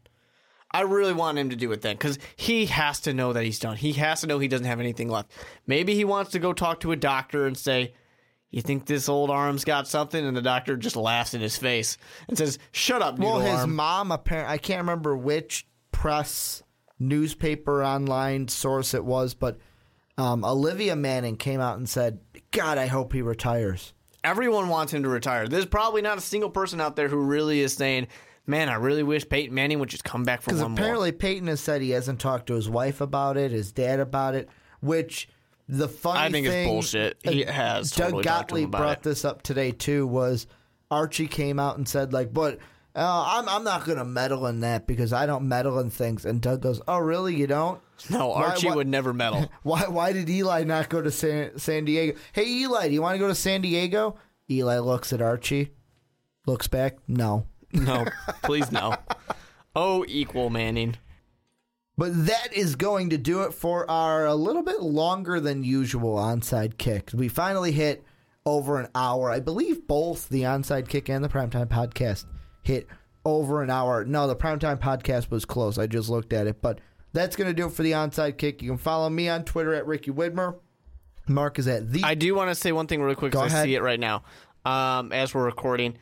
I 0.71 0.81
really 0.81 1.13
want 1.13 1.39
him 1.39 1.51
to 1.51 1.57
do 1.57 1.71
it 1.71 1.83
then 1.83 1.95
because 1.95 2.19
he 2.35 2.67
has 2.67 2.99
to 3.03 3.15
know 3.15 3.33
that 3.33 3.45
he's 3.45 3.61
done. 3.61 3.77
He 3.77 3.93
has 3.93 4.23
to 4.23 4.27
know 4.27 4.41
he 4.41 4.49
doesn't 4.49 4.67
have 4.67 4.81
anything 4.81 5.09
left. 5.09 5.31
Maybe 5.69 5.95
he 5.95 6.05
wants 6.05 6.33
to 6.33 6.41
go 6.41 6.53
talk 6.53 6.81
to 6.81 6.91
a 6.91 6.97
doctor 6.97 7.47
and 7.47 7.57
say, 7.57 7.95
"You 8.51 8.61
think 8.61 8.87
this 8.87 9.09
old 9.09 9.31
arm's 9.31 9.65
got 9.65 9.87
something?" 9.87 10.27
And 10.27 10.37
the 10.37 10.43
doctor 10.43 10.77
just 10.77 10.97
laughs 10.97 11.33
in 11.33 11.41
his 11.41 11.57
face 11.57 11.97
and 12.27 12.37
says, 12.37 12.59
"Shut 12.73 13.03
up, 13.03 13.21
well, 13.21 13.39
his 13.39 13.61
arm." 13.61 13.77
mom, 13.77 14.11
apparently, 14.11 14.53
I 14.53 14.59
can't 14.59 14.81
remember 14.81 15.17
which 15.17 15.65
press, 15.93 16.64
newspaper, 16.99 17.85
online 17.85 18.49
source 18.49 18.95
it 18.95 19.05
was, 19.05 19.35
but 19.35 19.59
um, 20.17 20.45
Olivia 20.45 20.95
Manning 20.97 21.37
came 21.37 21.61
out 21.61 21.77
and 21.77 21.89
said, 21.89 22.21
God, 22.51 22.79
I 22.79 22.87
hope 22.87 23.13
he 23.13 23.23
retires. 23.23 23.93
Everyone 24.23 24.69
wants 24.69 24.93
him 24.95 25.03
to 25.03 25.09
retire. 25.09 25.49
There's 25.49 25.67
probably 25.67 26.03
not 26.03 26.19
a 26.19 26.23
single 26.23 26.51
person 26.51 26.81
out 26.81 26.97
there 26.97 27.09
who 27.09 27.19
really 27.19 27.61
is 27.61 27.75
saying, 27.75 28.07
"Man, 28.47 28.71
I 28.71 28.77
really 28.77 29.03
wish 29.03 29.29
Peyton 29.29 29.55
Manning 29.55 29.81
would 29.81 29.91
just 29.91 30.05
come 30.05 30.23
back 30.23 30.41
for 30.41 30.51
Because 30.51 30.63
one 30.63 30.73
apparently 30.73 31.13
Peyton 31.13 31.49
has 31.49 31.61
said 31.61 31.83
he 31.83 31.91
hasn't 31.91 32.21
talked 32.21 32.47
to 32.47 32.55
his 32.55 32.69
wife 32.71 33.03
about 33.03 33.37
it, 33.37 33.51
his 33.51 33.71
dad 33.71 34.01
about 34.01 34.35
it, 34.35 34.49
which 34.81 35.29
The 35.69 35.89
funny 35.89 36.21
I 36.21 36.31
think 36.31 36.47
it's 36.47 36.55
thing, 36.55 36.69
bullshit. 36.69 37.19
He 37.23 37.43
has 37.43 37.91
Doug 37.91 38.05
totally 38.07 38.23
to 38.23 38.29
Gottlieb 38.29 38.69
about 38.69 38.79
brought 38.79 38.99
it. 38.99 39.03
this 39.03 39.25
up 39.27 39.43
today 39.43 39.73
too. 39.73 40.07
Was 40.07 40.47
Archie 40.91 41.27
came 41.29 41.59
out 41.59 41.77
and 41.77 41.87
said 41.87 42.13
like, 42.15 42.33
but 42.33 42.59
uh, 42.97 43.25
I'm 43.27 43.49
I'm 43.49 43.65
not 43.65 43.85
going 43.85 43.99
to 43.99 44.05
meddle 44.05 44.47
in 44.47 44.61
that 44.61 44.87
because 44.87 45.13
I 45.13 45.27
don't 45.27 45.49
meddle 45.49 45.79
in 45.81 45.91
things. 45.91 46.25
And 46.25 46.41
Doug 46.41 46.63
goes, 46.63 46.81
Oh, 46.87 46.99
really? 46.99 47.35
You 47.35 47.47
don't? 47.47 47.81
No, 48.11 48.29
Why- 48.29 48.45
Archie 48.45 48.69
why- 48.69 48.75
would 48.77 48.89
never 48.89 49.13
meddle. 49.13 49.51
Why 49.63 49.83
why 49.89 50.13
did 50.13 50.29
Eli 50.29 50.65
not 50.65 50.89
go 50.89 51.01
to 51.03 51.11
San, 51.11 51.59
San 51.59 51.85
Diego? 51.85 52.19
Hey 52.33 52.47
Eli, 52.49 52.89
do 52.89 52.95
you 52.95 53.03
want 53.03 53.15
to 53.15 53.19
go 53.19 53.29
to 53.29 53.35
San 53.35 53.61
Diego? 53.63 54.17
Eli 54.51 54.79
looks 54.79 55.13
at 55.13 55.23
Archie, 55.23 55.71
looks 56.47 56.67
back. 56.69 56.97
No. 57.09 57.47
No, 57.73 58.05
please 58.43 58.71
no. 58.71 58.95
Oh, 59.75 60.05
equal 60.07 60.51
Manning. 60.51 60.97
But 61.97 62.27
that 62.27 62.53
is 62.53 62.75
going 62.77 63.11
to 63.11 63.19
do 63.19 63.43
it 63.43 63.55
for 63.55 63.89
our 63.91 64.27
a 64.27 64.35
little 64.35 64.63
bit 64.63 64.81
longer 64.83 65.39
than 65.41 65.63
usual 65.65 66.17
onside 66.17 66.77
kick. 66.79 67.11
We 67.15 67.29
finally 67.29 67.71
hit 67.73 68.05
over 68.45 68.79
an 68.81 68.89
hour. 68.95 69.31
I 69.31 69.41
believe 69.41 69.87
both 69.87 70.29
the 70.29 70.43
onside 70.43 70.89
kick 70.89 71.09
and 71.09 71.25
the 71.25 71.29
primetime 71.29 71.67
podcast 71.69 72.25
hit 72.65 72.89
over 73.25 73.63
an 73.63 73.71
hour. 73.71 74.05
No, 74.05 74.27
the 74.27 74.37
primetime 74.37 74.79
podcast 74.79 75.31
was 75.31 75.45
close. 75.45 75.79
I 75.79 75.87
just 75.87 76.09
looked 76.09 76.33
at 76.33 76.47
it. 76.47 76.61
But 76.61 76.81
that's 77.13 77.37
going 77.37 77.49
to 77.49 77.55
do 77.55 77.67
it 77.67 77.73
for 77.73 77.83
the 77.83 77.93
onside 77.93 78.39
kick. 78.39 78.63
You 78.63 78.71
can 78.71 78.79
follow 78.79 79.09
me 79.09 79.29
on 79.29 79.45
Twitter 79.45 79.75
at 79.75 79.87
Ricky 79.87 80.11
Widmer. 80.11 80.57
Mark 81.29 81.59
is 81.59 81.69
at 81.69 81.91
the. 81.91 82.03
I 82.05 82.15
do 82.15 82.35
want 82.35 82.51
to 82.51 82.55
say 82.55 82.73
one 82.73 82.87
thing 82.87 83.01
really 83.01 83.15
quick 83.15 83.33
because 83.33 83.53
I 83.53 83.55
ahead. 83.55 83.65
see 83.67 83.75
it 83.75 83.83
right 83.83 84.01
now 84.01 84.25
um, 84.65 85.13
as 85.13 85.33
we're 85.35 85.45
recording. 85.45 85.97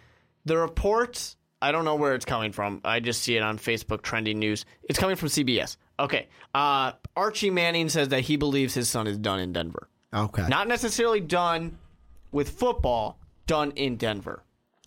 The 0.47 0.57
report, 0.57 1.37
I 1.61 1.71
don't 1.71 1.85
know 1.85 1.95
where 1.95 2.15
it's 2.15 2.25
coming 2.25 2.51
from. 2.51 2.81
I 2.85 2.99
just 2.99 3.23
see 3.23 3.37
it 3.37 3.43
on 3.43 3.59
Facebook 3.59 4.03
trending 4.03 4.41
news. 4.41 4.65
It's 4.83 4.99
coming 4.99 5.15
from 5.15 5.29
CBS. 5.29 5.77
Okay. 6.01 6.29
Uh, 6.53 6.93
Archie 7.17 7.51
Manning 7.51 7.89
says 7.89 8.09
that 8.09 8.21
he 8.23 8.37
believes 8.37 8.75
his 8.75 8.89
son 8.91 9.07
is 9.07 9.17
done 9.19 9.39
in 9.39 9.53
Denver. 9.53 9.89
okay. 10.13 10.49
Not 10.49 10.67
necessarily 10.67 11.21
done 11.21 11.79
with 12.33 12.51
football, 12.51 13.21
done 13.47 13.71
in 13.73 13.97
Denver. 13.97 14.43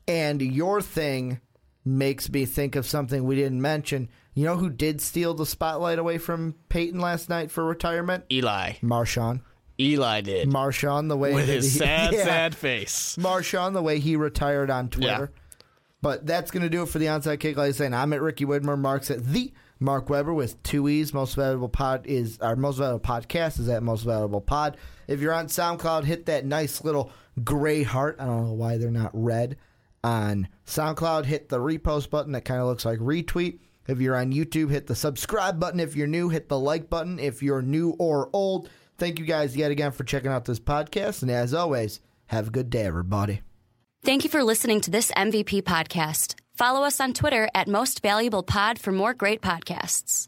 And 0.07 0.41
your 0.41 0.82
thing 0.82 1.39
makes 1.86 2.29
me 2.29 2.45
think 2.45 2.75
of 2.75 2.86
something 2.86 3.23
we 3.23 3.36
didn't 3.36 3.61
mention. 3.61 4.09
You 4.33 4.43
know 4.45 4.57
who 4.57 4.69
did 4.69 4.99
steal 4.99 5.33
the 5.33 5.45
spotlight 5.45 5.99
away 5.99 6.17
from 6.17 6.55
Peyton 6.67 6.99
last 6.99 7.29
night 7.29 7.51
for 7.51 7.63
retirement? 7.63 8.25
Eli. 8.31 8.73
Marshawn. 8.81 9.41
Eli 9.79 10.21
did. 10.21 10.49
Marshawn, 10.49 11.07
the 11.09 11.17
way 11.17 11.33
with 11.33 11.47
his 11.47 11.73
he- 11.73 11.79
sad, 11.79 12.13
Yeah. 12.13 12.23
sad 12.23 12.55
face. 12.55 13.15
Marshawn, 13.17 13.73
the 13.73 13.81
way 13.81 13.99
he 13.99 14.15
retired 14.15 14.69
on 14.69 14.89
Twitter. 14.89 15.31
But 16.01 16.25
that's 16.27 16.51
going 16.51 16.63
to 16.63 16.69
do 16.69 16.83
it 16.83 16.89
for 16.89 16.99
the 16.99 17.05
onside 17.07 17.39
kick. 17.39 17.57
Like 17.57 17.69
I 17.69 17.71
said, 17.71 17.93
I'm 17.93 18.13
at 18.13 18.21
Ricky 18.21 18.45
Widmer. 18.45 18.77
Mark's 18.77 19.09
at 19.09 19.25
the 19.25 19.51
Mark 19.79 20.09
Weber 20.09 20.33
with 20.33 20.61
two 20.63 20.88
E's. 20.88 21.13
Most 21.13 21.36
valuable 21.36 21.67
pod 21.69 22.05
is 22.05 22.39
our 22.41 22.55
most 22.55 22.77
valuable 22.77 22.99
podcast 22.99 23.59
is 23.59 23.67
at 23.69 23.81
most 23.83 24.03
valuable 24.03 24.41
pod. 24.41 24.77
If 25.07 25.19
you're 25.19 25.33
on 25.33 25.47
SoundCloud, 25.47 26.03
hit 26.03 26.27
that 26.27 26.45
nice 26.45 26.83
little 26.83 27.11
gray 27.43 27.83
heart. 27.83 28.17
I 28.19 28.25
don't 28.25 28.45
know 28.47 28.53
why 28.53 28.77
they're 28.77 28.91
not 28.91 29.11
red. 29.13 29.57
On 30.05 30.47
SoundCloud, 30.67 31.25
hit 31.25 31.49
the 31.49 31.57
repost 31.57 32.11
button 32.11 32.33
that 32.33 32.45
kind 32.45 32.61
of 32.61 32.67
looks 32.67 32.85
like 32.85 32.99
retweet. 32.99 33.57
If 33.87 33.99
you're 33.99 34.15
on 34.15 34.31
YouTube, 34.31 34.69
hit 34.69 34.85
the 34.85 34.93
subscribe 34.93 35.59
button. 35.59 35.79
If 35.79 35.95
you're 35.95 36.05
new, 36.05 36.29
hit 36.29 36.47
the 36.47 36.59
like 36.59 36.91
button. 36.91 37.17
If 37.17 37.41
you're 37.41 37.63
new 37.63 37.95
or 37.97 38.29
old, 38.31 38.69
thank 38.99 39.17
you 39.17 39.25
guys 39.25 39.57
yet 39.57 39.71
again 39.71 39.91
for 39.91 40.03
checking 40.03 40.29
out 40.29 40.45
this 40.45 40.59
podcast. 40.59 41.23
And 41.23 41.31
as 41.31 41.55
always, 41.55 42.01
have 42.27 42.49
a 42.49 42.51
good 42.51 42.69
day, 42.69 42.83
everybody. 42.83 43.41
Thank 44.03 44.23
you 44.23 44.29
for 44.29 44.43
listening 44.43 44.79
to 44.81 44.91
this 44.91 45.11
MVP 45.11 45.63
podcast. 45.63 46.35
Follow 46.53 46.83
us 46.83 46.99
on 46.99 47.13
Twitter 47.13 47.49
at 47.55 47.67
Most 47.67 48.03
Valuable 48.03 48.43
Pod 48.43 48.77
for 48.77 48.91
more 48.91 49.15
great 49.15 49.41
podcasts. 49.41 50.27